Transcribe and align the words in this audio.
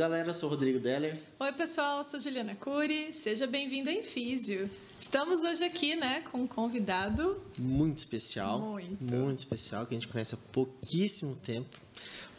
galera, 0.00 0.30
eu 0.30 0.34
sou 0.34 0.48
o 0.48 0.52
Rodrigo 0.52 0.78
Deller. 0.78 1.14
Oi, 1.38 1.52
pessoal, 1.52 1.98
eu 1.98 2.04
sou 2.04 2.18
Juliana 2.18 2.54
Cury. 2.54 3.12
Seja 3.12 3.46
bem-vindo 3.46 3.90
em 3.90 4.02
Físio. 4.02 4.70
Estamos 4.98 5.40
hoje 5.40 5.62
aqui, 5.62 5.94
né, 5.94 6.22
com 6.32 6.38
um 6.38 6.46
convidado 6.46 7.38
muito 7.58 7.98
especial. 7.98 8.58
Muito. 8.60 9.04
Muito 9.04 9.36
especial, 9.36 9.84
que 9.84 9.94
a 9.94 10.00
gente 10.00 10.08
conhece 10.08 10.34
há 10.34 10.38
pouquíssimo 10.52 11.36
tempo. 11.36 11.76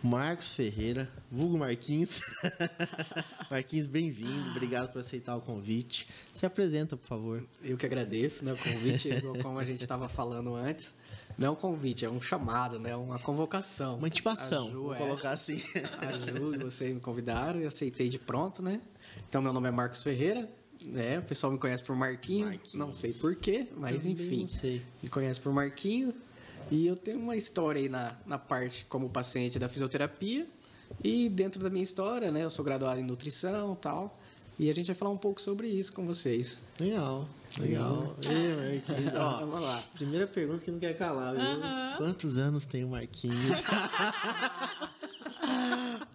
Marcos 0.01 0.53
Ferreira, 0.53 1.07
vulgo 1.31 1.55
Marquinhos. 1.55 2.21
Marquinhos, 3.51 3.85
bem-vindo. 3.85 4.49
Obrigado 4.49 4.91
por 4.91 4.97
aceitar 4.97 5.35
o 5.35 5.41
convite. 5.41 6.07
Se 6.33 6.47
apresenta, 6.47 6.97
por 6.97 7.05
favor. 7.05 7.45
Eu 7.63 7.77
que 7.77 7.85
agradeço, 7.85 8.43
né? 8.43 8.53
O 8.53 8.57
convite, 8.57 9.09
como 9.39 9.59
a 9.59 9.63
gente 9.63 9.83
estava 9.83 10.09
falando 10.09 10.55
antes, 10.55 10.91
não 11.37 11.47
é 11.47 11.51
um 11.51 11.55
convite, 11.55 12.05
é 12.05 12.09
um 12.09 12.21
chamado, 12.21 12.79
né? 12.79 12.95
Uma 12.95 13.19
convocação. 13.19 13.97
Uma 13.97 14.07
intimação, 14.07 14.69
Ju, 14.71 14.83
vou 14.83 14.93
é. 14.93 14.97
colocar 14.97 15.31
assim. 15.31 15.61
A 15.99 16.11
Ju 16.11 16.55
e 16.55 16.57
você 16.57 16.93
me 16.93 16.99
convidaram 16.99 17.59
e 17.59 17.65
aceitei 17.65 18.09
de 18.09 18.19
pronto, 18.19 18.61
né? 18.61 18.81
Então, 19.27 19.41
meu 19.41 19.51
nome 19.53 19.67
é 19.67 19.71
Marcos 19.71 20.03
Ferreira, 20.03 20.49
né? 20.85 21.19
O 21.19 21.23
pessoal 21.23 21.51
me 21.51 21.59
conhece 21.59 21.83
por 21.83 21.95
Marquinho, 21.95 22.47
Marquinhos. 22.47 22.73
não 22.73 22.93
sei 22.93 23.13
porquê, 23.13 23.67
mas 23.75 23.97
Também 23.97 24.11
enfim. 24.13 24.41
não 24.41 24.47
sei. 24.47 24.81
Me 25.01 25.09
conhece 25.09 25.39
por 25.39 25.51
Marquinho. 25.53 26.13
E 26.69 26.87
eu 26.87 26.95
tenho 26.95 27.19
uma 27.19 27.35
história 27.35 27.81
aí 27.81 27.89
na, 27.89 28.15
na 28.25 28.37
parte 28.37 28.85
como 28.85 29.09
paciente 29.09 29.59
da 29.59 29.67
fisioterapia. 29.67 30.47
E 31.03 31.29
dentro 31.29 31.61
da 31.61 31.69
minha 31.69 31.83
história, 31.83 32.31
né? 32.31 32.43
Eu 32.43 32.49
sou 32.49 32.63
graduado 32.63 32.99
em 32.99 33.03
nutrição 33.03 33.73
e 33.73 33.77
tal. 33.77 34.19
E 34.59 34.69
a 34.69 34.75
gente 34.75 34.87
vai 34.87 34.95
falar 34.95 35.11
um 35.11 35.17
pouco 35.17 35.41
sobre 35.41 35.67
isso 35.67 35.91
com 35.93 36.05
vocês. 36.05 36.57
Legal, 36.79 37.27
legal. 37.59 38.15
Ei, 38.23 38.81
Marquinhos. 38.87 39.13
Ó, 39.15 39.39
Vamos 39.39 39.61
lá. 39.61 39.83
primeira 39.95 40.27
pergunta 40.27 40.63
que 40.63 40.71
não 40.71 40.79
quer 40.79 40.97
calar, 40.97 41.33
viu? 41.33 41.97
Quantos 41.97 42.37
anos 42.37 42.65
tem 42.65 42.83
o 42.83 42.89
Marquinhos? 42.89 43.61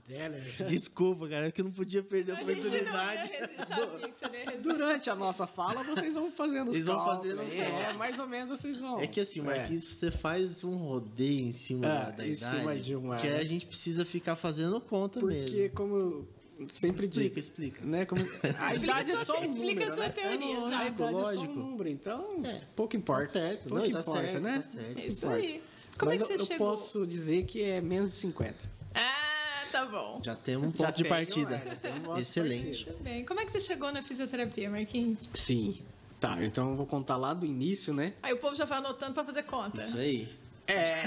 Deller. 0.08 0.64
Desculpa, 0.68 1.28
cara, 1.28 1.48
é 1.48 1.50
que 1.50 1.60
eu 1.60 1.64
não 1.64 1.72
podia 1.72 2.02
perder 2.02 2.32
a 2.32 2.38
A 2.38 2.42
oportunidade. 2.42 3.28
resistir. 3.30 4.62
Durante 4.62 5.10
a 5.10 5.14
nossa 5.16 5.46
fala, 5.46 5.82
vocês 5.82 6.14
vão 6.14 6.30
fazendo 6.30 6.68
os 6.70 6.76
Eles 6.76 6.86
vão 6.86 7.04
fazendo 7.04 7.38
cálculo. 7.38 7.60
É, 7.60 7.92
mais 7.94 8.18
ou 8.18 8.26
menos 8.28 8.50
vocês 8.50 8.78
vão. 8.78 9.00
É 9.00 9.06
que 9.06 9.20
assim, 9.20 9.40
Marquinhos, 9.40 9.84
você 9.84 10.10
faz 10.10 10.62
um 10.62 10.76
rodeio 10.76 11.40
em 11.48 11.52
cima 11.52 11.86
Ah, 11.86 12.04
da, 12.04 12.10
da 12.12 12.26
em 12.26 12.32
idade 12.32 12.58
cima 12.58 12.76
de 12.76 12.94
uma, 12.94 13.16
que 13.16 13.28
né? 13.28 13.36
a 13.38 13.44
gente 13.44 13.66
precisa 13.66 14.04
ficar 14.04 14.36
fazendo 14.36 14.80
conta 14.80 15.18
Porque, 15.20 15.34
mesmo. 15.50 15.70
como 15.74 15.96
eu 15.98 16.28
sempre 16.70 17.06
Explica, 17.06 17.20
digo... 17.28 17.38
explica. 17.40 17.84
Né, 17.84 18.04
como... 18.06 18.22
A 18.58 18.72
Explica 18.72 18.76
idade 18.78 19.10
é 19.10 19.14
sua 19.16 19.24
só 19.24 19.40
um 19.40 19.44
explica 19.44 19.72
número, 19.74 19.92
a 19.92 19.94
sua 19.94 20.04
né? 20.04 20.10
teoria, 20.10 20.46
É, 20.46 20.50
exato. 20.58 20.74
A 20.74 20.86
idade 20.86 20.92
é 20.92 20.96
só 20.96 21.10
Lógico. 21.20 21.44
um 21.44 21.54
número, 21.54 21.88
então 21.88 22.40
É. 22.44 22.60
pouco 22.74 22.96
importa. 22.96 23.24
Tá 23.26 23.28
certo, 23.32 23.68
pouco 23.68 23.84
não, 23.84 23.90
tá 23.92 24.00
importa, 24.00 24.20
certo, 24.22 24.40
né? 24.42 24.56
tá 24.56 24.62
certo. 24.62 24.98
É 24.98 25.06
isso 25.06 25.24
importa. 25.26 25.42
aí. 25.42 25.62
Como 25.98 26.10
Mas 26.12 26.20
é 26.20 26.24
que 26.26 26.32
eu, 26.32 26.36
você 26.38 26.42
eu 26.42 26.46
chegou? 26.46 26.68
posso 26.70 27.06
dizer 27.06 27.44
que 27.44 27.62
é 27.62 27.80
menos 27.80 28.10
de 28.10 28.16
50. 28.16 28.54
Ah, 28.94 29.64
tá 29.72 29.84
bom. 29.86 30.20
Já 30.22 30.34
temos 30.34 30.68
um 30.68 30.70
Já 30.72 30.76
ponto 30.86 30.96
de 30.96 31.02
tenho, 31.02 31.08
partida. 31.14 31.56
é, 31.56 31.88
já 32.04 32.10
um 32.10 32.18
Excelente. 32.18 32.84
Tudo 32.86 33.02
bem. 33.02 33.24
Como 33.24 33.40
é 33.40 33.44
que 33.44 33.52
você 33.52 33.60
chegou 33.60 33.90
na 33.92 34.02
fisioterapia, 34.02 34.68
Marquinhos? 34.70 35.28
Sim. 35.34 35.78
Tá, 36.20 36.42
então 36.42 36.70
eu 36.70 36.76
vou 36.76 36.86
contar 36.86 37.16
lá 37.16 37.34
do 37.34 37.44
início, 37.46 37.92
né? 37.94 38.14
Aí 38.22 38.32
o 38.32 38.38
povo 38.38 38.54
já 38.56 38.64
vai 38.64 38.78
anotando 38.78 39.12
pra 39.14 39.24
fazer 39.24 39.42
conta. 39.42 39.78
Isso 39.80 39.96
aí. 39.98 40.28
É. 40.66 41.02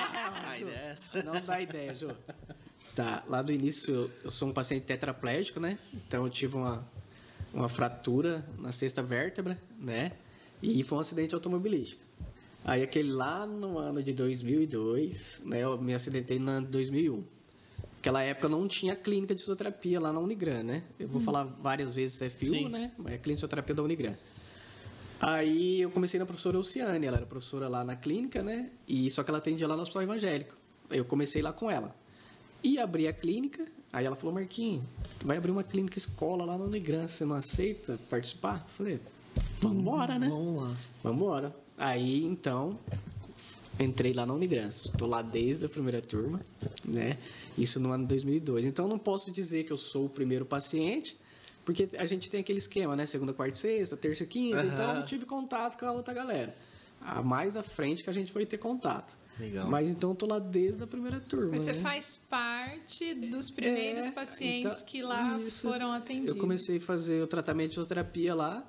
Não 1.24 1.40
dá 1.44 1.60
ideia, 1.60 1.94
Jô. 1.94 2.10
Tá, 2.94 3.22
lá 3.28 3.40
do 3.42 3.52
início 3.52 3.94
eu- 3.94 4.10
eu 4.24 4.30
sou 4.30 4.48
um 4.48 4.52
paciente 4.52 4.84
tetraplégico, 4.84 5.60
né? 5.60 5.78
Então 5.94 6.24
eu 6.24 6.30
tive 6.30 6.56
uma, 6.56 6.84
uma 7.54 7.68
fratura 7.68 8.44
na 8.58 8.72
sexta 8.72 9.02
vértebra, 9.02 9.60
né? 9.78 10.12
E 10.62 10.82
foi 10.82 10.98
um 10.98 11.00
acidente 11.00 11.34
automobilístico. 11.34 12.02
Aí 12.64 12.82
aquele 12.82 13.10
lá 13.12 13.46
no 13.46 13.78
ano 13.78 14.02
de 14.02 14.12
2002, 14.12 15.40
né? 15.44 15.60
Eu 15.62 15.80
me 15.80 15.94
acidentei 15.94 16.38
no 16.38 16.50
ano 16.50 16.66
de 16.66 16.72
2001. 16.72 17.24
Naquela 17.96 18.22
época 18.22 18.48
não 18.48 18.66
tinha 18.66 18.96
clínica 18.96 19.34
de 19.34 19.40
fisioterapia 19.42 20.00
lá 20.00 20.12
na 20.12 20.20
Unigran, 20.20 20.62
né? 20.62 20.82
Eu 20.98 21.06
vou 21.08 21.20
falar 21.20 21.44
várias 21.44 21.94
vezes 21.94 22.20
FU, 22.22 22.46
Sim. 22.46 22.68
né? 22.68 22.92
Mas 22.98 23.06
é 23.14 23.18
clínica 23.18 23.22
de 23.28 23.34
fisioterapia 23.36 23.74
da 23.74 23.82
Unigran. 23.82 24.14
Aí 25.20 25.82
eu 25.82 25.90
comecei 25.90 26.18
na 26.18 26.24
professora 26.24 26.56
Luciane, 26.56 27.06
ela 27.06 27.18
era 27.18 27.26
professora 27.26 27.68
lá 27.68 27.84
na 27.84 27.94
clínica, 27.94 28.42
né? 28.42 28.70
E 28.88 29.10
só 29.10 29.22
que 29.22 29.30
ela 29.30 29.38
atendia 29.38 29.68
lá 29.68 29.76
no 29.76 29.82
hospital 29.82 30.02
evangélico. 30.02 30.54
Eu 30.90 31.04
comecei 31.04 31.42
lá 31.42 31.52
com 31.52 31.70
ela. 31.70 31.94
E 32.62 32.78
abri 32.78 33.08
a 33.08 33.12
clínica, 33.12 33.66
aí 33.92 34.04
ela 34.04 34.16
falou, 34.16 34.34
Marquinhos, 34.34 34.84
tu 35.18 35.26
vai 35.26 35.36
abrir 35.36 35.50
uma 35.50 35.64
clínica 35.64 35.98
escola 35.98 36.44
lá 36.44 36.58
na 36.58 36.64
Unigran, 36.64 37.08
você 37.08 37.24
não 37.24 37.36
aceita 37.36 37.98
participar? 38.10 38.64
Eu 38.68 38.74
falei, 38.76 39.00
vambora, 39.60 40.18
né? 40.18 40.28
Vamos 40.28 40.62
lá. 40.62 40.76
Vambora. 41.02 41.54
Aí, 41.78 42.24
então, 42.24 42.78
entrei 43.78 44.12
lá 44.12 44.26
na 44.26 44.34
Unigran. 44.34 44.68
Estou 44.68 45.08
lá 45.08 45.22
desde 45.22 45.64
a 45.64 45.68
primeira 45.68 46.02
turma, 46.02 46.40
né? 46.86 47.16
Isso 47.56 47.80
no 47.80 47.90
ano 47.90 48.04
de 48.04 48.08
2002. 48.08 48.66
Então, 48.66 48.86
não 48.86 48.98
posso 48.98 49.30
dizer 49.30 49.64
que 49.64 49.72
eu 49.72 49.78
sou 49.78 50.06
o 50.06 50.08
primeiro 50.08 50.44
paciente, 50.44 51.16
porque 51.64 51.88
a 51.96 52.04
gente 52.04 52.28
tem 52.30 52.40
aquele 52.40 52.58
esquema, 52.58 52.94
né? 52.94 53.06
Segunda, 53.06 53.32
quarta 53.32 53.56
sexta, 53.56 53.96
terça 53.96 54.26
quinta. 54.26 54.60
Aham. 54.60 54.66
Então, 54.66 54.88
eu 54.90 54.94
não 54.96 55.04
tive 55.06 55.24
contato 55.24 55.78
com 55.78 55.86
a 55.86 55.92
outra 55.92 56.12
galera. 56.12 56.54
A 57.00 57.22
mais 57.22 57.56
à 57.56 57.62
frente 57.62 58.04
que 58.04 58.10
a 58.10 58.12
gente 58.12 58.30
foi 58.30 58.44
ter 58.44 58.58
contato. 58.58 59.16
Legal. 59.38 59.68
Mas, 59.70 59.88
então, 59.88 60.10
eu 60.10 60.16
tô 60.16 60.26
lá 60.26 60.38
desde 60.38 60.82
a 60.82 60.86
primeira 60.86 61.18
turma, 61.20 61.50
Mas 61.52 61.62
você 61.62 61.72
né? 61.72 61.80
faz 61.80 62.16
parte 62.28 63.14
dos 63.14 63.50
primeiros 63.50 64.06
É, 64.06 64.10
pacientes 64.10 64.72
então, 64.78 64.86
que 64.86 65.02
lá 65.02 65.38
isso. 65.38 65.66
foram 65.68 65.92
atendidos. 65.92 66.32
Eu 66.34 66.40
comecei 66.40 66.76
a 66.76 66.80
fazer 66.80 67.22
o 67.22 67.26
tratamento 67.26 67.68
de 67.70 67.74
fisioterapia 67.76 68.34
lá, 68.34 68.62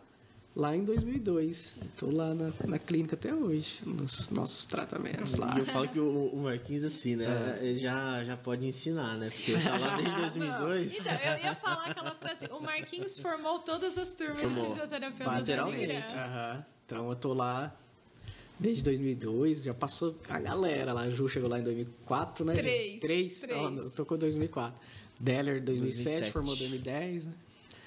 lá 0.56 0.74
em 0.76 0.84
2002. 0.86 1.78
Estou 1.90 2.10
lá 2.16 2.34
na, 2.34 2.54
na 2.68 2.80
clínica 2.80 3.16
até 3.16 3.34
hoje, 3.34 3.80
nos 3.86 4.30
nossos 4.30 4.66
tratamentos 4.66 5.36
lá. 5.36 5.56
E 5.58 5.60
eu 5.60 5.66
falo 5.66 5.90
que 5.90 6.00
o, 6.00 6.28
o 6.28 6.44
Marquinhos, 6.44 6.86
assim, 6.86 7.18
né? 7.18 7.58
É. 7.60 7.66
Ele 7.66 7.80
já, 7.80 8.24
já 8.24 8.38
pode 8.38 8.66
ensinar, 8.66 9.18
né? 9.18 9.30
Porque 9.30 9.52
ele 9.52 9.64
tá 9.64 9.78
lá 9.78 9.96
desde 9.98 10.16
2002. 10.22 11.00
Então, 11.00 11.14
eu 11.14 11.38
ia 11.44 11.56
falar 11.56 11.86
aquela 11.88 12.12
frase. 12.16 12.46
O 12.50 12.62
Marquinhos 12.62 13.20
formou 13.20 13.60
todas 13.60 13.98
as 13.98 14.14
turmas 14.14 14.40
Formou. 14.40 14.64
de 14.64 14.70
fisioterapeutas 14.70 15.50
Unigran. 15.50 16.00
Aham. 16.16 16.66
Então 16.86 17.10
eu 17.10 17.16
tô 17.16 17.34
lá 17.34 17.74
desde 18.62 18.84
2002, 18.84 19.64
já 19.64 19.74
passou 19.74 20.16
a 20.30 20.40
galera 20.40 20.94
lá. 20.94 21.02
A 21.02 21.10
Ju 21.10 21.28
chegou 21.28 21.50
lá 21.50 21.60
em 21.60 21.64
2004, 21.64 22.46
né? 22.46 22.54
Três. 22.54 23.02
Três? 23.02 23.40
Três. 23.40 23.94
Tô 23.94 24.06
com 24.06 24.16
2004. 24.16 24.80
Deller 25.20 25.62
2007, 25.64 26.04
2007. 26.04 26.32
formou 26.32 26.56
2010, 26.56 27.26
né? 27.26 27.34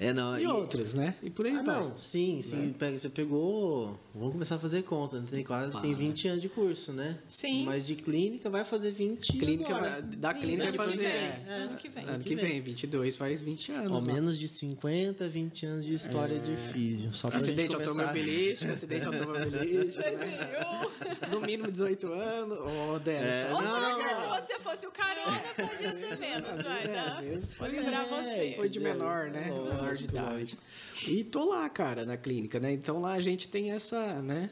É, 0.01 0.13
não. 0.13 0.37
E, 0.39 0.45
outros, 0.47 0.93
né? 0.93 1.15
E 1.23 1.31
por 1.31 1.47
aí 1.47 1.53
Ah, 1.57 1.63
vai. 1.63 1.81
não, 1.81 1.97
sim, 1.97 2.43
sim. 2.43 2.75
pega- 2.77 2.99
Você 2.99 3.09
pegou. 3.09 3.99
Vamos 4.13 4.33
começar 4.33 4.57
a 4.57 4.59
fazer 4.59 4.83
conta, 4.83 5.21
né? 5.21 5.27
Tem 5.31 5.45
quase 5.45 5.77
assim, 5.77 5.95
20 5.95 6.27
anos 6.29 6.43
de 6.43 6.49
curso, 6.49 6.93
né? 6.93 7.17
Sim. 7.29 7.65
Mas 7.65 7.87
de 7.87 7.95
clínica 7.95 8.51
vai 8.51 8.65
fazer 8.65 8.91
20 8.91 9.33
Clínica, 9.39 9.75
agora. 9.75 10.03
da 10.03 10.35
clínica 10.35 10.65
vai 10.65 10.73
que 10.73 10.79
fazer. 10.79 10.97
vem, 10.97 11.07
é, 11.07 11.45
ano 11.65 11.77
que 11.77 11.89
vem. 11.89 12.05
Ano 12.05 12.25
que 12.25 12.35
vem. 12.35 12.45
vem, 12.45 12.61
22 12.61 13.15
faz 13.17 13.41
20 13.41 13.71
anos. 13.73 13.93
Ao 13.93 14.03
menos 14.03 14.37
de 14.39 14.49
50, 14.49 15.29
20 15.29 15.65
anos 15.67 15.85
de 15.87 15.95
história 15.95 16.41
de 16.41 16.57
físio. 16.57 17.13
Só 17.15 17.29
pra 17.29 17.39
Acidente 17.39 17.63
gente 17.63 17.73
começar. 17.75 17.91
automobilístico, 18.03 18.73
acidente 18.73 19.07
automobilístico. 19.07 20.03
né? 20.03 21.29
No 21.31 21.41
mínimo 21.41 21.71
18 21.71 22.13
anos. 22.13 22.59
Ô, 22.59 22.99
Denis, 22.99 23.23
É, 23.27 23.45
tá 23.45 23.57
Ô, 23.57 23.63
Não. 23.63 24.21
Se 24.21 24.27
você 24.43 24.59
fosse 24.61 24.87
o 24.87 24.91
carona, 24.91 25.41
podia 25.57 25.91
ser 25.95 26.19
menos, 26.19 26.63
vai, 26.63 26.89
tá? 26.89 27.19
É, 27.21 27.23
Deus 27.31 27.53
Vou 27.53 27.69
livrar 27.69 28.05
é, 28.05 28.23
você. 28.23 28.53
Foi 28.57 28.69
de 28.69 28.81
menor, 28.81 29.31
né? 29.31 29.51
Menor 29.85 29.97
de 29.97 30.05
idade. 30.05 30.59
E 31.07 31.25
tô 31.25 31.45
lá, 31.45 31.69
cara, 31.69 32.05
na 32.05 32.17
clínica, 32.17 32.59
né? 32.61 32.73
Então 32.73 33.01
lá 33.01 33.13
a 33.13 33.21
gente 33.21 33.49
tem 33.49 33.71
essa, 33.71 34.21
né? 34.23 34.51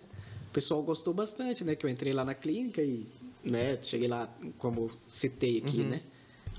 O 0.49 0.51
pessoal 0.53 0.83
gostou 0.83 1.13
bastante, 1.15 1.65
né? 1.65 1.75
Que 1.75 1.87
eu 1.87 1.91
entrei 1.91 2.13
lá 2.13 2.25
na 2.25 2.35
clínica 2.35 2.83
e, 2.83 3.07
né? 3.43 3.79
Cheguei 3.83 4.09
lá, 4.09 4.29
como 4.59 4.91
citei 5.09 5.59
aqui, 5.59 5.79
Uhum. 5.81 5.89
né? 5.91 6.03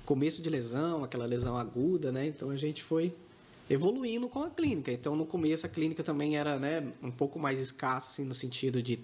Começo 0.05 0.41
de 0.41 0.49
lesão, 0.49 1.03
aquela 1.03 1.25
lesão 1.25 1.57
aguda, 1.57 2.11
né? 2.11 2.27
Então 2.27 2.49
a 2.49 2.57
gente 2.57 2.83
foi 2.83 3.13
evoluindo 3.69 4.27
com 4.27 4.43
a 4.43 4.49
clínica. 4.49 4.91
Então 4.91 5.15
no 5.15 5.25
começo 5.25 5.65
a 5.65 5.69
clínica 5.69 6.03
também 6.03 6.35
era, 6.35 6.57
né? 6.59 6.91
Um 7.01 7.11
pouco 7.11 7.39
mais 7.39 7.59
escassa, 7.59 8.09
assim, 8.09 8.25
no 8.25 8.33
sentido 8.33 8.81
de... 8.81 8.99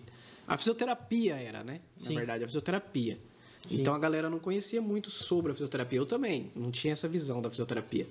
A 0.47 0.57
fisioterapia 0.57 1.35
era, 1.35 1.63
né? 1.63 1.79
Sim. 1.95 2.13
Na 2.13 2.19
verdade, 2.21 2.43
a 2.43 2.47
fisioterapia. 2.47 3.17
Sim. 3.63 3.81
Então 3.81 3.93
a 3.93 3.99
galera 3.99 4.29
não 4.29 4.39
conhecia 4.39 4.81
muito 4.81 5.11
sobre 5.11 5.51
a 5.51 5.55
fisioterapia. 5.55 5.99
Eu 5.99 6.05
também 6.05 6.51
não 6.55 6.71
tinha 6.71 6.93
essa 6.93 7.07
visão 7.07 7.41
da 7.41 7.49
fisioterapia. 7.49 8.07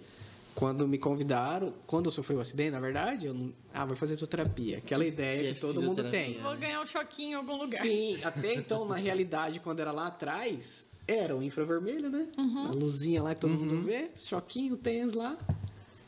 Quando 0.58 0.88
me 0.88 0.98
convidaram, 0.98 1.72
quando 1.86 2.06
eu 2.06 2.10
sofri 2.10 2.34
o 2.34 2.40
acidente, 2.40 2.72
na 2.72 2.80
verdade, 2.80 3.26
eu 3.26 3.32
não. 3.32 3.52
Ah, 3.72 3.84
vai 3.84 3.94
fazer 3.94 4.14
fisioterapia. 4.14 4.78
Aquela 4.78 5.06
ideia 5.06 5.40
que 5.40 5.46
é 5.46 5.54
que, 5.54 5.60
todo 5.60 5.80
mundo 5.80 6.10
tem. 6.10 6.36
Vou 6.40 6.56
ganhar 6.56 6.82
um 6.82 6.86
choquinho 6.86 7.30
em 7.30 7.34
algum 7.34 7.56
lugar. 7.56 7.80
Sim, 7.80 8.18
até 8.24 8.54
então, 8.54 8.84
na 8.84 8.96
realidade, 8.96 9.60
quando 9.60 9.78
era 9.78 9.92
lá 9.92 10.08
atrás, 10.08 10.84
era 11.06 11.36
o 11.36 11.44
infravermelho, 11.44 12.10
né? 12.10 12.26
A 12.36 12.72
luzinha 12.72 13.22
lá 13.22 13.36
que 13.36 13.40
todo 13.40 13.54
mundo 13.54 13.82
vê, 13.82 14.10
choquinho, 14.16 14.76
tens 14.76 15.14
lá. 15.14 15.38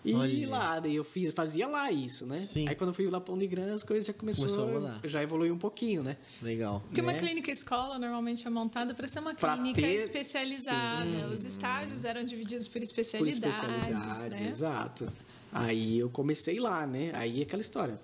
E 0.03 0.15
Olha. 0.15 0.49
lá, 0.49 0.81
daí 0.81 0.97
eu 0.97 1.05
fiz, 1.05 1.31
fazia 1.33 1.67
lá 1.69 1.93
isso, 1.93 2.25
né? 2.25 2.43
Sim. 2.47 2.67
Aí 2.67 2.75
quando 2.75 2.89
eu 2.89 2.95
fui 2.95 3.07
lá 3.11 3.21
pra 3.21 3.35
Unigran, 3.35 3.75
as 3.75 3.85
coisas 3.85 4.07
já 4.07 4.15
começou, 4.15 4.47
Começou 4.47 4.69
a 4.69 4.81
mudar. 4.81 5.01
já 5.05 5.23
evoluiu 5.23 5.53
um 5.55 5.59
pouquinho, 5.59 6.03
né? 6.03 6.17
Legal. 6.41 6.81
Porque 6.87 7.03
uma 7.03 7.13
né? 7.13 7.19
clínica 7.19 7.51
escola 7.51 7.99
normalmente 7.99 8.47
é 8.47 8.51
montada 8.51 8.95
para 8.95 9.07
ser 9.07 9.19
uma 9.21 9.35
Pra 9.35 9.55
clínica 9.57 9.83
ter- 9.83 9.97
especializada. 9.97 11.29
Os 11.33 11.45
estágios 11.45 12.05
eram 12.05 12.25
divididos 12.25 12.67
por 12.67 12.75
Por 12.75 12.83
especialidades, 12.83 13.43
especialidades, 13.43 14.41
né? 14.41 14.49
exato. 14.49 15.13
Aí 15.53 15.99
eu 15.99 16.09
comecei 16.09 16.59
lá, 16.59 16.87
né? 16.87 17.11
Aí 17.15 17.43
aquela 17.43 17.61
história, 17.61 18.01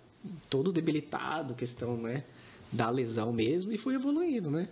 todo 0.50 0.72
debilitado, 0.72 1.54
questão, 1.54 1.96
né, 1.96 2.24
da 2.72 2.90
lesão 2.90 3.32
mesmo, 3.32 3.72
e 3.72 3.78
fui 3.78 3.94
evoluindo, 3.94 4.50
né? 4.50 4.68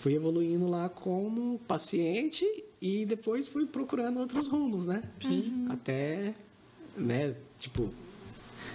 Fui 0.00 0.14
evoluindo 0.14 0.68
lá 0.68 0.88
como 0.88 1.58
paciente 1.66 2.44
E 2.82 3.04
depois 3.04 3.46
fui 3.46 3.66
procurando 3.66 4.18
outros 4.20 4.46
rumos, 4.48 4.86
né? 4.86 5.02
Sim. 5.20 5.66
Até, 5.68 6.34
né, 6.96 7.34
tipo, 7.58 7.92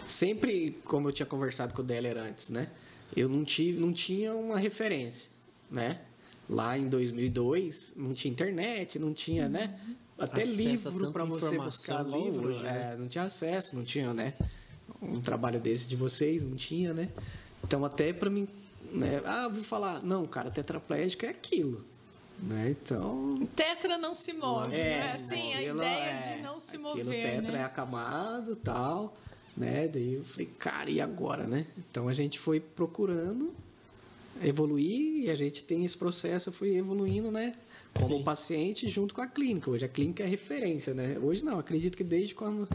sempre, 0.07 0.79
como 0.83 1.09
eu 1.09 1.13
tinha 1.13 1.25
conversado 1.25 1.73
com 1.73 1.81
o 1.81 1.85
Deller 1.85 2.17
antes, 2.17 2.50
né? 2.50 2.69
Eu 3.15 3.29
não, 3.29 3.44
tive, 3.44 3.79
não 3.79 3.94
tinha 3.94 4.33
uma 4.33 4.57
referência, 4.57 5.29
né? 5.69 6.01
Lá 6.50 6.77
em 6.77 6.88
2002, 6.89 7.94
não 7.95 8.13
tinha 8.13 8.31
internet, 8.31 9.00
não 9.00 9.13
tinha, 9.13 9.50
né? 9.50 9.79
Até 10.17 10.44
Acesso 10.44 10.88
a 10.88 10.91
livro 10.91 11.12
para 11.12 11.25
você 11.25 11.57
buscar 11.57 12.03
livro. 12.03 12.50
hoje, 12.50 12.63
né? 12.63 12.94
é, 12.94 12.97
não 12.97 13.07
tinha 13.07 13.23
acesso, 13.25 13.75
não 13.75 13.83
tinha, 13.83 14.13
né? 14.13 14.33
Um 15.01 15.19
trabalho 15.19 15.59
desse 15.59 15.88
de 15.88 15.95
vocês, 15.95 16.44
não 16.44 16.56
tinha, 16.56 16.94
né? 16.94 17.09
Então, 17.63 17.83
até 17.83 18.13
para 18.13 18.29
mim, 18.29 18.47
né? 18.91 19.21
Ah, 19.25 19.47
vou 19.47 19.63
falar, 19.63 20.03
não, 20.03 20.25
cara, 20.25 20.50
tetraplégico 20.51 21.25
é 21.25 21.29
aquilo, 21.29 21.83
né? 22.39 22.75
Então, 22.81 23.47
Tetra 23.55 23.97
não 23.97 24.13
se 24.15 24.33
move. 24.33 24.73
é, 24.75 24.97
né? 24.97 25.11
assim, 25.13 25.53
a 25.53 25.61
ideia 25.61 26.03
é- 26.03 26.35
de 26.35 26.41
não 26.41 26.59
se 26.59 26.77
mover. 26.77 27.05
tetra 27.05 27.51
né? 27.53 27.59
é 27.59 27.63
acamado 27.63 28.53
e 28.53 28.55
tal, 28.57 29.15
né? 29.55 29.87
Daí 29.87 30.15
eu 30.15 30.23
falei, 30.23 30.47
cara, 30.59 30.89
e 30.89 30.99
agora, 31.01 31.45
né? 31.47 31.65
Então 31.77 32.07
a 32.07 32.13
gente 32.13 32.37
foi 32.39 32.59
procurando 32.59 33.53
evoluir 34.43 35.25
e 35.25 35.29
a 35.29 35.35
gente 35.35 35.63
tem 35.63 35.85
esse 35.85 35.97
processo, 35.97 36.51
foi 36.51 36.75
evoluindo, 36.75 37.31
né? 37.31 37.55
Como 37.93 38.17
Sim. 38.17 38.23
paciente 38.23 38.89
junto 38.89 39.13
com 39.15 39.21
a 39.21 39.27
clínica. 39.27 39.69
Hoje 39.71 39.85
a 39.85 39.87
clínica 39.87 40.23
é 40.23 40.27
referência, 40.27 40.93
né? 40.93 41.17
Hoje 41.21 41.43
não, 41.45 41.57
acredito 41.57 41.95
que 41.95 42.03
desde 42.03 42.35
quando, 42.35 42.67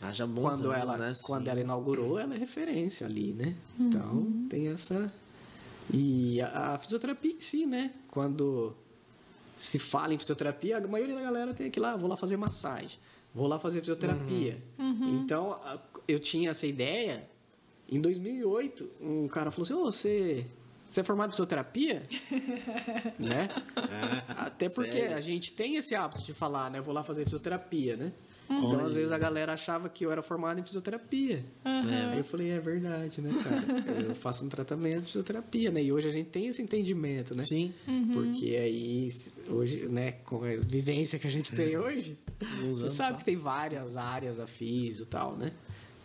Ah, 0.00 0.12
já 0.12 0.24
quando, 0.26 0.70
anos, 0.70 0.76
ela, 0.76 0.96
né? 0.96 1.12
quando 1.24 1.44
Sim. 1.44 1.50
ela 1.50 1.60
inaugurou, 1.60 2.18
ela 2.18 2.34
é 2.34 2.38
referência 2.38 3.06
ali, 3.06 3.32
né? 3.32 3.56
Uhum. 3.78 3.86
Então 3.88 4.46
tem 4.48 4.68
essa. 4.68 5.12
E 5.92 6.40
a, 6.40 6.74
a 6.74 6.78
fisioterapia 6.78 7.32
em 7.32 7.40
si, 7.40 7.66
né? 7.66 7.90
Quando 8.08 8.72
se 9.62 9.78
fala 9.78 10.14
em 10.14 10.18
fisioterapia, 10.18 10.78
a 10.78 10.88
maioria 10.88 11.14
da 11.14 11.22
galera 11.22 11.52
tem 11.54 11.70
que 11.70 11.78
ir 11.78 11.82
lá, 11.82 11.96
vou 11.96 12.08
lá 12.08 12.16
fazer 12.16 12.36
massagem, 12.36 12.98
vou 13.34 13.46
lá 13.46 13.58
fazer 13.58 13.80
fisioterapia. 13.80 14.58
Uhum. 14.78 15.20
Então, 15.22 15.52
a- 15.52 15.78
eu 16.08 16.18
tinha 16.18 16.50
essa 16.50 16.66
ideia. 16.66 17.28
Em 17.88 18.00
2008, 18.00 18.88
um 19.00 19.28
cara 19.28 19.50
falou 19.50 19.64
assim: 19.64 19.74
Ô, 19.74 19.84
você, 19.84 20.46
você 20.86 21.00
é 21.00 21.04
formado 21.04 21.28
em 21.28 21.32
fisioterapia? 21.32 22.02
né? 23.18 23.48
Até 24.28 24.68
porque 24.70 24.92
sério? 24.92 25.16
a 25.16 25.20
gente 25.20 25.52
tem 25.52 25.76
esse 25.76 25.94
hábito 25.94 26.22
de 26.22 26.32
falar, 26.32 26.70
né? 26.70 26.80
Vou 26.80 26.94
lá 26.94 27.02
fazer 27.02 27.24
fisioterapia, 27.24 27.96
né? 27.96 28.12
Então, 28.52 28.70
Olha. 28.80 28.86
às 28.86 28.94
vezes, 28.96 29.12
a 29.12 29.18
galera 29.18 29.52
achava 29.52 29.88
que 29.88 30.04
eu 30.04 30.10
era 30.10 30.22
formado 30.22 30.58
em 30.58 30.64
fisioterapia. 30.64 31.44
Aí 31.64 32.18
eu 32.18 32.24
falei, 32.24 32.50
é 32.50 32.58
verdade, 32.58 33.20
né, 33.20 33.30
cara? 33.44 33.60
Eu 34.10 34.14
faço 34.16 34.44
um 34.44 34.48
tratamento 34.48 35.00
de 35.02 35.06
fisioterapia, 35.06 35.70
né? 35.70 35.80
E 35.84 35.92
hoje 35.92 36.08
a 36.08 36.10
gente 36.10 36.30
tem 36.30 36.46
esse 36.48 36.60
entendimento, 36.60 37.32
né? 37.36 37.44
Sim. 37.44 37.72
Porque 38.12 38.56
aí, 38.56 39.08
hoje, 39.48 39.86
né, 39.88 40.12
com 40.24 40.42
a 40.44 40.56
vivência 40.56 41.16
que 41.16 41.28
a 41.28 41.30
gente 41.30 41.52
tem 41.52 41.78
hoje, 41.78 42.18
Alguns 42.40 42.80
você 42.80 42.88
sabe 42.96 43.12
só. 43.12 43.18
que 43.18 43.24
tem 43.24 43.36
várias 43.36 43.96
áreas 43.96 44.40
a 44.40 44.46
físio 44.48 45.04
e 45.04 45.06
tal, 45.06 45.36
né? 45.36 45.52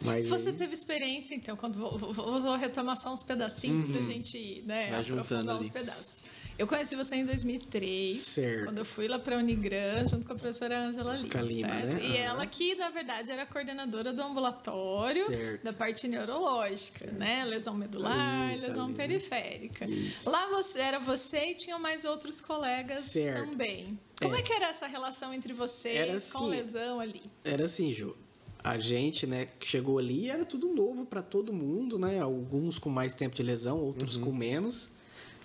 Mas 0.01 0.27
Você 0.27 0.49
aí- 0.49 0.55
teve 0.55 0.73
experiência, 0.73 1.33
então, 1.33 1.55
quando 1.55 1.79
vou, 1.79 1.97
vou, 1.97 2.13
vou 2.41 2.55
retomar 2.57 2.97
só 2.97 3.13
uns 3.13 3.23
pedacinhos 3.23 3.89
pra 3.89 4.01
gente 4.01 4.61
né, 4.67 4.85
Uhum. 4.87 4.91
Vai 4.91 5.03
juntando 5.03 5.21
aprofundar 5.21 5.55
ali. 5.55 5.65
uns 5.65 5.71
pedaços. 5.71 6.23
Eu 6.57 6.65
conheci 6.65 6.95
você 6.95 7.17
em 7.17 7.25
2003, 7.25 8.17
Certo. 8.17 8.65
quando 8.65 8.77
eu 8.77 8.85
fui 8.85 9.09
lá 9.09 9.19
pra 9.19 9.35
Unigran, 9.37 10.07
junto 10.07 10.25
com 10.25 10.31
a 10.31 10.35
professora 10.37 10.85
Angela 10.87 11.15
Lima, 11.17 11.29
Com 11.29 11.37
a 11.37 11.41
Lima, 11.41 11.67
certo? 11.67 11.85
né? 11.87 11.99
E 12.01 12.05
Aham. 12.11 12.15
ela 12.17 12.45
que, 12.45 12.75
na 12.75 12.89
verdade, 12.89 13.29
era 13.29 13.45
coordenadora 13.45 14.13
do 14.13 14.21
ambulatório 14.23 15.25
Certo. 15.27 15.63
da 15.65 15.73
parte 15.73 16.07
neurológica, 16.07 17.11
né? 17.11 17.43
Lesão 17.43 17.73
medular, 17.73 18.55
Isso, 18.55 18.67
lesão 18.67 18.85
ali. 18.85 18.93
periférica. 18.93 19.85
Isso. 19.85 20.29
Lá 20.29 20.47
você, 20.47 20.79
era 20.79 20.97
você 20.97 21.51
e 21.51 21.55
tinham 21.55 21.77
mais 21.77 22.05
outros 22.05 22.39
colegas 22.39 22.99
Certo. 22.99 23.49
também. 23.49 23.99
Como 24.21 24.33
é. 24.35 24.39
É. 24.39 24.41
que 24.41 24.53
era 24.53 24.67
essa 24.69 24.87
relação 24.87 25.33
entre 25.33 25.51
vocês 25.51 25.97
Era 25.97 26.07
com 26.07 26.45
assim, 26.45 26.49
lesão 26.49 26.99
ali? 27.01 27.21
Era 27.43 27.65
assim, 27.65 27.91
Ju. 27.91 28.15
A 28.63 28.77
gente, 28.77 29.27
né, 29.27 29.47
que 29.59 29.67
chegou 29.67 29.99
ali, 29.99 30.29
era 30.29 30.43
tudo 30.45 30.69
novo 30.73 31.05
para 31.05 31.21
todo 31.21 31.51
mundo, 31.53 31.99
né? 31.99 32.19
Alguns 32.21 32.79
com 32.79 32.89
mais 32.89 33.13
tempo 33.13 33.35
de 33.35 33.43
lesão, 33.43 33.77
outros 33.79 34.15
com 34.17 34.31
menos. 34.31 34.89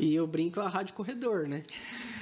E 0.00 0.14
eu 0.14 0.26
brinco 0.26 0.60
a 0.60 0.66
rádio 0.68 0.94
corredor, 0.94 1.46
né? 1.46 1.62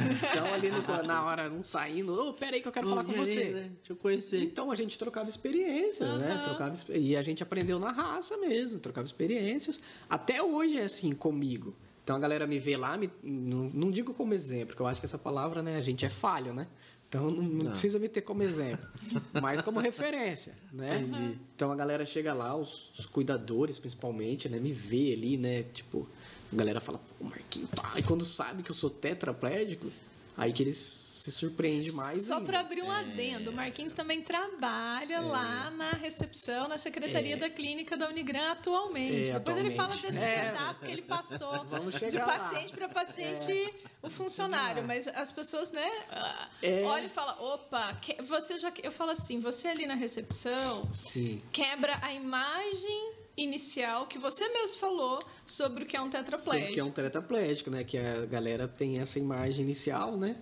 Então, 0.00 0.52
ali 0.52 0.68
no- 0.70 1.02
na 1.06 1.24
hora, 1.24 1.50
um 1.50 1.62
saindo, 1.62 2.12
ô, 2.12 2.32
peraí 2.32 2.60
que 2.60 2.68
eu 2.68 2.72
quero 2.72 2.88
falar 2.88 3.04
com 3.04 3.12
aí, 3.12 3.18
você. 3.18 3.44
né? 3.50 3.70
Deixa 3.76 3.92
eu 3.92 3.96
conhecer. 3.96 4.42
Então 4.42 4.70
a 4.70 4.74
gente 4.74 4.98
trocava 4.98 5.28
experiências, 5.28 6.08
né? 6.18 6.32
Aham. 6.32 6.42
Trocava, 6.44 6.74
e 6.98 7.16
a 7.16 7.22
gente 7.22 7.42
aprendeu 7.42 7.78
na 7.78 7.92
raça 7.92 8.36
mesmo, 8.36 8.78
trocava 8.78 9.04
experiências. 9.06 9.80
Até 10.10 10.42
hoje 10.42 10.78
é 10.78 10.84
assim 10.84 11.12
comigo. 11.14 11.74
Então 12.02 12.16
a 12.16 12.18
galera 12.18 12.46
me 12.46 12.58
vê 12.58 12.76
lá, 12.76 12.96
me- 12.96 13.10
não, 13.22 13.70
não 13.72 13.90
digo 13.90 14.12
como 14.14 14.34
exemplo, 14.34 14.68
porque 14.68 14.82
eu 14.82 14.86
acho 14.86 15.00
que 15.00 15.06
essa 15.06 15.18
palavra, 15.18 15.62
né? 15.62 15.76
A 15.76 15.80
gente 15.82 16.04
é 16.04 16.08
falho, 16.08 16.52
né? 16.52 16.66
Então 17.08 17.30
não, 17.30 17.42
não 17.42 17.64
Não. 17.64 17.70
precisa 17.70 17.98
me 17.98 18.08
ter 18.08 18.20
como 18.22 18.42
exemplo, 18.42 18.86
mas 19.40 19.62
como 19.62 19.78
referência, 19.80 20.54
né? 20.72 21.00
Entendi. 21.00 21.38
Então 21.54 21.70
a 21.72 21.76
galera 21.76 22.04
chega 22.04 22.34
lá, 22.34 22.54
os, 22.56 22.90
os 22.98 23.06
cuidadores 23.06 23.78
principalmente, 23.78 24.48
né? 24.48 24.58
Me 24.58 24.72
vê 24.72 25.12
ali, 25.14 25.36
né? 25.36 25.62
Tipo, 25.72 26.08
a 26.52 26.56
galera 26.56 26.80
fala, 26.80 26.98
pô, 27.18 27.24
Marquinhos, 27.24 27.68
pá. 27.74 27.92
E 27.96 28.02
quando 28.02 28.24
sabe 28.24 28.62
que 28.62 28.70
eu 28.70 28.74
sou 28.74 28.88
tetraplégico, 28.90 29.90
aí 30.36 30.52
que 30.52 30.62
eles 30.62 30.76
se 30.78 31.32
surpreendem 31.32 31.92
mais. 31.92 32.20
Só 32.22 32.40
para 32.40 32.60
abrir 32.60 32.80
um 32.82 32.90
adendo, 32.90 33.50
o 33.50 33.52
Marquinhos 33.54 33.92
também 33.92 34.22
trabalha 34.22 35.20
lá 35.20 35.68
na 35.72 35.90
recepção, 35.90 36.68
na 36.68 36.78
secretaria 36.78 37.36
da 37.36 37.50
clínica 37.50 37.96
da 37.96 38.08
Unigran 38.08 38.52
atualmente. 38.52 39.30
É, 39.30 39.34
Depois 39.34 39.56
ele 39.58 39.72
fala 39.72 39.94
atualmente. 39.94 40.12
desse 40.12 40.24
É. 40.24 40.44
pedaço 40.52 40.84
que 40.84 40.90
ele 40.90 41.02
passou 41.02 41.52
de. 42.08 42.16
É. 42.16 42.24
paciente 42.24 42.72
para 42.72 42.88
paciente, 42.88 43.74
o 44.00 44.08
funcionário. 44.08 44.84
Mas 44.84 45.08
as 45.08 45.30
pessoas, 45.32 45.70
né, 45.72 45.90
ah, 46.10 46.48
É. 46.62 46.84
olham 46.84 47.06
e 47.06 47.10
falam, 47.10 47.34
opa, 47.44 47.92
que- 48.00 48.22
você 48.22 48.58
já. 48.58 48.72
Eu 48.82 48.92
falo 48.92 49.10
assim, 49.10 49.40
você 49.40 49.68
ali 49.68 49.86
na 49.86 49.94
recepção 49.94 50.88
Sim. 50.92 51.42
quebra 51.52 51.98
a 52.00 52.14
imagem 52.14 53.12
inicial 53.42 54.06
que 54.06 54.18
você 54.18 54.48
mesmo 54.48 54.78
falou 54.78 55.22
sobre 55.46 55.84
o 55.84 55.86
que 55.86 55.96
é 55.96 56.00
um 56.00 56.04
Sobre 56.04 56.18
tetraplégico. 56.18 56.72
que 56.74 56.80
é 56.80 56.84
um 56.84 56.90
tetraplégico, 56.90 57.70
né? 57.70 57.84
Que 57.84 57.96
a 57.96 58.26
galera 58.26 58.66
tem 58.68 58.98
essa 58.98 59.18
imagem 59.18 59.64
inicial, 59.64 60.16
né? 60.16 60.36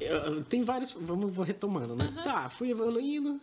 Eu- 0.00 0.42
Tem 0.44 0.64
vários. 0.64 0.92
Vamos 0.92 1.32
vou 1.34 1.44
retomando, 1.44 1.94
né? 1.94 2.12
Tá, 2.24 2.48
fui 2.48 2.70
evoluindo. 2.70 3.40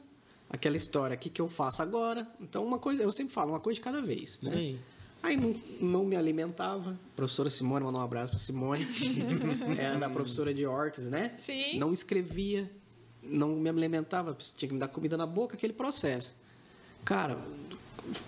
Aquela 0.49 0.75
história, 0.77 1.15
o 1.15 1.19
que, 1.19 1.29
que 1.29 1.41
eu 1.41 1.47
faço 1.47 1.81
agora? 1.81 2.27
Então, 2.39 2.63
uma 2.63 2.77
coisa, 2.77 3.01
eu 3.01 3.11
sempre 3.11 3.33
falo, 3.33 3.51
uma 3.53 3.59
coisa 3.59 3.75
de 3.75 3.81
cada 3.81 4.01
vez, 4.01 4.39
né? 4.41 4.55
Sim. 4.55 4.79
Aí 5.23 5.37
não, 5.37 5.55
não 5.79 6.03
me 6.03 6.15
alimentava. 6.15 6.99
Professora 7.15 7.49
Simone, 7.49 7.85
mandar 7.85 7.99
um 7.99 8.03
abraço 8.03 8.31
pra 8.33 8.39
Simone. 8.39 8.85
é 9.79 9.97
da 9.97 10.09
professora 10.09 10.53
de 10.53 10.65
hortes, 10.65 11.09
né? 11.09 11.33
Sim. 11.37 11.79
Não 11.79 11.91
escrevia, 11.93 12.69
não 13.23 13.55
me 13.55 13.69
alimentava, 13.69 14.37
tinha 14.57 14.67
que 14.67 14.73
me 14.73 14.79
dar 14.79 14.89
comida 14.89 15.15
na 15.17 15.25
boca, 15.25 15.55
aquele 15.55 15.73
processo. 15.73 16.33
Cara, 17.05 17.37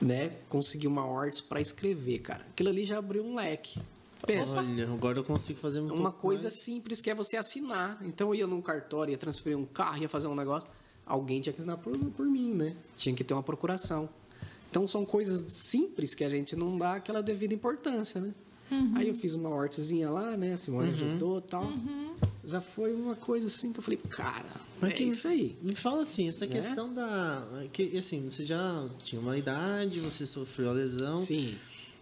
né? 0.01 0.31
Consegui 0.49 0.87
uma 0.87 1.05
hortes 1.05 1.41
para 1.41 1.61
escrever, 1.61 2.19
cara. 2.19 2.45
Aquilo 2.49 2.69
ali 2.69 2.85
já 2.85 2.97
abriu 2.97 3.23
um 3.23 3.35
leque. 3.35 3.79
Pensa, 4.25 4.57
Olha, 4.57 4.85
agora 4.85 5.19
eu 5.19 5.23
consigo 5.23 5.59
fazer 5.59 5.81
um 5.81 5.93
uma 5.93 6.11
coisa 6.11 6.43
mais. 6.43 6.63
simples 6.63 7.01
que 7.01 7.09
é 7.09 7.15
você 7.15 7.37
assinar. 7.37 7.99
Então 8.01 8.29
eu 8.29 8.35
ia 8.35 8.47
num 8.47 8.61
cartório, 8.61 9.11
ia 9.11 9.17
transferir 9.17 9.57
um 9.57 9.65
carro, 9.65 10.01
ia 10.01 10.09
fazer 10.09 10.27
um 10.27 10.35
negócio. 10.35 10.67
Alguém 11.05 11.41
tinha 11.41 11.53
que 11.53 11.59
assinar 11.59 11.77
por, 11.77 11.95
por 11.97 12.25
mim, 12.25 12.53
né? 12.53 12.75
Tinha 12.95 13.13
que 13.15 13.23
ter 13.23 13.33
uma 13.33 13.43
procuração. 13.43 14.09
Então 14.69 14.87
são 14.87 15.05
coisas 15.05 15.53
simples 15.53 16.15
que 16.15 16.23
a 16.23 16.29
gente 16.29 16.55
não 16.55 16.75
dá 16.75 16.95
aquela 16.95 17.21
devida 17.21 17.53
importância, 17.53 18.19
né? 18.19 18.33
Aí 18.95 19.07
eu 19.07 19.15
fiz 19.15 19.33
uma 19.33 19.49
hortezinha 19.49 20.09
lá, 20.09 20.35
né? 20.35 20.53
A 20.53 20.57
Simone 20.57 20.89
ajudou 20.89 21.39
e 21.39 21.41
tal. 21.43 21.71
Já 22.43 22.59
foi 22.61 22.93
uma 22.93 23.15
coisa 23.15 23.47
assim 23.47 23.71
que 23.71 23.79
eu 23.79 23.83
falei, 23.83 23.99
cara, 24.09 24.45
Mas 24.81 24.91
é 24.91 24.95
que- 24.95 25.03
isso 25.03 25.27
aí. 25.27 25.55
Me 25.61 25.75
fala 25.75 26.01
assim, 26.01 26.27
essa 26.27 26.45
Né? 26.45 26.51
questão 26.51 26.93
da. 26.93 27.47
Que, 27.71 27.97
assim, 27.97 28.29
você 28.29 28.45
já 28.45 28.87
tinha 29.03 29.19
uma 29.21 29.37
idade, 29.37 29.99
você 29.99 30.25
sofreu 30.25 30.69
a 30.69 30.73
lesão, 30.73 31.17
Sim, 31.17 31.55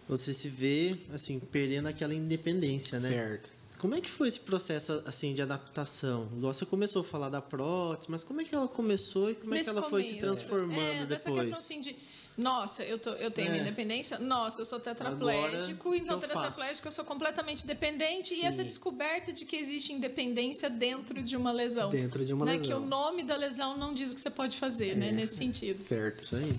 você 0.08 0.32
se 0.34 0.48
vê, 0.48 0.96
assim, 1.12 1.38
perdendo 1.38 1.86
aquela 1.88 2.14
independência, 2.14 2.98
né? 3.00 3.08
certo. 3.08 3.52
Como 3.78 3.94
é 3.94 4.00
que 4.00 4.08
foi 4.10 4.28
esse 4.28 4.40
processo, 4.40 5.02
assim, 5.04 5.34
de 5.34 5.42
adaptação? 5.42 6.28
Igual 6.34 6.52
Você 6.54 6.64
começou 6.64 7.02
a 7.02 7.04
falar 7.04 7.28
da 7.28 7.42
prótese, 7.42 8.10
mas 8.10 8.24
como 8.24 8.40
é 8.40 8.44
que 8.44 8.54
ela 8.54 8.66
começou 8.68 9.30
e 9.30 9.34
como 9.34 9.52
é 9.54 9.58
que 9.58 9.66
Nesse 9.66 9.70
ela 9.70 9.82
foi 9.82 10.02
se 10.02 10.14
começo. 10.14 10.26
transformando 10.26 10.80
é, 10.80 11.06
Dessa 11.06 11.28
depois? 11.28 11.48
questão 11.48 11.58
assim 11.58 11.80
de. 11.80 11.94
Nossa, 12.36 12.82
eu, 12.82 12.98
tô, 12.98 13.10
eu 13.10 13.30
tenho 13.30 13.52
É. 13.52 13.58
independência. 13.58 14.18
Nossa, 14.18 14.60
eu 14.62 14.66
sou 14.66 14.80
tetraplégico. 14.80 15.88
Agora, 15.88 15.96
então, 15.98 16.16
o 16.16 16.20
que 16.20 16.26
eu 16.26 16.30
faço? 16.30 16.40
tetraplégico, 16.42 16.88
eu 16.88 16.92
sou 16.92 17.04
completamente 17.04 17.66
dependente. 17.66 18.34
E 18.34 18.40
Sim. 18.40 18.46
essa 18.46 18.64
descoberta 18.64 19.32
de 19.32 19.44
que 19.44 19.56
existe 19.56 19.92
independência 19.92 20.68
dentro 20.68 21.22
de 21.22 21.36
uma 21.36 21.52
lesão. 21.52 21.90
Dentro 21.90 22.24
de 22.24 22.32
uma 22.32 22.44
né? 22.44 22.52
lesão. 22.52 22.66
Que 22.66 22.74
o 22.74 22.80
nome 22.80 23.22
da 23.22 23.36
lesão 23.36 23.76
não 23.76 23.94
diz 23.94 24.10
o 24.12 24.14
que 24.14 24.20
você 24.20 24.30
pode 24.30 24.58
fazer, 24.58 24.96
né? 24.96 25.12
Nesse 25.12 25.36
sentido. 25.36 25.76
Certo. 25.76 26.24
Isso 26.24 26.36
aí. 26.36 26.58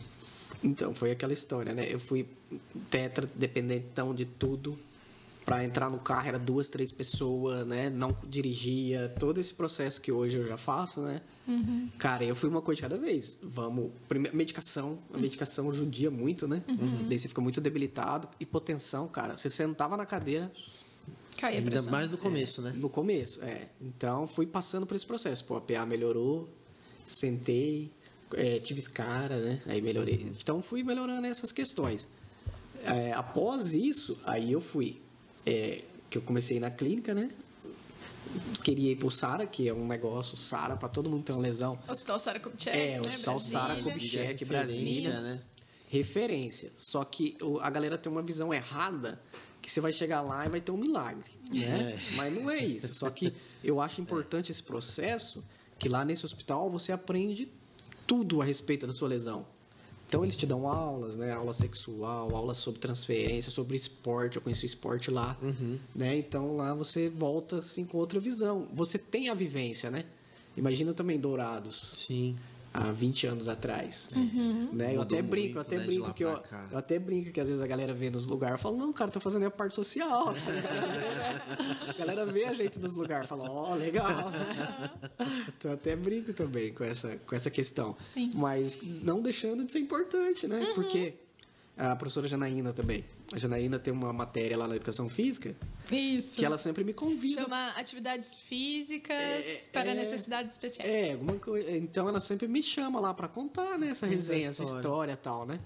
Então, 0.64 0.94
foi 0.94 1.12
aquela 1.12 1.34
história, 1.34 1.74
né? 1.74 1.88
Eu 1.92 2.00
fui 2.00 2.28
tetra 2.90 3.28
dependentão 3.36 4.16
de 4.16 4.26
tudo. 4.26 4.80
Pra 5.46 5.64
entrar 5.64 5.92
no 5.92 6.00
carro 6.00 6.28
era 6.28 6.40
duas, 6.40 6.68
três 6.68 6.92
pessoas, 6.92 7.68
né? 7.68 7.88
Não 7.90 8.16
dirigia. 8.24 9.14
Todo 9.20 9.40
esse 9.40 9.54
processo 9.54 10.02
que 10.02 10.12
hoje 10.12 10.38
eu 10.40 10.48
já 10.48 10.58
faço, 10.58 11.02
né? 11.02 11.22
Cara, 11.98 12.24
eu 12.24 12.36
fui 12.36 12.50
uma 12.50 12.62
coisa 12.62 12.78
de 12.78 12.82
cada 12.82 12.98
vez. 12.98 13.38
Vamos. 13.42 13.92
Primeiro, 14.08 14.36
medicação. 14.36 14.98
A 15.14 15.18
medicação 15.18 15.72
judia 15.74 16.10
muito, 16.10 16.48
né? 16.48 16.64
Daí 17.08 17.20
você 17.20 17.28
fica 17.28 17.42
muito 17.42 17.62
debilitado. 17.62 18.28
Hipotensão, 18.40 19.08
cara. 19.08 19.38
Você 19.38 19.50
sentava 19.50 19.96
na 19.96 20.06
cadeira, 20.06 20.52
Cai 21.38 21.54
a 21.56 21.58
Ainda 21.58 21.70
pressão. 21.72 21.92
mais 21.92 22.12
no 22.12 22.18
começo, 22.18 22.62
né? 22.62 22.74
No 22.78 22.90
começo, 22.90 23.44
é. 23.44 23.68
Então, 23.82 24.26
fui 24.26 24.46
passando 24.48 24.86
por 24.88 24.96
esse 24.96 25.06
processo. 25.06 25.44
Pô, 25.44 25.58
a 25.58 25.62
PA 25.62 25.86
melhorou, 25.86 26.48
sentei, 27.06 27.92
é, 28.34 28.60
tive 28.60 28.80
escara, 28.80 29.38
né? 29.40 29.62
Aí 29.66 29.82
melhorei. 29.82 30.32
Então, 30.40 30.62
fui 30.62 30.82
melhorando 30.82 31.28
essas 31.28 31.52
questões. 31.52 32.08
É, 32.84 33.12
após 33.14 33.74
isso, 33.74 34.20
aí 34.26 34.52
eu 34.54 34.62
fui. 34.62 35.02
é, 35.46 35.82
que 36.10 36.18
eu 36.18 36.22
comecei 36.22 36.60
na 36.60 36.72
clínica, 36.72 37.14
né? 37.14 37.30
Queria 38.64 38.92
ir 38.92 38.96
pro 38.96 39.10
SARA, 39.12 39.46
que 39.46 39.68
é 39.68 39.74
um 39.74 39.86
negócio, 39.88 40.36
SARA, 40.38 40.76
para 40.76 40.90
todo 40.90 41.10
mundo 41.10 41.24
ter 41.24 41.34
uma 41.34 41.42
lesão. 41.42 41.78
Hospital 41.88 42.18
Sara 42.20 42.40
Kubitschek, 42.40 42.78
É, 42.78 42.92
né? 43.00 43.02
Hospital 43.02 43.40
Sara 43.40 43.66
Brasília. 43.76 43.94
Kubitschek, 43.94 44.46
Referência, 44.46 44.46
Brasília. 45.12 45.22
né? 45.22 45.42
Referência. 45.90 46.72
Só 46.76 47.04
que 47.04 47.38
o- 47.42 47.60
a 47.60 47.70
galera 47.70 47.98
tem 47.98 48.12
uma 48.12 48.22
visão 48.24 48.54
errada 48.54 49.22
que 49.62 49.72
você 49.72 49.80
vai 49.80 49.92
chegar 49.92 50.22
lá 50.22 50.46
e 50.46 50.50
vai 50.50 50.62
ter 50.62 50.72
um 50.72 50.78
milagre, 50.78 51.30
né? 51.52 51.94
É. 51.96 52.16
Mas 52.16 52.34
não 52.34 52.50
é 52.50 52.64
isso. 52.64 52.94
Só 52.94 53.10
que 53.10 53.34
eu 53.64 53.80
acho 53.82 54.02
importante 54.02 54.52
esse 54.52 54.62
processo 54.64 55.44
que 55.80 55.88
lá 55.90 56.04
nesse 56.06 56.26
hospital 56.26 56.70
você 56.70 56.92
aprende 56.92 57.50
tudo 58.08 58.42
a 58.42 58.46
respeito 58.46 58.86
da 58.86 58.94
sua 58.94 59.08
lesão. 59.08 59.46
Então 60.08 60.24
eles 60.24 60.38
te 60.38 60.46
dão 60.46 60.68
aulas, 60.68 61.18
né? 61.18 61.32
Aula 61.32 61.52
sexual, 61.52 62.36
aula 62.36 62.54
sobre 62.54 62.80
transferência, 62.80 63.52
sobre 63.52 63.76
esporte. 63.76 64.38
Eu 64.38 64.42
conheci 64.42 64.66
o 64.66 64.68
esporte 64.68 65.10
lá, 65.12 65.38
né? 65.96 66.18
Então 66.18 66.56
lá 66.56 66.74
você 66.74 67.10
volta 67.10 67.58
assim 67.58 67.86
com 67.86 67.98
outra 67.98 68.20
visão. 68.20 68.68
Você 68.74 68.98
tem 68.98 69.30
a 69.30 69.34
vivência, 69.34 69.90
né? 69.90 70.06
Imagina 70.56 70.94
também 70.94 71.20
Dourados 71.20 71.94
Sim. 71.98 72.36
Há 72.76 72.92
20 72.92 73.28
anos 73.28 73.48
atrás. 73.48 74.08
Né? 74.74 74.96
Eu 74.96 75.02
até 75.02 75.22
brinco, 75.22 75.56
muito, 75.56 75.58
eu 75.58 75.62
até 75.62 75.78
né, 75.78 75.86
brinco 75.86 76.14
que 76.14 76.24
eu, 76.24 76.30
eu 76.72 76.78
até 76.78 77.00
brinco 77.00 77.32
que 77.32 77.40
às 77.40 77.48
vezes 77.48 77.64
a 77.64 77.68
galera 77.68 77.94
vê 77.94 78.10
nos 78.10 78.26
lugares 78.26 78.60
e 78.60 78.64
fala, 78.64 78.78
não, 78.78 78.92
cara, 78.92 79.12
tô 79.12 79.20
fazendo 79.20 79.46
a 79.46 79.52
parte 79.52 79.74
social. 79.74 80.36
a 81.88 81.94
galera 81.94 82.26
vê 82.26 82.46
a 82.46 82.54
gente 82.54 82.80
nos 82.80 82.96
lugares 82.96 83.26
e 83.26 83.30
fala, 83.30 83.50
ó, 83.50 83.74
legal. 83.76 84.32
então 85.48 85.72
eu 85.72 85.76
até 85.76 85.96
brinco 85.96 86.34
também 86.34 86.74
com 86.74 86.84
essa, 86.84 87.18
com 87.26 87.36
essa 87.36 87.50
questão. 87.50 87.96
Sim. 88.02 88.32
Mas 88.36 88.78
não 89.02 89.22
deixando 89.22 89.64
de 89.64 89.72
ser 89.72 89.80
importante, 89.80 90.48
né? 90.48 90.72
Porque 90.76 91.25
a 91.78 91.96
professora 91.96 92.28
Janaína 92.28 92.72
também. 92.74 93.04
A 93.34 93.38
Janaína 93.38 93.78
tem 93.78 93.94
uma 93.94 94.14
matéria 94.14 94.58
lá 94.58 94.68
na 94.68 94.76
educação 94.76 95.10
física 95.10 95.56
Isso. 95.92 96.38
que 96.38 96.46
ela 96.46 96.58
sempre 96.58 96.84
me 96.84 96.94
convida 96.94 97.42
Chama 97.42 97.70
atividades 97.72 98.38
físicas 98.38 99.18
É, 99.18 99.70
para 99.74 99.92
é. 99.92 99.94
necessidades 99.96 100.54
especiais. 100.54 100.90
É, 100.90 101.12
alguma 101.14 101.34
coisa. 101.36 101.70
Então 101.72 102.08
ela 102.08 102.20
sempre 102.20 102.48
me 102.48 102.64
chama 102.64 103.00
lá 103.00 103.14
pra 103.14 103.28
contar, 103.28 103.78
né, 103.78 103.90
essa 103.90 104.06
resenha, 104.08 104.50
essa 104.50 104.64
história. 104.64 105.14
e 105.14 105.18
tal, 105.18 105.46
né? 105.46 105.60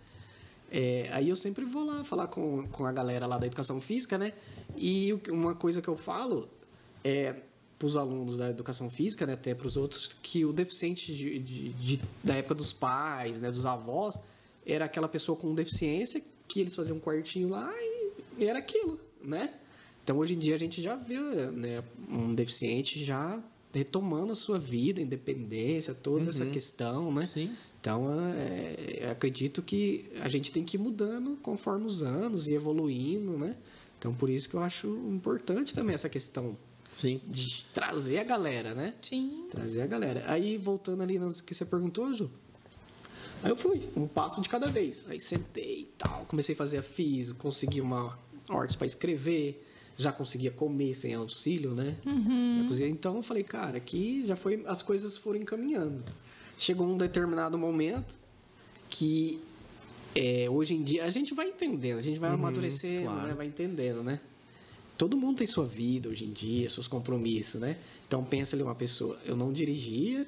É, 0.72 1.10
aí 1.12 1.30
eu 1.30 1.36
sempre 1.36 1.66
vou 1.66 1.84
lá 1.84 2.04
falar 2.04 2.28
com, 2.28 2.68
com 2.68 2.86
a 2.86 2.92
galera 2.92 3.26
lá 3.26 3.38
da 3.38 3.48
educação 3.48 3.82
física, 3.82 4.18
né? 4.18 4.34
E 4.78 5.18
uma 5.30 5.56
coisa 5.56 5.82
que 5.82 5.88
eu 5.88 5.98
falo 5.98 6.48
é 7.04 7.36
para 7.78 7.86
os 7.88 7.96
alunos 7.98 8.38
da 8.38 8.50
educação 8.50 8.90
física, 8.90 9.26
né, 9.26 9.34
até 9.34 9.56
para 9.56 9.66
os 9.66 9.78
outros, 9.78 10.10
que 10.22 10.44
o 10.44 10.52
deficiente 10.52 11.14
de, 11.16 11.40
de- 11.40 11.70
de- 11.74 12.02
da 12.24 12.36
época 12.36 12.54
dos 12.54 12.74
pais, 12.74 13.40
né, 13.40 13.50
dos 13.50 13.66
avós, 13.66 14.20
era 14.72 14.86
aquela 14.86 15.08
pessoa 15.08 15.38
com 15.38 15.54
deficiência 15.54 16.22
que 16.48 16.62
eles 16.62 16.76
faziam 16.76 16.98
um 16.98 17.00
quartinho 17.00 17.50
lá 17.50 17.72
e, 18.38 18.46
era 18.46 18.60
aquilo, 18.60 19.00
né? 19.22 19.54
Então 20.04 20.18
hoje 20.18 20.34
em 20.34 20.40
dia 20.40 20.56
a 20.56 20.60
gente 20.60 20.82
já 20.82 20.96
vê 20.96 21.20
né, 21.52 21.84
um 22.10 22.34
deficiente 22.34 23.04
já 23.04 23.42
retomando 23.74 24.32
a 24.32 24.36
sua 24.36 24.58
vida, 24.58 25.02
independência, 25.02 25.94
toda 25.94 26.30
essa 26.30 26.46
questão, 26.46 27.14
né? 27.14 27.26
Sim. 27.26 27.56
Então, 27.80 28.08
é, 28.34 29.00
eu 29.04 29.12
acredito 29.12 29.62
que 29.62 30.06
a 30.22 30.28
gente 30.28 30.52
tem 30.52 30.66
que 30.66 30.76
ir 30.76 30.80
mudando 30.80 31.38
conforme 31.42 31.86
os 31.86 32.04
anos 32.04 32.48
e 32.48 32.54
evoluindo, 32.54 33.38
né? 33.38 33.56
Então, 33.98 34.14
por 34.14 34.30
isso 34.30 34.50
que 34.50 34.56
eu 34.56 34.62
acho 34.62 34.88
importante 35.10 35.74
também 35.74 35.96
essa 35.96 36.10
questão 36.10 36.58
Sim. 36.96 37.22
de 37.26 37.66
trazer 37.74 38.20
a 38.20 38.24
galera, 38.24 38.74
né? 38.74 38.94
Sim. 39.02 39.46
Trazer 39.50 39.82
a 39.82 39.88
galera. 39.88 40.24
Aí, 40.28 40.58
voltando 40.58 41.04
ali 41.04 41.18
no 41.18 41.34
que 41.34 41.54
você 41.54 41.66
perguntou, 41.66 42.14
Ju. 42.14 42.30
Aí 43.44 43.50
eu 43.52 43.56
fui, 43.56 43.88
um 43.96 44.08
passo 44.08 44.42
de 44.42 44.50
cada 44.50 44.68
vez. 44.68 45.06
Aí 45.10 45.20
sentei 45.20 45.82
e 45.82 45.90
tal, 45.98 46.26
comecei 46.26 46.54
a 46.54 46.58
fazer 46.58 46.78
a 46.78 46.84
físico, 46.84 47.38
consegui 47.40 47.80
uma 47.82 48.18
ordem 48.50 48.78
para 48.78 48.86
escrever, 48.88 49.66
já 49.96 50.12
conseguia 50.12 50.52
comer 50.52 50.94
sem 50.94 51.14
auxílio, 51.14 51.74
né? 51.74 51.96
Conseguia- 52.68 52.90
Então 52.90 53.16
eu 53.18 53.22
falei, 53.24 53.44
cara, 53.44 53.78
aqui 53.78 54.26
já 54.26 54.36
foi, 54.36 54.64
as 54.66 54.82
coisas 54.84 55.18
foram 55.18 55.40
encaminhando. 55.40 56.04
Chegou 56.58 56.86
um 56.88 56.98
determinado 56.98 57.58
momento 57.58 58.18
que 58.90 59.40
é, 60.16 60.50
hoje 60.50 60.74
em 60.74 60.84
dia 60.84 61.06
a 61.06 61.10
gente 61.10 61.34
vai 61.34 61.48
entendendo, 61.48 61.98
a 61.98 62.02
gente 62.02 62.20
vai 62.20 62.32
amadurecendo, 62.32 63.04
claro. 63.06 63.28
né? 63.28 63.34
vai 63.34 63.46
entendendo, 63.48 64.04
né? 64.04 64.20
Todo 64.98 65.16
mundo 65.16 65.38
tem 65.38 65.48
sua 65.48 65.66
vida 65.66 66.10
hoje 66.10 66.26
em 66.26 66.32
dia, 66.34 66.68
seus 66.68 66.88
compromissos, 66.88 67.62
né? 67.62 67.78
Então 68.08 68.22
pensa 68.24 68.56
ali 68.56 68.64
uma 68.64 68.76
pessoa, 68.76 69.18
eu 69.24 69.36
não 69.36 69.54
dirigia, 69.54 70.28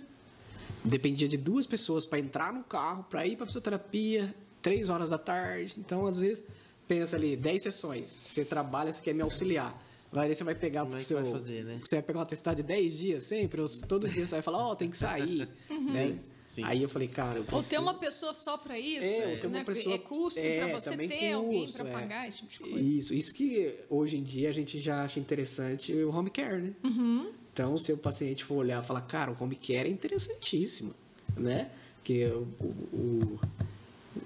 dependia 0.83 1.27
de 1.27 1.37
duas 1.37 1.65
pessoas 1.67 2.05
para 2.05 2.19
entrar 2.19 2.51
no 2.53 2.63
carro, 2.63 3.03
para 3.09 3.25
ir 3.25 3.35
para 3.35 3.45
fisioterapia, 3.45 4.33
três 4.61 4.89
horas 4.89 5.09
da 5.09 5.17
tarde. 5.17 5.75
Então 5.77 6.05
às 6.05 6.17
vezes 6.19 6.43
pensa 6.87 7.15
ali, 7.15 7.35
dez 7.35 7.63
sessões, 7.63 8.07
você 8.09 8.43
trabalha, 8.43 8.91
você 8.91 9.01
quer 9.01 9.13
me 9.13 9.21
auxiliar. 9.21 9.81
Vai, 10.11 10.27
aí 10.27 10.35
você 10.35 10.43
vai 10.43 10.55
pegar 10.55 10.81
Como 10.81 10.91
pro 10.91 10.97
é 10.99 11.01
que 11.01 11.07
seu, 11.07 11.21
vai 11.21 11.31
fazer, 11.31 11.63
né? 11.63 11.79
você 11.81 11.95
vai 11.95 12.03
pegar 12.03 12.19
uma 12.19 12.25
testada 12.25 12.57
de 12.57 12.63
10 12.63 12.93
dias 12.97 13.23
sempre, 13.23 13.61
ou 13.61 13.69
todo 13.87 14.09
dia 14.09 14.25
você 14.27 14.31
vai 14.35 14.41
falar, 14.41 14.57
ó, 14.67 14.75
tem 14.75 14.89
que 14.89 14.97
sair. 14.97 15.47
né? 15.71 16.19
sim. 16.45 16.65
Aí 16.65 16.83
eu 16.83 16.89
falei, 16.89 17.07
cara, 17.07 17.35
eu 17.39 17.43
Ou 17.43 17.45
ter 17.45 17.55
preciso- 17.59 17.81
uma 17.81 17.93
pessoa 17.93 18.33
só 18.33 18.57
para 18.57 18.77
isso, 18.77 19.21
É, 19.21 19.37
ter 19.37 19.47
uma 19.47 19.59
né? 19.59 19.63
pessoa- 19.63 19.95
é 19.95 19.97
custo 19.99 20.39
é, 20.41 20.57
para 20.67 20.79
você 20.81 20.89
também 20.89 21.07
ter 21.07 21.31
alguém 21.31 21.61
custo, 21.61 21.77
para 21.77 21.87
é. 21.89 21.93
pagar 21.93 22.27
esse 22.27 22.39
tipo 22.45 22.51
de 22.51 22.59
coisa. 22.71 22.91
Isso, 22.93 23.13
isso 23.13 23.33
que 23.33 23.73
hoje 23.89 24.17
em 24.17 24.23
dia 24.23 24.49
a 24.49 24.53
gente 24.53 24.81
já 24.81 25.01
acha 25.01 25.17
interessante 25.17 25.93
o 25.93 26.09
home 26.13 26.29
care, 26.29 26.61
né? 26.61 26.73
Uhum. 26.83 27.31
Então, 27.53 27.77
se 27.77 27.91
o 27.91 27.97
paciente 27.97 28.43
for 28.45 28.55
olhar 28.55 28.81
e 28.81 28.85
falar, 28.85 29.01
cara, 29.01 29.31
o 29.31 29.37
home 29.43 29.55
care 29.55 29.89
é 29.89 29.91
interessantíssimo, 29.91 30.93
né? 31.35 31.69
Porque 31.97 32.25
o, 32.27 32.47
o, 32.93 33.39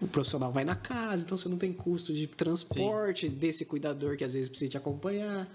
o 0.02 0.08
profissional 0.08 0.52
vai 0.52 0.64
na 0.64 0.76
casa, 0.76 1.24
então 1.24 1.38
você 1.38 1.50
não 1.50 1.58
tem 1.58 1.74
custo 1.74 2.14
de 2.14 2.28
transporte 2.28 3.28
desse 3.28 3.66
cuidador 3.66 4.16
que 4.16 4.24
às 4.24 4.34
vezes 4.34 4.48
precisa 4.50 4.72
te 4.72 4.78
acompanhar. 4.78 5.48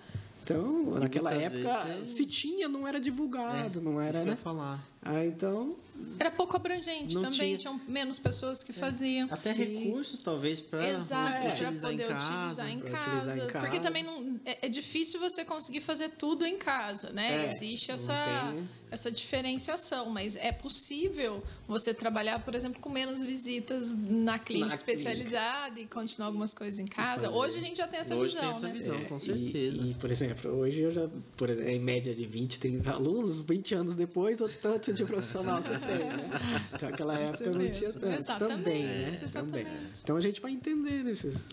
Então, 0.42 0.90
naquela 0.98 1.30
muitas 1.30 1.52
época, 1.52 1.84
vezes 1.84 2.02
é- 2.02 2.06
se 2.08 2.26
tinha, 2.26 2.68
não 2.68 2.86
era 2.88 3.00
divulgado, 3.00 3.80
não 3.80 3.92
Isso 3.92 4.00
era, 4.02 4.12
que 4.12 4.18
eu 4.18 4.24
né? 4.24 4.30
ia 4.32 4.36
falar. 4.36 4.89
Ah, 5.02 5.24
então, 5.24 5.76
Era 6.18 6.30
pouco 6.30 6.56
abrangente 6.56 7.14
também, 7.14 7.30
tinha- 7.30 7.58
tinham 7.58 7.80
menos 7.88 8.18
pessoas 8.18 8.62
que 8.62 8.72
faziam. 8.72 9.26
Até 9.30 9.52
Sim. 9.54 9.64
recursos, 9.64 10.20
talvez, 10.20 10.60
para 10.60 10.78
utilizar 10.80 11.32
poder 11.80 12.04
em 12.04 12.08
casa. 12.08 12.32
utilizar 12.32 12.70
em 12.70 12.80
casa. 12.80 13.06
utilizar 13.16 13.38
em 13.38 13.46
casa. 13.50 13.66
Porque 13.66 13.80
também 13.80 14.02
não, 14.02 14.40
é, 14.44 14.66
é 14.66 14.68
difícil 14.68 15.18
você 15.20 15.44
conseguir 15.44 15.80
fazer 15.80 16.10
tudo 16.10 16.44
em 16.46 16.56
casa, 16.58 17.10
né? 17.10 17.46
É, 17.46 17.50
Existe 17.52 17.90
essa, 17.92 18.12
tem- 18.54 18.68
essa 18.90 19.10
diferenciação, 19.10 20.08
mas 20.10 20.36
é 20.36 20.52
possível 20.52 21.42
você 21.68 21.92
trabalhar, 21.94 22.42
por 22.44 22.54
exemplo, 22.54 22.80
com 22.80 22.88
menos 22.90 23.22
visitas 23.22 23.94
na 23.94 24.38
clínica 24.38 24.68
Na 24.68 24.74
especializada 24.74 25.80
e 25.80 25.86
continuar 25.86 26.26
algumas 26.28 26.52
coisas 26.54 26.78
em 26.78 26.86
casa. 26.86 27.30
Hoje 27.30 27.58
a 27.58 27.60
gente 27.60 27.76
já 27.76 27.86
tem 27.88 28.00
essa 28.00 28.14
Hoje 28.16 28.36
tem 28.36 28.42
visão, 28.42 28.56
essa 28.58 28.66
né? 28.68 28.72
visão. 28.72 28.94
É, 28.96 29.04
com 29.04 29.16
e- 29.16 29.20
certeza. 29.20 29.82
E, 29.82 29.94
por 29.94 30.10
exemplo, 30.10 30.50
hoje 30.52 30.80
eu 30.82 30.90
já, 30.92 31.08
por 31.36 31.48
exemplo, 31.50 31.70
em 31.70 31.78
média 31.80 32.14
de 32.14 32.26
20, 32.26 32.58
30 32.58 32.90
alunos, 32.90 33.40
20 33.40 33.74
anos 33.74 33.94
depois, 33.94 34.40
o 34.40 34.48
tanto 34.48 34.89
de 34.92 35.04
profissional 35.04 35.62
que 35.62 35.70
eu 35.70 35.80
tenho, 35.80 35.98
né? 36.16 36.30
Então, 36.74 36.90
naquela 36.90 37.18
época 37.18 37.50
não 37.50 37.58
mesmo. 37.58 37.74
tinha 37.74 37.92
tanto 37.92 38.06
Exatamente, 38.06 38.56
também, 38.56 38.84
né? 38.84 39.10
Também. 39.10 39.22
exatamente. 39.28 40.00
Então 40.02 40.16
a 40.16 40.20
gente 40.20 40.40
vai 40.40 40.50
entendendo 40.52 41.08
esses, 41.08 41.48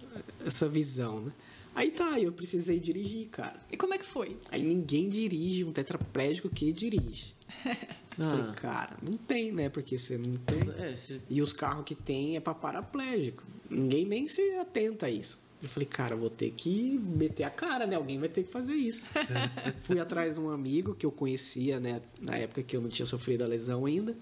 essa 0.45 0.67
visão, 0.69 1.21
né? 1.21 1.31
Aí 1.75 1.91
tá, 1.91 2.19
eu 2.19 2.31
precisei 2.31 2.79
dirigir, 2.79 3.27
cara. 3.27 3.59
E 3.71 3.77
como 3.77 3.93
é 3.93 3.97
que 3.99 4.05
foi? 4.05 4.35
Aí 4.51 4.63
ninguém 4.63 5.07
dirige 5.09 5.63
um 5.63 5.71
tetraplégico 5.71 6.49
que 6.49 6.73
dirige. 6.73 7.35
Falei, 8.17 8.45
Ah, 8.49 8.53
cara, 8.55 8.97
não 9.03 9.13
tem, 9.15 9.51
né? 9.51 9.69
Porque 9.69 9.95
você 9.95 10.17
não 10.17 10.33
tem. 10.33 10.59
é, 10.79 10.95
se- 10.95 11.21
E 11.29 11.39
os 11.39 11.53
carros 11.53 11.85
que 11.85 11.93
tem 11.93 12.35
é 12.35 12.39
para 12.39 12.55
paraplégico. 12.55 13.43
Ninguém 13.69 14.05
nem 14.05 14.27
se 14.27 14.41
atenta 14.55 15.05
a 15.05 15.11
isso. 15.11 15.37
Eu 15.61 15.67
falei, 15.67 15.87
cara, 15.87 16.13
eu 16.13 16.19
vou 16.19 16.29
ter 16.29 16.51
que 16.51 16.99
meter 16.99 17.43
a 17.43 17.49
cara, 17.49 17.87
né? 17.87 17.95
Alguém 17.95 18.19
vai 18.19 18.29
ter 18.29 18.43
que 18.43 18.51
fazer 18.51 18.75
isso. 18.75 19.05
Fui 19.83 19.99
atrás 19.99 20.35
de 20.35 20.39
um 20.39 20.51
amigo 20.51 20.93
que 20.93 21.05
eu 21.05 21.11
conhecia, 21.11 21.79
né? 21.79 21.99
Na 22.21 22.35
época 22.35 22.61
que 22.61 22.77
eu 22.77 22.81
não 22.81 22.89
tinha 22.89 23.05
sofrido 23.07 23.43
a 23.43 23.47
lesão 23.47 23.85
ainda. 23.85 24.15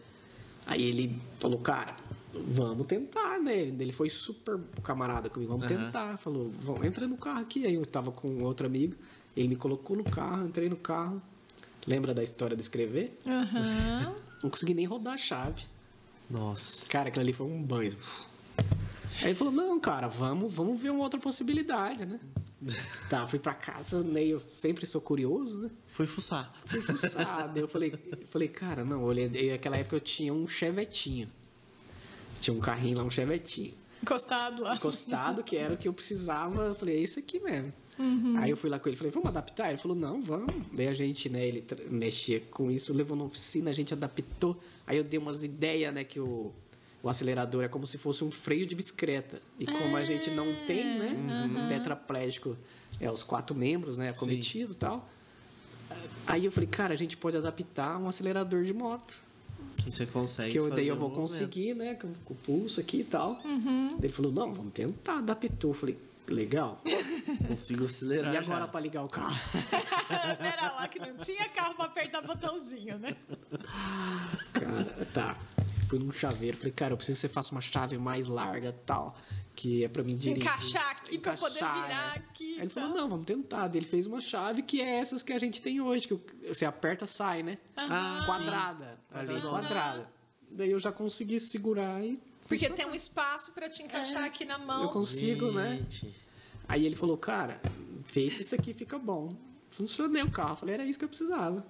Aí 0.66 0.82
ele 0.82 1.22
falou, 1.38 1.60
cara, 1.60 1.96
vamos 2.34 2.88
tentar, 2.88 3.40
né? 3.40 3.54
Ele 3.54 3.92
foi 3.92 4.10
super 4.10 4.60
camarada 4.82 5.30
comigo, 5.30 5.52
vamos 5.52 5.70
Aham. 5.70 5.86
tentar. 5.86 6.18
Falou, 6.18 6.52
vamos, 6.62 6.86
entra 6.86 7.06
no 7.06 7.18
carro 7.18 7.42
aqui. 7.42 7.66
Aí 7.66 7.76
eu 7.76 7.86
tava 7.86 8.12
com 8.12 8.42
outro 8.44 8.66
amigo, 8.66 8.96
ele 9.36 9.50
me 9.50 9.56
colocou 9.58 9.98
no 9.98 10.06
carro, 10.06 10.46
entrei 10.48 10.70
no 10.70 10.78
carro. 10.78 11.22
Lembra 11.86 12.14
da 12.14 12.24
história 12.24 12.56
do 12.56 12.62
escrever? 12.62 13.20
Aham. 13.28 14.16
Não 14.42 14.50
consegui 14.50 14.74
nem 14.74 14.86
rodar 14.86 15.14
a 15.14 15.18
chave. 15.18 15.64
Nossa. 16.30 16.86
Cara, 16.88 17.10
aquilo 17.10 17.24
ali 17.24 17.34
foi 17.34 17.46
um 17.46 17.62
banho. 17.62 17.96
Aí 19.22 19.30
ele 19.30 19.36
falou, 19.36 19.54
não, 19.54 19.80
cara, 19.80 20.08
vamos, 20.08 20.54
vamos 20.54 20.80
ver 20.80 20.90
uma 20.90 21.04
outra 21.04 21.20
possibilidade, 21.20 22.06
né? 22.06 22.20
Tá, 23.10 23.28
fui 23.28 23.38
pra 23.38 23.54
casa, 23.54 24.02
né? 24.04 24.26
Eu 24.26 24.40
sempre 24.40 24.88
sou 24.88 25.00
curioso, 25.00 25.60
né? 25.60 25.70
Foi 25.88 26.08
fuçar. 26.08 26.52
Fui 26.66 26.82
fuçar. 26.82 27.52
Daí 27.54 27.62
eu 27.62 27.68
falei, 27.68 27.94
falei, 28.30 28.48
cara, 28.48 28.84
não, 28.84 29.04
olhei. 29.04 29.30
e 29.34 29.52
Naquela 29.52 29.78
época 29.78 29.98
eu 29.98 30.00
tinha 30.00 30.34
um 30.34 30.48
chevetinho. 30.48 31.28
Tinha 32.42 32.56
um 32.56 32.60
carrinho 32.60 32.98
lá, 32.98 33.04
um 33.04 33.12
chevetinho. 33.12 33.74
Encostado 34.02 34.64
lá. 34.64 34.76
encostado, 34.76 35.44
que 35.44 35.56
era 35.56 35.74
o 35.74 35.78
que 35.78 35.88
eu 35.88 35.94
precisava. 35.94 36.64
Eu 36.64 36.76
falei, 36.76 36.98
é 36.98 37.00
isso 37.00 37.20
aqui 37.20 37.40
mesmo. 37.40 37.72
Aí 38.40 38.50
eu 38.50 38.58
fui 38.58 38.70
lá 38.70 38.78
com 38.78 38.90
ele, 38.90 38.98
falei, 38.98 39.12
vamos 39.12 39.30
adaptar? 39.30 39.70
Ele 39.70 39.78
falou, 39.78 39.96
não, 39.96 40.22
vamos. 40.22 40.54
Daí 40.74 40.88
a 40.88 40.94
gente, 40.94 41.30
né, 41.30 41.48
ele 41.48 41.66
mexia 41.90 42.42
com 42.52 42.70
isso, 42.70 42.94
levou 42.94 43.16
na 43.16 43.24
oficina, 43.24 43.72
a 43.72 43.74
gente 43.74 43.94
adaptou. 43.94 44.60
Aí 44.86 44.98
eu 44.98 45.04
dei 45.04 45.18
umas 45.18 45.44
ideias, 45.44 45.94
né, 45.94 46.04
que 46.04 46.20
o, 46.20 46.52
o 47.06 47.10
acelerador 47.10 47.64
é 47.64 47.68
como 47.68 47.86
se 47.86 48.00
fosse 48.00 48.24
um 48.24 48.32
freio 48.32 48.66
de 48.66 48.74
bicicleta. 48.74 49.40
E 49.60 49.66
como 49.68 49.96
a 49.96 50.04
gente 50.04 50.32
não 50.32 50.48
tem, 50.66 50.98
né, 50.98 51.48
um 51.48 51.70
tetraplégico, 51.70 52.58
é 53.00 53.12
os 53.12 53.22
quatro 53.22 53.56
membros, 53.56 53.96
né, 53.96 54.10
acometido 54.10 54.72
e 54.72 54.76
tal. 54.76 55.08
Aí 56.26 56.46
eu 56.46 56.52
falei, 56.52 56.68
cara, 56.68 56.96
a 56.96 56.98
gente 56.98 57.16
pode 57.16 57.38
adaptar 57.38 58.00
um 58.00 58.08
acelerador 58.08 58.64
de 58.64 58.74
moto. 58.74 59.24
Que 59.84 59.92
você 59.92 60.08
consegue 60.08 60.52
Que 60.52 60.58
eu, 60.58 60.68
daí 60.72 60.88
eu 60.88 60.96
vou 60.96 61.12
conseguir, 61.12 61.76
né? 61.76 61.94
Com, 61.94 62.12
com 62.26 62.34
o 62.34 62.38
pulso 62.38 62.80
aqui 62.80 63.02
e 63.02 63.04
tal. 63.04 63.40
Ele 64.02 64.12
falou, 64.12 64.32
não, 64.32 64.52
vamos 64.52 64.72
tentar, 64.72 65.20
adaptou. 65.20 65.72
Eu 65.72 65.76
falei, 65.76 66.00
legal. 66.28 66.82
Consigo 67.48 67.86
acelerar 67.86 68.34
e 68.34 68.38
agora 68.38 68.68
pra 68.68 68.80
ligar 68.80 69.04
o 69.04 69.08
carro? 69.08 69.38
Pera 70.40 70.72
lá, 70.72 70.88
que 70.88 70.98
não 70.98 71.16
tinha 71.18 71.48
carro 71.50 71.76
pra 71.76 71.86
apertar 71.86 72.22
botãozinho, 72.22 72.98
né? 72.98 73.16
cara, 74.54 75.06
tá. 75.14 75.38
Fui 75.96 76.04
num 76.04 76.12
chaveiro, 76.12 76.58
falei, 76.58 76.74
cara, 76.74 76.92
eu 76.94 76.98
preciso 76.98 77.16
que 77.16 77.22
você 77.22 77.30
faça 77.30 77.54
uma 77.54 77.62
chave 77.62 77.98
mais 77.98 78.28
larga 78.28 78.70
e 78.70 78.86
tal. 78.86 79.18
Que 79.56 79.86
é 79.86 79.88
pra 79.88 80.04
mim 80.04 80.18
dirigir. 80.18 80.44
Encaixar 80.44 80.90
aqui 80.92 81.18
pra 81.18 81.38
poder 81.38 81.56
Encaixar, 81.56 81.88
virar 81.88 82.14
é. 82.16 82.18
aqui. 82.18 82.54
Aí 82.56 82.60
ele 82.60 82.66
e 82.66 82.70
falou, 82.70 82.90
não, 82.90 83.08
vamos 83.08 83.24
tentar. 83.24 83.70
Daí 83.70 83.80
ele 83.80 83.86
fez 83.86 84.06
uma 84.06 84.20
chave 84.20 84.62
que 84.62 84.82
é 84.82 85.00
essas 85.00 85.24
que 85.24 85.32
a 85.32 85.40
gente 85.40 85.62
tem 85.62 85.80
hoje, 85.80 86.10
que 86.10 86.20
você 86.46 86.66
aperta, 86.66 87.06
sai, 87.06 87.44
né? 87.44 87.58
Ah, 87.78 88.24
quadrada. 88.26 89.00
Ali, 89.10 89.28
Quadradona. 89.28 89.60
quadrada. 89.60 90.10
Daí 90.52 90.72
eu 90.72 90.80
já 90.80 90.92
consegui 90.92 91.40
segurar 91.40 92.04
e. 92.04 92.20
Porque 92.46 92.70
tem 92.70 92.86
um 92.86 92.94
espaço 92.94 93.54
pra 93.54 93.70
te 93.70 93.82
encaixar 93.82 94.26
aqui 94.26 94.44
na 94.44 94.58
mão. 94.58 94.84
Eu 94.84 94.90
consigo, 94.90 95.50
né? 95.54 95.78
Gente. 95.78 96.14
Aí 96.68 96.86
ele 96.86 96.98
falou, 96.98 97.18
cara, 97.18 97.58
vê 98.14 98.30
se 98.30 98.42
isso 98.42 98.54
aqui 98.54 98.74
fica 98.74 99.00
bom. 99.00 99.34
Funcionei 99.70 100.24
o 100.24 100.30
carro. 100.30 100.52
Eu 100.52 100.58
falei, 100.58 100.76
era 100.76 100.86
isso 100.86 101.00
que 101.00 101.06
eu 101.06 101.10
precisava. 101.10 101.66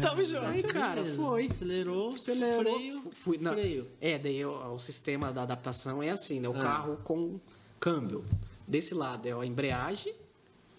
Tamo 0.00 0.24
junto. 0.24 0.46
Aí, 0.46 0.62
cara, 0.62 1.04
foi. 1.14 1.44
Acelerou, 1.46 2.14
Acelerou, 2.14 2.74
freio, 2.74 3.00
fu- 3.02 3.10
fui, 3.12 3.38
não, 3.38 3.52
freio. 3.52 3.88
É, 4.00 4.18
daí 4.18 4.44
o, 4.44 4.74
o 4.74 4.78
sistema 4.78 5.32
da 5.32 5.42
adaptação 5.42 6.02
é 6.02 6.10
assim, 6.10 6.40
né? 6.40 6.48
O 6.48 6.56
Ah. 6.56 6.60
carro 6.60 6.96
com 7.04 7.38
câmbio. 7.80 8.24
Desse 8.66 8.94
lado 8.94 9.26
é 9.26 9.32
a 9.32 9.44
embreagem 9.46 10.14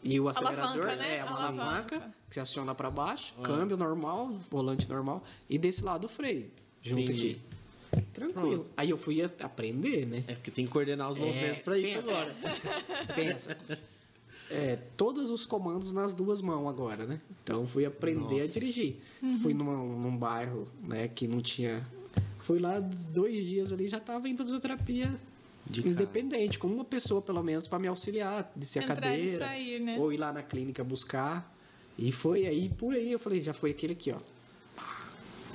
e 0.03 0.19
o 0.19 0.27
acelerador 0.27 0.65
Alavanca, 0.85 0.95
né? 0.95 1.17
é 1.17 1.23
uma 1.23 1.37
Alavanca. 1.37 1.63
alavanca 1.95 2.13
que 2.27 2.33
você 2.35 2.39
aciona 2.39 2.73
para 2.75 2.89
baixo, 2.89 3.33
Ah. 3.39 3.43
câmbio 3.43 3.77
normal, 3.77 4.33
volante 4.49 4.89
normal 4.89 5.23
e 5.49 5.57
desse 5.57 5.83
lado 5.83 6.05
o 6.05 6.09
freio. 6.09 6.49
Junto 6.81 7.01
Entendi. 7.01 7.39
aqui. 7.91 8.01
Tranquilo. 8.13 8.67
Aí 8.75 8.89
eu 8.89 8.97
fui 8.97 9.21
a- 9.21 9.29
aprender, 9.43 10.05
né? 10.05 10.23
É 10.27 10.33
porque 10.35 10.51
tem 10.51 10.65
que 10.65 10.71
coordenar 10.71 11.11
os 11.11 11.17
movimentos 11.17 11.59
É, 11.59 11.61
pra 11.61 11.77
isso 11.77 11.93
pensa. 11.95 12.11
agora. 12.11 12.35
Pensa. 13.15 13.57
É, 14.49 14.75
todos 14.95 15.29
os 15.31 15.45
comandos 15.45 15.91
nas 15.91 16.13
duas 16.13 16.39
mãos 16.41 16.67
agora, 16.69 17.05
né? 17.05 17.19
Então 17.43 17.65
fui 17.65 17.85
aprender 17.85 18.39
a 18.41 18.43
Nossa. 18.43 18.59
dirigir. 18.59 18.97
Fui 19.41 19.53
numa- 19.53 19.75
num 19.75 20.15
bairro, 20.15 20.67
né, 20.83 21.07
que 21.07 21.27
não 21.27 21.41
tinha. 21.41 21.85
Fui 22.39 22.59
lá 22.59 22.79
dois 22.79 23.43
dias 23.45 23.71
ali 23.73 23.87
já 23.87 23.99
tava 23.99 24.29
em 24.29 24.37
fisioterapia 24.37 25.19
De 25.67 25.87
independente, 25.87 26.59
com 26.59 26.67
uma 26.67 26.85
pessoa 26.85 27.19
pelo 27.23 27.41
menos 27.41 27.67
para 27.67 27.79
me 27.79 27.87
auxiliar, 27.87 28.51
descer 28.55 28.79
a 28.79 28.83
Entrar 28.83 28.97
e 28.97 29.01
cadeira, 29.19 29.45
sair, 29.45 29.79
né? 29.79 29.97
ou 29.97 30.13
ir 30.13 30.17
lá 30.17 30.31
na 30.31 30.43
clínica 30.43 30.83
buscar. 30.83 31.51
E 31.97 32.11
foi 32.11 32.45
aí 32.45 32.69
por 32.69 32.93
aí 32.93 33.11
eu 33.11 33.17
falei, 33.19 33.41
já 33.41 33.51
foi 33.53 33.71
aquele 33.71 33.93
aqui, 33.93 34.11
ó. 34.11 34.17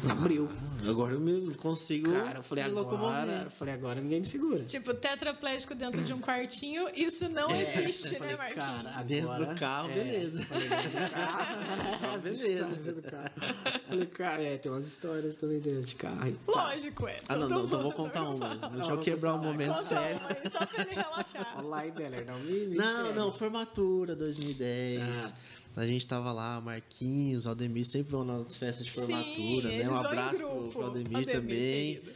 Abriu. 0.08 0.48
Agora 0.88 1.12
eu 1.12 1.20
me 1.20 1.54
consigo 1.56 2.10
Cara, 2.10 2.38
eu 2.38 2.42
falei 2.42 2.64
me 2.64 2.70
agora, 2.70 3.42
eu 3.44 3.50
falei 3.50 3.74
agora 3.74 4.00
ninguém 4.00 4.20
me 4.20 4.26
segura. 4.26 4.64
Tipo, 4.64 4.94
tetraplégico 4.94 5.74
dentro 5.74 6.02
de 6.02 6.12
um 6.14 6.20
quartinho, 6.20 6.88
isso 6.94 7.28
não 7.28 7.50
existe, 7.50 8.14
É, 8.14 8.16
Eu 8.16 8.18
falei, 8.18 8.32
né, 8.32 8.38
Marquinhos? 8.38 8.82
cara, 8.82 9.02
Dentro 9.02 9.30
agora- 9.30 9.54
do 9.54 9.60
carro, 9.60 9.90
é, 9.90 9.94
beleza. 9.94 10.42
falei, 10.46 10.68
dentro 10.68 10.90
do 10.90 11.10
carro, 11.10 11.56
Ah, 12.14 12.18
beleza. 12.22 12.66
história 12.68 12.92
do 12.94 13.02
carro. 13.02 13.30
Falei, 13.88 14.06
cara, 14.06 14.42
é, 14.42 14.56
tem 14.58 14.72
umas 14.72 14.86
histórias 14.86 15.36
também 15.36 15.60
dentro 15.60 15.82
de 15.82 15.94
carro. 15.96 16.32
Tá. 16.32 16.52
Lógico, 16.52 17.06
é. 17.08 17.18
Ah, 17.28 17.36
não, 17.36 17.48
não, 17.48 17.64
então 17.66 17.82
vou 17.82 17.92
contar 17.92 18.22
uma. 18.30 18.54
Deixa 18.56 18.90
eu 18.92 18.98
quebrar 18.98 19.34
um 19.34 19.42
momento 19.42 19.68
Conta 19.74 19.82
sério. 19.82 20.18
uma 20.18 20.50
só 20.50 20.64
pra 20.66 20.82
ele 20.82 20.94
relaxar. 20.94 21.58
Online, 21.64 21.90
Deller, 21.92 22.26
não 22.26 22.38
me, 22.40 22.66
me 22.68 22.76
Não, 22.76 23.14
não, 23.14 23.32
formatura 23.32 24.16
2010. 24.16 25.34
Ah. 25.36 25.50
A 25.76 25.86
gente 25.86 26.06
tava 26.06 26.32
lá, 26.32 26.60
Marquinhos, 26.60 27.46
Aldemir 27.46 27.84
sempre 27.86 28.12
vão 28.12 28.24
nas 28.24 28.56
festas 28.56 28.86
de 28.86 28.92
Sim, 28.92 29.00
formatura, 29.02 29.68
né? 29.68 29.74
eles 29.76 29.88
Um 29.88 29.94
abraço 29.94 30.36
pro, 30.38 30.68
pro 30.68 30.82
Aldemir, 30.82 31.16
Aldemir, 31.18 31.32
também. 31.40 31.94
querido. 31.96 32.12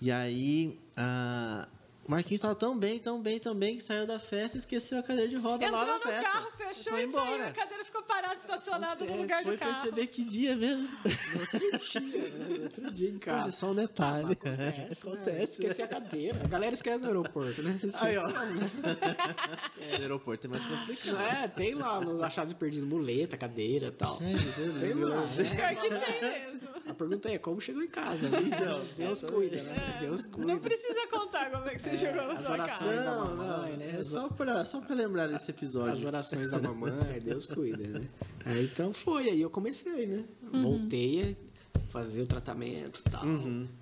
E 0.00 0.10
aí, 0.10 0.78
ah, 0.96 1.66
o 1.72 1.79
Marquinhos 2.10 2.40
tava 2.40 2.54
tão 2.54 2.76
bem, 2.78 2.98
tão 2.98 3.20
bem, 3.22 3.38
tão 3.38 3.54
bem 3.54 3.76
que 3.76 3.82
saiu 3.82 4.06
da 4.06 4.18
festa 4.18 4.56
e 4.56 4.60
esqueceu 4.60 4.98
a 4.98 5.02
cadeira 5.02 5.28
de 5.28 5.36
roda 5.36 5.70
lá 5.70 5.82
Entrou 5.82 5.86
na 5.86 5.94
no 5.94 6.00
festa. 6.12 6.30
carro, 6.30 6.50
fechou 6.56 6.92
Foi 6.92 7.02
e 7.04 7.08
saiu. 7.08 7.08
embora. 7.08 7.48
A 7.48 7.52
cadeira 7.52 7.84
ficou 7.84 8.02
parada, 8.02 8.34
estacionada 8.34 9.04
no 9.04 9.16
lugar 9.16 9.42
Foi 9.42 9.52
do 9.52 9.58
carro. 9.58 9.72
perceber 9.74 10.06
que 10.08 10.24
dia 10.24 10.56
mesmo. 10.56 10.88
Outro 11.04 11.78
dia, 11.78 12.00
né? 12.00 12.58
Outro 12.64 12.90
dia 12.90 13.08
em 13.08 13.12
Mas 13.12 13.20
casa. 13.24 13.48
é 13.48 13.52
só 13.52 13.70
um 13.70 13.74
detalhe. 13.74 14.32
Acontece, 14.32 14.92
Acontece, 15.00 15.36
né? 15.36 15.44
Esqueci 15.44 15.82
a 15.82 15.86
cadeira. 15.88 16.40
A 16.44 16.48
galera 16.48 16.74
esquece 16.74 16.98
no 16.98 17.06
aeroporto, 17.06 17.62
né? 17.62 17.78
Aí, 18.00 18.16
ó. 18.18 18.28
É, 19.80 19.96
no 19.96 20.02
aeroporto 20.02 20.46
é 20.46 20.50
mais 20.50 20.64
complicado. 20.66 21.16
É, 21.20 21.48
tem 21.48 21.74
lá 21.74 22.00
nos 22.00 22.20
achados 22.20 22.52
perdidos, 22.54 22.86
muleta, 22.88 23.36
cadeira 23.36 23.86
e 23.86 23.90
tal. 23.92 24.18
Sério, 24.18 24.80
Tem 24.80 24.94
lá. 24.94 25.16
né? 25.26 25.44
Pior 25.44 25.74
que 25.76 25.88
tem 25.88 26.20
mesmo. 26.20 26.70
A 26.86 26.94
pergunta 26.94 27.28
é 27.30 27.38
como 27.38 27.60
chegou 27.60 27.82
em 27.82 27.88
casa? 27.88 28.28
Né? 28.28 28.38
Então, 28.46 28.84
Deus 28.96 29.22
essa- 29.22 29.32
cuida, 29.32 29.62
né? 29.62 29.98
Deus 30.00 30.24
cuida. 30.24 30.52
Não 30.52 30.58
precisa 30.58 31.06
contar 31.06 31.50
como 31.50 31.68
é 31.68 31.74
que 31.74 31.78
você 31.82 31.96
chegou 32.00 32.26
na 32.26 32.32
as 32.32 32.40
sua 32.40 32.52
orações 32.52 32.96
casa. 32.96 33.04
da 33.04 33.16
Não, 33.16 33.36
mamãe, 33.36 33.70
não, 33.72 33.78
né? 33.78 33.96
é 34.00 34.04
só 34.04 34.28
pra, 34.28 34.64
só 34.64 34.80
pra 34.80 34.94
lembrar 34.94 35.26
desse 35.26 35.44
As 35.44 35.48
episódio. 35.50 36.06
orações 36.06 36.50
da 36.50 36.58
mamãe, 36.58 37.20
Deus 37.22 37.46
cuida, 37.46 37.86
né? 37.98 38.06
Aí, 38.44 38.64
então 38.72 38.92
foi, 38.92 39.28
aí 39.30 39.40
eu 39.40 39.50
comecei, 39.50 40.06
né? 40.06 40.24
Voltei 40.52 41.36
a 41.74 41.78
fazer 41.90 42.22
o 42.22 42.26
tratamento 42.26 43.02
e 43.06 43.10
tal. 43.10 43.24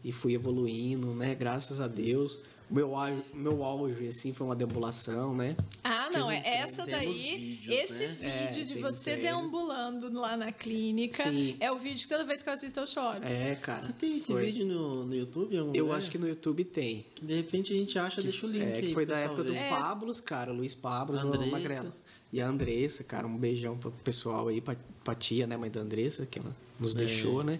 E 0.04 0.12
fui 0.12 0.34
evoluindo, 0.34 1.14
né? 1.14 1.34
Graças 1.34 1.80
a 1.80 1.86
Deus. 1.88 2.38
Meu, 2.70 2.92
meu 3.32 3.64
auge, 3.64 4.06
assim, 4.08 4.34
foi 4.34 4.46
uma 4.46 4.54
deambulação, 4.54 5.34
né? 5.34 5.56
Ah, 5.82 6.10
não, 6.12 6.30
é 6.30 6.38
um- 6.38 6.42
essa 6.44 6.84
daí. 6.84 7.10
vídeos, 7.36 7.74
esse 7.74 8.06
né? 8.06 8.14
vídeo 8.46 8.62
É, 8.62 8.64
de 8.66 8.74
você 8.78 9.12
treino. 9.12 9.22
deambulando 9.22 10.12
lá 10.12 10.36
na 10.36 10.52
clínica 10.52 11.22
Sim. 11.30 11.56
é 11.60 11.72
o 11.72 11.76
vídeo 11.78 12.02
que 12.02 12.08
toda 12.08 12.24
vez 12.24 12.42
que 12.42 12.48
eu 12.48 12.52
assisto 12.52 12.78
eu 12.80 12.86
choro. 12.86 13.24
É, 13.24 13.54
cara. 13.54 13.80
Você 13.80 13.92
tem 13.94 14.18
esse 14.18 14.32
foi. 14.32 14.44
vídeo 14.44 14.66
no, 14.66 15.04
no 15.06 15.14
YouTube? 15.14 15.54
Eu 15.56 15.64
lugar? 15.66 15.98
acho 15.98 16.10
que 16.10 16.18
no 16.18 16.28
YouTube 16.28 16.62
tem. 16.64 17.06
De 17.22 17.34
repente 17.36 17.72
a 17.72 17.76
gente 17.76 17.98
acha, 17.98 18.20
deixa 18.20 18.46
o 18.46 18.50
link 18.50 18.62
É, 18.62 18.74
aí. 18.74 18.82
que 18.88 18.92
foi 18.92 19.06
da 19.06 19.16
época 19.18 19.44
do 19.44 19.52
ver. 19.52 19.58
É. 19.58 19.70
Pablos, 19.70 20.20
cara, 20.20 20.52
Luiz 20.52 20.74
Pablos, 20.74 21.24
o 21.24 21.28
Andressa. 21.28 21.50
Magrela. 21.50 21.96
E 22.30 22.40
a 22.42 22.46
Andressa, 22.46 23.02
cara, 23.02 23.26
um 23.26 23.38
beijão 23.38 23.78
pro 23.78 23.90
pessoal 23.90 24.48
aí, 24.48 24.60
pra, 24.60 24.76
pra 25.02 25.14
tia, 25.14 25.46
né, 25.46 25.56
mãe 25.56 25.70
da 25.70 25.80
Andressa, 25.80 26.26
que 26.26 26.38
ela 26.38 26.54
nos 26.78 26.94
deixou, 26.94 27.42
né? 27.42 27.58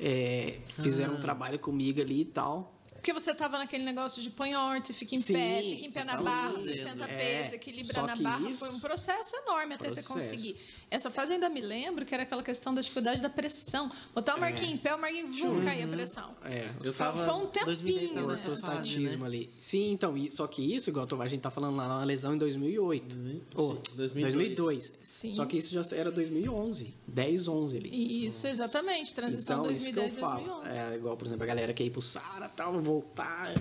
É, 0.00 0.58
fizeram 0.82 1.14
Ah. 1.14 1.16
um 1.18 1.20
trabalho 1.20 1.58
comigo 1.60 2.00
ali 2.00 2.22
e 2.22 2.24
tal. 2.24 2.72
Porque 3.04 3.12
você 3.12 3.34
tava 3.34 3.58
naquele 3.58 3.84
negócio 3.84 4.22
de 4.22 4.30
põe 4.30 4.54
horte, 4.56 4.94
fica 4.94 5.14
em 5.14 5.20
Sim, 5.20 5.34
pé, 5.34 5.60
fica 5.62 5.84
em 5.84 5.90
pé 5.92 6.04
na 6.04 6.22
barra, 6.22 6.52
fazendo. 6.52 6.74
sustenta 6.74 7.04
É, 7.04 7.42
peso, 7.42 7.54
equilibra 7.54 8.02
na 8.02 8.16
que 8.16 8.22
barra. 8.22 8.48
isso- 8.48 8.58
Foi 8.60 8.70
um 8.70 8.80
processo 8.80 9.36
enorme 9.36 9.74
até 9.74 9.90
você 9.90 10.02
Processo. 10.02 10.08
conseguir. 10.30 10.56
Essa 10.90 11.10
fase 11.10 11.32
eu 11.32 11.34
ainda 11.34 11.50
me 11.50 11.60
lembro 11.60 12.06
que 12.06 12.14
era 12.14 12.22
aquela 12.22 12.42
questão 12.42 12.72
da 12.74 12.80
dificuldade 12.80 13.20
da 13.20 13.28
pressão. 13.28 13.90
Botar 14.14 14.36
o 14.36 14.40
marquinho 14.40 14.72
em 14.72 14.78
pé, 14.78 14.94
o 14.94 14.98
marquinho 14.98 15.30
vum, 15.32 15.62
cair 15.62 15.82
a 15.82 15.88
pressão. 15.88 16.30
É, 16.44 16.70
Eu 16.82 16.84
Foi- 16.84 16.92
tava, 16.94 17.24
foi 17.26 17.34
um 17.34 17.50
2010 17.66 18.08
tempinho, 18.10 18.26
né? 18.26 18.56
fase, 18.56 18.98
né? 19.18 19.26
ali. 19.26 19.50
Sim, 19.60 19.90
então, 19.92 20.16
e- 20.16 20.30
só 20.30 20.46
que 20.46 20.62
isso, 20.74 20.88
igual 20.88 21.06
a 21.20 21.28
gente 21.28 21.42
tá 21.42 21.50
falando 21.50 21.76
lá, 21.76 21.86
uma 21.98 22.04
lesão 22.04 22.34
em 22.34 22.38
2008. 22.38 23.14
Sim, 23.16 23.42
Ou, 23.56 23.74
2002. 23.96 24.32
2002. 24.34 24.92
Sim. 25.02 25.34
Só 25.34 25.44
que 25.44 25.58
isso 25.58 25.74
já 25.74 25.82
era 25.94 26.10
2011. 26.10 26.94
10, 27.06 27.48
11 27.48 27.76
ali. 27.76 28.26
Isso, 28.26 28.46
exatamente. 28.46 29.12
Transição 29.14 29.60
Então, 29.60 29.70
isso 29.72 29.84
que 29.84 29.90
eu 29.90 29.94
2010, 29.94 30.20
falo. 30.20 30.44
2011. 30.62 30.78
É 30.78 30.96
igual, 30.96 31.16
por 31.18 31.26
exemplo, 31.26 31.44
a 31.44 31.46
galera 31.46 31.74
quer 31.74 31.84
ir 31.84 31.90
pro 31.90 32.00
Sara, 32.00 32.48
tal, 32.48 32.72
voltar. 32.94 33.54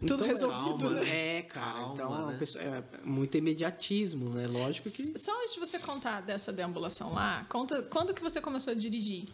Tudo 0.00 0.14
Então, 0.14 0.26
resolvido, 0.26 0.78
calma, 0.80 1.00
né? 1.00 1.36
É, 1.38 1.42
cara. 1.42 1.72
Calma, 1.74 1.94
então, 1.94 2.26
né? 2.26 2.34
a 2.34 2.38
pessoa- 2.38 2.64
é 2.64 2.82
muito 3.04 3.36
imediatismo, 3.38 4.30
né? 4.30 4.48
Lógico 4.48 4.90
que... 4.90 5.16
Só 5.18 5.40
antes 5.42 5.54
de 5.54 5.60
você 5.60 5.78
contar 5.78 6.20
dessa 6.22 6.52
deambulação 6.52 7.14
lá, 7.14 7.46
conta 7.48 7.82
quando 7.82 8.12
que 8.12 8.20
você 8.22 8.40
começou 8.40 8.72
a 8.72 8.74
dirigir? 8.74 9.26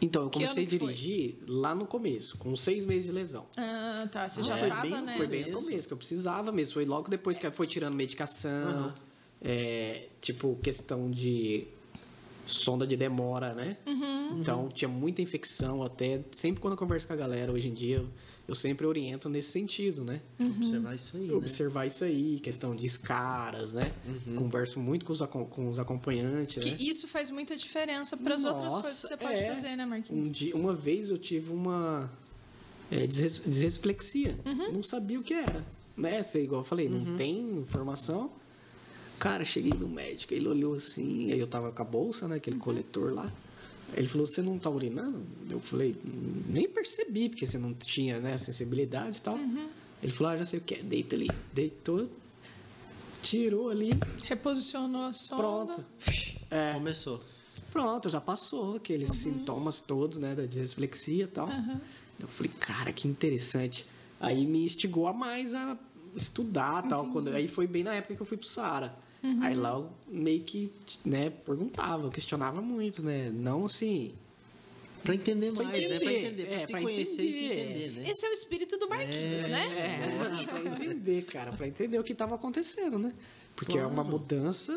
Então, 0.00 0.24
eu 0.24 0.30
Que 0.30 0.38
comecei 0.40 0.64
a 0.64 0.68
dirigir 0.68 1.36
lá 1.48 1.74
no 1.74 1.84
começo, 1.86 2.36
com 2.38 2.54
seis 2.54 2.84
meses 2.84 3.06
de 3.06 3.12
lesão. 3.12 3.46
Ah, 3.56 4.08
tá. 4.12 4.28
Você 4.28 4.40
Ah, 4.40 4.44
já 4.44 4.56
foi 4.58 4.68
tava, 4.68 4.82
bem 4.82 4.90
no 4.92 5.00
né? 5.02 5.16
Foi 5.16 5.26
bem 5.26 5.50
no 5.50 5.62
Começo. 5.62 5.88
que 5.88 5.94
eu 5.94 5.98
precisava 5.98 6.52
mesmo. 6.52 6.74
Foi 6.74 6.84
logo 6.84 7.08
depois 7.08 7.36
que 7.38 7.50
foi 7.50 7.66
tirando 7.66 7.94
medicação. 7.94 8.50
Aham. 8.68 8.94
é, 9.46 10.06
tipo, 10.20 10.56
questão 10.62 11.10
de 11.10 11.66
sonda 12.46 12.86
de 12.86 12.96
demora, 12.96 13.52
né? 13.54 13.76
Uhum. 13.86 14.40
Então, 14.40 14.68
tinha 14.68 14.88
muita 14.88 15.20
infecção 15.22 15.82
até. 15.82 16.20
Sempre 16.32 16.60
quando 16.60 16.72
eu 16.74 16.78
converso 16.78 17.06
com 17.06 17.12
a 17.14 17.16
galera, 17.16 17.52
hoje 17.52 17.68
em 17.68 17.74
dia, 17.74 18.04
eu 18.46 18.54
sempre 18.54 18.86
oriento 18.86 19.28
nesse 19.28 19.50
sentido, 19.50 20.04
né? 20.04 20.20
Observar 20.38 20.94
isso 20.94 21.16
aí, 21.16 21.26
né? 21.26 21.34
Observar 21.34 21.86
isso 21.86 22.04
aí, 22.04 22.40
questão 22.40 22.76
de 22.76 22.84
escaras, 22.84 23.72
né? 23.72 23.92
Converso 24.36 24.78
muito 24.78 25.04
com 25.04 25.12
os, 25.12 25.20
com 25.22 25.68
os 25.68 25.78
acompanhantes, 25.78 26.62
Que 26.62 26.70
né? 26.72 26.76
isso 26.78 27.08
faz 27.08 27.30
muita 27.30 27.56
diferença 27.56 28.16
para 28.16 28.34
as 28.34 28.44
outras 28.44 28.74
coisas 28.74 29.00
que 29.00 29.08
você 29.08 29.16
pode 29.16 29.38
é. 29.38 29.54
fazer, 29.54 29.76
né, 29.76 29.86
Marquinhos? 29.86 30.28
Um 30.28 30.30
dia, 30.30 30.54
uma 30.54 30.74
vez 30.74 31.10
eu 31.10 31.16
tive 31.18 31.50
uma 31.50 32.10
é, 32.90 33.06
desres-. 33.06 33.42
Uhum. 34.44 34.72
Não 34.72 34.82
sabia 34.82 35.18
o 35.18 35.22
que 35.22 35.32
era. 35.34 35.64
né? 35.96 36.22
Você, 36.22 36.42
igual 36.42 36.60
eu 36.60 36.66
falei, 36.66 36.88
não 36.88 37.16
tem 37.16 37.58
informação. 37.58 38.30
Cara, 39.18 39.44
cheguei 39.44 39.72
no 39.72 39.88
médico, 39.88 40.34
ele 40.34 40.48
olhou 40.48 40.74
assim, 40.74 41.32
aí 41.32 41.38
eu 41.38 41.46
tava 41.46 41.72
com 41.72 41.80
a 41.80 41.84
bolsa, 41.84 42.28
né? 42.28 42.36
Aquele 42.36 42.58
coletor 42.58 43.14
lá. 43.14 43.32
Ele 43.96 44.08
falou, 44.08 44.26
você 44.26 44.42
não 44.42 44.58
tá 44.58 44.68
urinando? 44.68 45.24
Eu 45.48 45.60
falei, 45.60 45.94
nem 46.48 46.68
percebi, 46.68 47.28
porque 47.28 47.46
você 47.46 47.58
não 47.58 47.72
tinha, 47.72 48.18
né, 48.18 48.36
sensibilidade 48.38 49.18
e 49.18 49.20
tal. 49.20 49.38
Ele 50.02 50.12
falou, 50.12 50.32
ah, 50.32 50.36
já 50.36 50.44
sei 50.44 50.58
o 50.58 50.62
que 50.62 50.74
é, 50.74 50.82
deita 50.82 51.14
ali. 51.16 51.30
Deitou, 51.52 52.08
tirou 53.22 53.70
ali, 53.70 53.90
Reposicionou 54.24 55.02
a 55.04 55.12
sonda. 55.12 55.42
pronto. 55.42 55.84
É, 56.50 56.72
Começou. 56.74 57.20
pronto, 57.70 58.10
já 58.10 58.20
passou 58.20 58.76
aqueles 58.76 59.10
sintomas 59.10 59.80
todos, 59.80 60.18
né, 60.18 60.34
da 60.34 60.44
dislexia 60.46 61.24
e 61.24 61.28
tal. 61.28 61.48
Eu 62.18 62.28
falei, 62.28 62.52
cara, 62.60 62.92
que 62.92 63.08
interessante. 63.08 63.86
Aí 64.20 64.46
me 64.46 64.64
instigou 64.64 65.06
a 65.06 65.12
mais 65.12 65.54
a 65.54 65.76
estudar 66.14 66.82
tal. 66.88 67.06
Quando, 67.10 67.28
aí 67.28 67.48
foi 67.48 67.66
bem 67.66 67.82
na 67.82 67.94
época 67.94 68.14
que 68.16 68.22
eu 68.22 68.26
fui 68.26 68.36
pro 68.36 68.46
Saara. 68.46 68.94
Aí 69.40 69.54
lá 69.54 69.70
eu 69.70 69.90
meio 70.06 70.42
que, 70.42 70.70
né, 71.04 71.30
perguntava, 71.30 72.10
questionava 72.10 72.60
muito, 72.60 73.02
né? 73.02 73.30
Não 73.34 73.64
assim. 73.64 74.12
Pra 75.02 75.14
entender 75.14 75.46
mais, 75.46 75.68
Pra 75.68 75.78
né? 75.78 75.86
Pra 75.86 75.96
entender, 75.96 76.26
entender, 76.26 76.46
pra 76.46 76.54
é, 76.54 76.58
se 76.58 76.72
pra 76.72 76.80
conhecer 76.82 77.22
e 77.22 77.32
se 77.32 77.44
entender. 77.44 77.62
entender, 77.62 78.00
né? 78.00 78.10
Esse 78.10 78.26
é 78.26 78.30
o 78.30 78.32
espírito 78.32 78.78
do 78.78 78.88
Marquinhos, 78.88 79.42
né? 79.42 79.66
É, 79.78 80.44
pra 80.46 80.84
entender, 80.84 81.22
cara, 81.24 81.52
pra 81.52 81.66
entender 81.68 81.98
o 81.98 82.04
que 82.04 82.14
tava 82.14 82.34
acontecendo, 82.34 82.98
né? 82.98 83.12
Porque 83.56 83.78
é 83.78 83.86
uma 83.86 84.02
mudança 84.02 84.72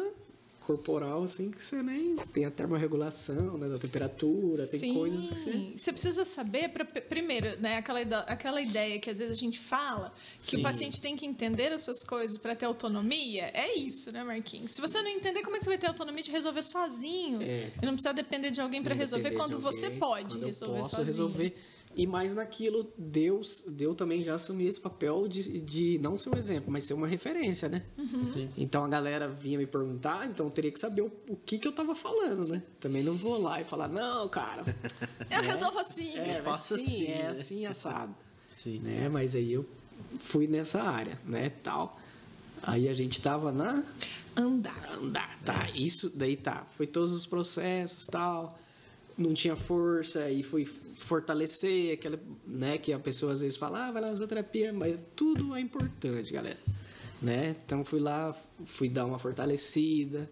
corporal, 0.67 1.23
assim, 1.23 1.49
que 1.49 1.63
você 1.63 1.82
nem 1.82 2.17
tem 2.34 2.43
a 2.43 2.51
termorregulação, 2.51 3.58
né, 3.58 3.69
da 3.69 3.80
temperatura, 3.80 4.67
tem 4.67 4.80
Sim. 4.82 4.93
coisas 4.93 5.30
que 5.30 5.36
você... 5.36 5.71
Você 5.77 5.91
precisa 5.93 6.25
saber, 6.25 6.69
pra, 6.69 6.84
primeiro, 6.84 7.58
né, 7.62 7.77
aquela, 7.77 8.01
aquela 8.27 8.62
ideia 8.62 8.99
que 8.99 9.10
às 9.10 9.19
vezes 9.19 9.38
a 9.38 9.39
gente 9.39 9.58
fala, 9.58 10.13
que 10.39 10.58
Sim. 10.58 10.60
o 10.60 10.63
paciente 10.63 10.99
tem 10.99 11.15
que 11.15 11.25
entender 11.25 11.71
as 11.71 11.84
suas 11.84 12.03
coisas 12.03 12.38
para 12.38 12.53
ter 12.53 12.65
autonomia, 12.65 13.49
é 13.53 13.77
isso, 13.77 14.12
né, 14.12 14.21
Marquinhos? 14.25 14.71
Se 14.71 14.82
você 14.82 15.01
não 15.01 15.10
entender, 15.10 15.41
como 15.41 15.56
é 15.56 15.60
que 15.60 15.63
você 15.63 15.69
vai 15.69 15.77
ter 15.77 15.88
autonomia 15.88 16.21
de 16.21 16.32
resolver 16.32 16.62
sozinho? 16.62 17.41
É. 17.41 17.71
E 17.82 17.86
não 17.86 17.93
precisa 17.93 18.13
depender 18.13 18.51
de 18.51 18.60
alguém 18.60 18.84
para 18.84 18.93
resolver 18.93 19.32
quando 19.32 19.58
você 19.62 19.86
alguém, 19.86 19.99
pode 19.99 20.30
quando 20.36 20.41
eu 20.41 20.47
resolver 20.47 20.77
posso 20.80 20.95
sozinho. 20.97 21.08
resolver. 21.08 21.56
E 21.97 22.05
mais 22.05 22.31
naquilo, 22.31 22.93
Deus, 22.95 23.65
Deus 23.67 23.95
também 23.95 24.21
já 24.21 24.36
assumiu 24.36 24.69
esse 24.69 24.79
papel 24.79 25.27
de, 25.27 25.60
de 25.60 25.97
não 25.97 26.15
ser 26.15 26.29
um 26.29 26.38
exemplo, 26.38 26.71
mas 26.71 26.86
ser 26.86 26.93
uma 26.93 27.07
referência, 27.07 27.67
né? 27.67 27.81
Uhum. 27.97 28.31
Sim. 28.31 28.49
Então 28.55 28.86
a 28.86 28.88
galera 28.88 29.27
vinha 29.27 29.57
me 29.57 29.65
perguntar, 29.65 30.27
então 30.27 30.45
eu 30.45 30.51
teria 30.51 30.71
que 30.71 30.79
saber 30.79 31.01
o, 31.01 31.12
o 31.27 31.36
que 31.36 31.57
que 31.57 31.67
eu 31.67 31.71
tava 31.71 31.95
falando, 31.95 32.47
né? 32.49 32.62
Também 32.79 33.01
não 33.01 33.15
vou 33.15 33.41
lá 33.41 33.60
e 33.60 33.63
falar, 33.63 33.88
não, 33.88 34.29
cara. 34.29 34.63
Eu 35.31 35.41
resolvo 35.41 35.79
assim. 35.79 36.15
É, 36.15 36.41
faço 36.43 36.75
assim, 36.75 36.83
assim, 36.83 37.05
é 37.05 37.23
né? 37.23 37.29
assim, 37.29 37.65
assado. 37.65 38.15
Sim. 38.53 38.79
Né? 38.79 39.10
Mas 39.12 39.36
aí 39.36 39.51
eu 39.51 39.65
fui 40.19 40.47
nessa 40.47 40.81
área, 40.83 41.17
né, 41.25 41.51
tal. 41.63 41.99
Aí 42.62 42.88
a 42.88 42.93
gente 42.93 43.19
tava 43.19 43.51
na 43.51 43.83
Andar. 44.36 44.93
andar, 44.93 45.39
tá? 45.43 45.67
Isso 45.73 46.12
daí 46.15 46.38
tá. 46.38 46.65
Foi 46.77 46.86
todos 46.86 47.12
os 47.12 47.25
processos, 47.25 48.05
tal. 48.05 48.57
Não 49.17 49.34
tinha 49.34 49.56
força 49.56 50.30
e 50.30 50.43
fui 50.43 50.65
fortalecer 50.65 51.93
aquela, 51.93 52.19
né, 52.45 52.77
que 52.77 52.93
a 52.93 52.99
pessoa 52.99 53.34
às 53.34 53.41
vezes 53.41 53.58
fala, 53.58 53.88
ah, 53.88 53.91
vai 53.91 54.01
lá 54.01 54.10
fazer 54.12 54.27
terapia, 54.27 54.71
mas 54.71 54.97
tudo 55.15 55.56
é 55.56 55.60
importante, 55.60 56.32
galera. 56.32 56.58
Né? 57.21 57.56
Então 57.65 57.84
fui 57.84 57.99
lá, 57.99 58.36
fui 58.65 58.89
dar 58.89 59.06
uma 59.06 59.17
fortalecida. 59.17 60.30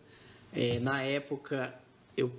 É, 0.54 0.80
na 0.80 1.02
época 1.02 1.74
eu 2.15 2.32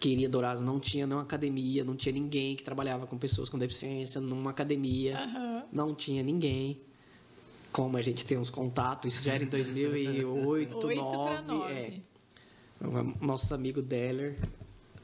queria 0.00 0.28
Dourados, 0.28 0.62
não 0.62 0.80
tinha 0.80 1.06
nenhuma 1.06 1.22
academia, 1.22 1.84
não 1.84 1.94
tinha 1.94 2.12
ninguém 2.12 2.56
que 2.56 2.62
trabalhava 2.62 3.06
com 3.06 3.18
pessoas 3.18 3.50
com 3.50 3.58
deficiência 3.58 4.20
numa 4.20 4.50
academia. 4.50 5.18
Aham. 5.18 5.64
Não 5.70 5.94
tinha 5.94 6.22
ninguém. 6.22 6.80
Como 7.70 7.96
a 7.96 8.02
gente 8.02 8.24
tem 8.26 8.36
uns 8.36 8.50
contatos, 8.50 9.12
isso 9.12 9.22
já 9.22 9.34
era 9.34 9.44
em 9.44 9.46
2008, 9.46 10.76
8 10.76 11.00
para 11.10 11.42
9. 11.42 12.02
9. 12.80 13.02
É. 13.20 13.24
Nosso 13.24 13.54
amigo 13.54 13.80
Deller. 13.80 14.36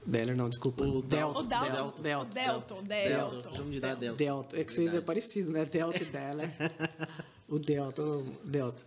Deller 0.06 0.36
não, 0.36 0.48
desculpa. 0.48 0.84
O 0.84 1.02
Delta. 1.02 1.40
O. 1.40 1.42
Delta. 1.42 1.84
O 1.84 2.02
Delta. 2.02 2.32
Delton. 2.32 2.82
Delta. 2.82 3.62
De 3.62 3.80
Delta. 3.80 4.12
Delta. 4.12 4.60
É 4.60 4.64
que 4.64 4.72
vocês 4.72 4.94
é 4.94 5.00
parecido, 5.00 5.50
né? 5.50 5.64
Delta 5.64 6.02
e 6.02 6.06
Deller. 6.06 6.50
o 7.48 7.58
Delta, 7.58 8.02
o 8.02 8.22
Delta. 8.44 8.84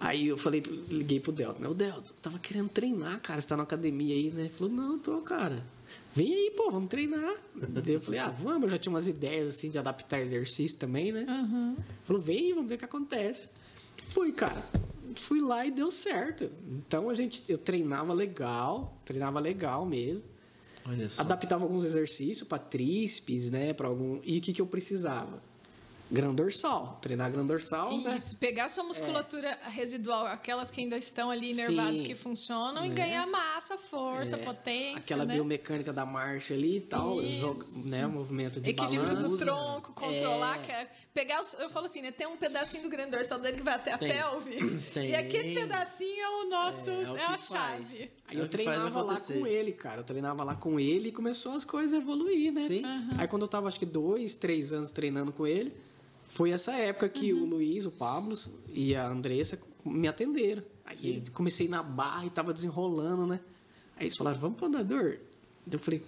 Aí 0.00 0.28
eu 0.28 0.38
falei, 0.38 0.60
liguei 0.60 1.20
pro 1.20 1.32
Delta, 1.32 1.60
né? 1.60 1.68
O 1.68 1.74
Delta, 1.74 2.12
tava 2.22 2.38
querendo 2.38 2.68
treinar, 2.68 3.20
cara. 3.20 3.40
Você 3.40 3.48
tá 3.48 3.56
na 3.56 3.62
academia 3.64 4.14
aí, 4.14 4.30
né? 4.30 4.42
Ele 4.42 4.48
falou, 4.48 4.72
não, 4.72 4.98
tô, 4.98 5.20
cara. 5.22 5.62
Vem 6.14 6.32
aí, 6.32 6.52
pô, 6.56 6.70
vamos 6.70 6.88
treinar. 6.88 7.34
Eu 7.86 8.00
falei, 8.00 8.20
ah, 8.20 8.28
vamos, 8.28 8.64
eu 8.64 8.68
já 8.70 8.78
tinha 8.78 8.92
umas 8.92 9.06
ideias 9.06 9.48
assim 9.48 9.70
de 9.70 9.78
adaptar 9.78 10.20
exercício 10.20 10.78
também, 10.78 11.12
né? 11.12 11.26
Falou, 12.04 12.20
vem 12.20 12.38
aí, 12.38 12.52
vamos 12.52 12.68
ver 12.68 12.76
o 12.76 12.78
que 12.78 12.84
acontece. 12.84 13.48
Fui, 14.08 14.32
cara. 14.32 14.64
Fui 15.16 15.40
lá 15.40 15.66
e 15.66 15.70
deu 15.70 15.90
certo. 15.90 16.50
Então 16.68 17.10
a 17.10 17.14
gente, 17.14 17.44
eu 17.48 17.58
treinava 17.58 18.12
legal, 18.12 19.00
treinava 19.04 19.40
legal 19.40 19.84
mesmo. 19.84 20.24
Adaptava 21.20 21.64
alguns 21.64 21.84
exercícios 21.84 22.46
para 22.46 22.58
tríceps, 22.58 23.50
né, 23.50 23.72
para 23.72 23.88
algum. 23.88 24.20
E 24.24 24.38
o 24.38 24.40
que 24.40 24.52
que 24.52 24.60
eu 24.60 24.66
precisava? 24.66 25.42
Grão 26.10 26.34
dorsal, 26.34 26.98
treinar 27.02 27.30
grão 27.30 27.46
dorsal, 27.46 27.94
né? 28.00 28.16
Isso, 28.16 28.34
pegar 28.38 28.70
sua 28.70 28.82
musculatura 28.82 29.58
residual, 29.64 30.24
aquelas 30.26 30.70
que 30.70 30.80
ainda 30.80 30.96
estão 30.96 31.30
ali 31.30 31.50
inervadas 31.50 31.98
Sim. 31.98 32.04
que 32.04 32.14
funcionam, 32.14 32.86
e 32.86 32.88
Né? 32.88 32.94
ganhar 32.94 33.26
massa, 33.26 33.76
força, 33.76 34.36
É, 34.36 34.38
potência. 34.42 35.00
Aquela 35.00 35.26
né? 35.26 35.34
biomecânica 35.34 35.92
da 35.92 36.06
marcha 36.06 36.54
ali 36.54 36.78
e 36.78 36.80
tal, 36.80 37.22
joga, 37.38 37.62
né, 37.90 38.06
movimento 38.06 38.58
de 38.58 38.70
Equilíbrio 38.70 39.02
balanço. 39.16 39.28
do 39.28 39.36
tronco, 39.36 39.92
controlar, 39.92 40.58
É. 40.60 40.62
que 40.62 40.72
é 40.72 40.90
pegar, 41.12 41.42
os- 41.42 41.52
eu 41.60 41.68
falo 41.68 41.84
assim, 41.84 42.00
né? 42.00 42.10
Tem 42.10 42.26
um 42.26 42.38
pedacinho 42.38 42.84
do 42.84 42.88
grande 42.88 43.10
dorsal 43.10 43.38
dele 43.38 43.58
que 43.58 43.62
vai 43.62 43.74
até 43.74 43.92
a 43.92 43.98
Tem. 43.98 44.08
pelve. 44.10 44.56
Tem. 44.94 45.10
E 45.10 45.14
aquele 45.14 45.54
pedacinho 45.60 46.22
é 46.22 46.28
o 46.46 46.48
nosso, 46.48 46.88
É, 46.88 46.94
é, 46.94 47.02
é 47.02 47.10
o 47.10 47.14
a 47.16 47.36
faz. 47.36 47.48
chave. 47.48 48.10
Aí 48.28 48.38
É 48.38 48.40
eu 48.40 48.48
treinava 48.48 49.02
lá 49.02 49.20
com 49.20 49.46
ele, 49.46 49.72
cara. 49.72 50.00
Eu 50.00 50.04
treinava 50.04 50.42
lá 50.42 50.54
com 50.54 50.80
ele 50.80 51.10
e 51.10 51.12
começou 51.12 51.52
as 51.52 51.66
coisas 51.66 51.92
a 51.92 51.98
evoluir, 52.00 52.50
né? 52.50 52.62
Sim. 52.66 52.82
Aí 53.18 53.28
quando 53.28 53.42
eu 53.42 53.48
tava, 53.48 53.68
acho 53.68 53.78
que 53.78 53.84
dois, 53.84 54.34
três 54.34 54.72
anos 54.72 54.90
treinando 54.90 55.32
com 55.32 55.46
ele, 55.46 55.70
foi 56.28 56.50
essa 56.50 56.72
época 56.72 57.08
que 57.08 57.32
Uhum. 57.32 57.42
o 57.42 57.46
Luiz, 57.46 57.84
o 57.86 57.90
Pablo 57.90 58.36
e 58.72 58.94
a 58.94 59.08
Andressa 59.08 59.58
me 59.84 60.06
atenderam. 60.06 60.62
Aí 60.84 61.22
comecei 61.34 61.68
na 61.68 61.82
barra 61.82 62.24
e 62.26 62.30
tava 62.30 62.52
desenrolando, 62.52 63.26
né? 63.26 63.40
Aí 63.96 64.06
eles 64.06 64.16
falaram, 64.16 64.38
vamos 64.38 64.56
pro 64.56 64.66
andador? 64.66 65.18
Eu 65.70 65.78
falei, 65.78 66.02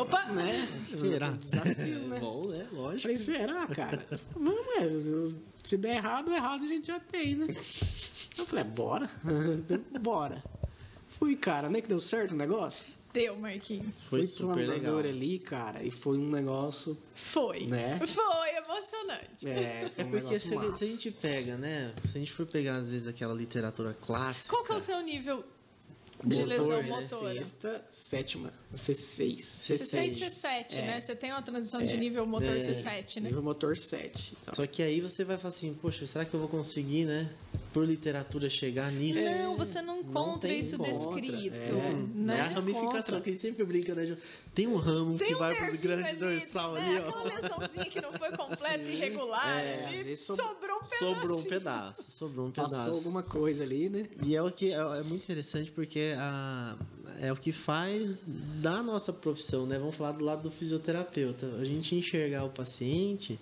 Opa! 0.00 0.24
né? 0.26 0.66
Será? 0.94 1.30
Desafio, 1.36 2.08
né? 2.08 2.18
Bom, 2.20 2.52
é 2.52 2.66
lógico. 2.72 3.02
Falei, 3.02 3.16
será, 3.16 3.66
cara? 3.66 4.06
Vamos, 4.34 4.60
é, 4.76 5.34
se 5.64 5.76
der 5.76 5.96
errado, 5.96 6.32
errado 6.32 6.64
a 6.64 6.68
gente 6.68 6.86
já 6.86 7.00
tem, 7.00 7.36
né? 7.36 7.46
Eu 8.38 8.46
falei, 8.46 8.64
é, 8.64 8.68
bora. 8.68 9.10
bora. 10.00 10.42
Fui, 11.18 11.36
cara, 11.36 11.68
né? 11.68 11.80
Que 11.82 11.88
deu 11.88 11.98
certo 11.98 12.32
o 12.32 12.36
negócio? 12.36 12.86
Deu, 13.12 13.36
Marquinhos. 13.36 14.04
Foi 14.04 14.20
Fui 14.20 14.28
super 14.28 14.64
pro 14.66 14.66
legal. 14.74 14.98
ali, 14.98 15.38
cara, 15.38 15.82
e 15.82 15.90
foi 15.90 16.18
um 16.18 16.28
negócio. 16.28 16.96
Foi. 17.14 17.66
Né? 17.66 17.98
Foi 18.06 18.48
emocionante. 18.56 19.48
É, 19.48 19.90
foi 19.94 20.04
É 20.04 20.06
um 20.06 20.10
porque 20.10 20.26
negócio 20.48 20.72
se, 20.72 20.78
se 20.78 20.84
a 20.84 20.86
gente 20.88 21.10
pega, 21.10 21.56
né? 21.56 21.94
Se 22.06 22.18
a 22.18 22.20
gente 22.20 22.32
for 22.32 22.46
pegar, 22.46 22.76
às 22.76 22.90
vezes, 22.90 23.08
aquela 23.08 23.34
literatura 23.34 23.94
clássica. 23.94 24.54
Qual 24.54 24.64
que 24.64 24.72
é 24.72 24.76
o 24.76 24.80
seu 24.80 25.00
nível 25.00 25.42
de 26.24 26.40
Motor, 26.40 26.48
lesão 26.48 26.82
né? 26.82 26.88
motora? 26.88 27.34
Sexta, 27.34 27.84
sétima, 27.90 28.52
C6. 28.74 29.36
C6, 29.36 29.78
C6. 29.78 30.28
C7, 30.28 30.76
É. 30.78 30.82
né? 30.82 31.00
Você 31.00 31.14
tem 31.14 31.30
uma 31.30 31.42
transição 31.42 31.82
de 31.82 31.96
nível 31.96 32.26
motor 32.26 32.48
É. 32.48 32.58
C7, 32.58 33.20
né? 33.20 33.28
Nível 33.28 33.42
motor 33.42 33.76
7. 33.76 34.36
Então. 34.42 34.52
Só 34.54 34.66
que 34.66 34.82
aí 34.82 35.00
você 35.00 35.24
vai 35.24 35.38
falar 35.38 35.54
assim, 35.54 35.72
poxa, 35.74 36.04
será 36.06 36.24
que 36.24 36.34
eu 36.34 36.40
vou 36.40 36.48
conseguir, 36.48 37.04
né? 37.04 37.30
Por 37.72 37.84
literatura 37.86 38.48
chegar 38.48 38.90
nisso? 38.90 39.20
Não, 39.20 39.56
você 39.56 39.82
não 39.82 40.00
encontra 40.00 40.48
tem 40.48 40.58
isso 40.58 40.78
contra, 40.78 40.90
descrito, 40.92 41.54
é. 41.54 41.92
né? 42.14 42.38
É 42.38 42.40
a 42.40 42.48
ramificação, 42.48 43.20
que 43.20 43.28
a 43.28 43.32
gente 43.32 43.42
sempre 43.42 43.62
brinca, 43.64 43.94
né? 43.94 44.06
Ju? 44.06 44.16
Tem 44.54 44.66
um 44.66 44.76
ramo 44.76 45.18
Tem 45.18 45.28
que 45.28 45.34
um 45.34 45.38
vai 45.38 45.54
pro 45.54 45.78
grande 45.78 46.08
ali, 46.08 46.18
dorsal 46.18 46.72
né? 46.72 46.80
ali, 46.80 46.96
ó. 47.04 47.08
Aquela 47.10 47.34
lesãozinha 47.34 47.84
que 47.84 48.00
não 48.00 48.12
foi 48.12 48.30
completa 48.32 48.82
e 48.82 48.94
irregular 48.94 49.46
É, 49.58 49.84
ali, 49.86 50.16
sobrou- 50.16 50.48
sobrou 50.58 50.78
um 50.78 50.82
pedacinho. 50.82 51.20
Sobrou 51.20 51.38
um 51.38 51.42
pedaço, 51.44 52.10
sobrou 52.10 52.46
um 52.46 52.50
Passou 52.50 52.78
pedaço. 52.78 52.96
alguma 52.96 53.22
coisa 53.22 53.62
ali, 53.62 53.88
né? 53.90 54.06
E 54.24 54.34
é 54.34 54.42
o 54.42 54.50
que 54.50 54.72
é, 54.72 54.76
é 54.78 55.02
muito 55.02 55.22
interessante 55.24 55.70
porque 55.70 56.14
a, 56.16 56.74
é 57.20 57.30
o 57.30 57.36
que 57.36 57.52
faz 57.52 58.24
da 58.26 58.82
nossa 58.82 59.12
profissão, 59.12 59.66
né? 59.66 59.78
Vamos 59.78 59.94
falar 59.94 60.12
do 60.12 60.24
lado 60.24 60.42
do 60.42 60.50
fisioterapeuta. 60.50 61.46
A 61.60 61.64
gente 61.64 61.94
enxergar 61.94 62.44
o 62.44 62.50
paciente 62.50 63.38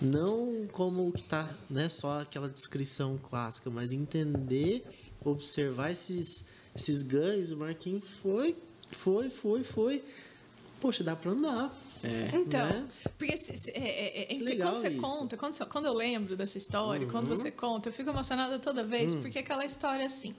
não 0.00 0.66
como 0.72 1.08
o 1.08 1.12
que 1.12 1.20
está, 1.20 1.48
né? 1.68 1.88
Só 1.88 2.20
aquela 2.20 2.48
descrição 2.48 3.18
clássica, 3.22 3.68
mas 3.70 3.92
entender, 3.92 4.84
observar 5.24 5.90
esses, 5.90 6.46
esses 6.74 7.02
ganhos. 7.02 7.50
O 7.50 7.56
Marquinhos 7.56 8.04
foi, 8.22 8.56
foi, 8.92 9.28
foi, 9.30 9.64
foi. 9.64 10.04
Poxa, 10.80 11.02
dá 11.02 11.16
para 11.16 11.32
andar. 11.32 11.76
É, 12.04 12.30
Então, 12.32 12.60
né? 12.64 12.86
porque 13.18 13.36
se- 13.36 13.56
se- 13.56 13.72
é, 13.72 13.78
é- 13.80 14.32
é- 14.32 14.36
é- 14.36 14.56
quando 14.56 14.76
você 14.76 14.88
isso. 14.88 15.00
conta, 15.00 15.36
quando, 15.36 15.52
você- 15.54 15.64
quando 15.64 15.86
eu 15.86 15.92
lembro 15.92 16.36
dessa 16.36 16.56
história, 16.56 17.04
quando 17.08 17.28
Uhum. 17.28 17.34
você 17.36 17.50
conta, 17.50 17.88
eu 17.88 17.92
fico 17.92 18.10
emocionada 18.10 18.60
toda 18.60 18.84
vez, 18.84 19.12
Hum. 19.12 19.20
porque 19.20 19.40
aquela 19.40 19.64
história 19.64 20.06
assim. 20.06 20.32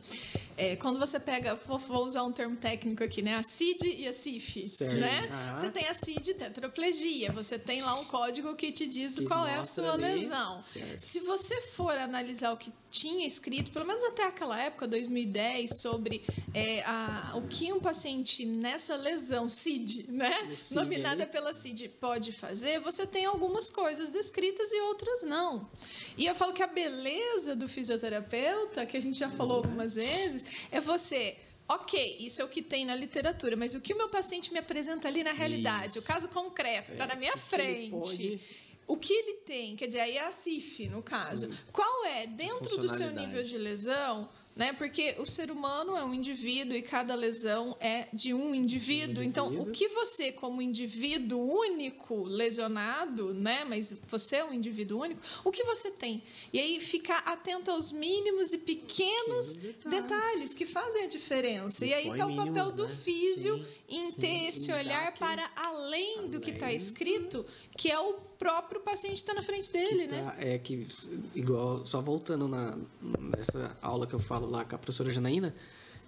É, 0.59 0.75
quando 0.75 0.99
você 0.99 1.17
pega, 1.17 1.55
vou, 1.55 1.79
vou, 1.79 2.05
usar 2.05 2.23
um 2.23 2.33
termo 2.33 2.57
técnico 2.57 3.01
aqui, 3.01 3.21
né? 3.21 3.35
A 3.35 3.43
CID 3.43 3.95
e 3.97 4.07
a 4.09 4.11
CIF, 4.11 4.67
certo. 4.67 4.97
né? 4.97 5.53
Você 5.55 5.69
tem 5.69 5.87
a 5.87 5.93
CID 5.93 6.33
tetraplegia, 6.33 7.31
você 7.31 7.57
tem 7.57 7.81
lá 7.81 7.97
um 7.97 8.03
código 8.03 8.53
que 8.55 8.69
te 8.69 8.85
diz 8.85 9.17
que 9.17 9.25
qual 9.25 9.47
é 9.47 9.55
a 9.55 9.63
sua 9.63 9.93
ali. 9.93 10.03
lesão. 10.03 10.61
Certo. 10.73 10.99
Se 10.99 11.21
você 11.21 11.61
for 11.61 11.97
analisar 11.97 12.51
o 12.51 12.57
que 12.57 12.73
tinha 12.91 13.25
escrito, 13.25 13.71
pelo 13.71 13.85
menos 13.85 14.03
até 14.03 14.23
aquela 14.23 14.59
época, 14.61 14.85
2010, 14.85 15.77
sobre 15.79 16.23
é, 16.53 16.81
a, 16.83 17.33
o 17.35 17.47
que 17.47 17.71
um 17.71 17.79
paciente 17.79 18.45
nessa 18.45 18.97
lesão 18.97 19.47
CID, 19.47 20.07
né? 20.09 20.55
CID 20.57 20.75
nominada 20.75 21.25
pela 21.25 21.53
CID, 21.53 21.87
pode 22.01 22.33
fazer, 22.33 22.79
você 22.81 23.07
tem 23.07 23.25
algumas 23.25 23.69
coisas 23.69 24.09
descritas 24.09 24.71
e 24.73 24.81
outras 24.81 25.23
não. 25.23 25.69
E 26.17 26.25
eu 26.25 26.35
falo 26.35 26.51
que 26.51 26.63
a 26.63 26.67
beleza 26.67 27.55
do 27.55 27.67
fisioterapeuta, 27.67 28.85
que 28.85 28.97
a 28.97 29.01
gente 29.01 29.17
já 29.17 29.29
falou 29.29 29.57
algumas 29.57 29.95
vezes, 29.95 30.48
é 30.71 30.79
você 30.79 31.37
ok, 31.69 32.17
isso 32.19 32.41
é 32.41 32.45
o 32.45 32.49
que 32.49 32.63
tem 32.63 32.83
na 32.83 32.95
literatura, 32.95 33.55
mas 33.55 33.75
o 33.75 33.81
que 33.81 33.93
o 33.93 33.97
meu 33.97 34.09
paciente 34.09 34.51
me 34.51 34.57
apresenta 34.57 35.07
ali 35.07 35.23
na 35.23 35.31
realidade, 35.31 35.89
isso. 35.89 35.99
o 35.99 36.03
caso 36.03 36.27
concreto, 36.27 36.91
está 36.91 37.03
é, 37.03 37.07
na 37.07 37.15
minha 37.15 37.37
frente. 37.37 38.41
O 38.87 38.97
que 38.97 39.13
ele 39.13 39.33
tem, 39.45 39.75
quer 39.75 39.85
dizer, 39.85 39.99
aí 39.99 40.17
é 40.17 40.25
a 40.25 40.31
CIF, 40.31 40.87
no 40.87 41.03
caso. 41.03 41.47
Sim. 41.47 41.57
Qual 41.71 42.05
é, 42.05 42.25
dentro 42.25 42.75
do 42.75 42.89
seu 42.89 43.11
nível 43.11 43.43
de 43.43 43.55
lesão, 43.55 44.27
né? 44.59 44.73
Porque 44.73 45.15
o 45.17 45.25
ser 45.25 45.49
humano 45.49 45.95
é 45.95 46.03
um 46.03 46.13
indivíduo 46.13 46.75
e 46.75 46.81
cada 46.81 47.15
lesão 47.15 47.77
é 47.79 48.07
de 48.11 48.33
um 48.33 48.53
indivíduo. 48.53 49.23
Então, 49.23 49.47
o 49.61 49.71
que 49.71 49.87
você, 49.87 50.33
como 50.33 50.61
indivíduo 50.61 51.39
único 51.39 52.23
lesionado, 52.25 53.33
né? 53.33 53.63
Mas 53.63 53.95
você 54.09 54.35
é 54.35 54.43
um 54.43 54.53
indivíduo 54.53 55.01
único, 55.01 55.21
o 55.45 55.51
que 55.51 55.63
você 55.63 55.89
tem? 55.89 56.21
E 56.51 56.59
aí 56.59 56.77
ficar 56.81 57.19
atento 57.19 57.71
aos 57.71 57.89
mínimos 57.89 58.51
e 58.51 58.57
pequenos 58.57 59.53
detalhes. 59.53 60.01
detalhes. 60.01 60.53
que 60.53 60.65
fazem 60.65 61.03
a 61.03 61.07
diferença. 61.07 61.85
E, 61.85 61.91
e 61.91 61.93
aí 61.93 62.09
está 62.09 62.27
o 62.27 62.35
papel 62.35 62.73
do 62.73 62.85
né? 62.85 62.95
físio 63.01 63.59
sim, 63.59 63.65
em 63.89 64.11
sim, 64.11 64.19
ter 64.19 64.49
esse 64.49 64.71
olhar 64.71 65.13
para 65.13 65.49
além, 65.55 65.79
além 66.19 66.29
do 66.29 66.39
que 66.39 66.51
está 66.51 66.71
escrito, 66.71 67.43
que 67.75 67.89
é 67.89 67.99
o 67.99 68.13
próprio 68.37 68.81
paciente 68.81 69.15
está 69.15 69.33
na 69.33 69.41
frente 69.41 69.71
dele, 69.71 70.07
tá, 70.07 70.15
né? 70.15 70.35
É 70.37 70.57
que, 70.57 70.87
igual, 71.35 71.85
só 71.85 72.01
voltando 72.01 72.47
na, 72.47 72.77
nessa 73.01 73.75
aula 73.81 74.05
que 74.05 74.13
eu 74.13 74.19
falo 74.19 74.49
lá 74.49 74.63
com 74.63 74.75
a 74.75 74.77
professora 74.77 75.11
Janaína, 75.11 75.53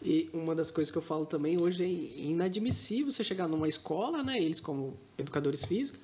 e 0.04 0.30
uma 0.34 0.56
das 0.56 0.72
coisas 0.72 0.92
que 0.92 0.98
eu 0.98 1.02
falo 1.02 1.26
também 1.26 1.60
hoje 1.60 1.84
é 1.84 1.88
inadmissível 1.88 3.12
você 3.12 3.24
chegar 3.24 3.48
numa 3.48 3.68
escola, 3.68 4.24
né? 4.24 4.42
Eles 4.42 4.60
como 4.60 4.98
educadores 5.18 5.64
físicos, 5.64 6.02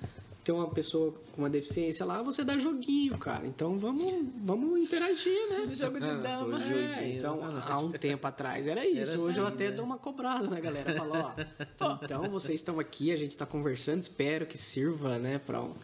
tem 0.48 0.54
uma 0.54 0.70
pessoa 0.70 1.12
com 1.32 1.42
uma 1.42 1.50
deficiência 1.50 2.06
lá, 2.06 2.22
você 2.22 2.42
dá 2.42 2.56
joguinho, 2.56 3.18
cara. 3.18 3.46
Então 3.46 3.76
vamos, 3.76 4.02
vamos 4.42 4.80
interagir, 4.80 5.38
né? 5.50 5.74
Jogo 5.74 6.00
de 6.00 6.06
dama. 6.06 6.58
É, 6.64 7.10
então, 7.10 7.38
há 7.66 7.78
um 7.78 7.90
tempo 7.90 8.26
atrás 8.26 8.66
era 8.66 8.86
isso. 8.86 9.12
Era 9.12 9.20
Hoje 9.20 9.32
assim, 9.32 9.40
eu 9.40 9.46
até 9.46 9.68
né? 9.68 9.72
dou 9.72 9.84
uma 9.84 9.98
cobrada 9.98 10.48
na 10.48 10.58
galera. 10.58 10.94
Falo, 10.94 11.12
ó, 11.12 11.98
então 12.02 12.30
vocês 12.30 12.60
estão 12.60 12.80
aqui, 12.80 13.12
a 13.12 13.16
gente 13.18 13.32
está 13.32 13.44
conversando, 13.44 14.00
espero 14.00 14.46
que 14.46 14.56
sirva, 14.56 15.18
né, 15.18 15.38
para 15.38 15.60
um 15.62 15.74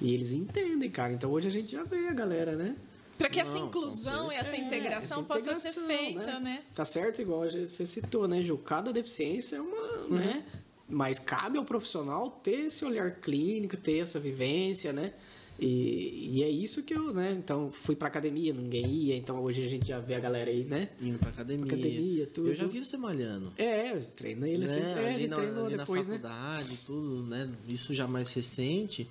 e 0.00 0.14
eles 0.14 0.32
entendem, 0.32 0.90
cara. 0.90 1.12
Então 1.12 1.30
hoje 1.30 1.48
a 1.48 1.50
gente 1.50 1.70
já 1.70 1.84
vê 1.84 2.08
a 2.08 2.14
galera, 2.14 2.56
né? 2.56 2.76
Para 3.18 3.28
que 3.28 3.38
essa 3.38 3.58
inclusão 3.58 4.32
e 4.32 4.36
essa, 4.36 4.56
é, 4.56 4.58
integração 4.58 5.18
essa 5.18 5.28
possa 5.28 5.54
ser 5.54 5.72
feita, 5.72 6.24
né? 6.24 6.40
né? 6.40 6.62
Tá 6.74 6.84
certo, 6.86 7.20
igual 7.20 7.42
você 7.42 7.86
citou, 7.86 8.26
né, 8.26 8.42
Ju? 8.42 8.56
Cada 8.56 8.90
deficiência 8.90 9.56
é 9.56 9.60
uma, 9.60 9.98
uhum. 10.04 10.16
né? 10.16 10.44
Mas 10.88 11.18
cabe 11.18 11.58
ao 11.58 11.64
profissional 11.64 12.30
ter 12.30 12.66
esse 12.66 12.84
olhar 12.84 13.10
clínico, 13.20 13.76
ter 13.76 13.98
essa 13.98 14.20
vivência, 14.20 14.92
né? 14.92 15.14
E, 15.58 16.30
e 16.32 16.42
é 16.42 16.48
isso 16.48 16.82
que 16.82 16.92
eu, 16.92 17.14
né? 17.14 17.32
Então, 17.32 17.70
fui 17.70 17.94
pra 17.94 18.08
academia, 18.08 18.52
ninguém 18.52 18.86
ia. 18.86 19.16
Então, 19.16 19.40
hoje 19.42 19.64
a 19.64 19.68
gente 19.68 19.86
já 19.86 20.00
vê 20.00 20.14
a 20.14 20.20
galera 20.20 20.50
aí, 20.50 20.64
né? 20.64 20.88
Indo 21.00 21.18
pra 21.18 21.30
academia. 21.30 21.66
Academia, 21.66 22.26
tudo. 22.26 22.48
Eu 22.48 22.54
já 22.54 22.66
vi 22.66 22.84
você 22.84 22.96
malhando. 22.96 23.52
É, 23.56 23.96
eu 23.96 24.04
treino 24.04 24.46
ele 24.46 24.64
assim. 24.64 24.80
né? 24.80 24.86
sempre. 24.86 25.04
É, 25.04 25.14
ali 25.14 25.28
na, 25.28 25.36
treinou 25.36 25.66
ali 25.66 25.76
depois, 25.76 26.08
na 26.08 26.14
né? 26.14 26.20
faculdade, 26.20 26.70
né? 26.70 26.78
tudo, 26.84 27.22
né? 27.24 27.50
Isso 27.68 27.94
já 27.94 28.06
mais 28.06 28.32
recente. 28.32 29.08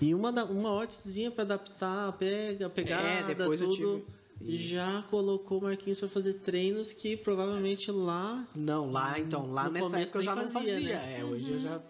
E 0.00 0.12
uma, 0.12 0.30
uma 0.44 0.72
hortezinha 0.72 1.30
para 1.30 1.44
adaptar 1.44 2.12
pega, 2.14 2.68
pegada, 2.68 3.30
é, 3.30 3.34
depois 3.34 3.60
tudo. 3.60 3.72
Eu 3.72 4.00
tive... 4.00 4.04
E 4.40 4.56
já 4.56 5.02
colocou 5.10 5.58
o 5.58 5.62
Marquinhos 5.62 5.98
para 5.98 6.08
fazer 6.08 6.34
treinos 6.34 6.92
que 6.92 7.16
provavelmente 7.16 7.90
lá. 7.90 8.46
Não, 8.54 8.90
lá 8.90 9.18
então, 9.18 9.50
lá 9.50 9.68
nessa 9.68 9.98
época 9.98 10.18
eu 10.18 10.22
já 10.22 10.34
não 10.34 10.48
fazia. 10.48 10.74
fazia 10.74 10.98
né? 10.98 11.20
É, 11.20 11.24
hoje 11.24 11.52
eu 11.52 11.60
já. 11.60 11.80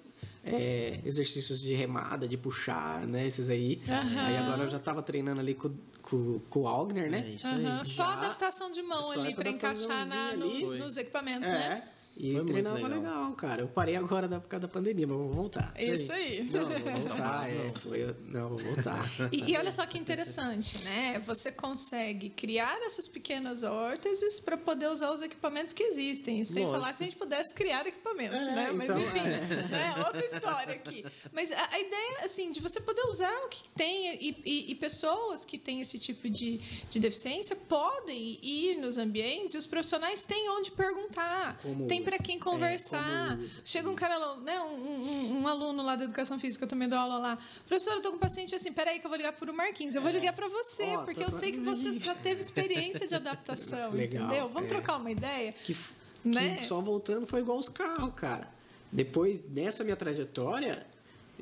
É, 0.44 1.00
exercícios 1.04 1.60
de 1.60 1.74
remada, 1.74 2.28
de 2.28 2.36
puxar, 2.36 3.04
né? 3.04 3.26
Esses 3.26 3.48
aí. 3.48 3.82
Uhum. 3.86 4.20
Aí 4.20 4.36
agora 4.36 4.62
eu 4.62 4.68
já 4.68 4.78
tava 4.78 5.02
treinando 5.02 5.40
ali 5.40 5.54
com, 5.54 5.74
com, 6.02 6.38
com 6.48 6.60
o 6.60 6.68
Augner, 6.68 7.10
né? 7.10 7.24
É 7.26 7.30
isso 7.30 7.48
aí. 7.48 7.64
Uhum. 7.64 7.84
Só 7.84 8.04
adaptação 8.04 8.70
de 8.70 8.80
mão 8.80 9.10
ali 9.10 9.34
para 9.34 9.50
encaixar 9.50 10.06
na, 10.06 10.36
nos, 10.36 10.70
nos, 10.70 10.96
equipamentos, 10.96 11.48
é. 11.48 11.52
né? 11.52 11.88
E 12.16 12.32
Foi 12.32 12.44
treinava 12.46 12.76
legal. 12.76 12.90
legal. 12.98 13.32
cara. 13.32 13.62
Eu 13.62 13.68
parei 13.68 13.94
agora 13.94 14.26
por 14.40 14.48
causa 14.48 14.66
da 14.66 14.72
pandemia, 14.72 15.06
mas 15.06 15.18
vou 15.18 15.30
voltar. 15.30 15.74
Isso 15.78 16.12
aí. 16.12 16.44
Não, 16.50 16.66
vou 16.66 16.78
voltar. 16.78 17.50
é, 17.50 17.72
foi, 17.82 18.16
não, 18.26 18.48
vou 18.48 18.58
voltar. 18.58 19.06
E, 19.32 19.52
e, 19.52 19.56
olha 19.56 19.72
só 19.72 19.84
que 19.84 19.98
interessante, 19.98 20.78
né? 20.78 21.20
Você 21.26 21.50
consegue 21.50 22.30
criar 22.30 22.80
essas 22.82 23.08
pequenas 23.08 23.62
órteses 23.62 24.40
para 24.40 24.56
poder 24.56 24.88
usar 24.88 25.12
os 25.12 25.20
equipamentos 25.20 25.72
que 25.72 25.82
existem. 25.82 26.42
Sem 26.44 26.64
Lógico. 26.64 26.80
falar 26.80 26.92
se 26.94 27.02
a 27.02 27.06
gente 27.06 27.18
pudesse 27.18 27.52
criar 27.52 27.86
equipamentos, 27.86 28.42
é, 28.42 28.54
né? 28.54 28.72
Mas 28.72 28.90
então, 28.90 29.02
enfim, 29.02 29.18
é. 29.18 29.68
né? 29.68 29.94
outra 29.98 30.24
história 30.24 30.74
aqui. 30.74 31.04
Mas 31.32 31.50
a, 31.50 31.68
a, 31.72 31.80
ideia, 31.80 32.24
assim, 32.24 32.50
de 32.50 32.60
você 32.60 32.80
poder 32.80 33.02
usar 33.02 33.34
o 33.44 33.48
que 33.48 33.68
tem 33.70 34.14
e, 34.14 34.42
e, 34.44 34.70
e 34.70 34.74
pessoas 34.76 35.44
que 35.44 35.58
têm 35.58 35.80
esse 35.80 35.98
tipo 35.98 36.30
de, 36.30 36.58
de 36.88 37.00
deficiência 37.00 37.56
podem 37.56 38.38
ir 38.42 38.76
nos 38.76 38.96
ambientes 38.96 39.54
e 39.54 39.58
os 39.58 39.66
profissionais 39.66 40.24
têm 40.24 40.48
onde 40.50 40.70
perguntar. 40.70 41.58
Como 41.62 41.86
tem 41.86 42.02
para 42.06 42.18
quem 42.18 42.38
conversar. 42.38 43.36
É, 43.36 43.48
Chega 43.64 43.90
um 43.90 43.96
cara, 43.96 44.36
né, 44.36 44.60
um, 44.60 44.76
um, 44.76 45.40
um, 45.40 45.48
aluno 45.48 45.82
lá 45.82 45.96
da 45.96 46.04
educação 46.04 46.38
física, 46.38 46.64
eu 46.64 46.68
também 46.68 46.88
dou 46.88 46.96
aula 46.96 47.18
lá. 47.18 47.38
Professora, 47.66 47.96
eu 47.96 48.00
tô 48.00 48.10
com 48.10 48.16
um 48.16 48.20
paciente 48.20 48.54
assim, 48.54 48.72
peraí 48.72 49.00
que 49.00 49.06
eu 49.06 49.10
vou 49.10 49.16
ligar 49.16 49.32
para 49.32 49.50
o 49.50 49.54
Marquinhos. 49.54 49.96
Eu 49.96 50.02
vou 50.02 50.10
é. 50.12 50.14
ligar 50.14 50.32
para 50.32 50.46
você, 50.46 50.96
oh, 50.96 51.02
porque 51.02 51.24
eu 51.24 51.32
sei 51.32 51.50
que 51.50 51.58
você 51.60 51.92
já 51.98 52.14
teve 52.14 52.40
experiência 52.40 53.08
de 53.08 53.14
adaptação, 53.16 53.90
Legal, 53.92 54.26
entendeu? 54.26 54.48
Vamos 54.48 54.70
é. 54.70 54.74
trocar 54.74 54.98
uma 54.98 55.10
ideia? 55.10 55.52
Que, 55.64 55.76
né? 56.24 56.58
que 56.58 56.66
só 56.66 56.80
voltando 56.80 57.26
foi 57.26 57.40
igual 57.40 57.58
os 57.58 57.68
carros, 57.68 58.12
cara. 58.14 58.48
Depois 58.92 59.40
dessa 59.40 59.82
minha 59.82 59.96
trajetória 59.96 60.86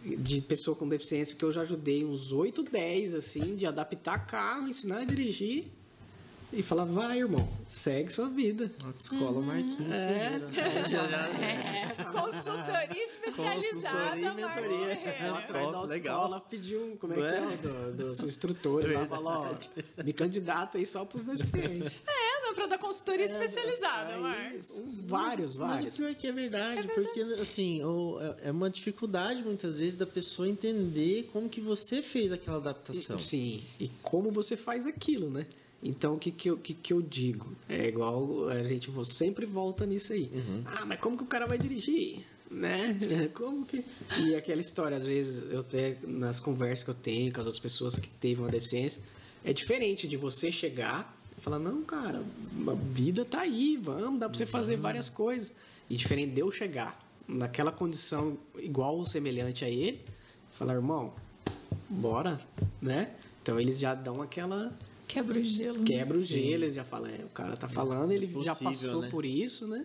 de 0.02 0.40
pessoa 0.40 0.74
com 0.74 0.88
deficiência, 0.88 1.36
que 1.36 1.44
eu 1.44 1.52
já 1.52 1.60
ajudei 1.60 2.06
uns 2.06 2.32
8, 2.32 2.62
10, 2.62 3.14
assim, 3.14 3.54
de 3.54 3.66
adaptar 3.66 4.26
carro, 4.26 4.66
ensinar 4.66 5.00
a 5.00 5.04
dirigir 5.04 5.66
e 6.56 6.62
falar, 6.62 6.84
vai, 6.84 7.18
irmão, 7.18 7.48
segue 7.66 8.12
sua 8.12 8.28
vida. 8.28 8.70
Autoescola 8.84 9.38
uhum. 9.38 9.42
Marquinhos 9.42 9.94
é. 9.94 10.40
É. 11.44 12.04
Consultoria 12.04 13.04
especializada, 13.04 13.98
Consultoria 13.98 14.30
e 14.30 14.34
mentoria. 14.34 14.92
É. 14.92 15.86
legal. 15.86 16.26
Ela 16.26 16.40
pediu, 16.40 16.96
como 17.00 17.12
é, 17.12 17.16
que 17.16 17.22
é? 17.22 17.38
é? 17.38 17.56
Do, 17.56 17.92
dos 17.96 18.22
instrutores 18.22 18.92
lá, 18.92 19.06
falou, 19.06 19.32
ó, 19.32 20.02
me 20.02 20.12
candidata 20.12 20.78
aí 20.78 20.86
só 20.86 21.04
pros 21.04 21.24
deficientes. 21.24 22.00
É, 22.06 22.42
não, 22.42 22.54
pra 22.54 22.66
dar 22.66 22.78
consultoria 22.78 23.24
é, 23.24 23.28
especializada, 23.28 24.16
Marcos. 24.18 24.80
Vários, 25.06 25.56
vários. 25.56 25.84
Mas 25.84 25.94
o 25.94 25.96
pior 25.98 26.10
é 26.10 26.14
que 26.14 26.26
é 26.26 26.32
verdade, 26.32 26.78
é 26.78 26.82
verdade. 26.82 27.06
porque, 27.06 27.20
assim, 27.40 27.80
é 28.42 28.50
uma 28.50 28.70
dificuldade, 28.70 29.42
muitas 29.42 29.76
vezes, 29.76 29.96
da 29.96 30.06
pessoa 30.06 30.48
entender 30.48 31.28
como 31.32 31.48
que 31.48 31.60
você 31.60 32.02
fez 32.02 32.32
aquela 32.32 32.58
adaptação. 32.58 33.18
Sim, 33.18 33.64
e 33.80 33.88
como 34.02 34.30
você 34.30 34.56
faz 34.56 34.86
aquilo, 34.86 35.30
né? 35.30 35.46
Então, 35.84 36.14
o 36.14 36.18
que, 36.18 36.32
que, 36.32 36.48
eu, 36.48 36.56
que, 36.56 36.72
que 36.72 36.94
eu 36.94 37.02
digo? 37.02 37.54
É 37.68 37.86
igual 37.86 38.48
a 38.48 38.62
gente 38.62 38.90
sempre 39.04 39.44
volta 39.44 39.84
nisso 39.84 40.14
aí. 40.14 40.30
Uhum. 40.34 40.62
Ah, 40.64 40.86
mas 40.86 40.98
como 40.98 41.14
que 41.14 41.22
o 41.22 41.26
cara 41.26 41.44
vai 41.44 41.58
dirigir? 41.58 42.24
Né? 42.50 42.96
Como 43.34 43.66
que... 43.66 43.84
E 44.20 44.36
aquela 44.36 44.60
história, 44.60 44.96
às 44.96 45.04
vezes, 45.04 45.42
eu 45.50 45.60
até 45.60 45.98
nas 46.06 46.38
conversas 46.38 46.84
que 46.84 46.90
eu 46.90 46.94
tenho 46.94 47.32
com 47.32 47.40
as 47.40 47.46
outras 47.46 47.60
pessoas 47.60 47.98
que 47.98 48.08
teve 48.08 48.40
uma 48.40 48.50
deficiência, 48.50 49.02
é 49.44 49.52
diferente 49.52 50.06
de 50.06 50.16
você 50.16 50.52
chegar 50.52 51.18
e 51.36 51.40
falar, 51.40 51.58
não, 51.58 51.82
cara, 51.82 52.22
a 52.68 52.74
vida 52.92 53.24
tá 53.24 53.40
aí, 53.40 53.76
vamos, 53.76 54.20
dá 54.20 54.28
pra 54.28 54.38
você 54.38 54.46
fazer 54.46 54.76
uhum. 54.76 54.82
várias 54.82 55.08
coisas. 55.08 55.52
E 55.90 55.96
diferente 55.96 56.32
de 56.32 56.40
eu 56.40 56.50
chegar 56.50 57.04
naquela 57.26 57.72
condição 57.72 58.38
igual 58.58 58.96
ou 58.96 59.04
semelhante 59.04 59.64
a 59.64 59.68
ele, 59.68 60.00
falar, 60.52 60.74
irmão, 60.74 61.12
bora, 61.90 62.40
né? 62.80 63.10
Então 63.42 63.58
eles 63.58 63.80
já 63.80 63.94
dão 63.94 64.22
aquela 64.22 64.72
Quebra 65.06 65.38
o 65.38 65.44
gelo. 65.44 65.78
Né? 65.78 65.84
Quebra 65.84 66.18
o 66.18 66.22
gelo, 66.22 66.64
eles 66.64 66.74
já 66.74 66.84
falam, 66.84 67.10
é, 67.10 67.24
o 67.24 67.28
cara 67.28 67.56
tá 67.56 67.68
falando, 67.68 68.12
ele 68.12 68.26
Possível, 68.26 68.44
já 68.44 68.54
passou 68.54 69.02
né? 69.02 69.08
por 69.10 69.24
isso, 69.24 69.66
né? 69.66 69.84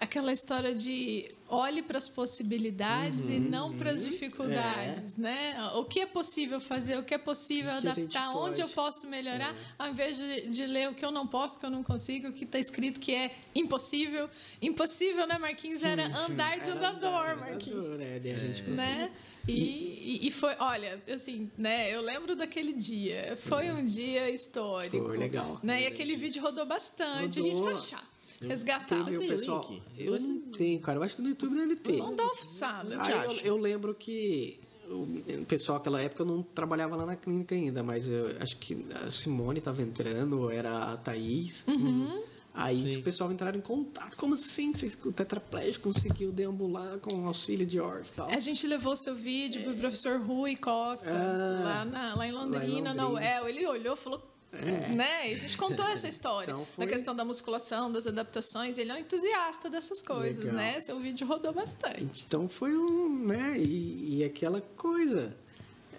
Aquela 0.00 0.32
história 0.32 0.72
de 0.72 1.28
olhe 1.48 1.82
para 1.82 1.98
as 1.98 2.08
possibilidades 2.08 3.26
uhum, 3.26 3.32
e 3.32 3.40
não 3.40 3.76
para 3.76 3.90
as 3.90 4.04
dificuldades, 4.04 5.18
é. 5.18 5.20
né? 5.20 5.70
O 5.74 5.84
que 5.84 6.00
é 6.00 6.06
possível 6.06 6.60
fazer, 6.60 6.96
o 6.96 7.02
que 7.02 7.14
é 7.14 7.18
possível 7.18 7.72
que 7.80 7.88
adaptar, 7.88 8.30
que 8.30 8.38
onde 8.38 8.60
eu 8.60 8.68
posso 8.68 9.08
melhorar, 9.08 9.52
é. 9.52 9.56
ao 9.76 9.88
invés 9.88 10.16
de, 10.16 10.48
de, 10.48 10.66
ler 10.66 10.88
o 10.88 10.94
que 10.94 11.04
eu 11.04 11.10
não 11.10 11.26
posso, 11.26 11.56
o 11.56 11.60
que 11.60 11.66
eu 11.66 11.70
não 11.70 11.82
consigo, 11.82 12.28
o 12.28 12.32
que 12.32 12.44
está 12.44 12.60
escrito 12.60 13.00
que 13.00 13.12
é 13.12 13.34
impossível. 13.56 14.30
Impossível, 14.62 15.26
né, 15.26 15.36
Marquinhos? 15.36 15.80
Sim, 15.80 15.88
era 15.88 16.06
andar 16.16 16.60
de 16.60 16.70
andador, 16.70 17.36
Marquinhos. 17.36 17.86
Andador, 17.86 18.00
é, 18.02 18.34
a 18.34 18.38
gente 18.38 18.62
né? 18.70 19.10
E, 19.48 20.26
e, 20.26 20.30
foi, 20.30 20.54
olha, 20.58 21.02
assim, 21.12 21.50
né? 21.56 21.94
Eu 21.94 22.00
lembro 22.00 22.34
daquele 22.34 22.72
dia. 22.72 23.34
Foi 23.36 23.70
um 23.70 23.84
dia 23.84 24.30
histórico. 24.30 25.06
Foi 25.06 25.18
legal. 25.18 25.58
Né? 25.62 25.82
E 25.82 25.86
aquele 25.86 26.16
vídeo 26.16 26.42
rodou 26.42 26.66
bastante. 26.66 27.40
Rodou. 27.40 27.52
A 27.52 27.56
gente 27.56 27.62
precisa 27.62 27.96
achar. 27.96 28.10
resgatar. 28.40 29.04
Teve 29.04 29.16
o 29.16 29.28
pessoal. 29.28 29.66
Link? 29.70 29.82
Eu 29.98 30.20
não 30.20 30.40
tenho, 30.52 30.80
cara. 30.80 30.98
Eu 30.98 31.02
acho 31.02 31.16
que 31.16 31.22
no 31.22 31.28
YouTube 31.28 31.54
deve 31.54 31.76
ter. 31.76 31.98
Vamos 31.98 32.16
dar. 32.16 32.86
Aí 33.00 33.24
eu, 33.24 33.32
eu 33.44 33.56
lembro 33.56 33.94
que 33.94 34.60
o 34.90 35.44
pessoal 35.46 35.78
naquela 35.78 36.00
época 36.00 36.24
não 36.24 36.42
trabalhava 36.42 36.96
lá 36.96 37.04
na 37.04 37.16
clínica 37.16 37.54
ainda, 37.54 37.82
mas 37.82 38.08
eu 38.08 38.36
acho 38.40 38.56
que 38.56 38.86
a 39.04 39.10
Simone 39.10 39.58
estava 39.58 39.82
entrando, 39.82 40.50
era 40.50 40.92
a 40.92 40.96
Thaís. 40.96 41.64
Uhum. 41.66 42.22
Aí 42.58 42.92
Sim. 42.92 42.98
o 42.98 43.02
pessoal 43.04 43.30
entraram 43.30 43.56
em 43.56 43.62
contato. 43.62 44.16
Como 44.16 44.34
assim? 44.34 44.72
O 45.04 45.12
tetraplégico 45.12 45.84
conseguiu 45.84 46.32
deambular 46.32 46.98
com 46.98 47.24
auxílio 47.28 47.64
de 47.64 47.78
ORS 47.78 48.10
e 48.10 48.14
tal? 48.14 48.28
A 48.28 48.38
gente 48.40 48.66
levou 48.66 48.96
seu 48.96 49.14
vídeo 49.14 49.60
é. 49.60 49.64
pro 49.64 49.76
professor 49.76 50.20
Rui 50.20 50.56
Costa, 50.56 51.08
ah, 51.08 51.62
lá, 51.62 51.84
na, 51.84 52.14
lá, 52.16 52.26
em 52.26 52.32
Londrina, 52.32 52.58
lá 52.58 52.64
em 52.64 52.70
Londrina, 52.70 52.94
na 52.94 53.08
UEL. 53.08 53.48
Ele 53.48 53.64
olhou 53.64 53.94
e 53.94 53.96
falou, 53.96 54.20
é. 54.52 54.88
Né? 54.88 55.30
E 55.30 55.34
a 55.34 55.36
gente 55.36 55.56
contou 55.56 55.86
essa 55.86 56.08
história 56.10 56.50
então 56.50 56.64
foi... 56.64 56.84
da 56.84 56.92
questão 56.92 57.14
da 57.14 57.24
musculação, 57.24 57.92
das 57.92 58.08
adaptações. 58.08 58.76
Ele 58.76 58.90
é 58.90 58.94
um 58.94 58.98
entusiasta 58.98 59.70
dessas 59.70 60.02
coisas, 60.02 60.42
Legal. 60.42 60.56
né? 60.56 60.80
Seu 60.80 60.98
vídeo 60.98 61.28
rodou 61.28 61.52
bastante. 61.52 62.24
Então 62.26 62.48
foi 62.48 62.76
um, 62.76 63.24
né? 63.24 63.56
E, 63.56 64.18
e 64.18 64.24
aquela 64.24 64.60
coisa. 64.60 65.36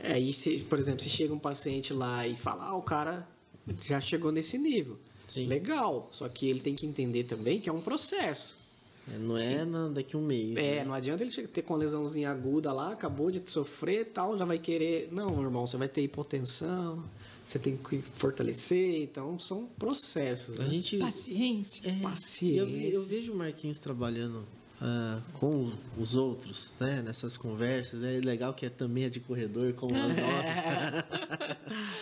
Aí, 0.04 0.34
se, 0.34 0.60
por 0.70 0.78
exemplo, 0.78 1.00
se 1.00 1.10
chega 1.10 1.34
um 1.34 1.40
paciente 1.40 1.94
lá 1.94 2.28
e 2.28 2.36
fala, 2.36 2.66
ah, 2.66 2.76
o 2.76 2.82
cara 2.82 3.26
já 3.82 4.02
chegou 4.02 4.30
nesse 4.30 4.58
nível. 4.58 5.00
Sim. 5.30 5.48
Legal, 5.48 6.10
só 6.12 6.28
que 6.28 6.50
ele 6.50 6.60
tem 6.60 6.76
que 6.76 6.86
entender 6.86 7.24
também 7.24 7.62
que 7.62 7.70
é 7.70 7.74
um 7.74 7.82
processo. 7.82 8.58
É, 9.14 9.18
não 9.18 9.38
é 9.38 9.64
na, 9.64 9.88
daqui 9.90 10.18
um 10.18 10.22
mês. 10.22 10.58
É, 10.58 10.78
né? 10.78 10.86
não 10.86 10.94
adianta 10.94 11.24
ele 11.24 11.32
ter 11.48 11.62
com 11.62 11.74
uma 11.74 11.80
lesãozinha 11.80 12.30
aguda 12.30 12.74
lá, 12.74 12.92
acabou 12.92 13.32
de 13.32 13.42
sofrer 13.50 14.06
tal, 14.06 14.38
já 14.38 14.46
vai 14.46 14.58
querer. 14.58 15.10
Não, 15.12 15.42
irmão, 15.42 15.66
você 15.66 15.78
vai 15.78 15.88
ter 15.88 16.02
hipotensão, 16.02 17.04
você 17.46 17.58
tem 17.58 17.78
que 17.78 18.02
fortalecer, 18.16 19.04
então 19.04 19.38
são 19.40 19.68
processos. 19.78 20.60
A 20.60 20.64
né? 20.64 20.70
gente, 20.70 20.98
Paciência. 20.98 21.90
É, 21.90 21.94
Paciência. 22.02 22.60
Eu, 22.60 22.68
eu, 22.70 23.04
vejo 23.04 23.32
o 23.32 23.36
Marquinhos 23.36 23.80
trabalhando 23.80 24.46
uh, 24.82 25.22
com 25.34 25.72
os 25.98 26.16
outros, 26.16 26.72
né? 26.80 27.02
Nessas 27.02 27.38
conversas. 27.38 28.04
É 28.04 28.20
legal 28.24 28.54
que 28.54 28.66
é 28.66 28.70
também 28.70 29.06
é 29.06 29.10
de 29.10 29.20
corredor, 29.20 29.74
como 29.74 29.96
as 29.96 30.14
nossas. 30.18 30.64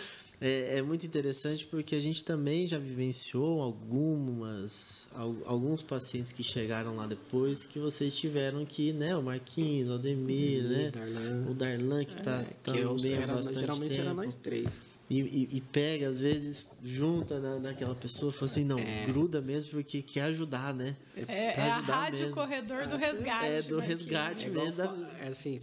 É, 0.40 0.78
é, 0.78 0.82
muito 0.82 1.04
interessante 1.04 1.66
porque 1.66 1.96
a 1.96 2.00
gente 2.00 2.22
também 2.22 2.68
já 2.68 2.78
vivenciou 2.78 3.60
algumas 3.60 5.08
alguns 5.44 5.82
pacientes 5.82 6.30
que 6.30 6.44
chegaram 6.44 6.94
lá 6.94 7.08
depois 7.08 7.64
que 7.64 7.80
vocês 7.80 8.14
tiveram 8.14 8.64
que, 8.64 8.92
né, 8.92 9.16
o 9.16 9.22
Marquinhos, 9.22 9.88
o 9.88 9.94
Ademir, 9.94 10.62
uhum, 10.62 10.70
né, 10.70 10.90
Darlan. 10.92 11.50
o 11.50 11.54
Darlan 11.54 12.04
que 12.04 12.14
está 12.16 12.42
é, 12.42 12.44
também 12.62 13.22
há 13.22 13.26
bastante 13.26 13.60
geralmente 13.60 13.90
tempo. 13.90 14.02
era 14.02 14.14
nós 14.14 14.36
três. 14.36 14.88
E, 15.10 15.20
e, 15.20 15.48
e, 15.56 15.60
pega, 15.62 16.10
às 16.10 16.20
vezes, 16.20 16.66
junta 16.84 17.40
na, 17.40 17.58
naquela 17.58 17.94
pessoa, 17.94 18.30
fala 18.30 18.44
assim, 18.44 18.62
não, 18.62 18.78
é. 18.78 19.06
gruda 19.06 19.40
mesmo, 19.40 19.70
porque 19.70 20.02
quer 20.02 20.24
ajudar, 20.24 20.74
né? 20.74 20.94
É, 21.26 21.58
é 21.58 21.70
a 21.70 21.78
rádio 21.78 22.26
mesmo. 22.26 22.34
corredor 22.34 22.86
do 22.86 22.96
resgate. 22.96 23.46
É, 23.46 23.62
do 23.62 23.78
resgate 23.78 24.48
é 24.48 24.50
mesmo. 24.50 25.06
É 25.18 25.28
assim, 25.28 25.58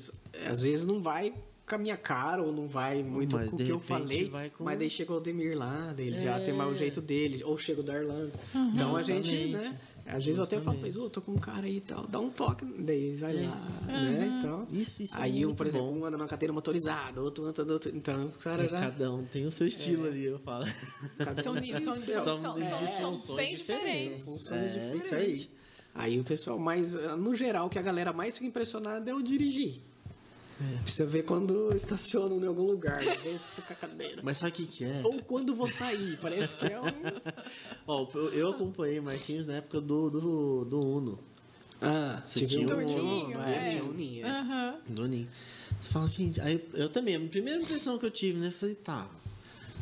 às 0.50 0.62
vezes 0.62 0.88
não 0.88 1.00
vai 1.00 1.32
com 1.68 1.76
a 1.76 1.78
minha 1.78 1.98
cara 1.98 2.44
ou 2.44 2.52
não 2.52 2.68
vai 2.68 3.04
muito 3.04 3.36
mas, 3.36 3.50
com 3.50 3.56
o 3.56 3.60
que 3.60 3.70
eu 3.70 3.80
falei. 3.80 4.32
Com... 4.56 4.64
Mas 4.64 4.78
daí 4.78 4.90
chega 4.90 5.14
o 5.14 5.20
Demir 5.20 5.58
lá, 5.58 5.94
daí 5.96 6.08
ele 6.08 6.18
é. 6.18 6.22
já 6.22 6.40
tem 6.40 6.54
mais 6.54 6.70
o 6.70 6.74
jeito 6.76 7.02
dele, 7.02 7.44
ou 7.44 7.58
chega 7.58 7.82
o 7.82 7.84
Darlan. 7.84 8.30
Uhum. 8.54 8.72
Então 8.74 8.96
a 8.96 9.02
gente, 9.02 9.48
né? 9.48 9.78
Às 10.06 10.24
vezes 10.24 10.38
eu 10.38 10.44
até 10.44 10.62
falo, 10.62 10.78
mas 10.80 10.96
oh, 10.96 11.10
tô 11.10 11.20
com 11.20 11.32
um 11.32 11.38
cara 11.38 11.66
aí 11.66 11.78
e 11.78 11.82
tal, 11.82 12.06
dá 12.06 12.20
um 12.20 12.30
toque, 12.30 12.64
daí 12.78 13.16
vai 13.16 13.44
é. 13.44 13.48
lá, 13.48 13.68
uhum. 13.82 13.88
né? 13.88 14.40
Então, 14.40 14.68
isso, 14.72 15.02
isso 15.02 15.18
aí 15.18 15.42
é 15.42 15.48
um, 15.48 15.56
por 15.56 15.66
exemplo, 15.66 15.88
bom. 15.88 16.00
um 16.00 16.06
anda 16.06 16.16
numa 16.16 16.28
cadeira 16.28 16.54
motorizada, 16.54 17.20
outro 17.20 17.44
anda 17.46 17.66
do 17.66 17.74
outro, 17.74 17.92
então 17.96 18.28
o 18.28 18.32
cara 18.34 18.68
já... 18.68 18.80
Cada 18.82 19.12
um 19.12 19.26
tem 19.26 19.48
o 19.48 19.52
seu 19.52 19.66
estilo 19.66 20.06
é. 20.06 20.10
ali, 20.10 20.26
eu 20.26 20.38
falo. 20.38 20.68
Cada 21.18 21.42
são 21.42 21.56
níveis, 21.56 21.84
são, 21.84 21.98
são, 21.98 22.22
são, 22.36 22.62
são, 22.62 23.18
são 23.18 23.36
bem 23.36 23.56
diferentes. 23.56 24.26
Funções 24.26 24.62
é, 24.62 24.68
diferentes. 24.68 25.06
Isso 25.06 25.16
aí. 25.16 25.50
Aí 25.96 26.20
o 26.20 26.24
pessoal, 26.24 26.60
mas 26.60 26.94
no 27.18 27.34
geral, 27.34 27.66
o 27.66 27.70
que 27.70 27.80
a 27.80 27.82
galera 27.82 28.14
mais 28.14 28.36
fica 28.36 28.46
impressionada 28.46 29.10
é 29.10 29.14
o 29.14 29.24
dirigir. 29.24 29.82
É. 30.62 30.82
Precisa 30.84 31.06
ver 31.06 31.24
quando 31.24 31.76
estacionam 31.76 32.38
em 32.38 32.48
algum 32.48 32.64
lugar, 32.64 33.04
né? 33.04 33.16
Vê 33.24 33.36
com 33.62 33.74
a 33.74 33.76
cadeira. 33.76 34.22
Mas 34.24 34.38
sabe 34.38 34.54
o 34.54 34.56
que, 34.56 34.66
que 34.66 34.86
é? 34.86 35.02
Ou 35.04 35.22
quando 35.22 35.54
vou 35.54 35.68
sair, 35.68 36.18
parece 36.22 36.56
que 36.56 36.66
é 36.66 36.80
um. 36.80 36.86
Ó, 37.86 38.08
eu 38.32 38.52
acompanhei 38.52 39.02
Marquinhos 39.02 39.48
na 39.48 39.56
época 39.56 39.82
do, 39.82 40.10
do, 40.10 40.66
do 40.66 40.80
Uno. 40.80 41.20
Ah, 41.82 42.24
você 42.26 42.46
tinha 42.46 42.66
um 42.66 42.72
Uno, 42.72 43.42
é, 43.42 43.70
tinha 43.70 43.84
um 43.84 43.92
Ninho. 43.92 44.26
Uhum. 44.26 44.96
Do 44.96 45.08
Ninho. 45.08 45.28
Você 45.82 45.90
fala 45.90 46.06
assim, 46.06 46.34
aí 46.42 46.66
eu 46.74 46.88
também, 46.88 47.18
a 47.18 47.20
primeira 47.20 47.62
impressão 47.62 48.00
que 48.00 48.06
eu 48.06 48.12
tive, 48.12 48.40
né? 48.40 48.50
Falei, 48.50 48.76
tá, 48.76 49.10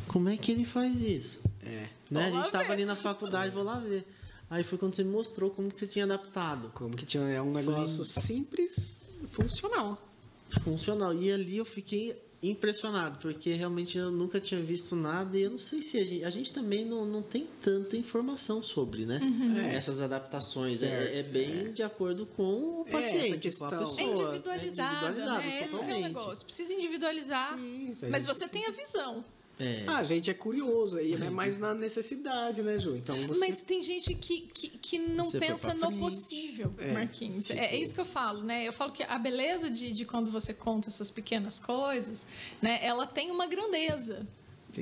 como 0.08 0.28
é 0.28 0.36
que 0.36 0.50
ele 0.50 0.64
faz 0.64 1.00
isso? 1.00 1.40
É. 1.62 1.88
Né? 2.10 2.26
A 2.26 2.30
gente 2.30 2.50
tava 2.50 2.72
ali 2.72 2.84
na 2.84 2.96
faculdade, 2.96 3.54
vou 3.54 3.62
lá 3.62 3.78
ver. 3.78 4.04
Aí 4.50 4.64
foi 4.64 4.76
quando 4.76 4.94
você 4.94 5.04
me 5.04 5.10
mostrou 5.10 5.50
como 5.50 5.70
que 5.70 5.78
você 5.78 5.86
tinha 5.86 6.04
adaptado. 6.04 6.72
Como 6.74 6.96
que 6.96 7.06
tinha 7.06 7.22
é 7.22 7.40
um 7.40 7.52
negócio 7.52 8.04
simples, 8.04 9.00
funcional 9.28 10.00
funcional. 10.48 11.14
E 11.14 11.32
ali 11.32 11.56
eu 11.56 11.64
fiquei 11.64 12.22
impressionado, 12.50 13.18
porque 13.20 13.52
realmente 13.52 13.96
eu 13.96 14.10
nunca 14.10 14.40
tinha 14.40 14.60
visto 14.60 14.94
nada 14.94 15.36
e 15.36 15.42
eu 15.42 15.50
não 15.50 15.58
sei 15.58 15.80
se 15.80 15.98
a 15.98 16.04
gente, 16.04 16.24
a 16.24 16.30
gente 16.30 16.52
também 16.52 16.84
não, 16.84 17.04
não 17.06 17.22
tem 17.22 17.48
tanta 17.62 17.96
informação 17.96 18.62
sobre, 18.62 19.06
né? 19.06 19.18
Uhum. 19.22 19.56
É. 19.56 19.74
Essas 19.74 20.00
adaptações. 20.00 20.82
É, 20.82 21.20
é, 21.20 21.22
bem 21.22 21.66
é. 21.66 21.68
de 21.68 21.82
acordo 21.82 22.26
com 22.26 22.82
o 22.82 22.84
é, 22.86 22.90
paciente, 22.90 23.50
com 23.56 23.64
a 23.64 23.70
pessoa. 23.70 24.00
É 24.00 24.04
individualizado, 24.04 25.06
é 25.06 25.08
individualizado 25.08 25.42
né? 25.42 25.64
Esse 25.64 25.78
é 25.78 25.82
o 25.82 26.00
negócio. 26.00 26.44
Precisa 26.44 26.74
individualizar, 26.74 27.56
Sim, 27.56 27.96
mas 28.10 28.26
você 28.26 28.48
tem 28.48 28.66
a 28.66 28.70
visão. 28.70 29.24
É. 29.58 29.84
Ah, 29.86 29.98
a 29.98 30.04
gente 30.04 30.30
é 30.30 30.34
curioso 30.34 30.96
aí, 30.96 31.14
é 31.14 31.30
mais 31.30 31.58
na 31.58 31.74
necessidade, 31.74 32.62
né, 32.62 32.78
Ju? 32.78 32.96
Então 32.96 33.16
você... 33.26 33.38
Mas 33.38 33.62
tem 33.62 33.82
gente 33.82 34.12
que, 34.14 34.40
que, 34.42 34.68
que 34.68 34.98
não 34.98 35.26
você 35.26 35.38
pensa 35.38 35.72
no 35.74 35.96
possível, 35.96 36.72
é, 36.78 36.92
Marquinhos. 36.92 37.46
Tipo... 37.46 37.60
É, 37.60 37.76
isso 37.76 37.94
que 37.94 38.00
eu 38.00 38.04
falo, 38.04 38.42
né? 38.42 38.66
Eu 38.66 38.72
falo 38.72 38.90
que 38.90 39.04
a 39.04 39.18
beleza 39.18 39.70
de, 39.70 39.92
de 39.92 40.04
quando 40.04 40.28
você 40.28 40.52
conta 40.52 40.88
essas 40.88 41.10
pequenas 41.10 41.60
coisas, 41.60 42.26
né? 42.60 42.80
Ela 42.82 43.06
tem 43.06 43.30
uma 43.30 43.46
grandeza 43.46 44.26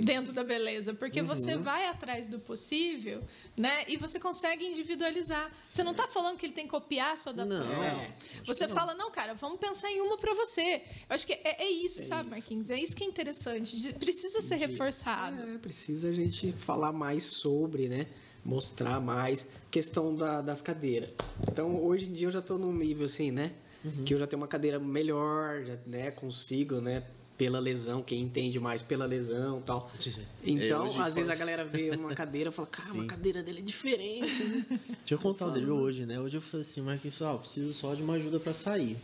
dentro 0.01 0.33
da 0.33 0.43
beleza, 0.43 0.95
porque 0.95 1.21
uhum. 1.21 1.27
você 1.27 1.57
vai 1.57 1.87
atrás 1.87 2.29
do 2.29 2.39
possível, 2.39 3.23
né? 3.57 3.85
E 3.89 3.97
você 3.97 4.19
consegue 4.19 4.65
individualizar. 4.65 5.43
Certo. 5.43 5.57
Você 5.67 5.83
não 5.83 5.93
está 5.93 6.07
falando 6.07 6.37
que 6.37 6.47
ele 6.47 6.53
tem 6.53 6.65
que 6.65 6.71
copiar 6.71 7.13
a 7.13 7.17
sua 7.17 7.33
adaptação. 7.33 7.79
Não, 7.79 7.87
é, 7.87 8.15
você 8.47 8.69
fala, 8.69 8.95
não. 8.95 9.07
não, 9.07 9.11
cara, 9.11 9.35
vamos 9.35 9.59
pensar 9.59 9.91
em 9.91 10.01
uma 10.01 10.17
para 10.17 10.35
você. 10.35 10.83
Eu 11.09 11.15
acho 11.15 11.27
que 11.27 11.33
é, 11.33 11.65
é 11.65 11.71
isso, 11.71 12.01
é 12.01 12.05
sabe, 12.05 12.23
isso. 12.23 12.31
Marquinhos? 12.31 12.71
É 12.71 12.79
isso 12.79 12.97
que 12.97 13.05
é 13.05 13.07
interessante. 13.07 13.93
Precisa 13.95 14.41
ser 14.41 14.57
reforçado. 14.57 15.37
É, 15.43 15.59
precisa 15.59 16.09
a 16.09 16.13
gente 16.13 16.53
falar 16.53 16.93
mais 16.93 17.25
sobre, 17.25 17.89
né? 17.89 18.07
Mostrar 18.45 19.01
mais. 19.01 19.47
Questão 19.71 20.15
da, 20.15 20.41
das 20.41 20.61
cadeiras. 20.61 21.11
Então, 21.49 21.83
hoje 21.83 22.07
em 22.07 22.13
dia 22.13 22.27
eu 22.27 22.33
já 22.33 22.41
estou 22.41 22.59
num 22.59 22.73
nível 22.73 23.07
assim, 23.07 23.31
né? 23.31 23.53
Uhum. 23.85 24.05
Que 24.05 24.15
eu 24.15 24.19
já 24.19 24.27
tenho 24.27 24.41
uma 24.41 24.49
cadeira 24.49 24.79
melhor, 24.79 25.65
já, 25.65 25.77
né? 25.87 26.11
Consigo, 26.11 26.81
né? 26.81 27.05
Pela 27.43 27.59
lesão, 27.59 28.05
quem 28.05 28.21
entende 28.21 28.61
mais 28.61 28.83
pela 28.83 29.05
lesão 29.05 29.59
e 29.59 29.63
tal. 29.63 29.91
Então, 30.45 30.87
é, 30.87 30.99
às 30.99 31.15
vezes 31.15 31.31
a 31.31 31.35
galera 31.35 31.65
vê 31.65 31.91
uma 31.91 32.15
cadeira 32.15 32.51
e 32.51 32.53
fala, 32.53 32.69
cara, 32.69 32.89
Sim. 32.89 33.03
a 33.03 33.07
cadeira 33.07 33.43
dele 33.43 33.61
é 33.61 33.63
diferente. 33.63 34.45
Né? 34.45 34.67
Deixa 34.99 35.15
eu 35.15 35.19
contar 35.19 35.47
o 35.47 35.51
dele 35.51 35.71
hoje, 35.71 36.05
né? 36.05 36.21
Hoje 36.21 36.37
eu 36.37 36.41
falei 36.41 36.63
assim, 36.63 36.81
Marquinhos, 36.81 37.21
ó, 37.21 37.37
preciso 37.39 37.73
só 37.73 37.95
de 37.95 38.03
uma 38.03 38.15
ajuda 38.15 38.39
para 38.39 38.53
sair. 38.53 38.97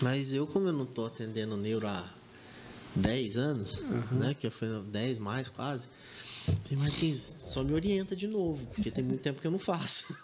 Mas 0.00 0.32
eu, 0.32 0.46
como 0.46 0.68
eu 0.68 0.72
não 0.72 0.86
tô 0.86 1.06
atendendo 1.06 1.56
neuro 1.56 1.86
há 1.86 2.10
10 2.96 3.36
anos, 3.36 3.78
uhum. 3.80 4.18
né? 4.18 4.34
Que 4.34 4.48
foi 4.50 4.68
10 4.82 5.18
mais 5.18 5.48
quase. 5.48 5.88
Falei, 6.44 6.78
Marquinhos, 6.78 7.42
só 7.46 7.62
me 7.62 7.74
orienta 7.74 8.16
de 8.16 8.26
novo, 8.26 8.64
porque 8.66 8.90
tem 8.90 9.04
muito 9.04 9.20
tempo 9.20 9.40
que 9.40 9.46
eu 9.46 9.50
não 9.50 9.58
faço. 9.58 10.16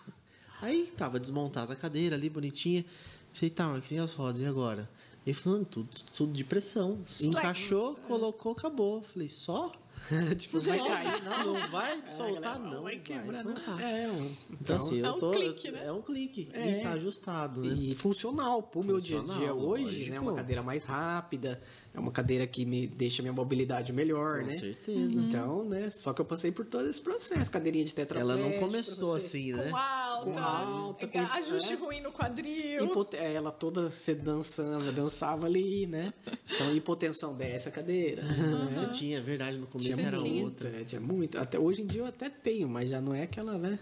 Aí 0.60 0.88
tava 0.96 1.20
desmontada 1.20 1.72
a 1.74 1.76
cadeira 1.76 2.16
ali, 2.16 2.30
bonitinha. 2.30 2.84
Falei, 3.32 3.50
tá, 3.50 3.66
Marquinhos, 3.66 3.92
e 3.92 3.98
as 3.98 4.12
rodas? 4.14 4.40
E 4.40 4.46
agora? 4.46 4.88
Ele 5.28 5.34
falou, 5.34 5.62
tudo, 5.62 5.90
tudo 6.14 6.32
de 6.32 6.42
pressão. 6.42 7.00
Encaixou, 7.20 7.96
colocou, 8.08 8.52
acabou. 8.52 9.02
Falei, 9.02 9.28
só? 9.28 9.70
tipo, 10.38 10.58
vai 10.58 10.78
cair, 10.78 11.22
não. 11.22 11.44
Não 11.44 11.68
vai 11.68 12.02
soltar, 12.06 12.54
galera, 12.54 12.58
não. 12.76 12.82
Vai 12.82 12.96
quebrar, 12.96 13.44
vai 13.44 13.54
soltar. 13.54 13.80
É, 13.82 14.08
um, 14.08 14.36
então, 14.52 14.76
assim, 14.76 15.02
é 15.02 15.10
um 15.10 15.18
tô, 15.18 15.30
clique, 15.32 15.70
né? 15.70 15.84
É 15.84 15.92
um 15.92 16.00
clique. 16.00 16.48
É. 16.54 16.80
E 16.80 16.82
tá 16.82 16.92
ajustado, 16.92 17.60
né? 17.62 17.74
E 17.74 17.94
funcional 17.94 18.62
pro 18.62 18.82
meu 18.82 18.98
dia 19.00 19.20
a 19.20 19.22
dia 19.22 19.52
hoje, 19.52 19.84
lógico. 19.84 20.10
né? 20.12 20.20
Uma 20.20 20.32
cadeira 20.32 20.62
mais 20.62 20.84
rápida, 20.84 21.60
é 21.94 21.98
uma 21.98 22.12
cadeira 22.12 22.46
que 22.46 22.64
me 22.64 22.86
deixa 22.86 23.22
minha 23.22 23.32
mobilidade 23.32 23.92
melhor, 23.92 24.40
Com 24.40 24.46
né? 24.46 24.54
Com 24.54 24.60
certeza. 24.60 25.20
Uhum. 25.20 25.28
Então, 25.28 25.64
né? 25.64 25.90
Só 25.90 26.12
que 26.12 26.20
eu 26.20 26.24
passei 26.24 26.52
por 26.52 26.64
todo 26.64 26.88
esse 26.88 27.00
processo. 27.00 27.50
Cadeirinha 27.50 27.84
de 27.84 27.94
tetraplégico. 27.94 28.40
Ela 28.40 28.50
não 28.50 28.58
começou 28.60 29.14
assim, 29.14 29.52
né? 29.52 29.70
Com 29.70 29.76
alta. 29.76 30.30
Com 30.30 30.38
alta. 30.38 31.06
Com, 31.08 31.18
ajuste 31.18 31.72
é, 31.72 31.76
ruim 31.76 32.00
no 32.00 32.12
quadril. 32.12 32.84
Hipote 32.84 33.16
é, 33.16 33.32
ela 33.32 33.50
toda 33.50 33.90
se 33.90 34.14
dançando, 34.14 34.92
dançava 34.92 35.46
ali, 35.46 35.86
né? 35.86 36.12
Então, 36.54 36.74
hipotensão 36.74 37.34
dessa 37.34 37.70
cadeira. 37.70 38.22
Uhum. 38.22 38.68
Você 38.68 38.86
tinha, 38.90 39.20
verdade, 39.22 39.58
no 39.58 39.66
começo 39.66 39.96
tinha 39.96 40.08
era 40.08 40.18
tinha, 40.18 40.44
outra. 40.44 40.68
É, 40.68 40.84
tinha 40.84 41.00
muito. 41.00 41.38
Até, 41.38 41.58
hoje 41.58 41.82
em 41.82 41.86
dia 41.86 42.02
eu 42.02 42.06
até 42.06 42.28
tenho, 42.28 42.68
mas 42.68 42.90
já 42.90 43.00
não 43.00 43.14
é 43.14 43.22
aquela, 43.22 43.58
né? 43.58 43.78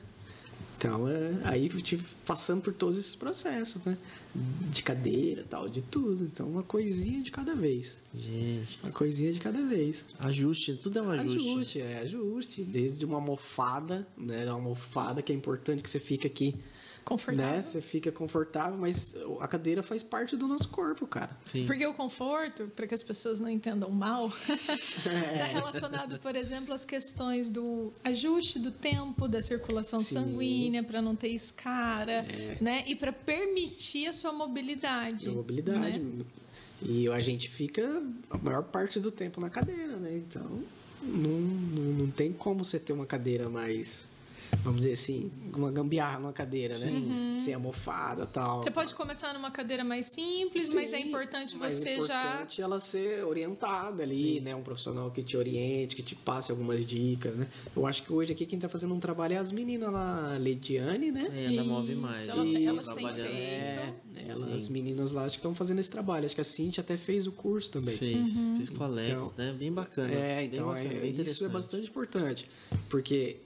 Então, 0.78 1.08
é, 1.08 1.32
aí 1.44 1.68
tive 1.82 2.04
passando 2.26 2.60
por 2.60 2.72
todos 2.72 2.98
esses 2.98 3.14
processos, 3.14 3.82
né? 3.84 3.96
De 4.70 4.82
cadeira 4.82 5.44
tal, 5.48 5.68
de 5.68 5.80
tudo. 5.80 6.24
Então, 6.24 6.46
uma 6.46 6.62
coisinha 6.62 7.22
de 7.22 7.30
cada 7.30 7.54
vez. 7.54 7.94
Gente. 8.14 8.78
Uma 8.82 8.92
coisinha 8.92 9.32
de 9.32 9.40
cada 9.40 9.64
vez. 9.64 10.04
Ajuste, 10.18 10.74
tudo 10.74 10.98
é 10.98 11.02
um 11.02 11.10
ajuste. 11.10 11.48
Ajuste, 11.48 11.80
é 11.80 11.98
ajuste. 12.00 12.62
Desde 12.62 13.04
uma 13.06 13.16
almofada, 13.16 14.06
né? 14.18 14.44
Uma 14.44 14.52
almofada 14.52 15.22
que 15.22 15.32
é 15.32 15.34
importante 15.34 15.82
que 15.82 15.88
você 15.88 15.98
fique 15.98 16.26
aqui. 16.26 16.54
Confortável. 17.06 17.52
Né? 17.52 17.62
Você 17.62 17.80
fica 17.80 18.10
confortável, 18.10 18.76
mas 18.76 19.14
a 19.38 19.46
cadeira 19.46 19.80
faz 19.80 20.02
parte 20.02 20.36
do 20.36 20.48
nosso 20.48 20.68
corpo, 20.68 21.06
cara. 21.06 21.30
Sim. 21.44 21.64
Porque 21.64 21.86
o 21.86 21.94
conforto, 21.94 22.66
para 22.74 22.84
que 22.84 22.94
as 22.94 23.02
pessoas 23.04 23.38
não 23.38 23.48
entendam 23.48 23.88
mal, 23.90 24.26
está 24.26 25.44
relacionado, 25.46 26.18
por 26.18 26.34
exemplo, 26.34 26.74
às 26.74 26.84
questões 26.84 27.48
do 27.48 27.92
ajuste 28.02 28.58
do 28.58 28.72
tempo, 28.72 29.28
da 29.28 29.40
circulação 29.40 30.02
Sim. 30.02 30.16
sanguínea, 30.16 30.82
para 30.82 31.00
não 31.00 31.14
ter 31.14 31.28
escara, 31.28 32.26
né? 32.60 32.82
E 32.88 32.96
para 32.96 33.12
permitir 33.12 34.08
a 34.08 34.12
sua 34.12 34.32
mobilidade. 34.32 35.28
A 35.28 35.32
mobilidade. 35.32 36.00
né? 36.00 36.24
E 36.82 37.08
a 37.08 37.20
gente 37.20 37.48
fica 37.48 38.02
a 38.28 38.36
maior 38.36 38.64
parte 38.64 38.98
do 38.98 39.12
tempo 39.12 39.40
na 39.40 39.48
cadeira, 39.48 39.96
né? 39.96 40.16
Então, 40.16 40.64
não, 41.00 41.30
não, 41.30 41.92
não 41.92 42.10
tem 42.10 42.32
como 42.32 42.64
você 42.64 42.80
ter 42.80 42.92
uma 42.92 43.06
cadeira 43.06 43.48
mais, 43.48 44.08
vamos 44.62 44.78
dizer 44.78 44.92
assim, 44.92 45.30
uma 45.54 45.70
gambiarra 45.70 46.18
numa 46.18 46.32
cadeira, 46.32 46.76
né? 46.78 47.40
Sem 47.44 47.54
almofada 47.54 48.24
e 48.24 48.26
tal. 48.26 48.56
Uhum. 48.58 48.62
Você 48.62 48.70
pode 48.70 48.94
começar 48.94 49.32
numa 49.34 49.50
cadeira 49.50 49.84
mais 49.84 50.06
simples, 50.06 50.72
mas 50.74 50.92
é 50.92 50.98
Sim, 50.98 51.08
importante 51.08 51.56
mas 51.56 51.74
você 51.74 51.88
é 51.90 51.94
importante 51.96 52.60
ela 52.62 52.80
ser 52.80 53.24
orientada 53.24 54.02
ali, 54.02 54.40
né? 54.40 54.54
Um 54.54 54.62
profissional 54.62 55.10
que 55.10 55.22
te 55.22 55.36
oriente, 55.36 55.94
que 55.96 56.02
te 56.02 56.14
passe 56.14 56.50
algumas 56.50 56.84
dicas, 56.84 57.36
né? 57.36 57.46
Eu 57.74 57.86
acho 57.86 58.02
que 58.02 58.12
hoje 58.12 58.32
aqui 58.32 58.44
quem 58.46 58.58
tá 58.58 58.68
fazendo 58.68 58.94
um 58.94 59.00
trabalho 59.00 59.34
é 59.34 59.38
as 59.38 59.52
meninas 59.52 59.92
lá, 59.92 60.34
a 60.34 60.38
Lediane, 60.38 61.10
né? 61.12 61.22
É, 61.32 61.44
ela 61.54 61.64
move 61.64 61.94
mais. 61.94 62.28
ela- 62.28 62.42
Elas 62.46 62.60
elas 62.60 62.80
estão 62.88 62.94
têm 62.96 63.04
trabalhando 63.06 63.28
feito. 63.28 63.42
assim. 63.42 63.56
É, 63.56 63.94
ela, 64.28 64.54
as 64.56 64.68
meninas 64.68 65.12
lá 65.12 65.22
acho 65.22 65.32
que 65.32 65.38
estão 65.38 65.54
fazendo 65.54 65.78
esse 65.78 65.90
trabalho. 65.90 66.26
Acho 66.26 66.34
que 66.34 66.40
a 66.40 66.44
Cintia 66.44 66.80
até 66.80 66.96
fez 66.96 67.26
o 67.26 67.32
curso 67.32 67.70
também. 67.70 67.96
Fez, 67.96 68.34
fiz 68.56 68.70
com 68.70 68.82
a 68.82 68.86
Alex, 68.86 69.08
Então- 69.10 69.34
né? 69.38 69.52
Bem 69.58 69.72
bacana. 69.72 70.12
É, 70.12 70.36
bem 70.38 70.50
então 70.52 70.66
bacana, 70.68 70.92
é- 70.94 71.00
bem 71.00 71.20
isso 71.20 71.44
é 71.44 71.48
bastante 71.48 71.88
importante. 71.88 72.48
Porque 72.88 73.36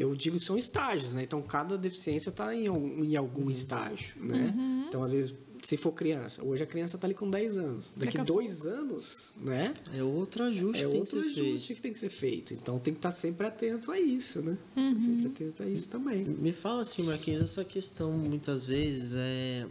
eu 0.00 0.14
digo 0.14 0.38
que 0.38 0.44
são 0.44 0.56
estágios, 0.58 1.12
né? 1.12 1.22
Então 1.22 1.40
cada 1.42 1.76
deficiência 1.78 2.30
está 2.30 2.54
em, 2.54 2.66
algum- 2.66 3.04
em 3.04 3.16
algum 3.16 3.42
Uhum. 3.44 3.50
estágio, 3.50 4.14
né? 4.20 4.54
Então, 4.88 5.02
às 5.02 5.12
vezes, 5.12 5.34
se 5.62 5.76
for 5.76 5.92
criança, 5.92 6.42
hoje 6.42 6.62
a 6.62 6.66
criança 6.66 6.96
está 6.96 7.06
ali 7.06 7.14
com 7.14 7.28
10 7.30 7.56
anos. 7.58 7.92
Daqui 7.96 8.16
a 8.18 8.24
dois 8.24 8.64
anos, 8.66 9.28
né? 9.36 9.74
É 9.94 10.02
outro 10.02 10.42
ajuste 10.44 10.82
É 10.82 10.88
que 10.88 10.96
outro 10.96 11.18
ajuste 11.20 11.40
feito. 11.42 11.74
que 11.76 11.82
tem 11.82 11.92
que 11.92 11.98
ser 11.98 12.08
feito. 12.10 12.54
Então 12.54 12.78
tem 12.78 12.94
que 12.94 12.98
estar 12.98 13.12
sempre 13.12 13.46
atento 13.46 13.90
a 13.92 14.00
isso, 14.00 14.40
né? 14.40 14.56
Sempre 14.74 15.26
atento 15.26 15.62
a 15.62 15.66
isso 15.66 15.88
também. 15.88 16.24
Me 16.24 16.52
fala 16.52 16.80
assim, 16.82 17.02
Marquinhos, 17.02 17.42
essa 17.42 17.64
questão 17.64 18.10
muitas 18.12 18.64
vezes 18.64 19.12
é 19.14 19.66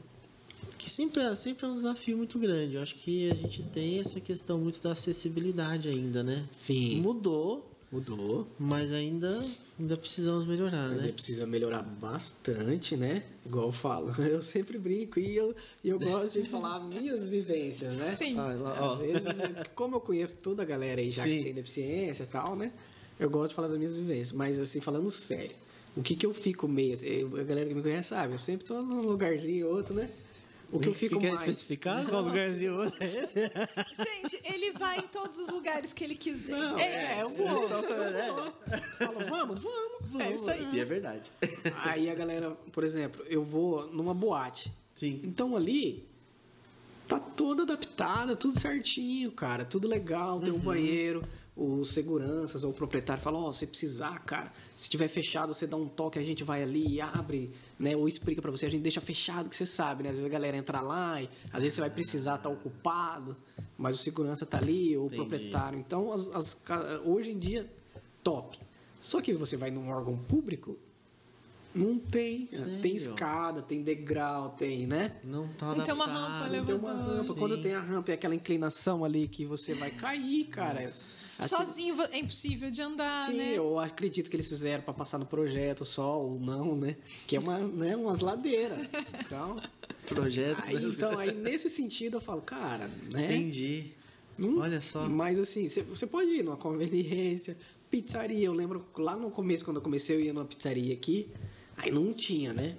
que 0.77 0.89
sempre, 0.89 1.21
é- 1.23 1.36
sempre 1.36 1.65
é 1.65 1.69
um 1.69 1.75
desafio 1.75 2.15
muito 2.17 2.38
grande. 2.38 2.75
Eu 2.75 2.82
acho 2.82 2.95
que 2.95 3.30
a 3.30 3.34
gente 3.36 3.63
tem 3.63 3.99
essa 3.99 4.19
questão 4.21 4.59
muito 4.59 4.80
da 4.82 4.91
acessibilidade 4.91 5.89
ainda, 5.89 6.21
né? 6.23 6.47
Sim. 6.51 7.01
Mudou, 7.01 7.69
Mudou. 7.91 8.47
mas 8.59 8.91
ainda, 8.91 9.43
ainda 9.80 9.95
precisamos 9.95 10.45
melhorar, 10.45 10.89
Ainda 10.89 11.03
né? 11.03 11.11
precisa 11.11 11.47
melhorar 11.47 11.82
bastante, 11.82 12.97
né? 12.97 13.23
Igual 13.45 13.67
eu 13.67 13.71
falo, 13.71 14.13
eu 14.21 14.41
sempre 14.41 14.77
brinco 14.77 15.19
e 15.19 15.36
eu, 15.36 15.55
eu 15.84 15.97
gosto 15.97 16.41
de 16.41 16.49
falar 16.49 16.80
minhas 16.82 17.27
vivências, 17.27 17.97
né? 17.97 18.11
Sim. 18.13 18.36
Ah. 18.38 18.93
Às 18.93 18.99
vezes, 18.99 19.23
como 19.73 19.95
eu 19.95 20.01
conheço 20.01 20.36
toda 20.36 20.63
a 20.63 20.65
galera 20.65 20.99
aí 20.99 21.09
já 21.09 21.23
Sim. 21.23 21.38
que 21.38 21.43
tem 21.45 21.53
deficiência 21.53 22.23
e 22.23 22.27
tal, 22.27 22.55
né? 22.55 22.71
Eu 23.19 23.30
gosto 23.30 23.49
de 23.49 23.55
falar 23.55 23.69
das 23.69 23.77
minhas 23.77 23.95
vivências, 23.95 24.32
mas 24.34 24.59
assim, 24.59 24.82
falando 24.82 25.09
sério, 25.11 25.55
o 25.95 26.01
que 26.01 26.15
que 26.15 26.25
eu 26.25 26.34
fico 26.34 26.67
meio. 26.67 26.95
A 27.39 27.43
galera 27.43 27.67
que 27.67 27.73
me 27.73 27.82
conhece 27.82 28.09
sabe, 28.09 28.34
eu 28.34 28.39
sempre 28.39 28.65
tô 28.65 28.82
num 28.82 29.01
lugarzinho 29.01 29.67
outro, 29.67 29.93
né? 29.93 30.09
O 30.72 30.80
que 30.80 30.89
eu 30.89 30.93
fico 30.93 31.20
quer 31.20 31.30
mais. 31.30 31.41
especificar 31.41 32.05
qual 32.07 32.22
lugarzinho 32.22 32.82
é 32.99 33.24
esse? 33.24 33.39
Gente, 33.95 34.39
ele 34.43 34.72
vai 34.74 34.99
em 34.99 35.07
todos 35.07 35.39
os 35.39 35.49
lugares 35.49 35.93
que 35.93 36.03
ele 36.03 36.15
quiser. 36.15 36.57
Não, 36.57 36.78
é, 36.78 37.15
é, 37.17 37.22
eu 37.22 37.28
isso. 37.28 37.43
vou. 37.45 37.65
Só 37.67 37.82
pra- 37.82 37.95
é. 37.95 38.28
Falo, 39.05 39.20
vamos, 39.28 39.61
vamos. 39.61 40.20
É 40.22 40.34
isso 40.34 40.49
aí. 40.51 40.67
E 40.74 40.80
é 40.80 40.86
verdade. 40.86 41.32
Aí 41.84 42.09
a 42.09 42.15
galera, 42.15 42.51
por 42.72 42.84
exemplo, 42.84 43.26
eu 43.28 43.43
vou 43.43 43.88
numa 43.91 44.13
boate. 44.13 44.72
Sim. 44.95 45.22
Então 45.24 45.55
ali 45.55 46.07
tá 47.07 47.20
toda 47.20 47.63
adaptada, 47.63 48.36
tudo 48.36 48.59
certinho, 48.59 49.32
cara, 49.32 49.65
tudo 49.65 49.88
legal, 49.88 50.39
tem 50.39 50.51
um 50.51 50.59
banheiro, 50.59 51.24
os 51.56 51.91
seguranças 51.93 52.64
ou 52.64 52.72
o 52.72 52.74
proprietário 52.74 53.22
falam, 53.22 53.41
ó, 53.43 53.52
se 53.52 53.68
precisar, 53.68 54.18
cara, 54.20 54.52
se 54.76 54.89
tiver 54.89 55.08
fechado, 55.08 55.54
você 55.54 55.68
dá 55.68 55.76
um 55.76 55.88
toque, 55.88 56.18
a 56.18 56.24
gente 56.24 56.43
vai 56.43 56.64
ali 56.64 56.95
e 56.95 57.02
abre, 57.02 57.54
né, 57.78 57.95
ou 57.95 58.08
explica 58.08 58.41
pra 58.41 58.50
você, 58.50 58.66
a 58.66 58.70
gente 58.70 58.82
deixa 58.82 59.02
fechado, 59.02 59.50
que 59.50 59.58
você 59.58 59.66
sabe, 59.66 60.04
né, 60.04 60.10
às 60.10 60.16
vezes 60.16 60.30
a 60.30 60.34
galera 60.34 60.56
entra 60.56 60.80
lá 60.80 61.22
e 61.22 61.30
às 61.52 61.62
vezes 61.62 61.74
você 61.74 61.82
vai 61.82 61.89
precisar 61.89 62.36
estar 62.36 62.50
ocupado, 62.50 63.36
mas 63.78 63.95
o 63.95 63.97
segurança 63.97 64.45
tá 64.45 64.58
ali, 64.58 64.95
ou 64.95 65.04
o 65.04 65.08
Entendi. 65.08 65.22
proprietário, 65.22 65.80
então 65.80 66.12
as, 66.14 66.28
as 66.30 66.58
hoje 67.04 67.32
em 67.32 67.39
dia, 67.39 67.70
top. 68.24 68.60
Só 69.02 69.22
que 69.22 69.34
você 69.34 69.58
vai 69.58 69.72
num 69.72 69.89
órgão 69.89 70.18
público, 70.18 70.78
não 71.74 71.97
tem, 71.99 72.45
Sério? 72.47 72.80
tem 72.82 72.95
escada, 72.95 73.61
tem 73.61 73.82
degrau, 73.84 74.49
tem, 74.49 74.88
né? 74.88 75.13
Não 75.24 75.47
tá 75.49 75.76
Não 75.76 75.84
tem 75.84 75.93
uma 75.93 76.05
rampa 76.05 76.49
Não 76.49 76.65
tem 76.65 76.76
uma 76.76 76.93
rampa. 76.93 77.34
Quando 77.36 77.61
tem 77.61 77.74
a 77.76 77.80
rampa 77.80 78.11
e 78.11 78.13
aquela 78.13 78.34
inclinação 78.36 79.05
ali 79.05 79.28
que 79.28 79.45
você 79.45 79.74
vai 79.74 79.91
cair, 79.91 80.45
cara. 80.45 80.80
Aqui- 80.82 81.47
Sozinho 81.47 81.95
é 82.11 82.20
impossível 82.20 82.70
de 82.70 82.82
andar, 82.82 83.28
Sim, 83.28 83.38
né? 83.38 83.53
eu 83.53 83.80
acredito 83.80 84.30
que 84.30 84.36
eles 84.36 84.49
fizeram 84.49 84.84
para 84.84 84.93
passar 84.93 85.17
no 85.17 85.26
projeto 85.26 85.86
só 85.86 86.20
ou 86.22 86.38
não, 86.38 86.76
né? 86.76 86.97
Que 87.28 87.38
é 87.38 87.39
uma, 87.39 87.59
né, 87.59 87.95
umas 87.95 88.20
ladeiras. 88.20 88.78
Então, 89.26 89.57
Projeto. 90.05 90.61
aí, 90.65 90.84
então, 90.84 91.17
aí 91.17 91.34
nesse 91.34 91.70
sentido 91.70 92.17
eu 92.17 92.22
falo, 92.22 92.41
cara, 92.41 92.89
né? 93.13 93.26
Entendi. 93.28 93.91
Não- 94.38 94.57
Olha 94.57 94.82
só. 94.82 95.07
Mas 95.07 95.39
assim, 95.39 95.70
você- 95.70 95.82
você 95.84 96.05
pode 96.07 96.30
ir 96.30 96.43
numa 96.43 96.57
conveniência, 96.57 97.55
pizzaria. 97.89 98.45
Eu 98.47 98.53
lembro 98.53 98.86
lá 98.97 99.15
no 99.15 99.30
começo, 99.32 99.63
quando 99.63 99.78
eu 99.78 99.82
comecei, 99.84 100.15
eu 100.17 100.20
ia 100.22 100.34
numa 100.34 100.45
pizzaria 100.45 100.93
aqui, 100.93 101.30
aí 101.82 101.91
não 101.91 102.13
tinha, 102.13 102.53
né? 102.53 102.75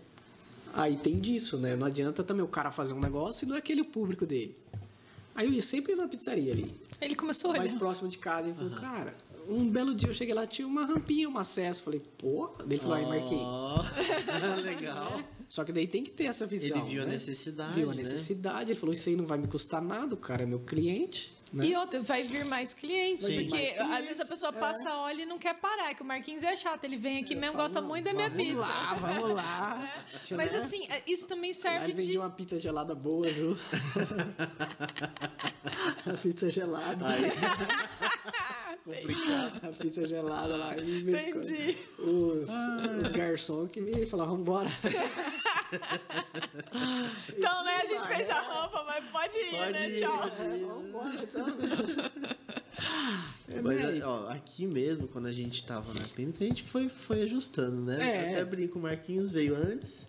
Aí 0.73 0.97
tem 0.97 1.19
disso, 1.19 1.59
né? 1.59 1.75
Não 1.75 1.87
adianta 1.87 2.23
também 2.23 2.45
o 2.45 2.49
cara 2.49 2.71
fazer 2.71 2.93
um 2.93 3.01
negócio 3.01 3.45
e 3.45 3.49
não 3.49 3.57
é 3.57 3.59
aquele 3.59 3.83
público 3.83 4.25
dele. 4.25 4.55
Aí 5.35 5.47
eu 5.47 5.53
ia 5.53 5.63
sempre 5.63 5.95
na 5.95 6.07
pizzaria 6.07 6.53
ali, 6.53 6.73
Ele 7.01 7.15
começou 7.15 7.51
a 7.53 7.57
mais 7.57 7.71
olhar. 7.73 7.79
próximo 7.81 8.09
de 8.09 8.19
casa, 8.19 8.51
e 8.51 8.55
falou, 8.55 8.71
cara, 8.73 9.15
um 9.49 9.69
belo 9.69 9.95
dia 9.95 10.09
eu 10.09 10.15
cheguei 10.15 10.35
lá, 10.35 10.47
tinha 10.47 10.67
uma 10.69 10.85
rampinha, 10.85 11.29
um 11.29 11.39
acesso. 11.39 11.83
Falei, 11.83 12.01
pô, 12.19 12.51
daí 12.59 12.73
ele 12.73 12.79
falou, 12.81 12.95
aí 12.95 13.07
Marquinhos. 13.07 13.43
Ó, 13.45 13.85
legal. 14.63 15.21
Só 15.49 15.65
que 15.65 15.73
daí 15.73 15.89
tem 15.89 16.05
que 16.05 16.11
ter 16.11 16.25
essa 16.27 16.47
visão. 16.47 16.79
Ele 16.79 16.87
viu 16.89 17.03
a 17.03 17.07
né? 17.07 17.13
necessidade, 17.13 17.75
Viu 17.75 17.91
a 17.91 17.95
né? 17.95 18.03
necessidade. 18.03 18.71
Ele 18.71 18.79
falou, 18.79 18.93
isso 18.93 19.09
aí 19.09 19.17
não 19.17 19.27
vai 19.27 19.39
me 19.39 19.49
custar 19.49 19.83
nada, 19.83 20.15
o 20.15 20.17
cara 20.17 20.43
é 20.45 20.47
meu 20.47 20.61
cliente. 20.61 21.33
Né? 21.53 21.67
E 21.67 21.77
outra, 21.77 22.01
vai 22.01 22.23
vir 22.23 22.45
mais 22.45 22.73
clientes, 22.73 23.25
Sim. 23.27 23.41
porque 23.43 23.57
Mais 23.57 23.73
clientes, 23.73 23.93
às 23.99 24.05
vezes 24.05 24.21
a 24.21 24.25
pessoa 24.27 24.53
passa, 24.53 24.95
olha 24.99 25.23
e 25.23 25.27
não 25.27 25.37
quer 25.37 25.55
parar, 25.55 25.93
que 25.95 26.03
o 26.03 26.05
Marquinhos 26.05 26.45
é 26.45 26.55
chato, 26.55 26.85
ele 26.85 26.97
vem 26.97 27.19
aqui 27.25 27.35
mesmo, 27.35 27.57
gosta 27.57 27.81
muito 27.81 28.05
da 28.05 28.13
minha 28.13 28.31
vamos 28.31 28.45
pizza. 28.47 28.61
lá, 28.69 28.95
vamos 28.95 29.35
lá. 29.35 29.93
Deixa 30.13 30.35
eu 30.35 30.37
Mas 30.39 30.55
assim, 30.55 30.87
é- 30.89 31.03
isso 31.09 31.27
também 31.27 31.53
serve 31.53 31.91
ele 31.91 32.03
de. 32.07 32.17
uma 32.19 32.31
pizza 32.31 32.61
gelada 32.61 32.95
boa, 32.95 33.27
viu? 33.27 33.59
a 36.07 36.13
pizza 36.23 36.49
gelada. 36.51 37.07
Complicado. 38.85 39.61
A 39.69 39.73
pizza 39.73 40.09
gelada 40.09 40.57
lá. 40.57 40.77
E 40.77 41.01
Entendi. 41.01 41.77
Os, 41.99 42.49
os 43.03 43.13
garçons 43.13 43.71
que 43.71 43.81
me 43.81 44.07
falavam, 44.07 44.37
vambora. 44.37 44.71
Então, 47.39 47.65
né, 47.65 47.77
a 47.83 47.87
gente 47.87 48.07
fez 48.09 48.29
a 48.29 48.41
rampa, 48.41 48.83
mas 48.85 49.05
pode 49.05 49.37
ir, 49.37 49.51
Pode 49.51 49.73
né? 49.73 49.89
ir, 49.89 50.01
Tchau. 50.01 50.19
pode 50.19 50.57
ir. 50.57 50.65
Vambora, 50.65 51.23
então. 51.23 51.47
É, 53.53 53.61
Mas, 53.61 53.77
né? 53.77 54.01
ó, 54.05 54.29
aqui 54.31 54.67
mesmo, 54.67 55.07
quando 55.09 55.27
a 55.27 55.33
gente 55.33 55.63
tava 55.65 55.93
na 55.93 56.01
clínica, 56.01 56.43
a 56.43 56.47
gente 56.47 56.63
foi, 56.63 56.89
foi 56.89 57.23
ajustando, 57.23 57.83
né? 57.83 57.99
É. 58.01 58.33
Até 58.33 58.45
brinco, 58.45 58.79
o 58.79 58.83
Marquinhos 58.83 59.31
veio 59.31 59.55
antes 59.55 60.09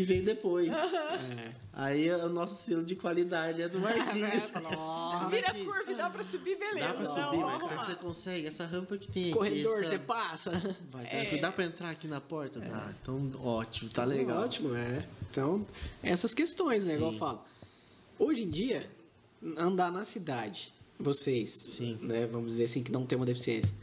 e 0.00 0.04
veio 0.04 0.24
depois. 0.24 0.70
É. 0.72 1.52
Aí 1.72 2.10
o 2.10 2.28
nosso 2.28 2.54
selo 2.62 2.84
de 2.84 2.94
qualidade 2.96 3.60
é 3.62 3.68
do 3.68 3.78
Marquinhos. 3.78 4.52
Ó, 4.76 5.26
Vira 5.28 5.48
Marquinhos. 5.48 5.72
curva 5.74 5.92
e 5.92 5.94
dá 5.94 6.10
pra 6.10 6.22
subir, 6.22 6.58
beleza. 6.58 6.88
Dá 6.88 6.94
pra 6.94 7.02
Não, 7.04 7.24
subir, 7.30 7.38
Marcos. 7.38 7.68
Será 7.68 7.78
que 7.78 7.84
você 7.86 7.94
consegue? 7.96 8.46
Essa 8.46 8.66
rampa 8.66 8.98
que 8.98 9.10
tem 9.10 9.24
aqui. 9.24 9.32
corredor, 9.32 9.80
essa... 9.80 9.90
você 9.90 9.98
passa. 9.98 10.76
Vai, 10.90 11.06
tranquilo. 11.06 11.40
Dá 11.42 11.52
pra 11.52 11.64
entrar 11.64 11.90
aqui 11.90 12.06
na 12.08 12.20
porta? 12.20 12.60
Dá. 12.60 12.92
Então, 13.00 13.30
ótimo, 13.42 13.90
tá 13.90 14.04
legal. 14.04 14.42
É. 14.42 14.44
Ótimo, 14.44 14.74
é. 14.74 15.06
Então, 15.30 15.66
essas 16.02 16.32
questões, 16.34 16.84
né? 16.84 16.94
Igual 16.94 17.10
eu 17.10 17.14
Sim. 17.14 17.18
falo. 17.18 17.44
Hoje 18.18 18.44
em 18.44 18.50
dia, 18.50 18.88
andar 19.56 19.92
na 19.92 20.04
cidade, 20.04 20.72
vocês, 20.98 21.50
Sim. 21.50 21.98
né? 22.02 22.26
Vamos 22.26 22.52
dizer 22.52 22.64
assim, 22.64 22.82
que 22.82 22.90
não 22.90 23.04
tem 23.04 23.16
uma 23.16 23.26
deficiência. 23.26 23.74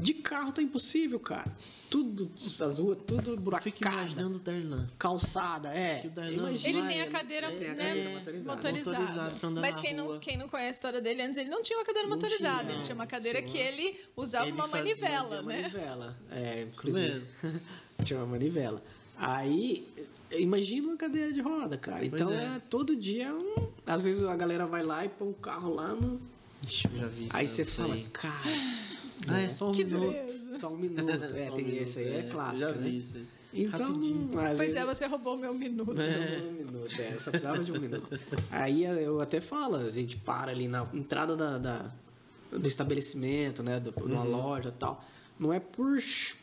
De 0.00 0.14
carro 0.14 0.52
tá 0.52 0.62
impossível, 0.62 1.20
cara. 1.20 1.44
Tudo, 1.90 2.30
as 2.44 2.78
ruas, 2.78 2.98
tudo 3.06 3.36
buracada. 3.36 3.72
imaginando 3.80 4.36
o 4.36 4.40
Darlan. 4.40 4.88
Calçada, 4.98 5.74
é. 5.74 5.98
Que 6.00 6.06
o 6.08 6.10
Darlan 6.10 6.32
Imagina- 6.50 6.78
Ele 6.78 6.88
tem 6.88 7.02
a 7.02 7.10
cadeira, 7.10 7.48
a 7.48 7.50
né, 7.50 7.64
cadeira 7.74 8.10
motorizada. 8.10 8.56
motorizada. 8.56 8.98
Motorizada 9.30 9.60
Mas 9.60 9.78
quem 9.80 9.94
não, 9.94 10.18
quem 10.18 10.36
não 10.36 10.48
conhece 10.48 10.68
a 10.68 10.70
história 10.70 11.00
dele, 11.00 11.22
antes 11.22 11.36
ele 11.38 11.50
não 11.50 11.62
tinha 11.62 11.78
uma 11.78 11.84
cadeira 11.84 12.08
Não 12.08 12.14
motorizada. 12.16 12.60
tinha, 12.64 12.72
ele 12.74 12.82
tinha 12.82 12.94
uma 12.94 13.06
cadeira 13.06 13.42
que 13.42 13.50
Tinha. 13.50 13.62
ele 13.64 14.00
usava 14.16 14.46
Ele 14.46 14.52
uma 14.52 14.66
manivela, 14.66 15.40
Uma 15.40 15.42
né? 15.52 15.60
manivela. 15.62 16.16
É, 16.30 16.62
inclusive. 16.62 17.24
Tinha 18.04 18.18
uma 18.20 18.26
manivela. 18.26 18.82
Aí, 19.18 19.86
imagina 20.32 20.88
uma 20.88 20.96
cadeira 20.96 21.30
de 21.32 21.40
roda, 21.42 21.76
cara. 21.76 21.98
Pois 22.08 22.22
Então, 22.22 22.32
é. 22.32 22.56
é. 22.56 22.62
todo 22.70 22.96
dia, 22.96 23.26
é 23.26 23.32
um... 23.34 23.68
às 23.86 24.04
vezes 24.04 24.22
a 24.22 24.34
galera 24.34 24.66
vai 24.66 24.82
lá 24.82 25.04
e 25.04 25.08
põe 25.10 25.28
o 25.28 25.34
carro 25.34 25.74
lá 25.74 25.88
no, 25.88 26.18
Ixi, 26.62 26.88
eu 26.94 27.00
já 27.00 27.06
vi. 27.08 27.26
Aí 27.30 27.46
você 27.48 27.64
fala, 27.64 27.96
cara. 28.12 28.34
Ah, 29.28 29.40
é 29.40 29.48
só 29.48 29.68
um 29.70 29.72
Que 29.72 29.84
minuto. 29.84 30.00
dureza. 30.06 30.56
Só 30.56 30.68
um 30.72 30.76
minuto. 30.76 31.10
É, 31.10 31.50
um 31.50 31.56
tem 31.56 31.64
minuto, 31.64 31.82
esse 31.82 31.98
aí, 31.98 32.16
é, 32.16 32.22
clássico. 32.24 32.60
Já 32.60 32.72
né? 32.72 32.88
vi 32.88 32.98
isso 32.98 33.16
aí. 33.16 33.26
Então, 33.52 33.88
Rapidinho. 33.88 34.38
às 34.40 34.58
Pois 34.58 34.74
é, 34.76 34.84
você 34.84 35.06
roubou 35.06 35.36
meu 35.36 35.52
minuto. 35.52 35.92
Só 35.94 36.46
um 36.46 36.52
minuto, 36.52 37.00
é, 37.00 37.18
só 37.18 37.30
precisava 37.30 37.58
de 37.64 37.72
um 37.72 37.80
minuto. 37.80 38.20
Aí 38.50 38.84
eu 38.84 39.20
até 39.20 39.40
falo, 39.40 39.76
a 39.76 39.90
gente 39.90 40.16
para 40.16 40.52
ali 40.52 40.68
na 40.68 40.86
entrada 40.94 41.36
da, 41.36 41.58
da- 41.58 41.90
do 42.52 42.66
estabelecimento, 42.68 43.62
né? 43.62 43.80
Do, 43.80 43.92
numa 44.08 44.22
Uhum. 44.24 44.30
loja 44.30 44.68
e 44.68 44.72
tal. 44.72 45.04
Não 45.38 45.52
é 45.52 45.58
por 45.58 46.00
ch- 46.00 46.36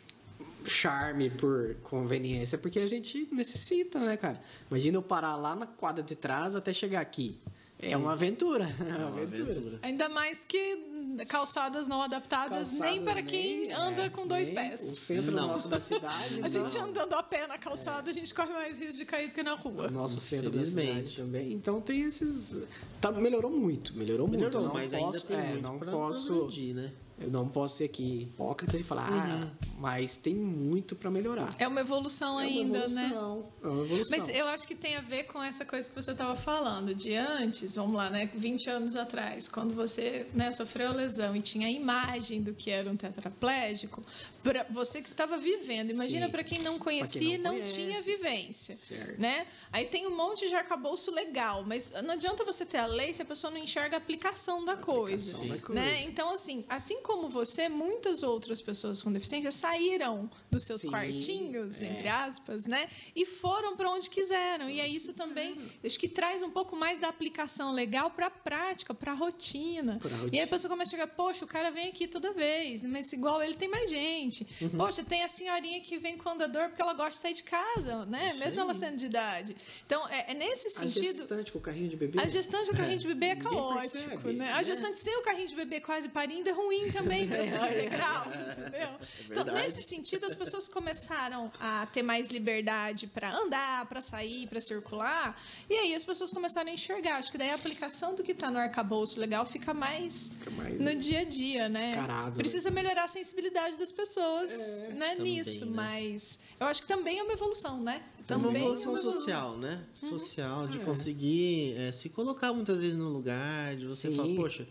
charme, 0.66 1.30
por 1.30 1.76
conveniência, 1.84 2.58
é 2.58 2.60
porque 2.60 2.80
a 2.80 2.88
gente 2.88 3.28
necessita, 3.32 4.00
né, 4.00 4.18
cara? 4.18 4.42
Imagina 4.70 4.98
eu 4.98 5.02
parar 5.02 5.36
lá 5.38 5.56
na 5.56 5.66
quadra 5.66 6.04
de 6.04 6.16
trás 6.16 6.56
até 6.56 6.74
chegar 6.74 7.00
aqui. 7.00 7.38
É 7.80 7.96
uma 7.96 8.14
aventura. 8.14 8.66
É 8.80 8.84
uma 8.84 8.98
Uma 9.08 9.22
aventura. 9.22 9.52
aventura. 9.52 9.80
Ainda 9.84 10.10
mais 10.10 10.44
que 10.46 10.96
calçadas 11.28 11.88
não 11.88 12.02
adaptadas 12.02 12.50
Calçadas 12.70 12.80
nem 12.80 13.04
para 13.04 13.22
quem 13.24 13.62
nem- 13.62 13.74
anda 13.74 14.04
é, 14.06 14.10
com 14.10 14.28
dois 14.28 14.50
pés. 14.50 14.82
O 14.82 14.96
centro 14.96 15.32
Não. 15.32 15.48
nosso 15.48 15.68
da 15.68 15.80
cidade. 15.80 16.42
A 16.44 16.48
gente 16.48 16.78
andando 16.78 17.14
a 17.14 17.24
pé 17.24 17.48
na 17.48 17.58
calçada, 17.58 18.10
a 18.10 18.14
gente 18.14 18.34
corre 18.34 18.52
mais 18.54 18.78
risco 18.80 18.98
de 18.98 19.06
cair 19.06 19.30
do 19.30 19.34
que 19.34 19.42
na 19.44 19.54
rua. 19.56 19.88
O 19.88 19.92
nosso 19.92 20.20
centro 20.20 20.50
da 20.52 20.64
cidade 20.64 21.16
também. 21.16 21.54
Então 21.54 21.82
tem 21.82 22.02
esses. 22.02 22.58
Tá, 23.02 23.12
melhorou 23.12 23.52
muito, 23.52 23.96
melhorou, 23.98 24.28
muito. 24.28 24.40
Melhorou, 24.40 24.62
Eu 24.62 24.68
não 24.68 24.74
mas 24.74 24.92
posso, 24.92 25.06
ainda 25.06 25.20
tem 25.22 25.38
é, 25.38 25.50
muito 25.52 25.62
não 25.64 25.80
pra 25.80 25.92
posso, 25.92 26.26
progredir, 26.28 26.76
né? 26.76 26.92
Eu 27.20 27.32
não 27.32 27.48
posso 27.48 27.78
ser 27.78 27.86
aqui 27.86 28.24
hipócrita 28.24 28.78
e 28.78 28.84
falar, 28.84 29.12
Uhum. 29.12 29.44
ah, 29.44 29.68
mas 29.80 30.16
tem 30.16 30.36
muito 30.36 30.96
para 30.96 31.10
melhorar. 31.10 31.50
É 31.58 31.68
uma 31.68 31.80
evolução 31.82 32.40
É 32.40 32.44
uma 32.46 32.52
ainda, 32.56 32.88
né? 32.90 33.06
evolução, 33.06 33.52
É 33.64 33.68
uma 33.68 33.84
evolução. 33.86 34.18
Mas 34.18 34.30
eu 34.30 34.46
acho 34.48 34.68
que 34.68 34.76
tem 34.76 34.96
a 34.96 35.02
ver 35.02 35.24
com 35.24 35.42
essa 35.42 35.66
coisa 35.66 35.90
que 35.90 35.96
você 35.96 36.12
estava 36.12 36.36
falando, 36.36 36.94
de 36.94 37.16
antes, 37.16 37.76
vamos 37.76 37.96
lá, 37.96 38.10
né? 38.12 38.30
20 38.36 38.70
anos 38.70 38.96
atrás, 38.96 39.48
quando 39.48 39.74
você 39.74 40.28
né, 40.34 40.52
sofreu 40.52 40.90
a 40.90 40.94
lesão 40.94 41.36
e 41.36 41.42
tinha 41.42 41.68
a 41.68 41.72
imagem 41.72 42.42
do 42.44 42.54
que 42.54 42.70
era 42.70 42.90
um 42.90 42.96
tetraplégico, 42.96 44.02
para 44.48 44.66
você 44.70 45.02
que 45.02 45.10
estava 45.10 45.38
vivendo, 45.38 45.90
imagina 45.92 46.30
para 46.30 46.42
quem 46.42 46.60
não 46.62 46.80
conhecia 46.80 47.36
e 47.36 47.38
não 47.38 47.62
tinha 47.66 48.02
vivência. 48.02 48.78
Certo. 48.78 49.20
Né? 49.20 49.46
Aí 49.74 49.84
tem 49.86 50.08
um 50.08 50.16
monte 50.16 50.48
de 50.48 50.56
arcabouço 50.56 51.12
legal, 51.12 51.64
mas 51.66 51.92
não 52.04 52.12
adianta 52.14 52.46
você 52.46 52.66
ter 52.66 52.78
a 52.78 52.86
lei 52.86 53.12
se 53.12 53.22
a 53.22 53.26
pessoa 53.26 53.52
não 53.52 53.58
enxerga 53.58 53.98
a 53.98 54.00
aplicação 54.00 54.64
da 54.64 54.78
coisa. 54.78 55.36
aplicação 55.36 55.48
da 55.50 55.74
Né? 55.74 55.90
coisa. 55.92 56.00
Então, 56.10 56.32
assim, 56.32 56.64
assim 56.70 57.02
como 57.02 57.28
você, 57.28 57.68
muitas 57.68 58.24
outras 58.24 58.62
pessoas 58.62 59.02
com 59.04 59.12
deficiência 59.12 59.52
saíram 59.52 60.30
dos 60.50 60.64
seus 60.64 60.82
Sim, 60.82 60.90
quartinhos, 60.92 61.82
é. 61.82 61.88
entre 61.88 62.08
aspas, 62.08 62.66
né? 62.66 62.90
E 63.14 63.26
foram 63.26 63.76
para 63.76 63.90
onde 63.92 64.10
quiseram. 64.10 64.70
E 64.70 64.80
aí 64.80 64.96
isso 64.96 65.14
também 65.14 65.58
acho 65.84 66.00
que 66.00 66.08
traz 66.08 66.42
um 66.42 66.50
pouco 66.50 66.74
mais 66.76 67.00
da 67.02 67.10
aplicação 67.10 67.74
legal 67.74 68.10
para 68.12 68.28
a 68.28 68.32
prática, 68.32 68.94
para 68.94 69.12
a 69.12 69.16
rotina. 69.16 70.00
E 70.32 70.38
aí 70.38 70.46
a 70.46 70.48
pessoa 70.48 70.70
começa 70.70 70.96
a 70.96 70.98
chegar, 71.00 71.08
poxa, 71.14 71.44
o 71.44 71.48
cara 71.48 71.70
vem 71.70 71.90
aqui 71.90 72.08
toda 72.08 72.32
vez, 72.32 72.82
mas 72.84 73.12
igual 73.12 73.44
ele 73.44 73.56
tem 73.56 73.68
mais 73.68 73.90
gente. 73.90 74.37
Uhum. 74.62 74.70
Poxa, 74.70 75.04
tem 75.04 75.24
a 75.24 75.28
senhorinha 75.28 75.80
que 75.82 75.98
vem 75.98 76.18
com 76.18 76.30
o 76.30 76.32
andador 76.34 76.68
porque 76.70 76.82
ela 76.82 76.94
gosta 76.94 77.12
de 77.12 77.18
sair 77.18 77.34
de 77.34 77.44
casa, 77.44 78.06
né? 78.06 78.30
Isso 78.32 78.40
Mesmo 78.40 78.62
ela 78.62 78.74
aí. 78.74 78.80
sendo 78.80 78.96
de 78.98 79.06
idade. 79.06 79.56
Então, 79.86 80.08
é, 80.10 80.32
é 80.32 80.34
nesse 80.34 80.68
a 80.68 80.72
sentido. 80.72 81.18
gestante 81.20 81.52
com 81.52 81.60
o 81.60 81.62
carrinho 81.62 81.90
de 81.90 81.96
bebê. 81.96 82.20
A 82.20 82.28
gestante 82.28 82.72
do 82.72 82.78
carrinho 82.78 83.00
de 83.00 83.08
bebê 83.08 83.28
é 83.28 83.36
Ninguém 83.36 83.52
caótico, 83.52 83.98
percebe, 83.98 84.34
né? 84.34 84.46
né? 84.46 84.52
A 84.54 84.64
gestante 84.64 84.98
sem 84.98 85.16
o 85.18 85.22
carrinho 85.22 85.48
de 85.48 85.56
bebê 85.56 85.80
quase 85.80 86.10
parindo 86.10 86.50
é 86.50 86.52
ruim 86.52 86.92
também 86.92 87.28
para 87.28 87.44
subir 87.44 87.74
degrau, 87.74 88.26
entendeu? 88.28 88.90
então, 89.30 89.44
nesse 89.54 89.82
sentido, 89.82 90.26
as 90.26 90.36
pessoas 90.36 90.68
começaram 90.68 91.52
a 91.60 91.86
ter 91.88 92.04
mais 92.04 92.28
liberdade 92.28 93.08
para 93.08 93.34
andar, 93.34 93.86
para 93.88 94.02
sair, 94.02 94.48
para 94.48 94.60
circular, 94.60 95.40
e 95.70 95.74
aí 95.76 95.96
as 95.96 96.04
pessoas 96.04 96.32
começaram 96.32 96.70
a 96.70 96.74
enxergar. 96.74 97.18
Acho 97.18 97.32
que 97.32 97.38
daí 97.38 97.50
a 97.52 97.56
aplicação 97.56 98.16
do 98.16 98.24
que 98.24 98.32
está 98.32 98.50
no 98.52 98.58
arcabouço 98.60 99.20
legal 99.20 99.46
fica 99.46 99.74
mais, 99.74 100.30
Fica 100.30 100.52
mais 100.52 100.80
no 100.80 100.96
dia 100.96 101.20
a 101.22 101.24
dia, 101.24 101.70
né? 101.70 101.96
né? 101.96 102.32
Precisa 102.36 102.70
melhorar 102.72 103.04
a 103.06 103.08
sensibilidade 103.08 103.78
das 103.78 103.92
pessoas 103.92 104.17
né, 104.22 105.16
Também, 105.16 105.34
nisso, 105.38 105.66
né? 105.66 105.72
mas 105.76 106.40
eu 106.60 106.68
acho 106.68 106.82
que 106.82 106.88
também 106.88 107.20
é 107.20 107.24
uma 107.24 107.34
evolução, 107.34 107.82
né? 107.82 108.02
É 108.30 108.36
uma 108.36 108.48
Também 108.48 108.62
evolução 108.64 108.86
é 108.92 108.94
uma 108.96 109.00
evolução. 109.00 109.22
social, 109.22 109.58
né? 109.58 109.84
Social, 109.94 110.68
de 110.68 110.80
É. 110.80 110.84
conseguir 110.84 111.74
é, 111.78 111.92
se 111.92 112.10
colocar 112.10 112.52
muitas 112.54 112.78
vezes 112.80 112.98
no 112.98 113.10
lugar, 113.10 113.76
de 113.78 113.86
você 113.86 114.10
Sim. 114.10 114.16
falar, 114.16 114.36
poxa, 114.36 114.68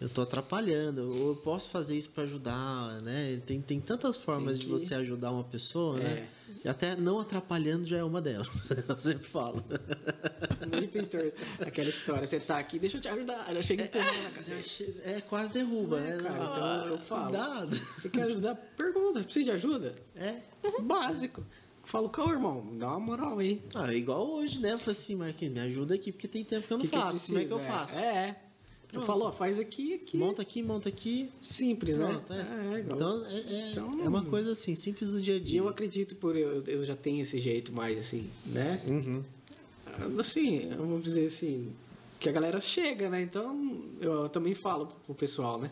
eu 0.00 0.08
tô 0.08 0.22
atrapalhando, 0.22 1.06
ou 1.08 1.28
eu 1.30 1.36
posso 1.36 1.68
fazer 1.70 1.96
isso 1.96 2.08
para 2.10 2.22
ajudar, 2.24 3.00
né? 3.02 3.40
Tem, 3.46 3.60
tem 3.60 3.78
tantas 3.80 4.16
formas 4.16 4.52
Tem 4.56 4.60
de 4.60 4.64
que- 4.66 4.70
você 4.72 4.94
ajudar 4.94 5.30
uma 5.30 5.44
pessoa, 5.44 5.98
né? 5.98 6.26
É. 6.26 6.40
E 6.64 6.68
até 6.68 6.96
não 6.96 7.20
atrapalhando 7.20 7.86
já 7.86 7.98
é 7.98 8.04
uma 8.04 8.20
delas. 8.20 8.70
Eu 8.88 8.96
sempre 8.96 9.26
falo. 9.26 9.62
Muito 10.74 10.88
pintor. 10.92 11.32
Aquela 11.60 11.88
história, 11.88 12.26
você 12.26 12.40
tá 12.40 12.58
aqui, 12.58 12.78
deixa 12.78 12.96
eu 12.96 13.00
te 13.00 13.08
ajudar. 13.08 13.52
Já 13.54 13.62
chega 13.62 13.84
empurrando 13.84 14.22
na 14.24 14.30
cadeira. 14.30 14.62
É 15.04 15.20
quase 15.20 15.52
derruba, 15.52 15.98
É, 16.00 16.16
né? 16.16 16.22
cara, 16.22 16.44
então 16.44 16.86
eu 16.86 16.98
falo. 16.98 17.22
Cuidado. 17.24 17.76
Você 17.76 18.08
quer 18.08 18.22
ajudar? 18.24 18.54
Pergunta, 18.76 19.20
você 19.20 19.24
precisa 19.24 19.44
de 19.44 19.50
ajuda? 19.52 19.94
É. 20.16 20.34
Básico. 20.82 21.44
Falo, 21.84 22.08
calma, 22.10 22.32
irmão, 22.32 22.66
dá 22.78 22.88
uma 22.88 23.00
moral 23.00 23.38
aí. 23.38 23.62
Ah, 23.74 23.92
igual 23.94 24.28
hoje, 24.30 24.60
né? 24.60 24.72
Eu 24.74 24.78
falei 24.78 24.92
assim, 24.92 25.16
Marquinhos, 25.16 25.54
me 25.54 25.60
ajuda 25.60 25.94
aqui, 25.94 26.12
porque 26.12 26.28
tem 26.28 26.44
tempo 26.44 26.66
que 26.66 26.72
eu 26.72 26.78
não 26.78 26.84
Que 26.84 26.90
que 26.90 26.96
eu 26.96 27.00
faço. 27.00 27.26
Como 27.28 27.38
é 27.38 27.44
que 27.44 27.52
eu 27.52 27.58
faço? 27.60 27.98
É, 27.98 28.04
é. 28.28 28.36
Eu 28.92 29.02
Pronto. 29.02 29.06
falo, 29.06 29.24
ó, 29.26 29.32
faz 29.32 29.58
aqui, 29.58 29.94
aqui. 29.94 30.16
Monta 30.16 30.42
aqui, 30.42 30.62
monta 30.62 30.88
aqui. 30.88 31.30
Simples, 31.40 31.96
né? 31.96 32.06
Pronto, 32.06 32.32
é. 32.32 32.36
É, 32.40 32.74
é, 32.76 32.80
então, 32.80 33.26
é, 33.26 33.38
é, 33.38 33.70
Então, 33.70 34.00
é 34.04 34.08
uma 34.08 34.24
coisa 34.24 34.50
assim, 34.52 34.74
simples 34.74 35.10
do 35.10 35.20
dia 35.20 35.34
a 35.34 35.36
E 35.36 35.40
dia. 35.40 35.58
eu 35.60 35.68
acredito 35.68 36.16
por 36.16 36.36
eu, 36.36 36.62
eu 36.66 36.84
já 36.84 36.96
tenho 36.96 37.22
esse 37.22 37.38
jeito 37.38 37.72
mais 37.72 37.96
assim, 37.98 38.28
né? 38.46 38.82
Uhum. 38.90 39.22
Assim, 40.18 40.70
vamos 40.76 41.02
dizer 41.02 41.26
assim, 41.26 41.72
que 42.18 42.28
a 42.28 42.32
galera 42.32 42.60
chega, 42.60 43.08
né? 43.08 43.22
Então, 43.22 43.80
eu 44.00 44.28
também 44.28 44.54
falo 44.54 44.86
pro 45.06 45.14
pessoal, 45.14 45.58
né? 45.58 45.70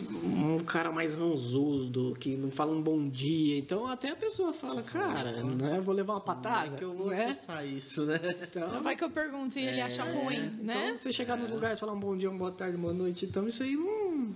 Um 0.00 0.58
cara 0.60 0.92
mais 0.92 1.14
ranzudo, 1.14 2.16
que 2.18 2.36
não 2.36 2.50
fala 2.50 2.72
um 2.72 2.80
bom 2.80 3.08
dia. 3.08 3.58
Então, 3.58 3.86
até 3.86 4.10
a 4.10 4.16
pessoa 4.16 4.52
fala, 4.52 4.82
cara, 4.82 5.42
né? 5.42 5.80
Vou 5.80 5.94
levar 5.94 6.14
uma 6.14 6.20
patada. 6.20 6.64
Como 6.64 6.74
é 6.74 6.78
que 6.78 6.84
eu 6.84 6.94
vou 6.94 7.08
né? 7.08 7.24
acessar 7.24 7.66
isso, 7.66 8.04
né? 8.04 8.18
Então, 8.42 8.82
Vai 8.82 8.96
que 8.96 9.04
eu 9.04 9.10
pergunto 9.10 9.58
e 9.58 9.66
ele 9.66 9.80
acha 9.80 10.04
ruim, 10.04 10.50
né? 10.60 10.86
então, 10.86 10.96
você 10.96 11.12
chegar 11.12 11.36
nos 11.36 11.50
lugares, 11.50 11.78
falar 11.78 11.92
um 11.92 12.00
bom 12.00 12.16
dia, 12.16 12.30
uma 12.30 12.38
boa 12.38 12.52
tarde, 12.52 12.76
uma 12.76 12.88
boa 12.88 12.94
noite, 12.94 13.26
então 13.26 13.46
isso 13.46 13.62
aí 13.62 13.76
não 13.76 14.34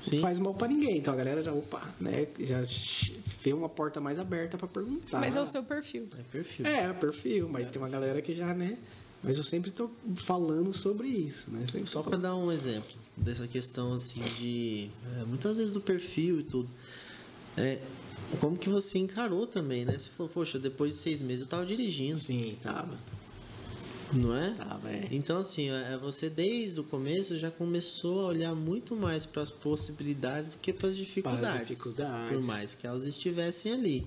Sim. 0.00 0.20
faz 0.20 0.38
mal 0.38 0.54
pra 0.54 0.68
ninguém. 0.68 0.98
Então 0.98 1.12
a 1.12 1.16
galera 1.16 1.42
já, 1.42 1.52
opa, 1.52 1.82
né? 2.00 2.26
Já 2.38 2.62
vê 3.42 3.52
uma 3.52 3.68
porta 3.68 4.00
mais 4.00 4.18
aberta 4.18 4.56
pra 4.58 4.66
perguntar. 4.66 5.20
Mas 5.20 5.36
é 5.36 5.40
o 5.40 5.46
seu 5.46 5.62
perfil. 5.62 6.08
É 6.18 6.22
perfil. 6.30 6.66
É, 6.66 6.92
perfil, 6.92 7.48
mas 7.50 7.68
tem 7.68 7.80
uma 7.80 7.88
galera 7.88 8.20
que 8.20 8.34
já, 8.34 8.52
né? 8.54 8.78
Mas 9.22 9.36
eu 9.36 9.44
sempre 9.44 9.70
tô 9.70 9.90
falando 10.16 10.72
sobre 10.72 11.08
isso, 11.08 11.50
né? 11.50 11.64
Sempre 11.70 11.90
Só 11.90 12.02
tô 12.02 12.10
para 12.10 12.18
dar 12.18 12.36
um 12.36 12.50
exemplo 12.50 12.96
dessa 13.20 13.46
questão 13.46 13.94
assim 13.94 14.20
de 14.38 14.90
é, 15.20 15.24
muitas 15.24 15.56
vezes 15.56 15.72
do 15.72 15.80
perfil 15.80 16.40
e 16.40 16.42
tudo. 16.42 16.68
É, 17.56 17.80
como 18.40 18.56
que 18.56 18.68
você 18.68 18.98
encarou 18.98 19.46
também, 19.46 19.84
né? 19.84 19.98
Você 19.98 20.10
falou, 20.10 20.30
poxa, 20.32 20.58
depois 20.58 20.92
de 20.92 20.98
seis 20.98 21.20
meses 21.20 21.42
eu 21.42 21.48
tava 21.48 21.66
dirigindo, 21.66 22.18
Sim, 22.18 22.56
tava. 22.62 22.96
não 24.12 24.36
é? 24.36 24.52
Tava, 24.52 24.90
é. 24.90 25.08
Então 25.10 25.38
assim, 25.38 25.68
é, 25.70 25.98
você 25.98 26.30
desde 26.30 26.80
o 26.80 26.84
começo 26.84 27.38
já 27.38 27.50
começou 27.50 28.20
a 28.20 28.26
olhar 28.28 28.54
muito 28.54 28.94
mais 28.96 29.26
para 29.26 29.42
as 29.42 29.50
possibilidades 29.50 30.50
do 30.50 30.58
que 30.58 30.72
para 30.72 30.88
as 30.88 30.96
dificuldades, 30.96 31.68
dificuldades. 31.68 32.32
por 32.32 32.44
mais 32.44 32.74
que 32.74 32.86
elas 32.86 33.04
estivessem 33.04 33.72
ali. 33.72 34.06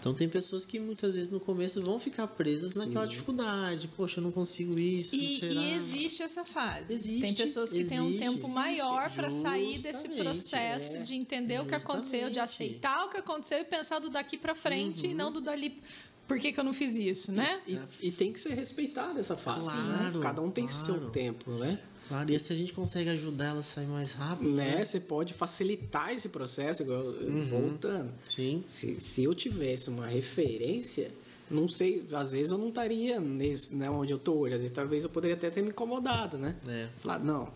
Então 0.00 0.14
tem 0.14 0.28
pessoas 0.28 0.64
que 0.64 0.80
muitas 0.80 1.12
vezes 1.12 1.28
no 1.28 1.38
começo 1.38 1.82
vão 1.82 2.00
ficar 2.00 2.26
presas 2.26 2.74
naquela 2.74 3.04
dificuldade. 3.06 3.86
Poxa, 3.88 4.18
eu 4.18 4.24
não 4.24 4.32
consigo 4.32 4.78
isso, 4.78 5.14
E, 5.14 5.38
será? 5.38 5.52
e 5.60 5.74
existe 5.74 6.22
essa 6.22 6.42
fase. 6.42 6.94
Existe, 6.94 7.20
Tem 7.20 7.34
pessoas 7.34 7.70
que 7.70 7.84
têm 7.84 8.00
um 8.00 8.06
existe, 8.08 8.18
tempo 8.24 8.48
maior 8.48 9.10
para 9.12 9.30
sair 9.30 9.78
desse 9.78 10.08
processo 10.08 10.96
é. 10.96 11.00
de 11.02 11.14
entender 11.14 11.60
o 11.60 11.66
que 11.66 11.74
aconteceu, 11.74 12.30
de 12.30 12.40
aceitar 12.40 13.04
o 13.04 13.10
que 13.10 13.18
aconteceu 13.18 13.58
e 13.60 13.64
pensar 13.64 13.98
do 13.98 14.08
daqui 14.08 14.38
para 14.38 14.54
frente 14.54 15.04
Uhum. 15.04 15.12
e 15.12 15.14
não 15.14 15.30
do 15.30 15.40
dali. 15.40 15.78
Por 16.26 16.38
que, 16.38 16.52
que 16.52 16.60
eu 16.60 16.64
não 16.64 16.72
fiz 16.72 16.96
isso, 16.96 17.32
né? 17.32 17.60
E, 17.66 17.78
e 18.00 18.10
tem 18.12 18.32
que 18.32 18.40
ser 18.40 18.54
respeitado 18.54 19.18
essa 19.18 19.36
fase. 19.36 19.64
Claro, 19.72 20.18
né? 20.18 20.22
Cada 20.22 20.40
um 20.40 20.50
tem 20.50 20.64
claro. 20.66 20.84
seu 20.86 21.10
tempo, 21.10 21.50
né? 21.50 21.78
Claro, 22.10 22.32
e 22.32 22.40
se 22.40 22.52
a 22.52 22.56
gente 22.56 22.72
consegue 22.72 23.08
ajudar 23.10 23.50
ela 23.50 23.60
a 23.60 23.62
sair 23.62 23.86
mais 23.86 24.10
rápido, 24.10 24.50
né? 24.50 24.84
Você 24.84 24.98
pode 24.98 25.32
facilitar 25.32 26.12
esse 26.12 26.28
processo, 26.28 26.82
igual 26.82 27.02
Uhum. 27.04 27.44
voltando. 27.46 28.12
Sim. 28.24 28.64
Se, 28.66 28.98
se 28.98 29.22
eu 29.22 29.32
tivesse 29.32 29.88
uma 29.88 30.08
referência, 30.08 31.12
não 31.48 31.68
sei, 31.68 32.04
às 32.12 32.32
vezes 32.32 32.50
eu 32.50 32.58
não 32.58 32.70
estaria 32.70 33.20
nesse, 33.20 33.72
né, 33.76 33.88
onde 33.88 34.12
eu 34.12 34.18
tô 34.18 34.32
hoje. 34.32 34.56
Às 34.56 34.60
vezes 34.60 34.74
talvez 34.74 35.04
eu 35.04 35.08
poderia 35.10 35.36
até 35.36 35.50
ter 35.50 35.62
me 35.62 35.68
incomodado, 35.70 36.36
né? 36.36 36.56
É. 36.66 36.88
Falar, 37.00 37.20
não, 37.20 37.48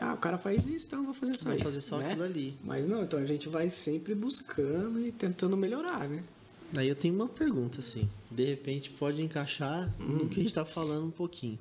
ah, 0.00 0.14
o 0.14 0.18
cara 0.18 0.38
faz 0.38 0.64
isso, 0.64 0.86
então 0.86 1.00
eu 1.00 1.04
vou 1.06 1.14
fazer 1.14 1.34
só 1.36 1.44
Vai 1.46 1.56
isso. 1.56 1.64
fazer 1.64 1.80
só 1.80 1.98
né? 1.98 2.06
aquilo 2.10 2.22
ali. 2.22 2.54
Mas 2.62 2.86
não, 2.86 3.02
então 3.02 3.18
a 3.18 3.26
gente 3.26 3.48
vai 3.48 3.68
sempre 3.68 4.14
buscando 4.14 5.04
e 5.04 5.10
tentando 5.10 5.56
melhorar, 5.56 6.06
né? 6.08 6.22
Aí 6.76 6.88
eu 6.88 6.94
tenho 6.94 7.14
uma 7.16 7.26
pergunta, 7.28 7.80
assim. 7.80 8.08
De 8.30 8.44
repente 8.44 8.90
pode 8.90 9.20
encaixar 9.24 9.92
no 9.98 10.28
que 10.28 10.38
a 10.38 10.42
gente 10.44 10.54
tá 10.54 10.64
falando 10.64 11.06
um 11.06 11.10
pouquinho. 11.10 11.58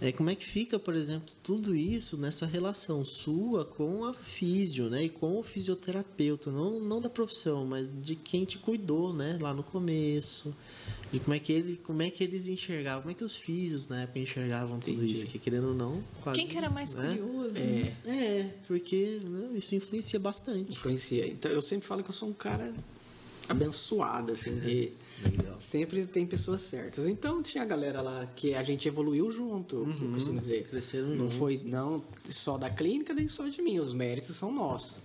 É, 0.00 0.12
como 0.12 0.30
é 0.30 0.34
que 0.36 0.44
fica, 0.44 0.78
por 0.78 0.94
exemplo, 0.94 1.34
tudo 1.42 1.74
isso 1.74 2.16
nessa 2.16 2.46
relação 2.46 3.04
sua 3.04 3.64
com 3.64 4.04
a 4.04 4.14
físio, 4.14 4.88
né? 4.88 5.04
E 5.04 5.08
com 5.08 5.38
o 5.40 5.42
fisioterapeuta, 5.42 6.52
não, 6.52 6.78
não 6.78 7.00
da 7.00 7.10
profissão, 7.10 7.66
mas 7.66 7.88
de 8.00 8.14
quem 8.14 8.44
te 8.44 8.58
cuidou, 8.58 9.12
né? 9.12 9.36
Lá 9.40 9.52
no 9.52 9.64
começo. 9.64 10.54
De 11.10 11.18
como 11.18 11.34
é 11.34 11.40
que, 11.40 11.52
ele, 11.52 11.80
como 11.82 12.02
é 12.02 12.10
que 12.10 12.22
eles 12.22 12.46
enxergavam, 12.46 13.02
como 13.02 13.10
é 13.10 13.14
que 13.14 13.24
os 13.24 13.34
físios 13.34 13.88
na 13.88 14.02
época 14.02 14.20
enxergavam 14.20 14.78
tudo 14.78 14.92
Entendi. 14.98 15.12
isso. 15.12 15.20
Porque 15.22 15.38
querendo 15.38 15.68
ou 15.68 15.74
não. 15.74 16.02
Quase, 16.22 16.38
Quem 16.38 16.46
que 16.46 16.56
era 16.56 16.70
mais 16.70 16.94
né? 16.94 17.16
curioso? 17.16 17.56
É, 17.58 17.92
É, 18.06 18.54
porque 18.68 19.18
né, 19.24 19.48
isso 19.56 19.74
influencia 19.74 20.20
bastante. 20.20 20.72
influencia. 20.72 21.26
Então, 21.26 21.50
eu 21.50 21.62
sempre 21.62 21.88
falo 21.88 22.04
que 22.04 22.10
eu 22.10 22.14
sou 22.14 22.28
um 22.28 22.34
cara 22.34 22.72
abençoado, 23.48 24.32
assim, 24.32 24.58
de... 24.60 24.92
Legal. 25.22 25.60
Sempre 25.60 26.06
tem 26.06 26.26
pessoas 26.26 26.60
certas. 26.60 27.06
Então, 27.06 27.42
tinha 27.42 27.64
a 27.64 27.66
galera 27.66 28.00
lá 28.00 28.26
que 28.36 28.54
a 28.54 28.62
gente 28.62 28.86
evoluiu 28.86 29.30
junto, 29.30 29.76
eu 29.76 30.10
costumo 30.12 30.38
dizer. 30.40 30.68
Cresceram 30.68 31.08
Não 31.08 31.16
juntos. 31.18 31.34
foi 31.34 31.60
não 31.64 32.02
só 32.30 32.56
da 32.56 32.70
clínica, 32.70 33.12
nem 33.12 33.26
só 33.28 33.48
de 33.48 33.60
mim. 33.60 33.78
Os 33.78 33.92
méritos 33.92 34.36
são 34.36 34.52
nossos. 34.52 34.98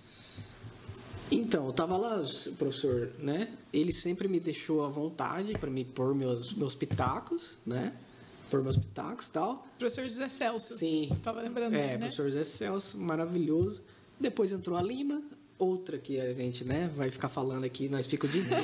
Então, 1.30 1.66
eu 1.66 1.72
tava 1.72 1.96
lá, 1.96 2.20
o 2.22 2.52
professor, 2.56 3.10
né? 3.18 3.48
Ele 3.72 3.92
sempre 3.92 4.28
me 4.28 4.38
deixou 4.38 4.84
à 4.84 4.88
vontade 4.88 5.54
para 5.54 5.70
me 5.70 5.84
pôr 5.84 6.14
meus, 6.14 6.54
meus 6.54 6.74
pitacos, 6.74 7.50
né? 7.66 7.94
Pôr 8.50 8.62
meus 8.62 8.76
pitacos 8.76 9.26
e 9.26 9.32
tal. 9.32 9.66
Professor 9.78 10.04
José 10.04 10.28
Celso. 10.28 10.74
Sim. 10.74 11.06
Você 11.08 11.14
estava 11.14 11.40
lembrando 11.40 11.74
É, 11.74 11.78
dele, 11.78 11.92
né? 11.92 11.98
professor 11.98 12.24
José 12.30 12.44
Celso, 12.44 12.98
maravilhoso. 12.98 13.82
Depois 14.20 14.52
entrou 14.52 14.76
a 14.76 14.82
Lima, 14.82 15.20
outra 15.64 15.98
que 15.98 16.20
a 16.20 16.32
gente, 16.34 16.64
né, 16.64 16.90
vai 16.96 17.10
ficar 17.10 17.28
falando 17.28 17.64
aqui, 17.64 17.88
nós 17.88 18.06
ficamos 18.06 18.34
de 18.34 18.42
medo. 18.42 18.54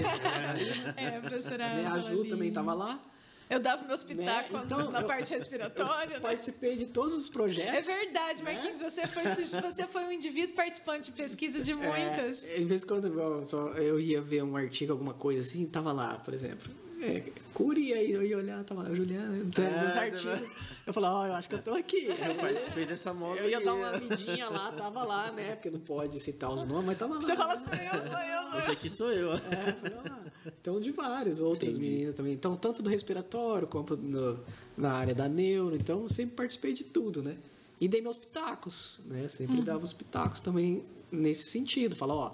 É, 0.97 1.17
a 1.17 1.21
professora 1.21 1.59
né? 1.75 1.87
A 1.87 1.99
Ju 2.01 2.25
também 2.25 2.49
Lima. 2.51 2.55
tava 2.55 2.75
lá. 2.75 3.01
Eu 3.49 3.59
dava 3.59 3.85
meus 3.85 4.05
pitacos 4.05 4.53
Né? 4.53 4.63
Então, 4.65 4.91
na 4.93 5.01
eu- 5.01 5.07
parte 5.09 5.31
respiratória, 5.35 6.15
né? 6.19 6.21
Participei 6.21 6.77
de 6.77 6.87
todos 6.87 7.17
os 7.17 7.29
projetos. 7.29 7.75
É 7.75 7.81
verdade, 7.81 8.43
Marquinhos, 8.45 8.81
você, 8.81 9.05
foi, 9.09 9.25
você 9.61 9.89
foi 9.89 10.05
um 10.05 10.13
indivíduo 10.13 10.55
participante 10.55 11.11
de 11.11 11.17
pesquisa 11.17 11.61
de 11.61 11.75
muitas. 11.75 12.45
É, 12.51 12.59
em 12.61 12.65
vez 12.67 12.83
de 12.83 12.87
quando 12.87 13.09
eu, 13.09 13.49
só- 13.49 13.71
eu 13.71 13.99
ia 13.99 14.21
ver 14.21 14.45
um 14.45 14.57
artigo, 14.57 14.93
alguma 14.93 15.15
coisa 15.15 15.41
assim, 15.41 15.67
tava 15.67 15.91
lá, 15.93 16.15
por 16.21 16.33
exemplo. 16.33 16.71
É, 17.03 17.25
cure 17.55 17.93
aí, 17.95 18.13
eu 18.13 18.23
ia 18.23 18.37
olhar, 18.37 18.63
tava 18.63 18.83
lá, 18.85 18.95
Juliana, 18.95 19.37
então, 19.39 19.65
É, 19.65 19.83
nos 19.85 19.93
tá 19.95 20.01
artigos. 20.03 20.51
Eu 20.91 20.95
falava, 20.95 21.19
ó, 21.19 21.27
eu 21.29 21.35
acho 21.35 21.49
que 21.49 21.55
eu 21.55 21.63
tô 21.63 21.73
aqui. 21.75 22.07
Eu 22.11 22.35
participei 22.35 22.85
dessa 22.85 23.15
moto. 23.15 23.39
Eu 23.39 23.49
ia 23.49 23.65
dar 23.65 23.75
uma 23.75 23.91
lidinha 23.93 24.49
lá, 24.49 24.73
tava 24.73 25.05
lá, 25.05 25.31
né? 25.31 25.55
Porque 25.55 25.71
não 25.71 25.79
pode 25.79 26.19
citar 26.19 26.51
os 26.51 26.67
nomes, 26.67 26.85
mas 26.87 26.99
tava 26.99 27.15
lá. 27.15 27.23
Você 27.23 27.37
fala, 27.37 27.55
sou 27.55 27.75
eu, 27.75 27.91
sou 27.93 28.19
eu, 28.19 28.51
sou 28.51 28.59
Esse 28.59 28.69
eu. 28.69 28.73
aqui 28.73 28.91
sou 28.91 29.13
eu. 29.13 29.33
É, 29.35 29.73
foi 29.79 29.91
lá. 29.91 30.21
Então, 30.61 30.81
de 30.81 30.91
vários 30.91 31.41
outros 31.41 31.75
Entendi. 31.77 31.91
meninos 31.93 32.15
também. 32.17 32.33
Então, 32.33 32.57
tanto 32.57 32.83
do 32.83 32.91
respiratório 32.91 33.69
como 33.69 33.95
no- 33.95 34.41
na 34.77 34.91
área 34.95 35.15
da 35.15 35.29
neuro. 35.29 35.77
Então, 35.77 36.03
eu 36.03 36.09
sempre 36.09 36.35
participei 36.35 36.73
de 36.73 36.83
tudo, 36.83 37.23
né? 37.23 37.37
E 37.81 37.87
dei 37.87 38.01
meus 38.01 38.19
pitacos, 38.19 38.99
né? 39.05 39.29
Sempre 39.29 39.63
dava 39.63 39.85
os 39.85 39.93
pitacos 39.93 40.41
também 40.41 40.85
nesse 41.13 41.45
sentido. 41.45 41.95
Fala, 41.95 42.15
ó, 42.17 42.33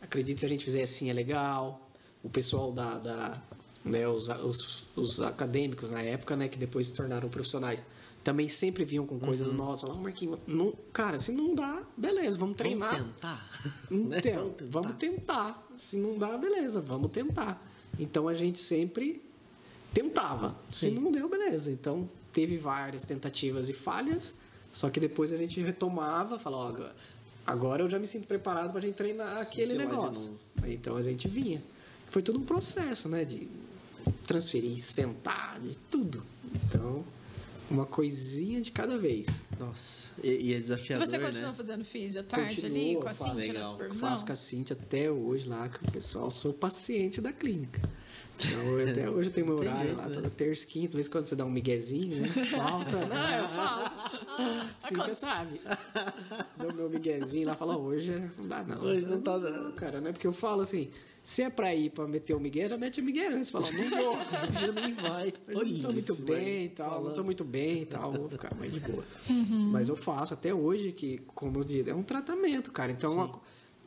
acredito 0.00 0.36
que 0.36 0.40
se 0.40 0.46
a 0.46 0.48
gente 0.48 0.64
fizer 0.64 0.84
assim 0.84 1.10
é 1.10 1.12
legal. 1.12 1.90
O 2.22 2.30
pessoal 2.30 2.70
da... 2.70 2.98
da 2.98 3.42
né, 3.84 4.06
os, 4.08 4.28
os, 4.28 4.84
os 4.96 5.20
acadêmicos 5.20 5.90
na 5.90 6.02
época, 6.02 6.36
né? 6.36 6.46
Que 6.46 6.56
depois 6.58 6.86
se 6.86 6.92
tornaram 6.92 7.28
profissionais. 7.28 7.82
Também 8.26 8.48
sempre 8.48 8.84
vinham 8.84 9.06
com 9.06 9.20
coisas 9.20 9.54
novas. 9.54 9.82
Falavam, 9.82 10.02
Marquinhos, 10.02 10.40
não, 10.48 10.74
cara, 10.92 11.16
se 11.16 11.30
não 11.30 11.54
dá, 11.54 11.84
beleza, 11.96 12.36
vamos 12.36 12.56
treinar. 12.56 12.90
Vamos 12.98 13.14
tentar. 13.14 13.48
Né? 13.88 14.18
Então, 14.18 14.54
vamos 14.68 14.96
tentar. 14.96 15.68
Se 15.78 15.96
não 15.96 16.18
dá, 16.18 16.36
beleza, 16.36 16.80
vamos 16.80 17.12
tentar. 17.12 17.64
Então 17.96 18.26
a 18.26 18.34
gente 18.34 18.58
sempre 18.58 19.22
tentava. 19.94 20.56
Se 20.68 20.90
Sim. 20.90 20.96
não 20.96 21.12
deu, 21.12 21.28
beleza. 21.28 21.70
Então 21.70 22.10
teve 22.32 22.58
várias 22.58 23.04
tentativas 23.04 23.68
e 23.68 23.72
falhas, 23.72 24.34
só 24.72 24.90
que 24.90 24.98
depois 24.98 25.32
a 25.32 25.36
gente 25.36 25.60
retomava, 25.60 26.36
falava, 26.36 26.96
ó, 27.46 27.48
agora, 27.48 27.84
eu 27.84 27.88
já 27.88 28.00
me 28.00 28.08
sinto 28.08 28.26
preparado 28.26 28.70
para 28.70 28.80
a 28.80 28.82
gente 28.82 28.96
treinar 28.96 29.38
aquele 29.38 29.74
negócio. 29.74 30.36
Então 30.66 30.96
a 30.96 31.02
gente 31.04 31.28
vinha. 31.28 31.62
Foi 32.08 32.22
tudo 32.22 32.40
um 32.40 32.44
processo, 32.44 33.08
né? 33.08 33.24
De 33.24 33.46
transferir, 34.26 34.78
sentar, 34.78 35.60
de 35.60 35.76
tudo. 35.88 36.24
Então, 36.64 37.04
uma 37.70 37.84
coisinha 37.86 38.60
de 38.60 38.70
cada 38.70 38.96
vez. 38.96 39.26
Nossa, 39.58 40.06
e, 40.22 40.50
e 40.50 40.54
é 40.54 40.60
desafiador, 40.60 41.06
Você 41.06 41.18
continua 41.18 41.48
né? 41.48 41.54
fazendo 41.54 41.84
físio 41.84 42.20
à 42.20 42.24
tarde 42.24 42.56
Continuo, 42.62 42.76
ali, 42.76 42.94
com 42.96 43.08
a 43.08 43.14
faço. 43.14 43.24
Cintia 43.24 43.36
na 43.46 43.52
Legal. 43.52 43.64
supervisão? 43.64 44.10
Faço 44.10 44.26
com 44.26 44.32
a 44.32 44.36
Cintia 44.36 44.76
até 44.80 45.10
hoje 45.10 45.48
lá, 45.48 45.68
com 45.68 45.86
o 45.86 45.90
pessoal. 45.92 46.30
Sou 46.30 46.52
paciente 46.52 47.20
da 47.20 47.32
clínica. 47.32 47.80
Então, 48.38 48.78
eu- 48.80 48.90
até 48.90 49.08
hoje 49.10 49.28
eu 49.30 49.32
tenho 49.32 49.46
meu 49.46 49.56
horário 49.58 49.80
jeito, 49.86 49.96
lá, 49.96 50.06
né? 50.08 50.14
toda 50.14 50.28
terça, 50.30 50.66
quinta, 50.66 50.94
vez 50.94 51.08
quando 51.08 51.26
você 51.26 51.34
dá 51.34 51.44
um 51.46 51.50
miguezinho, 51.50 52.20
né? 52.20 52.28
Falta. 52.28 52.90
Não, 53.06 53.38
eu 53.38 53.48
falo. 53.48 53.90
Cintia 54.86 55.14
sabe. 55.14 55.60
Dou 56.58 56.72
meu 56.74 56.90
miguezinho 56.90 57.46
lá, 57.48 57.56
fala, 57.56 57.76
hoje 57.78 58.10
não 58.38 58.46
dá 58.48 58.62
não. 58.62 58.82
Hoje 58.82 59.06
não 59.06 59.20
tá 59.20 59.38
dando. 59.38 59.72
Cara, 59.72 60.00
não 60.00 60.10
é 60.10 60.12
porque 60.12 60.26
eu 60.26 60.32
falo 60.32 60.60
assim, 60.62 60.90
se 61.28 61.42
é 61.42 61.50
pra 61.50 61.74
ir 61.74 61.90
pra 61.90 62.06
meter 62.06 62.34
o 62.36 62.38
migué, 62.40 62.68
já 62.68 62.76
mete 62.78 63.00
o 63.00 63.04
migué 63.04 63.26
antes. 63.26 63.50
Fala, 63.50 63.66
não 63.72 63.90
vou. 63.90 64.16
Já 64.60 64.70
nem 64.72 64.94
vai. 64.94 65.32
Eu 65.48 65.64
não 65.66 65.80
tô 65.80 65.92
muito 65.92 66.14
bem 66.22 66.64
e 66.66 66.68
tal, 66.68 67.02
não 67.02 67.12
tô 67.14 67.24
muito 67.24 67.44
bem 67.44 67.82
e 67.82 67.86
tal, 67.86 68.12
vou 68.12 68.28
ficar 68.28 68.54
mais 68.54 68.72
de 68.72 68.78
boa. 68.78 69.02
Uhum. 69.28 69.70
Mas 69.72 69.88
eu 69.88 69.96
faço 69.96 70.34
até 70.34 70.54
hoje, 70.54 70.92
que, 70.92 71.18
como 71.34 71.58
eu 71.58 71.64
disse, 71.64 71.90
é 71.90 71.94
um 71.96 72.04
tratamento, 72.04 72.70
cara. 72.70 72.92
Então, 72.92 73.12
uma 73.14 73.28
co- 73.28 73.42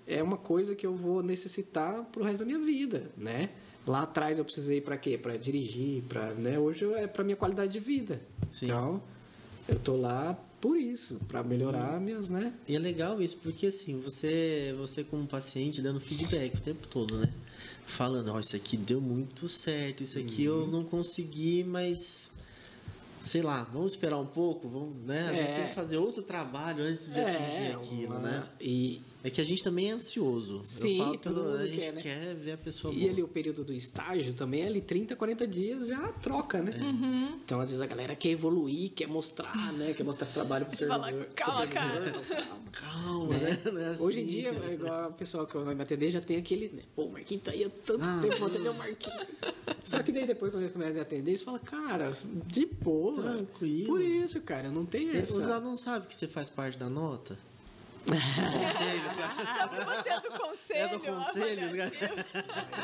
é 0.05 0.21
uma 0.21 0.35
coisa 0.35 0.75
que 0.75 0.85
eu 0.85 0.93
vou 0.93 1.23
necessitar 1.23 2.03
pro 2.11 2.25
resto 2.25 2.39
da 2.39 2.45
minha 2.45 2.59
vida, 2.59 3.09
né? 3.15 3.51
Lá 3.87 4.03
atrás 4.03 4.37
eu 4.37 4.43
precisei 4.43 4.81
para 4.81 4.97
quê? 4.97 5.17
Para 5.17 5.37
dirigir, 5.37 6.03
para, 6.09 6.33
né? 6.33 6.59
Hoje 6.59 6.83
é 6.93 7.07
para 7.07 7.23
minha 7.23 7.37
qualidade 7.37 7.71
de 7.71 7.79
vida. 7.79 8.21
Sim. 8.51 8.65
Então, 8.65 9.01
eu 9.67 9.79
tô 9.79 9.95
lá 9.95 10.37
por 10.61 10.75
isso, 10.77 11.19
para 11.27 11.43
melhorar 11.43 11.99
minhas, 12.01 12.29
né? 12.29 12.53
E 12.67 12.75
é 12.75 12.79
legal 12.79 13.21
isso, 13.21 13.37
porque 13.37 13.67
assim, 13.67 13.99
você, 14.01 14.73
você 14.77 15.03
como 15.03 15.25
paciente 15.27 15.81
dando 15.81 15.99
feedback 15.99 16.57
o 16.57 16.61
tempo 16.61 16.87
todo, 16.87 17.17
né? 17.17 17.29
Falando, 17.87 18.31
ó, 18.31 18.39
isso 18.39 18.55
aqui 18.55 18.77
deu 18.77 18.99
muito 19.01 19.47
certo, 19.49 20.03
isso 20.03 20.19
aqui 20.19 20.43
eu 20.43 20.59
Uhum. 20.65 20.67
não 20.71 20.83
consegui, 20.83 21.63
mas 21.63 22.31
sei 23.19 23.41
lá, 23.41 23.63
vamos 23.63 23.93
esperar 23.93 24.17
um 24.17 24.25
pouco, 24.25 24.67
vamos, 24.69 24.95
né? 25.05 25.27
A 25.29 25.33
gente 25.33 25.51
É. 25.51 25.55
tem 25.55 25.65
que 25.67 25.73
fazer 25.73 25.97
outro 25.97 26.21
trabalho 26.23 26.83
antes 26.83 27.11
de 27.13 27.19
atingir 27.19 27.71
aquilo, 27.75 28.13
uma- 28.15 28.19
né? 28.19 28.47
E, 28.61 29.01
É 29.21 29.29
que 29.29 29.41
a 29.41 29.43
gente 29.43 29.61
também 29.61 29.89
é 29.89 29.93
ansioso. 29.93 30.61
Sim, 30.63 30.97
eu 30.99 31.03
falo, 31.05 31.17
todo 31.17 31.35
mundo 31.43 31.57
a 31.57 31.65
gente 31.67 31.79
quer, 31.79 31.91
né? 31.93 32.01
quer 32.01 32.35
ver 32.35 32.51
a 32.53 32.57
pessoa 32.57 32.93
E 32.93 32.99
boa. 32.99 33.11
ali 33.11 33.21
o 33.23 33.27
período 33.27 33.65
do 33.65 33.73
estágio 33.73 34.33
também, 34.33 34.65
ali 34.65 34.79
30, 34.81 35.13
40 35.15 35.45
dias 35.45 35.87
já 35.87 36.07
troca, 36.13 36.61
né? 36.61 36.71
Uhum. 36.81 37.39
Então, 37.43 37.59
às 37.59 37.69
vezes 37.69 37.81
a 37.81 37.85
galera 37.85 38.15
quer 38.15 38.29
evoluir, 38.29 38.91
quer 38.91 39.07
mostrar, 39.09 39.73
né? 39.73 39.93
Quer 39.93 40.03
mostrar 40.03 40.25
trabalho 40.27 40.65
pro 40.65 40.77
supervisor- 40.77 41.25
"Calma, 41.35 41.67
cara." 41.67 42.11
calma. 42.11 42.59
Calma, 42.71 43.37
né? 43.39 43.59
Não 43.65 43.81
é 43.81 43.91
Hoje 43.99 44.19
em 44.21 44.23
assim. 44.23 44.31
dia, 44.31 44.49
é 44.69 44.73
igual 44.73 45.07
a 45.09 45.11
pessoa 45.11 45.45
que 45.45 45.57
vai 45.57 45.75
me 45.75 45.81
atender 45.83 46.11
já 46.11 46.21
tem 46.21 46.37
aquele, 46.37 46.69
né? 46.69 46.83
Pô, 46.95 47.03
o 47.03 47.11
Marquinhos 47.11 47.43
tá 47.43 47.51
aí 47.51 47.65
há 47.65 47.69
tanto 47.85 48.07
Ah. 48.07 48.19
tempo, 48.21 48.37
vou 48.37 48.47
atender 48.47 48.69
o 48.69 48.73
Marquinhos. 48.73 49.25
Só 49.83 50.01
que 50.01 50.13
daí 50.13 50.25
depois, 50.27 50.49
quando 50.51 50.61
eles 50.63 50.71
começam 50.71 50.99
a 50.99 51.01
atender, 51.01 51.31
eles 51.31 51.41
falam, 51.41 51.59
cara, 51.59 52.11
de 52.47 52.65
boa. 52.65 53.21
Tranquilo. 53.21 53.87
Por 53.87 54.01
isso, 54.01 54.39
cara, 54.41 54.69
não 54.69 54.85
tem 54.85 55.09
Os 55.09 55.15
essa. 55.15 55.55
alunos 55.55 55.81
sabem 55.81 56.07
que 56.07 56.15
você 56.15 56.27
faz 56.27 56.49
parte 56.49 56.77
da 56.77 56.89
nota? 56.89 57.37
Conselhos, 58.05 59.15
cara. 59.15 59.45
Sabe 59.57 59.77
que 59.77 59.85
você 59.85 60.09
é 60.09 60.19
do 60.19 60.31
conselho? 60.39 60.81
É 60.81 60.87
do 60.87 60.99
conselho? 60.99 61.69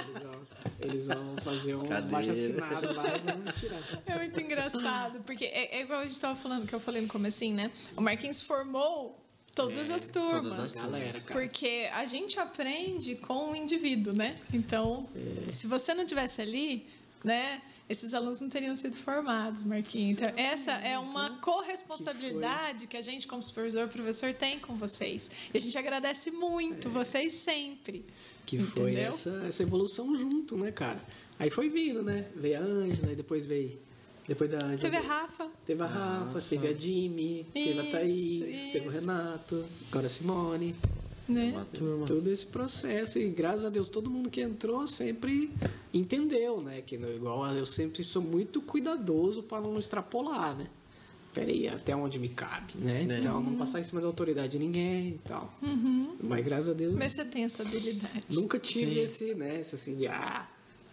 Eles 0.06 0.24
vão, 0.24 0.42
eles 0.82 1.08
vão 1.08 1.38
fazer 1.38 1.76
um 1.76 1.84
baixo 2.10 2.32
assinado 2.32 2.94
lá 2.94 3.04
e 3.16 3.20
vão 3.20 3.54
tirar. 3.54 3.82
É 4.06 4.16
muito 4.18 4.40
engraçado, 4.40 5.20
porque 5.26 5.46
é, 5.46 5.78
é 5.78 5.82
igual 5.82 6.02
a 6.02 6.06
gente 6.06 6.20
tava 6.20 6.36
falando, 6.36 6.68
que 6.68 6.76
eu 6.76 6.80
falei 6.80 7.02
no 7.02 7.08
comecinho, 7.08 7.56
né? 7.56 7.72
O 7.96 8.02
Marquinhos 8.02 8.42
formou 8.42 9.18
todas 9.56 9.90
as 9.90 10.10
turmas. 10.10 10.36
É, 10.36 10.42
todas 10.42 10.60
as 10.60 10.74
turmas. 10.74 10.92
Galera. 10.92 11.20
Porque 11.32 11.90
a 11.94 12.06
gente 12.06 12.38
aprende 12.40 13.16
com 13.16 13.52
o 13.52 13.56
indivíduo, 13.56 14.14
né? 14.14 14.36
Então, 14.54 15.08
É. 15.16 15.50
se 15.50 15.66
você 15.66 15.94
não 15.94 16.06
tivesse 16.06 16.42
ali, 16.42 16.86
né? 17.24 17.62
Esses 17.88 18.16
alunos 18.16 18.40
não 18.40 18.50
teriam 18.50 18.76
sido 18.76 18.96
formados, 18.96 19.64
Marquinhos. 19.64 20.18
Então, 20.18 20.32
essa 20.36 20.72
é 20.72 20.98
uma 20.98 21.38
corresponsabilidade 21.38 22.88
que 22.88 22.98
a 22.98 23.02
gente, 23.02 23.28
como 23.28 23.44
supervisor, 23.44 23.88
professor, 23.88 24.34
tem 24.34 24.60
com 24.60 24.76
vocês. 24.76 25.30
E 25.54 25.58
a 25.58 25.62
gente 25.62 25.78
agradece 25.78 26.32
muito 26.32 26.90
vocês 26.90 27.34
sempre. 27.34 28.04
Que 28.44 28.58
foi 28.58 28.96
essa, 28.96 29.44
essa 29.48 29.62
evolução 29.62 30.16
junto, 30.16 30.58
né, 30.58 30.72
cara? 30.72 31.00
Aí 31.38 31.50
foi 31.50 31.70
vindo, 31.70 32.02
né? 32.02 32.28
Veio 32.36 32.58
a 32.58 32.62
Ângela, 32.62 33.10
aí 33.10 33.16
depois 33.16 33.46
veio. 33.46 33.78
Depois 34.28 34.50
da 34.50 34.58
Ângela. 34.58 34.80
Teve 34.80 34.98
a 34.98 35.02
Rafa. 35.02 35.52
Teve 35.66 35.84
a 35.84 35.86
Rafa, 35.86 36.26
Rafa. 36.26 36.42
teve 36.42 36.68
a 36.68 36.74
Jimmy, 36.74 37.48
teve 37.54 37.80
a 37.80 37.84
Isso, 37.84 37.92
Thaís, 37.92 38.72
teve 38.72 38.88
o 38.88 38.90
isso. 38.90 39.00
Renato, 39.02 39.66
agora 39.90 40.08
a 40.08 40.10
Simone. 40.10 40.76
Né? 41.28 41.52
Uma 41.52 41.66
turma. 41.66 42.06
Todo 42.06 42.30
esse 42.32 42.46
processo. 42.46 43.18
E 43.20 43.28
graças 43.30 43.66
a 43.66 43.70
Deus, 43.70 43.90
todo 43.90 44.10
mundo 44.10 44.30
que 44.30 44.42
entrou 44.42 44.86
sempre 44.88 45.52
entendeu, 45.94 46.62
né? 46.62 46.82
Que 46.86 46.98
no- 46.98 47.10
igual 47.12 47.46
eu 47.54 47.66
sempre 47.66 48.04
sou 48.04 48.22
muito 48.22 48.62
cuidadoso 48.62 49.42
para 49.44 49.62
não 49.62 49.78
extrapolar, 49.80 50.56
né? 50.56 50.68
Peraí, 51.34 51.68
até 51.68 51.94
onde 51.96 52.18
me 52.18 52.30
cabe, 52.30 52.74
né? 52.78 53.02
É. 53.10 53.20
Então, 53.20 53.42
não 53.42 53.58
passar 53.58 53.82
em 53.82 53.84
cima 53.84 54.00
da 54.00 54.08
autoridade 54.08 54.54
de 54.54 54.60
ninguém 54.60 55.10
e 55.10 55.20
tal. 55.24 55.54
Mas 56.24 56.46
graças 56.46 56.70
a 56.70 56.74
Deus, 56.74 56.96
Mas 56.98 57.12
você 57.12 57.26
tem 57.26 57.44
essa 57.44 57.62
habilidade. 57.64 58.24
nunca 58.32 58.58
tive 58.58 58.94
Sim. 58.96 59.02
esse, 59.02 59.34
né? 59.36 59.60
Esse 59.60 59.76
assim 59.76 59.96
de, 59.98 60.08
ah, 60.08 60.48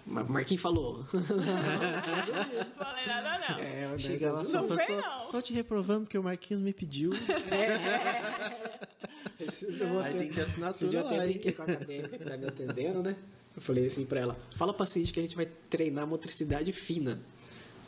Marquinhos 0.04 0.60
falou. 0.60 1.04
não 1.12 1.22
falei 1.24 3.06
nada, 3.06 3.38
não. 3.48 3.58
É, 3.62 3.98
Chega 3.98 4.32
lá, 4.32 4.42
não 4.42 4.66
tô, 4.66 4.76
tô, 4.76 4.92
não. 4.96 5.26
tô 5.30 5.42
te 5.42 5.52
reprovando 5.52 6.00
porque 6.06 6.18
o 6.18 6.22
Marquinhos 6.24 6.62
me 6.62 6.72
pediu. 6.72 7.12
É. 7.50 8.88
Aí 10.02 10.14
tem 10.14 10.30
que 10.30 10.40
assinar 10.40 10.70
assinatura 10.70 11.10
já 11.10 11.16
lá, 11.16 11.26
tem 11.26 11.52
com 11.52 11.62
a 11.62 11.64
acadêmica 11.64 12.18
que 12.18 12.24
tá 12.24 12.36
me 12.36 12.46
atendendo, 12.46 13.02
né? 13.02 13.16
Eu 13.54 13.62
falei 13.62 13.86
assim 13.86 14.04
pra 14.04 14.20
ela, 14.20 14.36
fala 14.56 14.72
paciente 14.72 15.12
que 15.12 15.20
a 15.20 15.22
gente 15.22 15.36
vai 15.36 15.46
treinar 15.68 16.04
a 16.04 16.06
motricidade 16.06 16.72
fina 16.72 17.20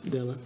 dela. 0.03 0.37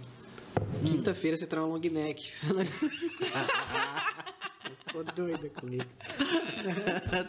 Quinta-feira 0.84 1.36
você 1.36 1.46
traz 1.46 1.66
um 1.66 1.68
long 1.68 1.78
neck. 1.78 2.32
Ficou 4.86 5.04
doida 5.04 5.48
comigo. 5.50 5.84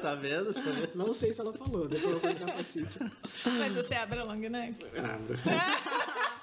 tá 0.02 0.16
vendo? 0.16 0.54
Tá 0.54 0.62
vendo? 0.62 0.92
Não 0.96 1.14
sei 1.14 1.34
se 1.34 1.42
ela 1.42 1.54
falou, 1.54 1.88
depois 1.88 2.04
eu 2.04 2.20
vou 2.20 2.20
perguntar 2.20 2.54
pra 2.54 2.64
Cíntia. 2.64 3.12
Mas 3.46 3.76
você 3.76 3.96
abre 3.96 4.20
a 4.20 4.24
long 4.24 4.36
neck? 4.36 4.76
Abro. 4.98 5.40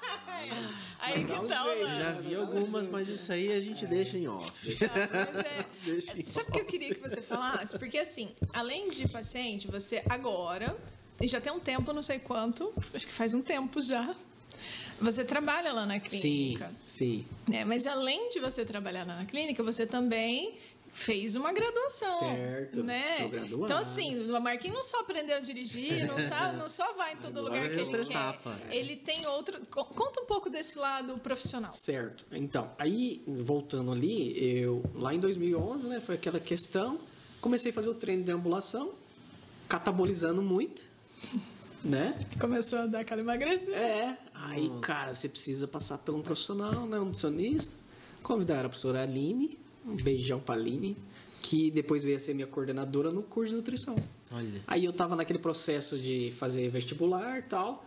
aí 0.99 1.25
que 1.25 1.47
tal, 1.47 1.67
né? 1.67 1.99
Já 1.99 2.11
vi 2.21 2.35
algumas, 2.35 2.87
mas 2.87 3.09
isso 3.09 3.31
aí 3.31 3.51
a 3.53 3.61
gente 3.61 3.85
é. 3.85 3.87
deixa 3.87 4.17
em 4.17 4.27
off. 4.27 4.49
Ah, 4.89 5.39
é... 5.39 5.65
deixa 5.83 6.19
em 6.19 6.25
Sabe 6.25 6.49
o 6.49 6.51
que 6.51 6.59
eu 6.59 6.65
queria 6.65 6.93
que 6.93 7.01
você 7.01 7.21
falasse? 7.21 7.77
Porque 7.77 7.97
assim, 7.97 8.29
além 8.53 8.89
de 8.89 9.07
paciente, 9.07 9.67
você 9.67 10.03
agora, 10.09 10.75
e 11.21 11.27
já 11.27 11.41
tem 11.41 11.51
um 11.51 11.59
tempo, 11.59 11.93
não 11.93 12.03
sei 12.03 12.19
quanto, 12.19 12.73
acho 12.93 13.07
que 13.07 13.13
faz 13.13 13.33
um 13.33 13.41
tempo 13.41 13.81
já, 13.81 14.15
você 14.99 15.23
trabalha 15.23 15.71
lá 15.71 15.85
na 15.85 15.99
clínica. 15.99 16.71
Sim, 16.87 17.25
sim. 17.25 17.55
É, 17.55 17.63
mas 17.63 17.87
além 17.87 18.29
de 18.29 18.39
você 18.39 18.65
trabalhar 18.65 19.07
lá 19.07 19.15
na 19.17 19.25
clínica, 19.25 19.63
você 19.63 19.85
também 19.85 20.57
fez 20.91 21.35
uma 21.35 21.51
graduação. 21.51 22.19
Certo. 22.19 22.83
Né? 22.83 23.17
Sou 23.17 23.29
graduado. 23.29 23.63
Então, 23.63 23.77
assim, 23.77 24.29
o 24.31 24.41
Marquinhos 24.41 24.75
não 24.75 24.83
só 24.83 24.99
aprendeu 25.01 25.37
a 25.37 25.39
dirigir, 25.39 26.05
não 26.07 26.19
só, 26.19 26.53
não 26.53 26.69
só 26.69 26.93
vai 26.93 27.13
em 27.13 27.17
todo 27.17 27.39
Agora 27.39 27.53
lugar 27.55 27.69
que 27.69 27.79
ele 27.79 28.01
etapa. 28.01 28.59
quer. 28.67 28.75
Ele 28.75 28.95
tem 28.95 29.25
outro. 29.27 29.59
Conta 29.67 30.21
um 30.21 30.25
pouco 30.25 30.49
desse 30.49 30.77
lado 30.77 31.17
profissional. 31.19 31.71
Certo. 31.73 32.25
Então, 32.31 32.71
aí, 32.77 33.23
voltando 33.27 33.91
ali, 33.91 34.33
eu 34.61 34.83
lá 34.93 35.13
em 35.13 35.19
2011, 35.19 35.87
né, 35.87 35.99
foi 36.01 36.15
aquela 36.15 36.39
questão. 36.39 36.99
Comecei 37.41 37.71
a 37.71 37.73
fazer 37.73 37.89
o 37.89 37.95
treino 37.95 38.23
de 38.23 38.31
ambulação, 38.31 38.91
catabolizando 39.69 40.41
muito, 40.41 40.83
né? 41.83 42.15
Começou 42.39 42.79
a 42.79 42.85
dar 42.85 42.99
aquela 43.01 43.21
emagrecida. 43.21 43.75
É. 43.77 44.17
Aí, 44.33 44.67
Nossa. 44.67 44.81
cara, 44.81 45.13
você 45.13 45.29
precisa 45.29 45.67
passar 45.67 45.97
por 45.99 46.13
um 46.15 46.21
profissional, 46.21 46.85
né, 46.85 46.99
um 46.99 47.05
nutricionista. 47.05 47.75
Convidaram 48.21 48.65
a 48.65 48.69
professora 48.69 49.01
Aline, 49.03 49.57
um 49.89 49.95
beijão 49.95 50.39
pra 50.39 50.55
Aline, 50.55 50.95
que 51.41 51.71
depois 51.71 52.03
veio 52.03 52.17
a 52.17 52.19
ser 52.19 52.33
minha 52.33 52.47
coordenadora 52.47 53.11
no 53.11 53.23
curso 53.23 53.51
de 53.51 53.55
nutrição. 53.57 53.95
Olha. 54.31 54.61
Aí 54.67 54.85
eu 54.85 54.93
tava 54.93 55.15
naquele 55.15 55.39
processo 55.39 55.97
de 55.97 56.33
fazer 56.37 56.69
vestibular 56.69 57.39
e 57.39 57.43
tal. 57.43 57.85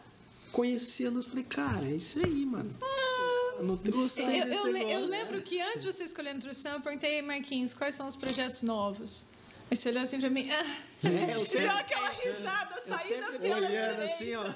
Conhecendo, 0.51 1.21
eu 1.21 1.23
falei, 1.23 1.45
cara, 1.45 1.87
é 1.87 1.97
isso 1.97 2.19
aí, 2.19 2.45
mano. 2.45 2.71
Ah, 2.83 3.63
nutrição. 3.63 4.29
Eu, 4.31 4.47
eu, 4.47 4.77
eu, 4.77 5.07
lembro 5.07 5.41
que 5.41 5.61
antes 5.61 5.83
de 5.83 5.93
você 5.93 6.05
escolher 6.05 6.31
a 6.31 6.35
nutrição, 6.35 6.75
eu 6.75 6.81
perguntei, 6.81 7.23
Marquinhos, 7.23 7.73
quais 7.73 7.95
são 7.95 8.07
os 8.07 8.17
projetos 8.17 8.63
novos? 8.63 9.25
Aí 9.73 9.77
você 9.77 9.89
olhou 9.89 10.03
assim 10.03 10.21
pra 10.21 10.29
mim. 10.29 10.45
Ah. 10.51 11.09
É, 11.09 11.35
eu 11.35 11.45
sempre, 11.49 11.69
Deu 11.69 11.77
aquela 11.79 12.11
risada, 12.11 12.81
saída 12.83 13.33
pela 13.39 13.61
direita, 13.67 14.05
assim, 14.05 14.35
ó. 14.35 14.45
Né? 14.45 14.55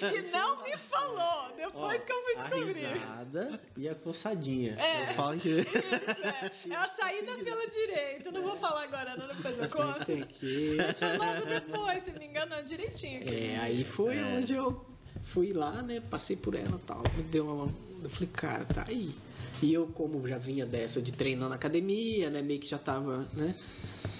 E 0.00 0.30
não 0.30 0.62
me 0.62 0.74
falou, 0.78 1.54
depois 1.54 2.00
ó, 2.00 2.04
que 2.06 2.12
eu 2.12 2.22
fui 2.24 2.34
descobrir. 2.36 2.86
A 2.86 2.92
risada 2.94 3.60
e 3.76 3.88
a 3.90 3.94
coçadinha. 3.94 4.78
É, 4.80 5.10
eu 5.10 5.14
falo 5.16 5.38
que... 5.38 5.50
isso, 5.50 5.68
é. 5.68 6.50
É 6.70 6.76
a 6.76 6.88
saída 6.88 7.34
pela 7.44 7.66
direita. 7.66 8.28
Eu 8.30 8.32
não 8.32 8.42
vou 8.42 8.56
falar 8.56 8.84
agora, 8.84 9.14
não, 9.16 9.28
depois 9.28 9.58
eu 9.58 9.68
conto. 9.68 10.06
Tem 10.06 10.24
que... 10.24 10.76
Mas 10.78 10.98
foi 10.98 11.18
logo 11.18 11.44
depois, 11.44 12.02
se 12.02 12.12
me 12.12 12.24
engano, 12.24 12.54
direitinho. 12.64 13.22
É, 13.28 13.58
aí 13.60 13.84
foi 13.84 14.16
é. 14.16 14.24
onde 14.38 14.54
eu 14.54 14.82
fui 15.24 15.52
lá, 15.52 15.82
né, 15.82 16.00
passei 16.08 16.36
por 16.36 16.54
ela 16.54 16.80
e 16.82 16.86
tal. 16.86 17.02
Me 17.14 17.22
deu 17.24 17.46
uma... 17.46 17.70
Eu 18.02 18.08
falei, 18.08 18.30
cara, 18.32 18.64
tá 18.64 18.86
aí. 18.88 19.14
E 19.60 19.74
eu, 19.74 19.86
como 19.88 20.26
já 20.26 20.38
vinha 20.38 20.64
dessa 20.64 21.02
de 21.02 21.12
treinar 21.12 21.50
na 21.50 21.56
academia, 21.56 22.30
né, 22.30 22.40
meio 22.40 22.58
que 22.58 22.66
já 22.66 22.78
tava, 22.78 23.28
né 23.34 23.54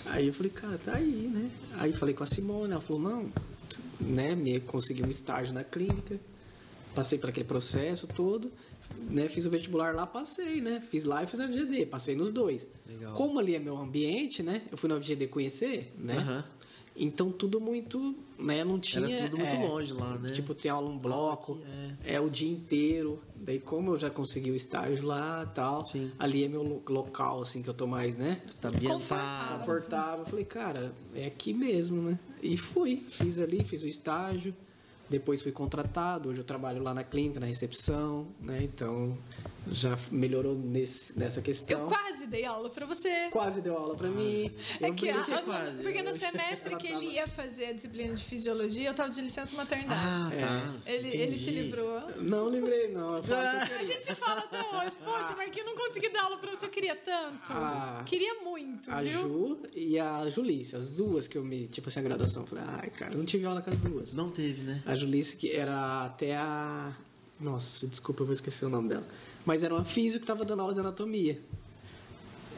Aí 0.06 0.26
eu 0.26 0.34
falei, 0.34 0.52
cara, 0.52 0.78
tá 0.78 0.96
aí, 0.96 1.30
né? 1.32 1.50
Aí 1.74 1.92
falei 1.92 2.14
com 2.14 2.22
a 2.22 2.26
Simone, 2.26 2.72
ela 2.72 2.80
falou, 2.80 3.02
não, 3.02 3.32
né? 4.00 4.34
Me 4.34 4.60
consegui 4.60 5.02
um 5.02 5.10
estágio 5.10 5.54
na 5.54 5.64
clínica, 5.64 6.18
passei 6.94 7.18
por 7.18 7.30
aquele 7.30 7.46
processo 7.46 8.06
todo, 8.06 8.52
né? 9.08 9.28
Fiz 9.28 9.46
o 9.46 9.50
vestibular 9.50 9.94
lá, 9.94 10.06
passei, 10.06 10.60
né? 10.60 10.82
Fiz 10.90 11.04
lá 11.04 11.22
e 11.22 11.26
fiz 11.26 11.40
a 11.40 11.48
FGD, 11.48 11.86
passei 11.86 12.14
nos 12.14 12.32
dois. 12.32 12.66
Legal. 12.86 13.14
Como 13.14 13.38
ali 13.38 13.54
é 13.54 13.58
meu 13.58 13.76
ambiente, 13.76 14.42
né? 14.42 14.62
Eu 14.70 14.76
fui 14.76 14.88
na 14.88 15.00
FGD 15.00 15.28
conhecer, 15.28 15.92
né? 15.98 16.18
Uhum. 16.18 16.63
Então 16.96 17.32
tudo 17.32 17.60
muito, 17.60 18.14
né? 18.38 18.62
Não 18.62 18.78
tinha. 18.78 19.16
Era 19.16 19.28
tudo 19.28 19.38
muito 19.38 19.52
é, 19.52 19.66
longe 19.66 19.92
lá, 19.92 20.16
né? 20.16 20.32
Tipo, 20.32 20.54
tem 20.54 20.70
aula 20.70 20.88
um 20.88 20.96
bloco, 20.96 21.58
é. 22.04 22.14
é. 22.14 22.20
o 22.20 22.30
dia 22.30 22.50
inteiro. 22.50 23.20
Daí, 23.34 23.58
como 23.58 23.92
eu 23.92 23.98
já 23.98 24.10
consegui 24.10 24.50
o 24.50 24.54
estágio 24.54 25.04
lá 25.04 25.44
tal, 25.54 25.84
Sim. 25.84 26.12
ali 26.18 26.44
é 26.44 26.48
meu 26.48 26.82
local, 26.88 27.42
assim, 27.42 27.62
que 27.62 27.68
eu 27.68 27.74
tô 27.74 27.86
mais, 27.86 28.16
né? 28.16 28.40
Tá 28.60 28.68
ambientado. 28.68 29.58
Confortável. 29.58 30.24
Falei, 30.24 30.44
cara, 30.44 30.94
é 31.14 31.26
aqui 31.26 31.52
mesmo, 31.52 32.00
né? 32.00 32.18
E 32.40 32.56
fui, 32.56 33.04
fiz 33.08 33.38
ali, 33.40 33.64
fiz 33.64 33.82
o 33.82 33.88
estágio. 33.88 34.54
Depois 35.10 35.42
fui 35.42 35.52
contratado, 35.52 36.30
hoje 36.30 36.40
eu 36.40 36.44
trabalho 36.44 36.82
lá 36.82 36.94
na 36.94 37.04
clínica, 37.04 37.38
na 37.38 37.46
recepção, 37.46 38.26
né? 38.40 38.62
Então 38.62 39.18
já 39.70 39.98
melhorou 40.10 40.54
nesse, 40.54 41.18
nessa 41.18 41.40
questão. 41.40 41.80
Eu 41.80 41.86
quase 41.86 42.26
dei 42.26 42.44
aula 42.44 42.70
para 42.70 42.86
você. 42.86 43.28
Quase 43.30 43.60
deu 43.60 43.76
aula 43.76 43.94
para 43.94 44.08
mim. 44.08 44.50
É 44.80 44.90
que, 44.92 45.08
a, 45.08 45.20
é 45.20 45.42
quase. 45.42 45.82
Porque 45.82 46.02
no 46.02 46.12
semestre 46.12 46.76
que 46.76 46.88
ele 46.88 47.06
ia 47.06 47.26
fazer 47.26 47.66
a 47.66 47.72
disciplina 47.72 48.14
de 48.14 48.22
fisiologia, 48.22 48.88
eu 48.88 48.94
tava 48.94 49.10
de 49.10 49.20
licença 49.20 49.54
maternidade. 49.56 50.00
Ah, 50.02 50.30
tá. 50.38 50.74
É. 50.86 50.94
Ele, 50.94 51.16
ele 51.16 51.38
se 51.38 51.50
livrou. 51.50 52.00
Não 52.16 52.48
livrei, 52.48 52.92
não. 52.92 53.14
a 53.14 53.20
gente 53.84 54.14
fala 54.14 54.40
até 54.40 54.58
hoje, 54.60 54.96
poxa, 55.04 55.32
ah. 55.32 55.36
Marquinhos, 55.44 55.66
não 55.66 55.76
consegui 55.76 56.08
dar 56.10 56.24
aula 56.24 56.38
para 56.38 56.50
você, 56.50 56.66
eu 56.66 56.70
queria 56.70 56.96
tanto. 56.96 57.40
Ah, 57.50 58.02
queria 58.06 58.42
muito, 58.42 58.90
A 58.90 59.02
viu? 59.02 59.22
Ju 59.22 59.58
e 59.74 59.98
a 59.98 60.28
Julice, 60.28 60.76
as 60.76 60.96
duas 60.96 61.26
que 61.26 61.36
eu 61.36 61.44
me, 61.44 61.66
tipo 61.68 61.88
assim, 61.88 62.00
a 62.00 62.02
graduação. 62.02 62.42
Eu 62.42 62.46
falei, 62.46 62.64
ai, 62.66 62.90
cara, 62.90 63.14
não 63.14 63.24
tive 63.24 63.44
aula 63.46 63.62
com 63.62 63.70
as 63.70 63.78
duas. 63.78 64.12
Não 64.12 64.30
teve, 64.30 64.62
né? 64.62 64.82
A 64.86 64.94
Julice, 64.94 65.36
que 65.36 65.50
era 65.50 66.04
até 66.04 66.36
a... 66.36 66.92
Nossa, 67.40 67.86
desculpa, 67.88 68.22
eu 68.22 68.26
vou 68.26 68.32
esquecer 68.32 68.64
o 68.64 68.68
nome 68.68 68.88
dela. 68.88 69.06
Mas 69.44 69.62
era 69.62 69.74
uma 69.74 69.84
física 69.84 70.18
que 70.18 70.24
estava 70.24 70.44
dando 70.44 70.60
aula 70.60 70.74
de 70.74 70.80
anatomia. 70.80 71.38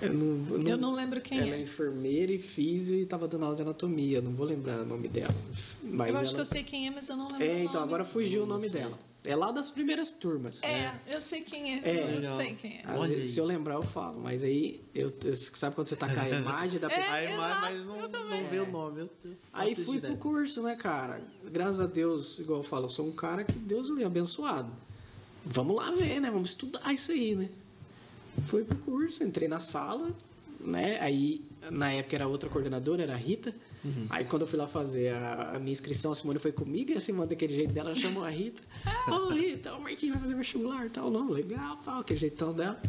Eu 0.01 0.13
não, 0.13 0.55
eu 0.55 0.59
não, 0.59 0.71
eu 0.71 0.77
não 0.77 0.95
lembro 0.95 1.21
quem 1.21 1.39
ela 1.39 1.47
é. 1.47 1.51
Ela 1.51 1.59
é 1.59 1.63
enfermeira 1.63 2.33
e 2.33 2.39
física 2.39 2.97
e 2.97 3.03
estava 3.03 3.27
dando 3.27 3.45
aula 3.45 3.57
de 3.57 3.63
anatomia. 3.63 4.21
Não 4.21 4.33
vou 4.33 4.47
lembrar 4.47 4.81
o 4.81 4.87
nome 4.87 5.09
dela. 5.09 5.35
Mas 5.83 6.09
eu 6.09 6.17
acho 6.17 6.35
que 6.35 6.41
eu 6.41 6.47
sei 6.47 6.63
quem 6.63 6.87
é, 6.87 6.91
mas 6.91 7.09
eu 7.09 7.17
não 7.17 7.29
lembro. 7.29 7.43
É, 7.43 7.65
então 7.65 7.83
agora 7.83 8.05
fugiu 8.05 8.43
o 8.43 8.47
nome 8.47 8.69
dela. 8.69 8.99
É 9.25 9.35
lá 9.35 9.51
das 9.51 9.73
primeiras 9.73 10.13
turmas. 10.13 10.63
É, 10.63 10.73
né? 10.73 11.01
eu 11.09 11.21
sei 11.21 11.41
quem 11.41 11.75
é. 11.75 11.81
é 11.83 12.19
eu 12.19 12.37
sei 12.37 12.55
quem 12.55 12.79
é. 12.79 13.09
Vezes, 13.09 13.35
se 13.35 13.41
eu 13.41 13.45
lembrar, 13.45 13.75
eu 13.75 13.83
falo. 13.83 14.21
Mas 14.21 14.45
aí, 14.45 14.81
eu, 14.95 15.13
sabe 15.35 15.75
quando 15.75 15.89
você 15.89 15.97
tá 15.97 16.13
com 16.13 16.21
a 16.21 16.29
imagem 16.31 16.79
da 16.79 16.89
pessoa? 16.89 17.17
É, 17.17 17.27
a 17.27 17.33
imagem, 17.33 17.61
mas 17.61 17.87
não, 17.87 18.09
não 18.09 18.49
vê 18.49 18.61
o 18.61 18.71
nome. 18.71 19.01
Eu 19.01 19.11
aí 19.53 19.75
fui 19.75 20.01
pro 20.01 20.17
curso, 20.17 20.63
né, 20.63 20.77
cara? 20.77 21.21
Graças 21.51 21.81
a 21.81 21.87
Deus, 21.87 22.39
igual 22.39 22.61
eu 22.61 22.63
falo, 22.63 22.85
eu 22.85 22.91
sou 22.91 23.05
um 23.05 23.13
cara 23.13 23.43
que 23.43 23.59
Deus 23.59 23.89
lhe 23.89 24.05
abençoado 24.05 24.71
vamos 25.47 25.77
lá 25.77 25.93
ver, 25.93 26.21
né? 26.21 26.31
Vamos 26.31 26.51
estudar 26.51 26.93
isso 26.93 27.13
aí, 27.13 27.35
né? 27.37 27.49
Fui 28.47 28.65
pro 28.65 28.77
curso, 28.79 29.23
entrei 29.23 29.49
na 29.49 29.59
sala, 29.59 30.11
né? 30.61 30.99
Aí, 31.01 31.41
na 31.71 31.93
época 31.93 32.17
era 32.17 32.27
outra 32.27 32.51
coordenadora, 32.51 33.05
era 33.05 33.15
a 33.15 33.17
Rita. 33.17 33.55
Uhum. 33.85 34.07
Aí, 34.11 34.25
quando 34.25 34.43
eu 34.43 34.49
fui 34.49 34.59
lá 34.59 34.67
fazer 34.67 35.15
a, 35.15 35.53
a, 35.55 35.59
minha 35.59 35.73
inscrição, 35.73 36.11
a 36.11 36.15
Simone 36.15 36.41
foi 36.41 36.53
comigo 36.53 36.91
e 36.91 36.95
a 36.95 37.01
Simone, 37.01 37.29
daquele 37.29 37.55
jeito 37.55 37.73
dela, 37.73 37.95
chamou 37.95 38.25
a 38.25 38.31
Rita. 38.31 38.61
Ô, 39.09 39.13
oh, 39.13 39.29
Rita, 39.29 39.73
o 39.75 39.81
Marquinhos 39.81 40.17
vai 40.17 40.25
fazer 40.25 40.35
vestibular 40.35 40.85
e 40.85 40.91
tal. 40.91 41.11
Não, 41.11 41.31
legal, 41.31 41.77
tal, 41.85 42.01
aquele 42.01 42.19
jeitão 42.19 42.53
dela. 42.53 42.81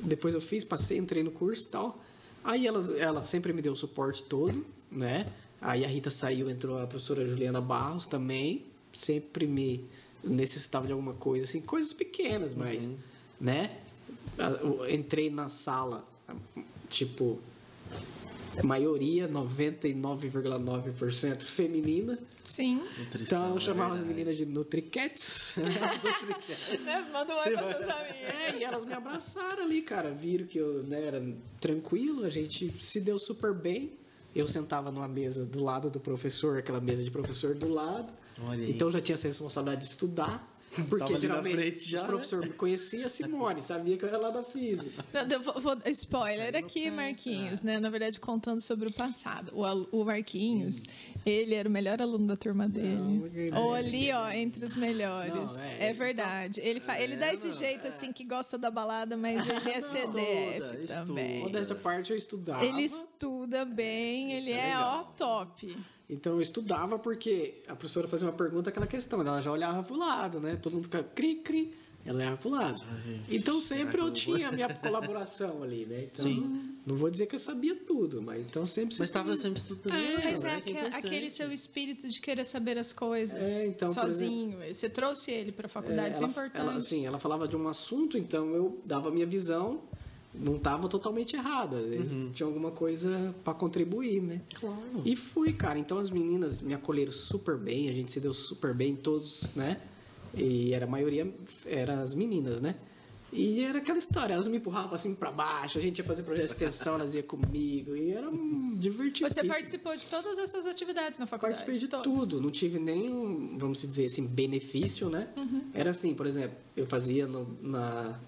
Depois 0.00 0.34
eu 0.34 0.40
fiz, 0.40 0.64
passei, 0.64 0.98
entrei 0.98 1.22
no 1.22 1.30
curso 1.30 1.66
e 1.66 1.70
tal. 1.70 2.04
Aí, 2.42 2.66
ela, 2.66 2.80
ela 2.98 3.22
sempre 3.22 3.52
me 3.52 3.62
deu 3.62 3.72
o 3.72 3.76
suporte 3.76 4.22
todo, 4.24 4.66
né? 4.90 5.26
Aí, 5.60 5.84
a 5.84 5.88
Rita 5.88 6.10
saiu, 6.10 6.50
entrou 6.50 6.78
a 6.78 6.86
professora 6.86 7.26
Juliana 7.26 7.60
Barros 7.60 8.06
também. 8.06 8.64
Sempre 8.92 9.46
me 9.46 9.84
necessitava 10.26 10.86
de 10.86 10.92
alguma 10.92 11.14
coisa, 11.14 11.44
assim, 11.44 11.60
coisas 11.60 11.92
pequenas, 11.92 12.54
mas, 12.54 12.86
uhum. 12.86 12.96
né? 13.40 13.78
Eu 14.38 14.88
entrei 14.90 15.30
na 15.30 15.48
sala, 15.48 16.06
tipo, 16.88 17.40
maioria, 18.62 19.28
99,9% 19.28 21.42
feminina. 21.42 22.16
Sim. 22.44 22.82
Nutrição, 22.98 23.44
então 23.44 23.54
eu 23.54 23.60
chamava 23.60 23.96
é 23.96 23.98
as 23.98 24.04
meninas 24.04 24.36
de 24.36 24.44
Nutriquetes. 24.46 25.54
né? 26.84 27.08
Manda 27.12 27.34
um 27.34 27.38
oi 27.38 27.50
pra 27.50 27.64
seus 27.64 27.88
amigos. 27.88 28.16
É, 28.16 28.56
e 28.58 28.64
elas 28.64 28.84
me 28.84 28.94
abraçaram 28.94 29.64
ali, 29.64 29.82
cara. 29.82 30.12
Viram 30.12 30.46
que 30.46 30.58
eu 30.58 30.84
né, 30.84 31.04
era 31.04 31.20
tranquilo, 31.60 32.24
a 32.24 32.30
gente 32.30 32.72
se 32.80 33.00
deu 33.00 33.18
super 33.18 33.52
bem. 33.52 33.92
Eu 34.36 34.46
sentava 34.46 34.92
numa 34.92 35.08
mesa 35.08 35.46
do 35.46 35.64
lado 35.64 35.88
do 35.88 35.98
professor, 35.98 36.58
aquela 36.58 36.80
mesa 36.80 37.02
de 37.02 37.10
professor 37.10 37.54
do 37.54 37.68
lado. 37.68 38.12
Então 38.68 38.90
já 38.90 39.00
tinha 39.00 39.14
essa 39.14 39.26
responsabilidade 39.26 39.80
de 39.86 39.90
estudar. 39.90 40.55
Porque 40.84 41.18
geralmente 41.18 41.88
já, 41.88 42.00
os 42.00 42.06
professores 42.06 42.48
né? 42.48 42.54
conheciam 42.56 43.06
a 43.06 43.08
Simone, 43.08 43.62
sabia 43.62 43.96
que 43.96 44.04
eu 44.04 44.08
era 44.08 44.18
lá 44.18 44.30
da 44.30 44.42
física. 44.42 45.04
Vou, 45.42 45.60
vou, 45.60 45.76
spoiler 45.86 46.54
aqui, 46.56 46.90
Marquinhos, 46.90 47.62
né? 47.62 47.78
Na 47.78 47.90
verdade, 47.90 48.18
contando 48.20 48.60
sobre 48.60 48.88
o 48.88 48.92
passado. 48.92 49.52
O, 49.54 50.00
o 50.00 50.04
Marquinhos, 50.04 50.84
ele 51.24 51.54
era 51.54 51.68
o 51.68 51.72
melhor 51.72 52.00
aluno 52.00 52.26
da 52.26 52.36
turma 52.36 52.68
dele. 52.68 53.50
Ou 53.56 53.74
ali, 53.74 54.12
ó, 54.12 54.30
entre 54.30 54.64
os 54.64 54.76
melhores. 54.76 55.54
Não, 55.54 55.62
é, 55.62 55.88
é, 55.88 55.92
verdade. 55.92 56.60
Ele, 56.60 56.80
fa... 56.80 57.00
ele 57.00 57.16
dá 57.16 57.32
esse 57.32 57.50
jeito, 57.52 57.86
assim, 57.86 58.12
que 58.12 58.24
gosta 58.24 58.58
da 58.58 58.70
balada, 58.70 59.16
mas 59.16 59.46
ele 59.48 59.70
é 59.70 59.80
CDF 59.80 60.82
estuda, 60.82 60.94
também. 60.94 61.42
Toda 61.42 61.58
essa 61.58 61.74
parte 61.74 62.12
eu 62.12 62.16
estudava. 62.16 62.64
Ele 62.64 62.82
estuda 62.82 63.64
bem, 63.64 64.32
ele 64.32 64.52
é, 64.52 64.70
é 64.70 64.78
ó, 64.78 65.02
top. 65.02 65.76
Então 66.08 66.34
eu 66.34 66.40
estudava 66.40 66.98
porque 66.98 67.62
a 67.66 67.74
professora 67.74 68.06
fazia 68.06 68.28
uma 68.28 68.32
pergunta, 68.32 68.70
aquela 68.70 68.86
questão, 68.86 69.20
ela 69.20 69.40
já 69.40 69.50
olhava 69.50 69.82
pro 69.82 69.96
lado, 69.96 70.40
né? 70.40 70.56
Todo 70.56 70.74
mundo 70.74 70.84
ficava 70.84 71.02
cri, 71.02 71.36
cri, 71.36 71.74
ela 72.04 72.18
olhava 72.18 72.36
pro 72.36 72.50
lado. 72.50 72.78
então 73.28 73.60
sempre 73.60 74.00
eu 74.00 74.12
tinha 74.12 74.48
a 74.48 74.52
minha 74.52 74.68
colaboração 74.78 75.64
ali, 75.64 75.84
né? 75.84 76.04
Então, 76.04 76.24
Sim. 76.24 76.78
não 76.86 76.94
vou 76.94 77.10
dizer 77.10 77.26
que 77.26 77.34
eu 77.34 77.40
sabia 77.40 77.74
tudo, 77.74 78.22
mas 78.22 78.40
então 78.40 78.64
sempre. 78.64 78.94
Mas 78.96 79.08
estava 79.08 79.36
sempre 79.36 79.58
estudando. 79.58 79.96
É, 79.96 80.32
mas 80.32 80.44
é, 80.44 80.70
é 80.70 80.86
aquele 80.94 81.28
seu 81.28 81.52
espírito 81.52 82.08
de 82.08 82.20
querer 82.20 82.44
saber 82.44 82.78
as 82.78 82.92
coisas 82.92 83.42
é, 83.42 83.66
então, 83.66 83.88
sozinho. 83.88 84.58
Exemplo, 84.62 84.74
Você 84.74 84.88
trouxe 84.88 85.32
ele 85.32 85.50
para 85.50 85.66
a 85.66 85.68
faculdade, 85.68 86.08
é, 86.08 86.10
isso 86.12 86.22
é 86.22 86.26
importante. 86.26 86.60
Ela, 86.60 86.74
assim, 86.76 87.04
ela 87.04 87.18
falava 87.18 87.48
de 87.48 87.56
um 87.56 87.66
assunto, 87.66 88.16
então 88.16 88.54
eu 88.54 88.80
dava 88.86 89.08
a 89.08 89.10
minha 89.10 89.26
visão 89.26 89.82
não 90.38 90.56
estava 90.56 90.88
totalmente 90.88 91.36
errado. 91.36 91.76
Às 91.76 91.88
vezes 91.88 92.26
uhum. 92.26 92.32
tinha 92.32 92.46
alguma 92.46 92.70
coisa 92.70 93.34
para 93.44 93.54
contribuir, 93.54 94.22
né? 94.22 94.42
Claro. 94.54 95.02
E 95.04 95.16
fui, 95.16 95.52
cara. 95.52 95.78
Então 95.78 95.98
as 95.98 96.10
meninas 96.10 96.60
me 96.60 96.74
acolheram 96.74 97.12
super 97.12 97.56
bem, 97.56 97.88
a 97.88 97.92
gente 97.92 98.12
se 98.12 98.20
deu 98.20 98.34
super 98.34 98.74
bem, 98.74 98.96
todos, 98.96 99.44
né? 99.54 99.80
E 100.34 100.74
era 100.74 100.84
a 100.84 100.88
maioria, 100.88 101.32
eram 101.64 102.00
as 102.02 102.14
meninas, 102.14 102.60
né? 102.60 102.76
E 103.32 103.62
era 103.62 103.78
aquela 103.78 103.98
história, 103.98 104.34
elas 104.34 104.46
me 104.46 104.56
empurravam 104.56 104.94
assim 104.94 105.14
para 105.14 105.30
baixo, 105.32 105.78
a 105.78 105.80
gente 105.80 105.98
ia 105.98 106.04
fazer 106.04 106.22
projeto 106.22 106.46
de 106.46 106.52
extensão, 106.52 106.94
elas 106.94 107.14
iam 107.14 107.24
comigo, 107.24 107.96
e 107.96 108.12
era 108.12 108.30
divertido. 108.78 109.28
Você 109.28 109.44
participou 109.44 109.94
de 109.96 110.08
todas 110.08 110.38
essas 110.38 110.64
atividades 110.64 111.18
na 111.18 111.26
faculdade? 111.26 111.62
Participei 111.62 111.88
de 111.88 111.88
todas. 111.88 112.04
tudo, 112.04 112.40
não 112.40 112.50
tive 112.50 112.78
nenhum, 112.78 113.58
vamos 113.58 113.82
dizer 113.82 114.06
assim, 114.06 114.26
benefício, 114.26 115.10
né? 115.10 115.28
Uhum. 115.36 115.62
Era 115.74 115.90
assim, 115.90 116.14
por 116.14 116.26
exemplo, 116.26 116.56
eu 116.76 116.86
fazia 116.86 117.26
no, 117.26 117.58
na 117.60 118.18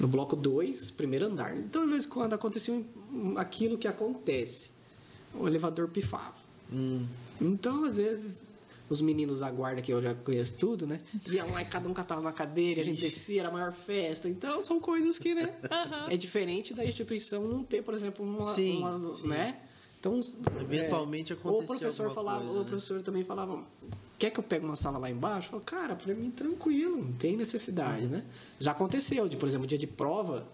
no 0.00 0.08
bloco 0.08 0.36
2, 0.36 0.90
primeiro 0.92 1.26
andar. 1.26 1.56
Então, 1.56 1.84
de 1.84 1.90
vez 1.90 2.06
em 2.06 2.08
quando 2.08 2.32
acontecia 2.32 2.84
aquilo 3.36 3.78
que 3.78 3.88
acontece. 3.88 4.70
O 5.34 5.46
elevador 5.46 5.88
pifava. 5.88 6.34
Hum. 6.72 7.06
Então, 7.40 7.84
às 7.84 7.96
vezes, 7.96 8.46
os 8.88 9.00
meninos 9.00 9.40
da 9.40 9.50
guarda, 9.50 9.82
que 9.82 9.92
eu 9.92 10.00
já 10.02 10.14
conheço 10.14 10.54
tudo, 10.54 10.86
né? 10.86 11.00
Iam 11.28 11.50
lá 11.52 11.62
e 11.62 11.64
cada 11.64 11.88
um 11.88 11.94
catava 11.94 12.20
uma 12.20 12.32
cadeira, 12.32 12.80
a 12.80 12.84
gente 12.84 13.00
descia, 13.00 13.40
era 13.40 13.48
a 13.48 13.52
maior 13.52 13.72
festa. 13.72 14.28
Então, 14.28 14.64
são 14.64 14.80
coisas 14.80 15.18
que, 15.18 15.34
né? 15.34 15.54
Uhum. 15.62 16.10
É 16.10 16.16
diferente 16.16 16.72
da 16.72 16.84
instituição 16.84 17.46
não 17.46 17.62
ter, 17.62 17.82
por 17.82 17.94
exemplo, 17.94 18.24
uma... 18.24 18.52
Sim, 18.54 18.78
uma 18.78 19.00
sim. 19.00 19.28
né? 19.28 19.60
Então, 19.98 20.20
eventualmente 20.60 21.32
é, 21.32 21.36
aconteceu. 21.36 21.64
O 21.64 21.78
professor 21.78 22.14
falava, 22.14 22.44
coisa, 22.44 22.58
o 22.58 22.62
né? 22.62 22.68
professor 22.68 23.02
também 23.02 23.24
falava, 23.24 23.64
quer 24.18 24.30
que 24.30 24.38
eu 24.38 24.44
pegue 24.44 24.64
uma 24.64 24.76
sala 24.76 24.98
lá 24.98 25.10
embaixo? 25.10 25.48
Eu 25.48 25.50
falo, 25.52 25.62
cara, 25.64 25.94
para 25.94 26.14
mim 26.14 26.30
tranquilo, 26.30 26.96
não 26.96 27.12
tem 27.12 27.36
necessidade, 27.36 28.06
né? 28.06 28.24
Já 28.58 28.72
aconteceu, 28.72 29.28
de, 29.28 29.36
por 29.36 29.48
exemplo, 29.48 29.66
dia 29.66 29.78
de 29.78 29.86
prova, 29.86 30.46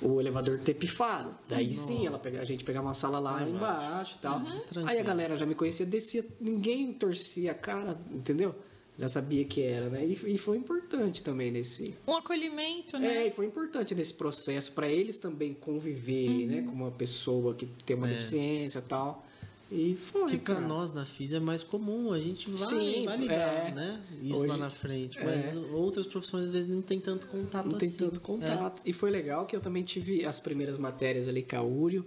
o 0.00 0.20
elevador 0.20 0.58
ter 0.58 0.74
pifado. 0.74 1.34
Daí 1.48 1.68
Nossa. 1.68 1.86
sim, 1.86 2.06
ela 2.06 2.18
pega, 2.18 2.40
a 2.40 2.44
gente 2.44 2.64
pegava 2.64 2.86
uma 2.86 2.94
sala 2.94 3.18
lá, 3.18 3.32
lá 3.32 3.48
embaixo 3.48 4.16
e 4.18 4.22
tal. 4.22 4.38
Uhum. 4.40 4.86
Aí 4.86 4.98
a 4.98 5.02
galera 5.02 5.36
já 5.36 5.44
me 5.44 5.54
conhecia, 5.54 5.84
descia, 5.84 6.24
ninguém 6.40 6.92
torcia 6.92 7.52
a 7.52 7.54
cara, 7.54 7.98
entendeu? 8.10 8.54
Já 8.98 9.08
sabia 9.08 9.44
que 9.46 9.62
era, 9.62 9.88
né? 9.88 10.04
E, 10.04 10.34
e 10.34 10.38
foi 10.38 10.58
importante 10.58 11.22
também 11.22 11.50
nesse. 11.50 11.94
Um 12.06 12.16
acolhimento, 12.16 12.98
né? 12.98 13.24
É, 13.24 13.26
e 13.28 13.30
foi 13.30 13.46
importante 13.46 13.94
nesse 13.94 14.12
processo 14.12 14.72
para 14.72 14.88
eles 14.88 15.16
também 15.16 15.54
conviver, 15.54 16.28
uhum. 16.28 16.46
né? 16.46 16.62
Com 16.62 16.72
uma 16.72 16.90
pessoa 16.90 17.54
que 17.54 17.66
tem 17.84 17.96
uma 17.96 18.08
é. 18.08 18.12
deficiência 18.12 18.78
e 18.78 18.82
tal. 18.82 19.26
E 19.70 19.94
foi. 19.94 20.30
Que 20.32 20.38
para 20.38 20.60
nós 20.60 20.92
na 20.92 21.06
FIS 21.06 21.32
é 21.32 21.38
mais 21.38 21.62
comum, 21.62 22.12
a 22.12 22.18
gente 22.18 22.50
vai, 22.50 22.68
Sim, 22.68 23.04
vai 23.04 23.16
lidar, 23.18 23.68
é. 23.68 23.70
né? 23.70 24.00
Isso 24.20 24.40
Hoje, 24.40 24.48
lá 24.48 24.56
na 24.56 24.70
frente. 24.70 25.18
Mas 25.22 25.36
é. 25.36 25.54
outras 25.72 26.06
profissões 26.06 26.46
às 26.46 26.50
vezes 26.50 26.66
não 26.66 26.82
tem 26.82 26.98
tanto 26.98 27.28
contato 27.28 27.68
não 27.68 27.76
assim. 27.76 27.86
Não 27.86 27.92
tem 27.98 28.08
tanto 28.08 28.20
contato. 28.20 28.82
É. 28.84 28.90
E 28.90 28.92
foi 28.92 29.10
legal 29.10 29.46
que 29.46 29.54
eu 29.54 29.60
também 29.60 29.84
tive 29.84 30.24
as 30.24 30.40
primeiras 30.40 30.76
matérias 30.76 31.28
ali 31.28 31.44
com 31.44 31.56
a 31.56 31.62
Úrio, 31.62 32.04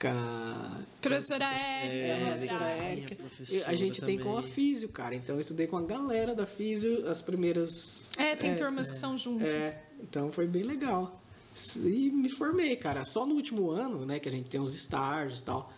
com 0.00 0.08
a. 0.08 0.80
Professora 1.00 1.44
Érica. 1.44 1.94
É, 1.94 2.30
professora 2.30 2.64
Érica. 2.64 3.16
A 3.66 3.74
gente 3.74 4.00
também. 4.00 4.16
tem 4.16 4.26
com 4.26 4.36
a 4.36 4.42
Físio, 4.42 4.88
cara. 4.88 5.14
Então 5.14 5.36
eu 5.36 5.40
estudei 5.40 5.68
com 5.68 5.76
a 5.76 5.82
galera 5.82 6.34
da 6.34 6.46
Físio 6.46 7.08
as 7.08 7.22
primeiras. 7.22 8.10
É, 8.18 8.34
tem 8.34 8.50
é, 8.50 8.54
turmas 8.56 8.90
que 8.90 8.96
são 8.96 9.16
juntas. 9.16 9.46
É, 9.46 9.84
então 10.02 10.32
foi 10.32 10.48
bem 10.48 10.64
legal. 10.64 11.22
E 11.76 12.10
me 12.10 12.28
formei, 12.30 12.74
cara. 12.74 13.04
Só 13.04 13.24
no 13.24 13.36
último 13.36 13.70
ano, 13.70 14.04
né, 14.04 14.18
que 14.18 14.28
a 14.28 14.32
gente 14.32 14.50
tem 14.50 14.60
os 14.60 14.74
estágios 14.74 15.40
e 15.40 15.44
tal 15.44 15.77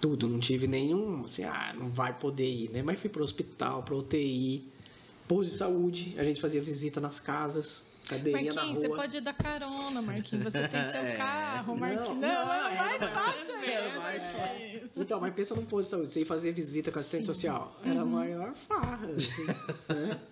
tudo, 0.00 0.28
não 0.28 0.38
tive 0.38 0.66
nenhum, 0.66 1.24
assim, 1.24 1.44
ah, 1.44 1.74
não 1.76 1.88
vai 1.88 2.12
poder 2.12 2.48
ir, 2.48 2.70
né? 2.70 2.82
Mas 2.82 3.00
fui 3.00 3.10
para 3.10 3.20
o 3.20 3.24
hospital, 3.24 3.82
para 3.82 3.94
UTI, 3.94 4.64
posto 5.26 5.50
de 5.50 5.56
saúde, 5.56 6.14
a 6.18 6.24
gente 6.24 6.40
fazia 6.40 6.60
visita 6.60 7.00
nas 7.00 7.18
casas, 7.18 7.84
cadeirinha 8.08 8.52
Marquinhos, 8.52 8.78
você 8.78 8.88
pode 8.88 9.20
dar 9.20 9.34
carona, 9.34 10.00
Marquinhos, 10.02 10.44
você 10.44 10.68
tem 10.68 10.84
seu 10.84 11.00
é. 11.02 11.16
carro, 11.16 11.76
Marquinhos. 11.76 12.08
Não, 12.08 12.20
não, 12.20 12.46
não, 12.46 12.68
é, 12.68 12.76
é 12.76 12.82
mais 12.82 13.02
fácil 13.02 13.56
é, 13.70 13.98
mais 13.98 14.22
fácil. 14.22 15.02
Então, 15.02 15.20
mas 15.20 15.34
pensa 15.34 15.54
num 15.54 15.64
posto 15.64 15.84
de 15.84 15.90
saúde, 15.90 16.12
você 16.12 16.20
ia 16.20 16.26
fazer 16.26 16.52
visita 16.52 16.90
com 16.90 16.98
assistente 16.98 17.26
Sim. 17.26 17.32
social, 17.34 17.78
era 17.84 17.94
uhum. 17.94 18.00
a 18.00 18.06
maior 18.06 18.54
farra. 18.54 19.08
Assim, 19.12 19.44
né? 19.94 20.20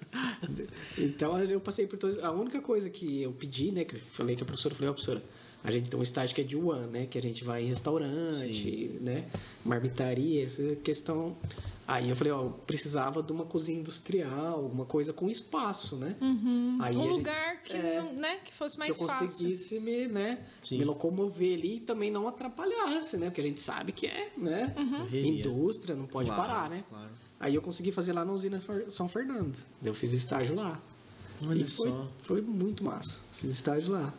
Então, 0.97 1.37
eu 1.41 1.61
passei 1.61 1.89
por 1.89 1.99
todas, 1.99 2.23
a 2.23 2.31
única 2.31 2.61
coisa 2.61 2.89
que 2.89 3.23
eu 3.23 3.33
pedi, 3.33 3.73
né, 3.73 3.85
que 3.85 3.97
eu 3.97 4.01
falei 4.13 4.37
que 4.37 4.43
a 4.43 4.47
professora, 4.47 4.75
falei, 4.75 4.89
ó, 4.89 4.93
oh, 4.93 4.95
professora, 4.95 5.23
a 5.65 5.71
gente 5.71 5.89
tem 5.89 5.99
um 5.99 6.03
estágio 6.03 6.35
que 6.35 6.43
é 6.43 6.45
de 6.45 6.57
one, 6.57 6.87
né? 6.89 7.07
Que 7.07 7.17
a 7.17 7.23
gente 7.23 7.43
vai 7.43 7.65
em 7.65 7.69
restaurante, 7.69 8.53
Sim. 8.53 8.99
né? 9.01 9.25
Marmitaria, 9.65 10.45
essa 10.45 10.77
questão. 10.77 11.35
Aí 11.89 12.11
eu 12.11 12.17
falei, 12.17 12.33
ó, 12.35 12.49
precisava 12.49 13.23
de 13.23 13.33
uma 13.33 13.47
cozinha 13.47 13.81
industrial, 13.81 14.57
alguma 14.57 14.85
coisa 14.85 15.13
com 15.13 15.29
espaço, 15.31 15.97
né? 15.97 16.17
Uhum. 16.21 16.79
Aí 16.81 16.95
um 16.95 17.07
lugar 17.07 17.57
gente, 17.57 17.63
que, 17.65 17.77
é, 17.77 18.01
não, 18.01 18.13
né, 18.13 18.37
que 18.45 18.55
fosse 18.55 18.79
mais 18.79 18.95
que 18.95 19.03
eu 19.03 19.09
fácil. 19.09 19.27
conseguisse 19.27 19.81
me, 19.81 20.07
né, 20.07 20.39
me 20.71 20.85
locomover 20.85 21.59
ali 21.59 21.77
e 21.77 21.81
também 21.81 22.11
não 22.11 22.29
atrapalhasse, 22.29 23.17
né? 23.17 23.27
Porque 23.27 23.41
a 23.41 23.45
gente 23.45 23.61
sabe 23.61 23.93
que 23.93 24.07
é, 24.07 24.33
né? 24.37 24.75
Uhum. 24.79 25.09
Indústria, 25.15 25.95
não 25.95 26.07
pode 26.07 26.29
claro, 26.29 26.43
parar, 26.43 26.71
né? 26.71 26.85
Claro. 26.89 27.11
Aí 27.41 27.55
eu 27.55 27.63
consegui 27.63 27.91
fazer 27.91 28.13
lá 28.13 28.25
na 28.25 28.33
usina 28.33 28.63
São 28.89 29.09
Fernando. 29.09 29.59
Eu 29.83 29.95
fiz 29.95 30.13
o 30.13 30.15
estágio 30.15 30.55
lá. 30.55 30.81
Olha 31.43 31.63
e 31.63 31.71
foi, 31.71 31.89
só. 31.89 32.09
foi 32.21 32.41
muito 32.41 32.85
massa. 32.85 33.17
Fiz 33.33 33.51
estágio 33.51 33.93
lá. 33.93 34.13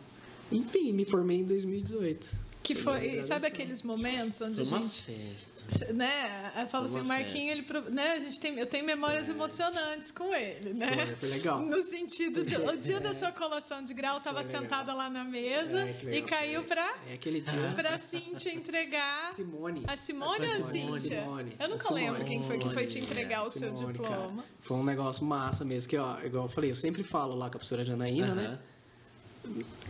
Enfim, 0.50 0.92
me 0.92 1.04
formei 1.04 1.38
em 1.38 1.44
2018. 1.44 2.46
Que 2.66 2.74
foi, 2.74 3.22
sabe 3.22 3.46
aqueles 3.46 3.80
momentos 3.82 4.40
onde 4.40 4.64
foi 4.66 4.78
a 4.78 4.82
gente. 4.82 5.02
Festa. 5.02 5.92
Né? 5.92 6.52
Eu 6.60 6.66
falo 6.66 6.86
assim, 6.86 7.00
o 7.00 7.04
Marquinho, 7.04 7.52
ele, 7.52 7.64
né? 7.92 8.14
A 8.14 8.18
gente 8.18 8.40
tem, 8.40 8.58
eu 8.58 8.66
tenho 8.66 8.84
memórias 8.84 9.28
é. 9.28 9.32
emocionantes 9.32 10.10
com 10.10 10.34
ele, 10.34 10.74
né? 10.74 11.06
Foi, 11.06 11.14
foi 11.14 11.28
legal. 11.28 11.60
No 11.60 11.80
sentido 11.84 12.44
do 12.44 12.66
o 12.66 12.76
dia 12.76 12.96
é. 12.96 13.00
da 13.00 13.14
sua 13.14 13.30
colação 13.30 13.84
de 13.84 13.94
grau, 13.94 14.18
estava 14.18 14.42
sentada 14.42 14.92
lá 14.92 15.08
na 15.08 15.22
mesa 15.22 15.78
é, 15.80 16.16
e 16.16 16.22
caiu 16.22 16.64
para 16.64 16.92
é, 17.08 17.14
aquele 17.14 17.40
dia. 17.40 17.72
para 17.76 17.98
Cíntia 17.98 18.52
entregar. 18.52 19.32
Simone. 19.32 19.84
A 19.86 19.96
Simone 19.96 20.46
ou 20.46 20.56
a 20.56 20.60
Cíntia? 20.60 21.20
Simone. 21.20 21.56
Eu 21.60 21.68
nunca 21.68 21.84
Simone. 21.84 22.04
lembro 22.04 22.24
quem 22.24 22.42
foi 22.42 22.58
que 22.58 22.68
foi 22.68 22.84
te 22.84 22.98
entregar 22.98 23.44
o 23.44 23.50
Simone, 23.50 23.76
seu 23.76 23.86
diploma. 23.86 24.42
Cara. 24.42 24.56
Foi 24.58 24.76
um 24.76 24.84
negócio 24.84 25.24
massa 25.24 25.64
mesmo, 25.64 25.88
que, 25.88 25.96
ó, 25.96 26.18
igual 26.24 26.46
eu 26.46 26.50
falei, 26.50 26.72
eu 26.72 26.76
sempre 26.76 27.04
falo 27.04 27.36
lá 27.36 27.48
com 27.48 27.58
a 27.58 27.60
professora 27.60 27.84
Janaína, 27.84 28.26
uh 28.26 28.30
-huh. 28.30 28.34
né? 28.34 28.58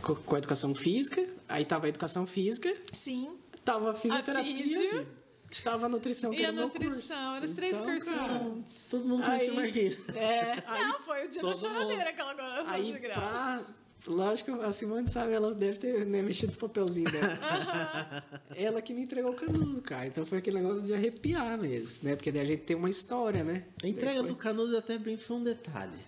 Com 0.03 0.35
a 0.35 0.39
educação 0.39 0.75
física, 0.75 1.27
aí 1.49 1.65
tava 1.65 1.87
a 1.87 1.89
educação 1.89 2.27
física. 2.27 2.75
Sim. 2.93 3.31
Tava 3.65 3.91
a 3.91 3.95
fisioterapia. 3.95 5.03
A 5.03 5.27
Tava 5.63 5.87
a 5.87 5.89
nutrição, 5.89 6.33
que 6.33 6.41
e 6.41 6.45
a 6.45 6.51
nutrição, 6.51 7.37
eram 7.37 7.45
os 7.45 7.55
três 7.55 7.77
então, 7.77 7.87
cursos 7.87 8.13
cara, 8.13 8.39
juntos. 8.39 8.87
Todo 8.87 9.05
mundo 9.05 9.25
conhecia 9.25 9.53
o 9.53 9.57
Marquinhos. 9.57 10.09
É, 10.11 10.63
aí, 10.67 10.87
Não, 10.87 11.01
foi 11.01 11.25
o 11.25 11.29
dia 11.29 11.43
da 11.43 11.55
choradeira 11.55 12.11
aquela 12.11 12.31
agora 12.33 12.71
aí, 12.71 12.93
de 12.93 12.99
pra, 12.99 13.65
Lógico, 14.07 14.53
a 14.61 14.73
Simone 14.73 15.09
sabe, 15.09 15.33
ela 15.33 15.53
deve 15.55 15.79
ter 15.79 16.07
né, 16.07 16.23
mexido 16.23 16.53
os 16.53 16.59
papelzinhos 16.59 17.11
dela. 17.11 18.25
ela 18.55 18.83
que 18.83 18.95
me 18.95 19.03
entregou 19.03 19.33
o 19.33 19.35
canudo, 19.35 19.81
cara. 19.81 20.07
Então 20.07 20.25
foi 20.25 20.39
aquele 20.39 20.61
negócio 20.61 20.83
de 20.83 20.95
arrepiar 20.95 21.59
mesmo, 21.59 22.09
né? 22.09 22.15
Porque 22.15 22.31
daí 22.31 22.43
a 22.43 22.47
gente 22.47 22.63
tem 22.63 22.77
uma 22.77 22.91
história, 22.91 23.43
né? 23.43 23.65
A 23.83 23.89
entrega 23.89 24.21
foi... 24.21 24.29
do 24.29 24.37
canudo 24.37 24.77
até 24.77 24.99
bem 24.99 25.17
foi 25.17 25.37
um 25.37 25.43
detalhe. 25.45 25.99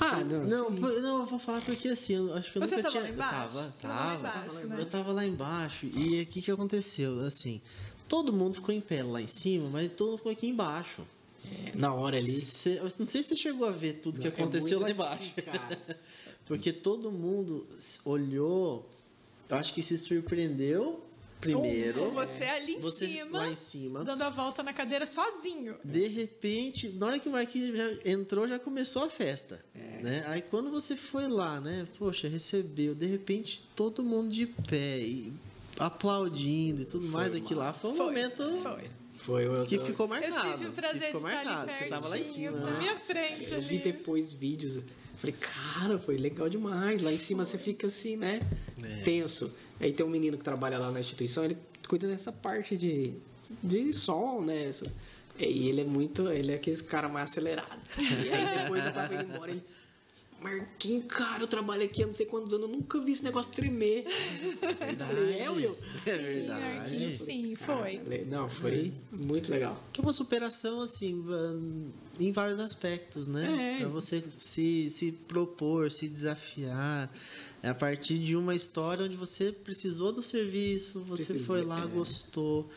Ah, 0.00 0.24
não, 0.24 0.44
não, 0.44 0.70
não, 0.70 1.20
eu 1.20 1.26
vou 1.26 1.38
falar 1.38 1.60
porque 1.60 1.88
assim, 1.88 2.14
eu 2.14 2.34
acho 2.34 2.50
que 2.50 2.58
eu 2.58 2.62
Você 2.62 2.76
nunca 2.76 2.88
tinha. 2.88 3.02
Lá 3.02 3.10
embaixo? 3.10 3.58
Eu 3.58 3.62
tava, 3.62 3.72
tava. 3.72 4.18
Embaixo, 4.18 4.66
né? 4.66 4.76
Eu 4.80 4.86
tava 4.86 5.12
lá 5.12 5.26
embaixo 5.26 5.86
e 5.86 6.22
o 6.22 6.26
que 6.26 6.50
aconteceu? 6.50 7.20
Assim, 7.20 7.60
todo 8.08 8.32
mundo 8.32 8.54
ficou 8.54 8.74
em 8.74 8.80
pé 8.80 9.02
lá 9.02 9.20
em 9.20 9.26
cima, 9.26 9.68
mas 9.68 9.92
todo 9.92 10.08
mundo 10.08 10.16
ficou 10.18 10.32
aqui 10.32 10.48
embaixo. 10.48 11.02
É, 11.44 11.76
na 11.76 11.92
hora 11.92 12.16
ali. 12.16 12.32
Cê, 12.32 12.80
não 12.80 13.06
sei 13.06 13.22
se 13.22 13.30
você 13.30 13.36
chegou 13.36 13.66
a 13.66 13.70
ver 13.70 13.94
tudo 13.94 14.16
não, 14.16 14.22
que 14.22 14.28
é 14.28 14.30
aconteceu 14.30 14.78
é 14.78 14.82
lá 14.82 14.90
embaixo. 14.90 15.34
Assim, 15.36 15.94
porque 16.46 16.72
todo 16.72 17.12
mundo 17.12 17.66
olhou, 18.04 18.88
eu 19.48 19.56
acho 19.56 19.74
que 19.74 19.82
se 19.82 19.96
surpreendeu 19.98 21.04
Primeiro. 21.40 22.04
Ou 22.04 22.12
você 22.12 22.44
ali 22.44 22.74
em 22.74 22.80
você 22.80 23.06
cima. 23.06 23.38
Lá 23.38 23.48
em 23.48 23.56
cima. 23.56 24.04
Dando 24.04 24.22
a 24.22 24.30
volta 24.30 24.62
na 24.62 24.72
cadeira 24.72 25.06
sozinho. 25.06 25.76
De 25.84 26.06
repente, 26.06 26.90
na 26.90 27.06
hora 27.06 27.18
que 27.18 27.28
o 27.28 27.32
Marquinhos 27.32 27.76
já 27.76 28.10
entrou, 28.10 28.46
já 28.46 28.58
começou 28.58 29.04
a 29.04 29.10
festa. 29.10 29.64
É. 29.74 30.02
Né? 30.02 30.24
Aí 30.26 30.42
quando 30.42 30.70
você 30.70 30.94
foi 30.94 31.28
lá, 31.28 31.60
né? 31.60 31.86
Poxa, 31.98 32.28
recebeu. 32.28 32.94
De 32.94 33.06
repente, 33.06 33.64
todo 33.74 34.02
mundo 34.02 34.28
de 34.28 34.46
pé. 34.46 34.98
E 34.98 35.32
aplaudindo 35.78 36.82
e 36.82 36.84
tudo 36.84 37.04
foi 37.04 37.10
mais 37.10 37.34
aqui 37.34 37.54
lá. 37.54 37.72
Foi 37.72 37.90
um 37.90 37.96
foi, 37.96 38.06
momento. 38.06 38.44
Foi. 38.62 38.90
Foi 39.14 39.48
o 39.48 39.66
que 39.66 39.78
ficou 39.78 40.08
marcado. 40.08 40.48
Eu 40.48 40.52
tive 40.52 40.66
o 40.68 40.72
prazer 40.72 41.12
de 41.12 41.16
estar 41.16 41.20
marcado. 41.20 41.70
ali 41.70 41.78
Você 41.78 41.84
tava 41.86 42.08
lá 42.08 42.18
em 42.18 42.24
cima. 42.24 42.56
Na 42.58 42.70
né? 42.70 42.78
minha 42.78 42.98
frente 42.98 43.50
eu 43.52 43.58
ali. 43.58 43.66
vi 43.66 43.78
depois 43.78 44.32
vídeos. 44.32 44.82
Falei, 45.16 45.36
cara, 45.38 45.98
foi 45.98 46.16
legal 46.16 46.48
demais. 46.48 47.02
Lá 47.02 47.12
em 47.12 47.18
cima 47.18 47.44
você 47.44 47.58
fica 47.58 47.86
assim, 47.86 48.16
né? 48.16 48.40
É. 48.82 49.02
Tenso. 49.02 49.54
Aí 49.80 49.92
tem 49.92 50.04
um 50.04 50.10
menino 50.10 50.36
que 50.36 50.44
trabalha 50.44 50.78
lá 50.78 50.90
na 50.90 51.00
instituição, 51.00 51.44
ele 51.44 51.56
cuida 51.88 52.06
dessa 52.06 52.30
parte 52.30 52.76
de, 52.76 53.14
de 53.62 53.92
som, 53.92 54.42
né? 54.42 54.68
Essa, 54.68 54.84
e 55.38 55.68
ele 55.68 55.80
é 55.80 55.84
muito. 55.84 56.28
Ele 56.28 56.52
é 56.52 56.56
aquele 56.56 56.76
cara 56.82 57.08
mais 57.08 57.30
acelerado. 57.30 57.80
E 57.98 58.32
aí 58.32 58.62
depois 58.62 58.84
eu 58.84 58.92
tava 58.92 59.14
indo 59.14 59.24
embora, 59.24 59.50
ele. 59.50 59.62
Marquinhos, 60.40 61.04
cara, 61.04 61.42
eu 61.42 61.46
trabalho 61.46 61.84
aqui 61.84 62.02
há 62.02 62.06
não 62.06 62.14
sei 62.14 62.24
quantos 62.24 62.54
anos, 62.54 62.66
eu 62.66 62.74
nunca 62.74 62.98
vi 62.98 63.12
esse 63.12 63.22
negócio 63.22 63.52
tremer. 63.52 64.06
Verdade. 64.78 65.14
Falei, 65.14 65.38
é, 65.38 65.50
Will? 65.50 65.76
É 66.06 66.16
verdade. 66.16 66.60
Marquinhos, 66.78 67.12
sim, 67.12 67.54
foi. 67.54 67.98
Cara, 67.98 68.24
não, 68.24 68.48
foi 68.48 68.90
muito 69.22 69.50
legal. 69.50 69.78
Que 69.92 70.00
é 70.00 70.02
uma 70.02 70.14
superação, 70.14 70.80
assim, 70.80 71.22
em 72.18 72.32
vários 72.32 72.58
aspectos, 72.58 73.26
né? 73.26 73.76
É. 73.76 73.80
Pra 73.80 73.88
você 73.88 74.24
se, 74.30 74.88
se 74.88 75.12
propor, 75.12 75.92
se 75.92 76.08
desafiar. 76.08 77.12
É 77.62 77.68
a 77.68 77.74
partir 77.74 78.18
de 78.18 78.34
uma 78.36 78.54
história 78.54 79.04
onde 79.04 79.16
você 79.16 79.52
precisou 79.52 80.12
do 80.12 80.22
serviço, 80.22 81.00
você 81.00 81.24
Precisei, 81.24 81.46
foi 81.46 81.62
lá, 81.62 81.84
é. 81.84 81.86
gostou, 81.86 82.70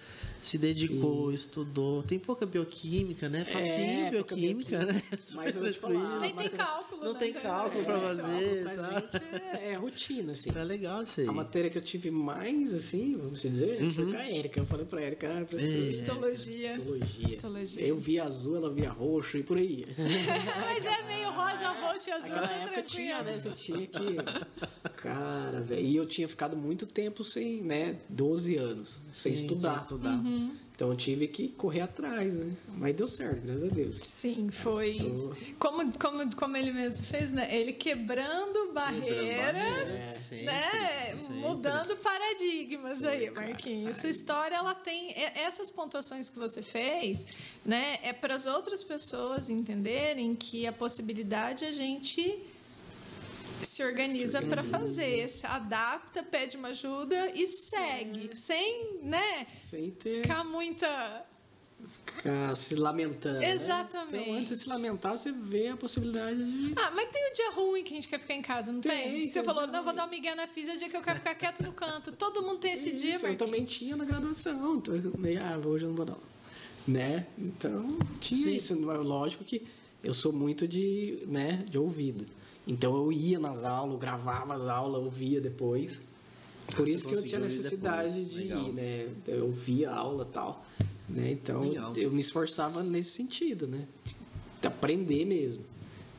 se 0.48 0.58
dedicou, 0.58 1.32
estudou. 1.32 2.04
Tem 2.04 2.20
pouca 2.20 2.46
bioquímica, 2.46 3.30
né? 3.30 3.46
Facinho 3.46 4.08
É, 4.08 4.12
pouca 4.12 4.36
bioquímica, 4.36 4.86
né? 4.86 5.02
Mas 5.36 5.56
eu 5.56 5.62
vou 5.62 5.72
te 5.72 5.80
falar, 5.80 5.94
tranquilo. 5.94 6.20
Nem 6.20 6.36
tem 6.36 6.50
cálculo, 6.50 7.04
Não 7.04 7.14
né? 7.14 7.20
tem 7.20 7.34
cálculo 7.34 7.84
pra 7.86 7.94
É, 7.98 8.00
fazer. 8.02 8.64
pra 8.64 8.76
tá? 8.76 9.00
gente 9.00 9.24
é, 9.64 9.70
é 9.72 9.74
rotina, 9.76 10.32
assim. 10.34 10.52
Tá 10.52 10.64
legal 10.64 11.04
isso 11.04 11.22
aí. 11.22 11.28
A 11.28 11.32
matéria 11.32 11.70
que 11.70 11.78
eu 11.78 11.82
tive 11.82 12.12
mais, 12.12 12.74
assim, 12.74 13.16
vamos 13.18 13.42
dizer, 13.42 13.80
foi 13.94 14.12
com 14.12 14.18
a 14.18 14.28
Érica. 14.28 14.60
Eu 14.60 14.66
falei 14.66 14.86
pra 14.86 15.02
Érica, 15.02 15.28
ah, 15.42 15.46
professora, 15.46 15.78
É. 15.86 15.90
Histologia. 15.90 16.74
histologia. 16.74 17.26
Histologia. 17.26 17.84
Eu 17.86 17.98
via 17.98 18.24
azul, 18.24 18.56
ela 18.56 18.72
via 18.74 18.90
roxo 18.92 19.38
e 19.38 19.44
por 19.44 19.58
aí. 19.58 19.86
Mas 20.66 20.86
é 20.86 21.04
meio 21.04 21.30
rosa, 21.32 21.70
roxo 21.82 22.10
e 22.10 22.12
azul, 22.14 22.30
Naquela 22.30 22.48
tá 22.48 22.54
época 22.64 22.82
tinha, 22.84 23.24
tranquilo. 23.24 23.36
né? 23.36 23.40
Você 23.40 23.50
tinha 23.52 23.88
que. 23.88 24.18
Cara, 25.04 25.60
velho. 25.62 25.86
E 25.86 25.96
eu 25.96 26.06
tinha 26.08 26.28
ficado 26.28 26.56
muito 26.56 26.86
tempo 26.88 27.24
sem, 27.24 27.62
né? 27.62 27.98
12 28.10 28.56
anos, 28.56 29.02
sem 29.12 29.36
Sim, 29.36 29.44
estudar. 29.46 29.76
sem 29.76 29.84
estudar. 29.84 30.16
Uhum. 30.16 30.56
Então 30.76 30.90
eu 30.90 30.98
tive 30.98 31.28
que 31.28 31.50
correr 31.50 31.82
atrás, 31.82 32.34
né? 32.34 32.52
Mas 32.78 32.96
deu 32.96 33.08
certo, 33.08 33.42
graças 33.46 33.64
a 33.64 33.68
Deus. 33.68 33.96
Sim, 33.98 34.50
foi. 34.50 34.90
Estou- 34.96 35.36
Como, 35.60 35.92
como, 36.00 36.36
como 36.36 36.58
ele 36.58 36.72
mesmo 36.72 37.06
fez, 37.06 37.32
né? 37.32 37.48
Ele 37.56 37.74
quebrando 37.74 38.72
barreiras, 38.74 39.54
barreiras, 39.54 39.90
sempre, 39.90 40.46
né? 40.46 41.14
sempre. 41.16 41.34
Mudando 41.36 41.96
paradigmas 41.98 43.04
aí, 43.04 43.30
Marquinhos. 43.30 43.98
Sua 43.98 44.10
história, 44.10 44.56
ela 44.56 44.74
tem 44.74 45.14
essas 45.36 45.70
pontuações 45.70 46.30
que 46.30 46.40
você 46.40 46.62
fez, 46.64 47.28
né? 47.64 48.00
É 48.02 48.12
para 48.12 48.34
as 48.34 48.48
outras 48.48 48.82
pessoas 48.84 49.50
entenderem 49.52 50.34
que 50.34 50.66
a 50.66 50.74
possibilidade 50.74 51.66
a 51.66 51.72
gente 51.72 52.40
se 53.64 53.84
organiza 53.84 54.42
para 54.42 54.64
fazer, 54.64 55.30
se 55.30 55.46
adapta, 55.46 56.24
pede 56.24 56.58
uma 56.58 56.70
ajuda 56.70 57.32
e 57.34 57.48
segue, 57.48 58.36
sem, 58.36 59.00
né? 59.02 59.46
Sem 59.46 59.92
ter. 59.92 60.22
Ficar 60.22 60.44
muita 60.44 61.26
Ficar 62.06 62.56
se 62.56 62.76
lamentando. 62.76 63.40
né? 63.40 63.52
Exatamente. 63.52 64.16
Então, 64.16 64.36
antes 64.36 64.60
de 64.60 64.64
se 64.64 64.70
lamentar, 64.70 65.18
você 65.18 65.32
vê 65.32 65.68
a 65.68 65.78
possibilidade 65.78 66.38
de. 66.38 66.74
Ah, 66.78 66.92
mas 66.92 67.10
tem 67.10 67.30
o 67.30 67.34
dia 67.34 67.52
ruim 67.52 67.84
que 67.84 67.94
a 67.94 67.96
gente 67.96 68.08
quer 68.08 68.20
ficar 68.20 68.34
em 68.34 68.42
casa, 68.42 68.72
não 68.72 68.82
tem? 68.82 69.12
Tem, 69.12 69.28
Você 69.28 69.44
falou, 69.44 69.68
não, 69.68 69.84
vou 69.84 69.94
dar 69.94 70.06
um 70.06 70.10
migué 70.10 70.34
na 70.36 70.48
física, 70.48 70.74
é 70.74 70.76
o 70.76 70.80
dia 70.80 70.90
que 70.90 70.98
eu 70.98 71.02
quero 71.02 71.20
ficar 71.20 71.36
quieto 71.36 71.62
no 71.64 71.74
canto. 71.74 72.12
Todo 72.12 72.42
mundo 72.42 72.60
tem 72.60 72.74
esse 72.74 72.92
dia, 72.92 73.16
Isso, 73.16 73.26
eu 73.26 73.38
também 73.38 73.66
tinha 73.66 73.96
na 73.96 74.06
graduação. 74.06 74.82
Eu 74.88 75.18
meio, 75.18 75.42
ah, 75.42 75.58
hoje 75.58 75.86
eu 75.86 75.90
não 75.90 75.96
vou 75.96 76.06
não. 76.06 76.20
Né? 76.88 77.26
Então, 77.38 77.98
tinha 78.20 78.44
Sim. 78.44 78.56
isso. 78.58 78.80
Mas 78.80 79.00
Lógico 79.00 79.44
que 79.44 79.66
eu 80.04 80.14
sou 80.14 80.32
muito 80.34 80.68
de, 80.68 81.24
né, 81.28 81.64
de 81.70 81.78
ouvido. 81.78 82.26
Então, 82.68 82.96
eu 82.96 83.12
ia 83.12 83.40
nas 83.40 83.64
aulas, 83.64 84.00
gravava 84.00 84.54
as 84.54 84.68
aulas, 84.68 85.04
ouvia 85.04 85.42
depois. 85.42 86.00
Por 86.76 86.86
Ah, 86.88 86.90
isso 86.90 87.08
que 87.08 87.16
eu 87.16 87.22
tinha 87.22 87.40
necessidade 87.40 88.24
de 88.24 88.38
Legal. 88.40 88.68
ir, 88.70 88.72
né? 88.74 89.10
Eu 89.28 89.46
ouvia 89.48 89.92
a 89.92 89.96
aula 89.98 90.26
e 90.30 90.34
tal. 90.34 90.66
Né? 91.10 91.32
Então, 91.32 91.60
Legal. 91.60 91.94
eu 91.98 92.10
me 92.10 92.22
esforçava 92.22 92.82
nesse 92.82 93.12
sentido, 93.12 93.68
né? 93.68 93.86
De 94.62 94.68
aprender 94.68 95.26
mesmo. 95.26 95.64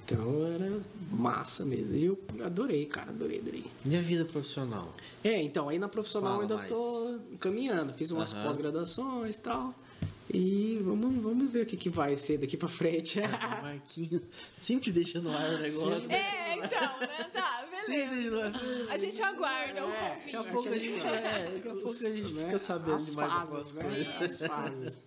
Então, 0.05 0.47
era 0.47 0.81
massa 1.11 1.65
mesmo. 1.65 1.95
E 1.97 2.05
eu 2.05 2.19
adorei, 2.45 2.85
cara, 2.85 3.09
adorei, 3.11 3.39
adorei. 3.39 3.65
E 3.87 3.97
a 3.97 4.03
vida 4.03 4.27
profissional? 4.27 4.95
É, 5.25 5.43
então, 5.43 5.71
aí 5.71 5.79
na 5.79 5.89
profissional 5.89 6.33
Fala 6.33 6.43
ainda 6.43 6.57
mais. 6.57 6.69
tô 6.69 7.19
caminhando. 7.41 7.95
Fiz 7.95 8.11
umas 8.11 8.35
Aham. 8.35 8.47
pós-graduações 8.49 9.39
e 9.39 9.41
tal. 9.41 9.75
E 10.33 10.81
vamos, 10.83 11.23
vamos 11.23 11.51
ver 11.53 11.63
o 11.63 11.67
que, 11.67 11.77
que 11.77 11.91
vai 11.91 12.17
ser 12.17 12.39
daqui 12.39 12.57
pra 12.57 12.69
frente. 12.69 13.21
Marquinhos 13.63 14.23
sempre 14.55 14.91
deixa 14.91 15.21
no 15.21 15.31
ar 15.31 15.55
o 15.55 15.59
negócio. 15.59 16.11
É, 16.11 16.57
então, 16.57 17.01
né? 17.01 17.31
Tá, 17.33 17.67
beleza. 17.87 18.31
no 18.31 18.41
ar. 18.41 18.53
A 18.91 18.97
gente 18.97 19.23
aguarda 19.23 19.85
o 19.85 19.91
É, 19.91 20.15
Daqui 20.25 20.37
a 20.37 20.45
convite. 20.45 20.55
pouco 20.55 20.69
a 20.71 20.79
gente, 20.79 21.07
é, 21.07 21.51
daqui 21.55 21.69
a 21.69 21.75
pouco 21.75 21.91
a 22.07 22.11
gente 22.11 22.33
Né? 22.33 22.45
fica 22.45 22.59
sabendo 22.59 22.95
As 22.97 23.15
mais 23.15 23.33
algumas 23.33 23.71
fases, 23.71 23.73
né? 23.75 23.83
coisas. 24.17 24.43
As 24.43 24.49
fases. 24.49 25.03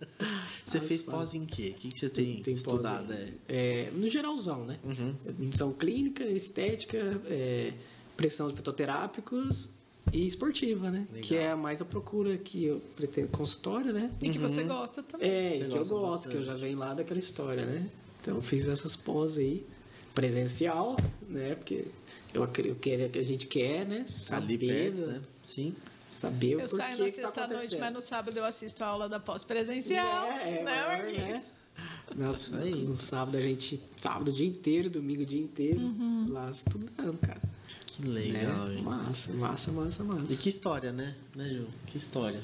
Você 0.64 0.78
As 0.78 0.88
fez 0.88 1.02
fases. 1.02 1.02
pós 1.02 1.34
em 1.34 1.44
quê? 1.46 1.74
O 1.76 1.80
que, 1.80 1.88
que 1.90 1.98
você 1.98 2.08
tem, 2.08 2.40
Tem 2.42 2.54
estudado? 2.54 3.12
em- 3.12 3.16
É? 3.48 3.86
É, 3.88 3.90
no 3.92 4.08
geralzão, 4.08 4.64
né? 4.64 4.78
Uhum. 4.84 5.52
São 5.56 5.72
clínica, 5.72 6.24
estética, 6.24 7.20
é, 7.26 7.72
pressão 8.16 8.48
de 8.48 8.54
fitoterápicos 8.54 9.68
e 10.12 10.26
esportiva, 10.26 10.90
né? 10.90 11.06
Legal. 11.12 11.22
Que 11.28 11.36
é 11.36 11.50
a 11.50 11.56
mais 11.56 11.80
a 11.82 11.84
procura 11.84 12.36
que 12.38 12.64
eu 12.64 12.80
pretendo 12.96 13.28
consultório, 13.28 13.92
né? 13.92 14.10
E 14.22 14.30
que 14.30 14.38
você 14.38 14.62
gosta 14.64 15.02
também. 15.02 15.28
É, 15.28 15.54
Você 15.54 15.64
que 15.68 15.76
eu 15.76 15.84
gosto, 15.84 16.28
que 16.28 16.34
eu 16.36 16.40
já 16.44 16.52
bastante. 16.52 16.66
venho 16.66 16.78
lá 16.78 16.94
daquela 16.94 17.20
história, 17.20 17.64
né? 17.66 17.86
Então 18.20 18.36
eu 18.36 18.42
fiz 18.42 18.66
essas 18.68 18.96
pós 18.96 19.36
aí, 19.38 19.64
presencial, 20.14 20.96
né? 21.28 21.54
Porque 21.54 21.84
eu 22.32 22.42
acredito 22.42 22.78
que 23.10 23.18
a 23.18 23.22
gente 23.22 23.46
quer, 23.46 23.86
né? 23.86 24.04
Saber, 24.08 24.44
Ali 24.54 24.58
perto, 24.58 25.00
né? 25.06 25.20
Sim. 25.42 25.74
Saber 26.08 26.56
o 26.56 26.60
Eu 26.60 26.68
saio 26.68 26.98
na 26.98 27.04
tá 27.04 27.10
sexta-noite, 27.10 27.54
acontecendo. 27.54 27.80
mas 27.80 27.92
no 27.92 28.00
sábado 28.00 28.36
eu 28.38 28.44
assisto 28.44 28.82
a 28.82 28.86
aula 28.86 29.08
da 29.10 29.20
pós-presencial. 29.20 30.26
É, 30.26 30.48
é, 30.48 30.52
né, 30.52 30.62
maior, 30.64 31.02
Marquinhos? 31.04 31.42
Nossa, 32.16 32.56
aí. 32.56 32.74
no 32.74 32.96
sábado 32.96 33.36
a 33.36 33.40
gente, 33.42 33.78
sábado 33.96 34.28
o 34.30 34.32
dia 34.32 34.46
inteiro, 34.48 34.88
domingo 34.88 35.22
o 35.22 35.26
dia 35.26 35.40
inteiro, 35.42 35.78
Uhum. 35.80 36.26
lá 36.30 36.50
estudando, 36.50 37.18
cara. 37.18 37.40
Que 38.00 38.08
legal, 38.08 38.66
né? 38.66 38.72
gente. 38.74 38.82
Massa, 38.84 39.32
massa, 39.32 39.72
massa, 39.72 40.04
massa. 40.04 40.32
E 40.32 40.36
que 40.36 40.48
história, 40.48 40.92
né? 40.92 41.14
Né, 41.34 41.48
Ju? 41.48 41.66
Que 41.86 41.96
história. 41.98 42.40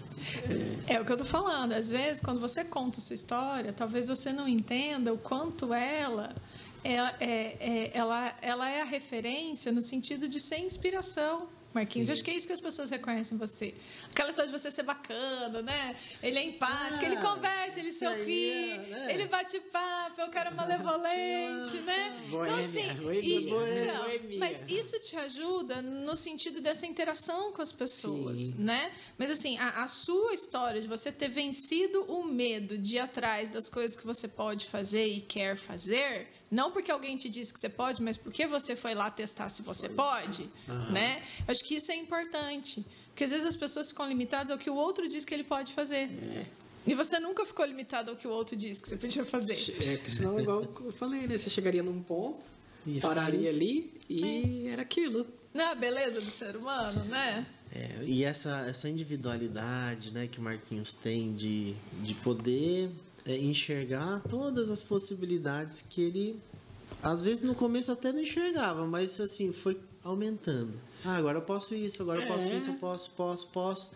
É 0.89 1.01
o 1.01 1.05
que 1.05 1.13
eu 1.13 1.17
tô 1.17 1.25
falando. 1.25 1.73
Às 1.73 1.89
vezes, 1.89 2.21
quando 2.21 2.41
você 2.41 2.65
conta 2.65 3.01
sua 3.01 3.15
história, 3.15 3.73
talvez 3.73 4.09
você 4.09 4.33
não 4.33 4.49
entenda 4.49 5.13
o 5.13 5.19
quanto 5.19 5.73
ela 5.73 6.35
é, 6.83 6.97
é- 6.97 7.57
é- 7.61 7.91
ela, 7.95 8.35
ela 8.43 8.69
é 8.69 8.81
a 8.83 8.85
referência 8.85 9.71
no 9.71 9.81
sentido 9.81 10.29
de 10.29 10.41
ser 10.41 10.59
inspiração. 10.59 11.49
Marquinhos, 11.75 12.09
eu 12.09 12.13
acho 12.13 12.23
que 12.25 12.31
é 12.31 12.35
isso 12.37 12.47
que 12.47 12.53
as 12.53 12.61
pessoas 12.61 12.89
reconhecem 12.91 13.35
em 13.37 13.39
você. 13.39 13.75
Aquela 14.11 14.31
história 14.31 14.51
de 14.51 14.57
você 14.59 14.71
ser 14.71 14.85
bacana, 14.85 15.61
né? 15.63 15.97
Ele 16.23 16.39
é 16.39 16.43
empático, 16.45 17.05
Ah, 17.05 17.07
ele 17.09 17.17
conversa, 17.17 17.81
ele 17.81 17.93
sorri, 17.93 18.51
é, 18.51 18.77
né? 18.79 19.13
ele 19.15 19.27
bate 19.27 19.59
papo, 19.61 20.21
é 20.21 20.25
o 20.25 20.31
cara 20.31 20.51
malevolente, 20.53 21.77
né? 21.79 22.17
Então, 22.27 22.39
Boêmia, 22.39 22.57
assim, 22.59 22.95
boêmia, 22.95 23.41
e- 23.41 23.49
boêmia. 23.49 23.93
não, 23.95 24.05
Boêmia. 24.05 24.39
mas 24.39 24.63
isso 24.69 24.99
te 25.01 25.17
ajuda 25.17 25.83
no 25.83 26.15
sentido 26.17 26.61
dessa 26.61 26.87
interação 26.87 27.53
com 27.53 27.61
as 27.63 27.73
pessoas, 27.73 28.41
Sim. 28.41 28.55
né? 28.59 28.93
Mas 29.19 29.31
assim, 29.31 29.59
a, 29.59 29.83
a 29.83 29.87
sua 29.89 30.33
história 30.33 30.81
de 30.81 30.89
você 30.89 31.11
ter 31.11 31.29
vencido 31.29 32.05
o 32.05 32.25
medo 32.25 32.79
de 32.79 32.97
ir 32.97 32.99
atrás 33.01 33.51
das 33.51 33.69
coisas 33.69 33.97
que 33.97 34.07
você 34.07 34.29
pode 34.29 34.67
fazer 34.67 35.07
e 35.07 35.21
quer 35.21 35.57
fazer, 35.57 36.29
não 36.51 36.71
porque 36.71 36.91
alguém 36.91 37.17
te 37.17 37.29
disse 37.29 37.53
que 37.53 37.61
você 37.61 37.69
pode, 37.69 38.03
mas 38.03 38.17
porque 38.17 38.47
você 38.47 38.77
foi 38.77 38.95
lá 38.95 39.11
testar 39.11 39.49
se 39.49 39.63
você 39.63 39.89
pode, 39.89 40.49
né? 40.91 41.23
Eu 41.47 41.53
Acho 41.53 41.65
que 41.65 41.75
isso 41.75 41.91
é 41.91 41.97
importante, 41.97 42.85
porque 43.09 43.25
às 43.25 43.31
vezes 43.31 43.47
as 43.47 43.57
pessoas 43.57 43.89
ficam 43.89 44.07
limitadas 44.09 44.51
ao 44.51 44.59
que 44.59 44.71
o 44.71 44.75
outro 44.75 45.09
diz 45.09 45.25
que 45.25 45.35
ele 45.35 45.45
pode 45.45 45.73
fazer. 45.73 46.09
É. 46.13 46.47
E 46.87 46.95
você 46.95 47.19
nunca 47.19 47.45
ficou 47.45 47.65
limitado 47.65 48.11
ao 48.11 48.17
que 48.17 48.27
o 48.27 48.31
outro 48.31 48.57
disse 48.57 48.83
que 48.83 48.89
você 48.89 48.97
podia 48.97 49.25
fazer. 49.25 49.55
É, 49.87 49.97
que 49.97 50.11
senão, 50.11 50.39
igual 50.39 50.63
eu 50.63 50.93
falei, 50.93 51.27
né? 51.27 51.39
Você 51.39 51.49
chegaria 51.49 51.83
num 51.83 52.03
ponto, 52.03 52.43
Ia 52.87 53.01
pararia 53.01 53.49
ali 53.49 53.93
e 54.09 54.69
era 54.69 54.83
aquilo. 54.83 55.27
Não 55.53 55.65
é 55.65 55.73
a 55.73 55.75
beleza 55.75 56.21
do 56.21 56.31
ser 56.31 56.57
humano, 56.57 57.05
né? 57.05 57.47
É, 57.73 58.05
e 58.05 58.23
essa, 58.23 58.67
essa 58.69 58.89
individualidade 58.89 60.13
né, 60.13 60.29
que 60.29 60.39
o 60.39 60.43
Marquinhos 60.43 60.95
tem 60.95 61.35
de, 61.35 61.75
de 62.03 62.15
poder 62.15 62.91
é, 63.27 63.37
enxergar 63.37 64.21
todas 64.29 64.71
as 64.71 64.83
possibilidades 64.83 65.83
que 65.89 66.03
ele, 66.03 66.41
às 67.03 67.23
vezes 67.23 67.43
no 67.43 67.55
começo 67.55 67.91
até 67.93 68.13
não 68.13 68.21
enxergava, 68.21 68.87
mas 68.87 69.19
assim, 69.21 69.53
foi 69.53 69.79
aumentando. 70.03 70.73
Ah, 71.05 71.17
agora 71.17 71.39
eu 71.39 71.43
posso 71.43 71.75
isso, 71.75 72.03
agora 72.03 72.23
eu 72.23 72.27
posso 72.29 72.47
É. 72.49 72.57
isso, 72.57 72.71
eu 72.71 72.75
posso, 72.75 73.11
posso, 73.13 73.47
posso. 73.49 73.91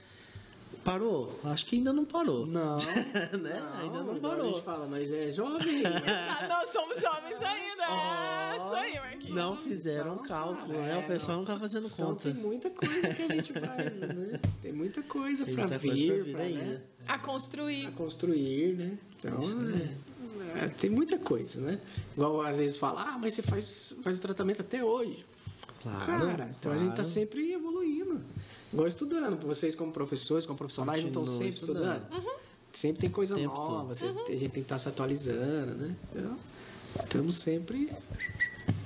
Parou? 0.84 1.38
Acho 1.44 1.66
que 1.66 1.76
ainda 1.76 1.92
não 1.92 2.04
parou. 2.04 2.46
Não. 2.46 2.76
né? 3.42 3.60
Não, 3.60 3.78
ainda 3.80 4.02
não 4.04 4.20
parou. 4.20 4.50
A 4.50 4.52
gente 4.54 4.64
fala, 4.64 4.86
nós 4.86 5.12
é 5.12 5.30
jovem. 5.32 5.82
Nós 6.48 6.68
somos 6.70 6.98
jovens 7.00 7.36
ainda. 7.42 7.82
É, 7.84 8.28
Oh, 8.60 8.64
Isso 8.64 8.74
aí, 8.74 8.94
Marquinhos. 9.00 9.34
Não 9.36 9.56
fizeram 9.56 10.12
Então, 10.14 10.24
cálculo, 10.24 10.74
cara, 10.74 10.82
né? 10.82 10.94
é, 10.94 10.98
O 10.98 11.06
pessoal 11.06 11.38
não. 11.38 11.44
não 11.44 11.52
tá 11.54 11.58
fazendo 11.58 11.86
Então 11.92 12.06
conta. 12.08 12.22
tem 12.32 12.34
muita 12.34 12.70
coisa 12.70 13.08
que 13.14 13.22
a 13.22 13.28
gente 13.34 13.52
faz, 13.52 13.92
né? 13.98 14.40
Tem 14.62 14.72
muita 14.72 15.02
coisa 15.02 15.44
Tem 15.44 15.54
pra 15.54 15.62
muita 15.68 15.78
coisa 15.80 15.94
vir, 15.96 16.14
pra 16.14 16.22
vir 16.24 16.32
pra, 16.34 16.44
ainda. 16.44 16.64
né? 16.64 16.80
A 17.06 17.18
construir. 17.18 17.86
a 17.86 17.90
construir, 17.92 18.74
né? 18.76 18.98
Então, 19.18 19.38
é, 20.56 20.64
é, 20.64 20.68
tem 20.68 20.88
muita 20.88 21.18
coisa, 21.18 21.60
né? 21.60 21.80
Igual 22.14 22.40
às 22.42 22.56
vezes 22.56 22.78
fala, 22.78 23.02
ah, 23.02 23.18
mas 23.18 23.34
você 23.34 23.42
faz, 23.42 23.94
faz 24.02 24.18
o 24.18 24.20
tratamento 24.20 24.60
até 24.60 24.82
hoje. 24.84 25.24
Claro. 25.82 26.06
Cara, 26.06 26.50
então 26.58 26.72
a 26.72 26.76
gente 26.76 26.88
tá 26.90 26.94
claro. 26.96 27.08
sempre 27.08 27.52
evoluindo. 27.52 28.20
Igual 28.72 28.86
estudando. 28.86 29.40
Vocês 29.46 29.74
como 29.74 29.92
professores, 29.92 30.46
como 30.46 30.56
profissionais, 30.58 31.02
não 31.02 31.08
estão 31.08 31.22
Continua 31.24 31.42
sempre 31.42 31.60
estudando. 31.60 32.06
Sempre 32.72 33.00
tem 33.00 33.10
coisa 33.10 33.34
Tempo 33.34 33.54
nova, 33.54 33.94
você- 33.94 34.04
a 34.04 34.12
gente 34.12 34.24
tem 34.26 34.48
que 34.50 34.60
estar 34.60 34.78
se 34.78 34.88
atualizando, 34.88 35.74
né? 35.74 35.96
Então, 36.08 36.38
estamos 37.02 37.34
sempre... 37.36 37.90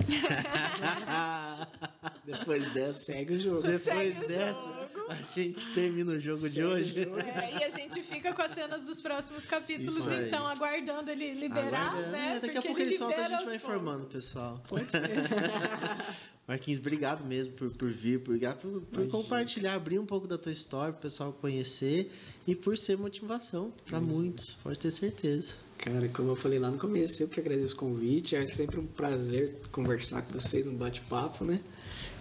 Depois 2.24 2.72
dessa. 2.72 2.92
Segue 3.04 3.34
o 3.34 3.38
jogo. 3.38 3.62
Depois 3.62 3.82
Segue 3.82 4.18
o 4.24 4.28
dessa, 4.28 4.60
jogo. 4.60 5.06
a 5.08 5.16
gente 5.34 5.68
termina 5.74 6.12
o 6.12 6.18
jogo 6.20 6.48
de 6.48 6.54
Segue 6.54 6.66
o 6.66 6.70
hoje. 6.70 7.04
jogo. 7.04 7.18
É, 7.18 7.58
e 7.60 7.64
a 7.64 7.68
gente 7.68 8.02
fica 8.02 8.32
com 8.32 8.42
as 8.42 8.50
cenas 8.52 8.84
dos 8.84 9.00
próximos 9.00 9.44
capítulos, 9.44 9.96
Isso 9.96 10.08
aí. 10.10 10.28
então, 10.28 10.46
aguardando 10.46 11.10
ele 11.10 11.34
liberar, 11.34 11.88
Aguardando. 11.90 12.12
né? 12.12 12.36
É, 12.36 12.40
daqui 12.40 12.50
a 12.58 12.62
Porque 12.62 12.68
pouco 12.68 12.80
ele 12.80 12.96
solta, 12.96 13.20
a 13.24 13.28
gente 13.28 13.44
vai 13.44 13.56
informando 13.56 14.04
o 14.04 14.06
pessoal. 14.06 14.62
Pode 14.68 14.90
ser. 14.90 15.00
Marquinhos, 16.46 16.80
obrigado 16.80 17.24
mesmo 17.24 17.52
por, 17.52 17.72
por 17.74 17.88
vir, 17.88 18.20
por, 18.20 18.36
por, 18.38 18.80
por 18.82 19.08
compartilhar, 19.08 19.74
abrir 19.74 19.98
um 19.98 20.06
pouco 20.06 20.26
da 20.26 20.36
tua 20.36 20.50
história, 20.50 20.92
para 20.92 20.98
o 20.98 21.02
pessoal 21.02 21.32
conhecer 21.32 22.10
e 22.46 22.54
por 22.54 22.76
ser 22.76 22.98
motivação 22.98 23.72
para 23.86 24.00
muitos, 24.00 24.54
pode 24.62 24.78
ter 24.78 24.90
certeza. 24.90 25.54
Cara, 25.78 26.08
como 26.08 26.30
eu 26.30 26.36
falei 26.36 26.58
lá 26.58 26.70
no 26.70 26.78
começo, 26.78 27.22
eu 27.22 27.28
que 27.28 27.40
agradeço 27.40 27.74
o 27.74 27.78
convite. 27.78 28.36
É 28.36 28.46
sempre 28.46 28.78
um 28.78 28.86
prazer 28.86 29.56
conversar 29.72 30.22
com 30.22 30.32
vocês, 30.38 30.66
um 30.66 30.74
bate-papo, 30.74 31.44
né? 31.44 31.60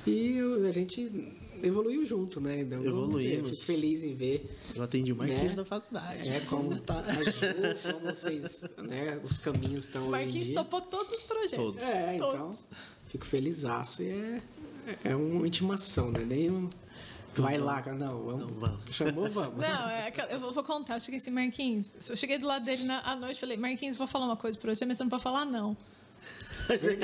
E 0.08 0.39
a 0.68 0.72
gente 0.72 1.12
evoluiu 1.64 2.04
junto, 2.06 2.41
né? 2.41 2.62
Então, 2.62 2.80
dizer, 2.80 2.89
Evoluímos. 2.89 3.52
Fico 3.52 3.64
feliz 3.64 4.04
em 4.04 4.16
ver 4.16 4.49
Eu 4.76 4.82
atendi 4.84 5.12
o 5.12 5.16
Marquinhos 5.16 5.43
Né? 5.52 5.56
da 5.56 5.66
faculdade. 5.66 6.28
é, 6.30 6.39
como 6.41 6.80
tá. 6.80 6.99
a 7.02 7.14
Ju, 7.14 7.32
como 7.91 8.16
vocês, 8.16 8.62
né? 8.80 9.20
Os 9.24 9.38
caminhos 9.39 9.86
estão 9.86 10.02
O 10.04 10.06
hoje 10.06 10.16
em 10.16 10.24
Marquinhos 10.26 10.47
dia. 10.47 10.56
topou 10.56 10.82
todos 10.82 11.12
os 11.12 11.22
projetos. 11.24 11.56
Todos. 11.58 11.84
É, 11.84 12.16
então, 12.16 12.32
Todos. 12.38 12.68
fico 13.08 13.26
felizaço. 13.26 14.02
E 14.02 14.10
é, 14.10 14.41
é 15.06 15.16
uma 15.16 15.47
intimação, 15.47 16.12
né? 16.12 16.26
Nem 16.26 16.49
um, 16.49 16.68
vai 17.36 17.60
lá, 17.60 17.80
cara. 17.82 17.95
Não, 17.95 18.24
vamos. 18.24 18.41
Não, 18.41 18.47
vamos. 18.60 18.82
Chamou, 18.95 19.30
vamos. 19.30 19.58
Não, 19.58 19.89
é 19.89 20.08
aquela- 20.08 20.32
eu 20.32 20.39
vou, 20.39 20.52
vou 20.52 20.64
contar. 20.64 20.95
Eu 20.95 20.99
cheguei 20.99 21.18
assim, 21.18 21.30
Marquinhos. 21.30 21.93
Eu 22.10 22.16
cheguei 22.16 22.39
do 22.39 22.47
lado 22.47 22.66
dele 22.66 22.84
na, 22.84 23.02
à 23.02 23.16
noite 23.16 23.38
e 23.38 23.39
falei, 23.39 23.56
Marquinhos, 23.58 23.95
vou 23.95 24.08
falar 24.08 24.26
uma 24.26 24.36
coisa 24.38 24.58
pra 24.58 24.74
você, 24.74 24.84
mas 24.84 24.97
você 24.97 25.04
não 25.04 25.10
pode 25.12 25.22
falar 25.22 25.45
não. 25.45 25.78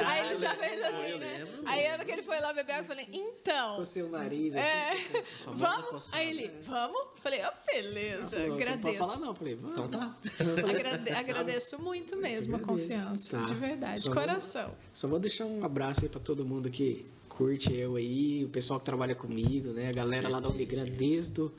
Aí 0.06 0.26
ele 0.26 0.36
já 0.36 0.56
fez 0.56 0.84
assim, 0.84 1.10
eu 1.12 1.18
né? 1.20 1.48
Aí 1.66 1.88
a 1.88 1.94
hora 1.94 2.06
que 2.06 2.12
ele 2.12 2.24
foi 2.24 2.40
lá 2.40 2.54
beber 2.54 2.74
água, 2.74 2.84
eu 2.84 2.88
falei, 2.88 3.08
então. 3.12 3.76
Cocei 3.78 4.04
o 4.04 4.10
nariz, 4.10 4.56
assim. 4.56 4.68
É, 4.68 5.24
famosa 5.44 5.66
vamos? 5.68 5.90
coçada. 5.90 6.18
Aí 6.18 6.30
ele, 6.30 6.52
vamos? 6.64 7.02
Falei, 7.22 7.42
ó, 7.44 7.52
beleza, 7.72 8.30
Falou, 8.38 8.46
Você 8.46 8.46
não 8.48 8.58
pode 8.58 8.64
agradeço. 8.64 8.98
falar, 8.98 9.18
não. 9.26 9.36
Falei, 9.36 9.56
vamos. 9.56 9.72
Então 9.72 9.88
tá. 9.90 10.18
Agrade- 10.70 11.10
agradeço 11.12 11.82
muito 11.82 12.16
mesmo 12.18 12.56
a 12.56 12.60
Agradeço. 12.60 12.88
confiança, 12.88 13.38
Tá. 13.38 13.44
de 13.44 13.54
verdade, 13.56 14.02
Só 14.02 14.10
de 14.10 14.16
vou- 14.16 14.24
coração. 14.24 14.76
Só 14.94 15.08
vou 15.08 15.20
deixar 15.20 15.46
um 15.46 15.64
abraço 15.66 16.02
aí 16.04 16.10
pra 16.10 16.20
todo 16.20 16.46
mundo 16.46 16.70
que 16.70 17.06
curte 17.30 17.74
eu 17.74 17.96
aí, 17.96 18.44
o 18.46 18.50
pessoal 18.50 18.80
que 18.80 18.86
trabalha 18.86 19.14
comigo, 19.16 19.70
né? 19.72 19.90
A 19.90 19.94
galera 19.94 20.28
lá 20.30 20.40
da 20.40 20.50
Unigram, 20.50 20.86
desde 20.86 21.42
o, 21.42 21.52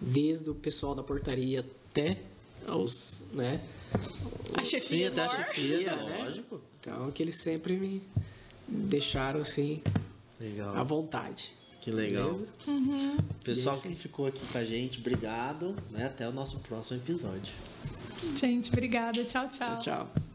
desde 0.00 0.50
o 0.50 0.54
pessoal 0.54 0.94
da 0.94 1.02
portaria 1.02 1.64
até 1.90 2.18
os, 2.66 3.24
né? 3.32 3.60
A 4.58 4.62
Sim, 4.62 4.70
chefia 4.70 5.08
até 5.08 5.22
a 5.22 5.28
chefia, 5.30 5.96
né? 5.96 6.24
lógico. 6.24 6.60
Então, 6.88 7.08
é 7.08 7.12
que 7.12 7.22
eles 7.22 7.40
sempre 7.42 7.76
me 7.76 8.02
deixaram 8.66 9.40
assim 9.40 9.82
legal. 10.40 10.76
à 10.76 10.82
vontade. 10.82 11.52
Que 11.80 11.90
legal. 11.90 12.32
Uhum. 12.66 13.16
Pessoal 13.42 13.76
é 13.76 13.80
que 13.88 13.94
ficou 13.94 14.26
aqui 14.26 14.44
com 14.46 14.58
a 14.58 14.64
gente, 14.64 14.98
obrigado. 15.00 15.74
Né? 15.90 16.06
Até 16.06 16.28
o 16.28 16.32
nosso 16.32 16.60
próximo 16.60 17.00
episódio. 17.00 17.54
Gente, 18.34 18.70
obrigada. 18.70 19.24
Tchau, 19.24 19.48
tchau. 19.48 19.80
Tchau, 19.80 20.08
tchau. 20.08 20.28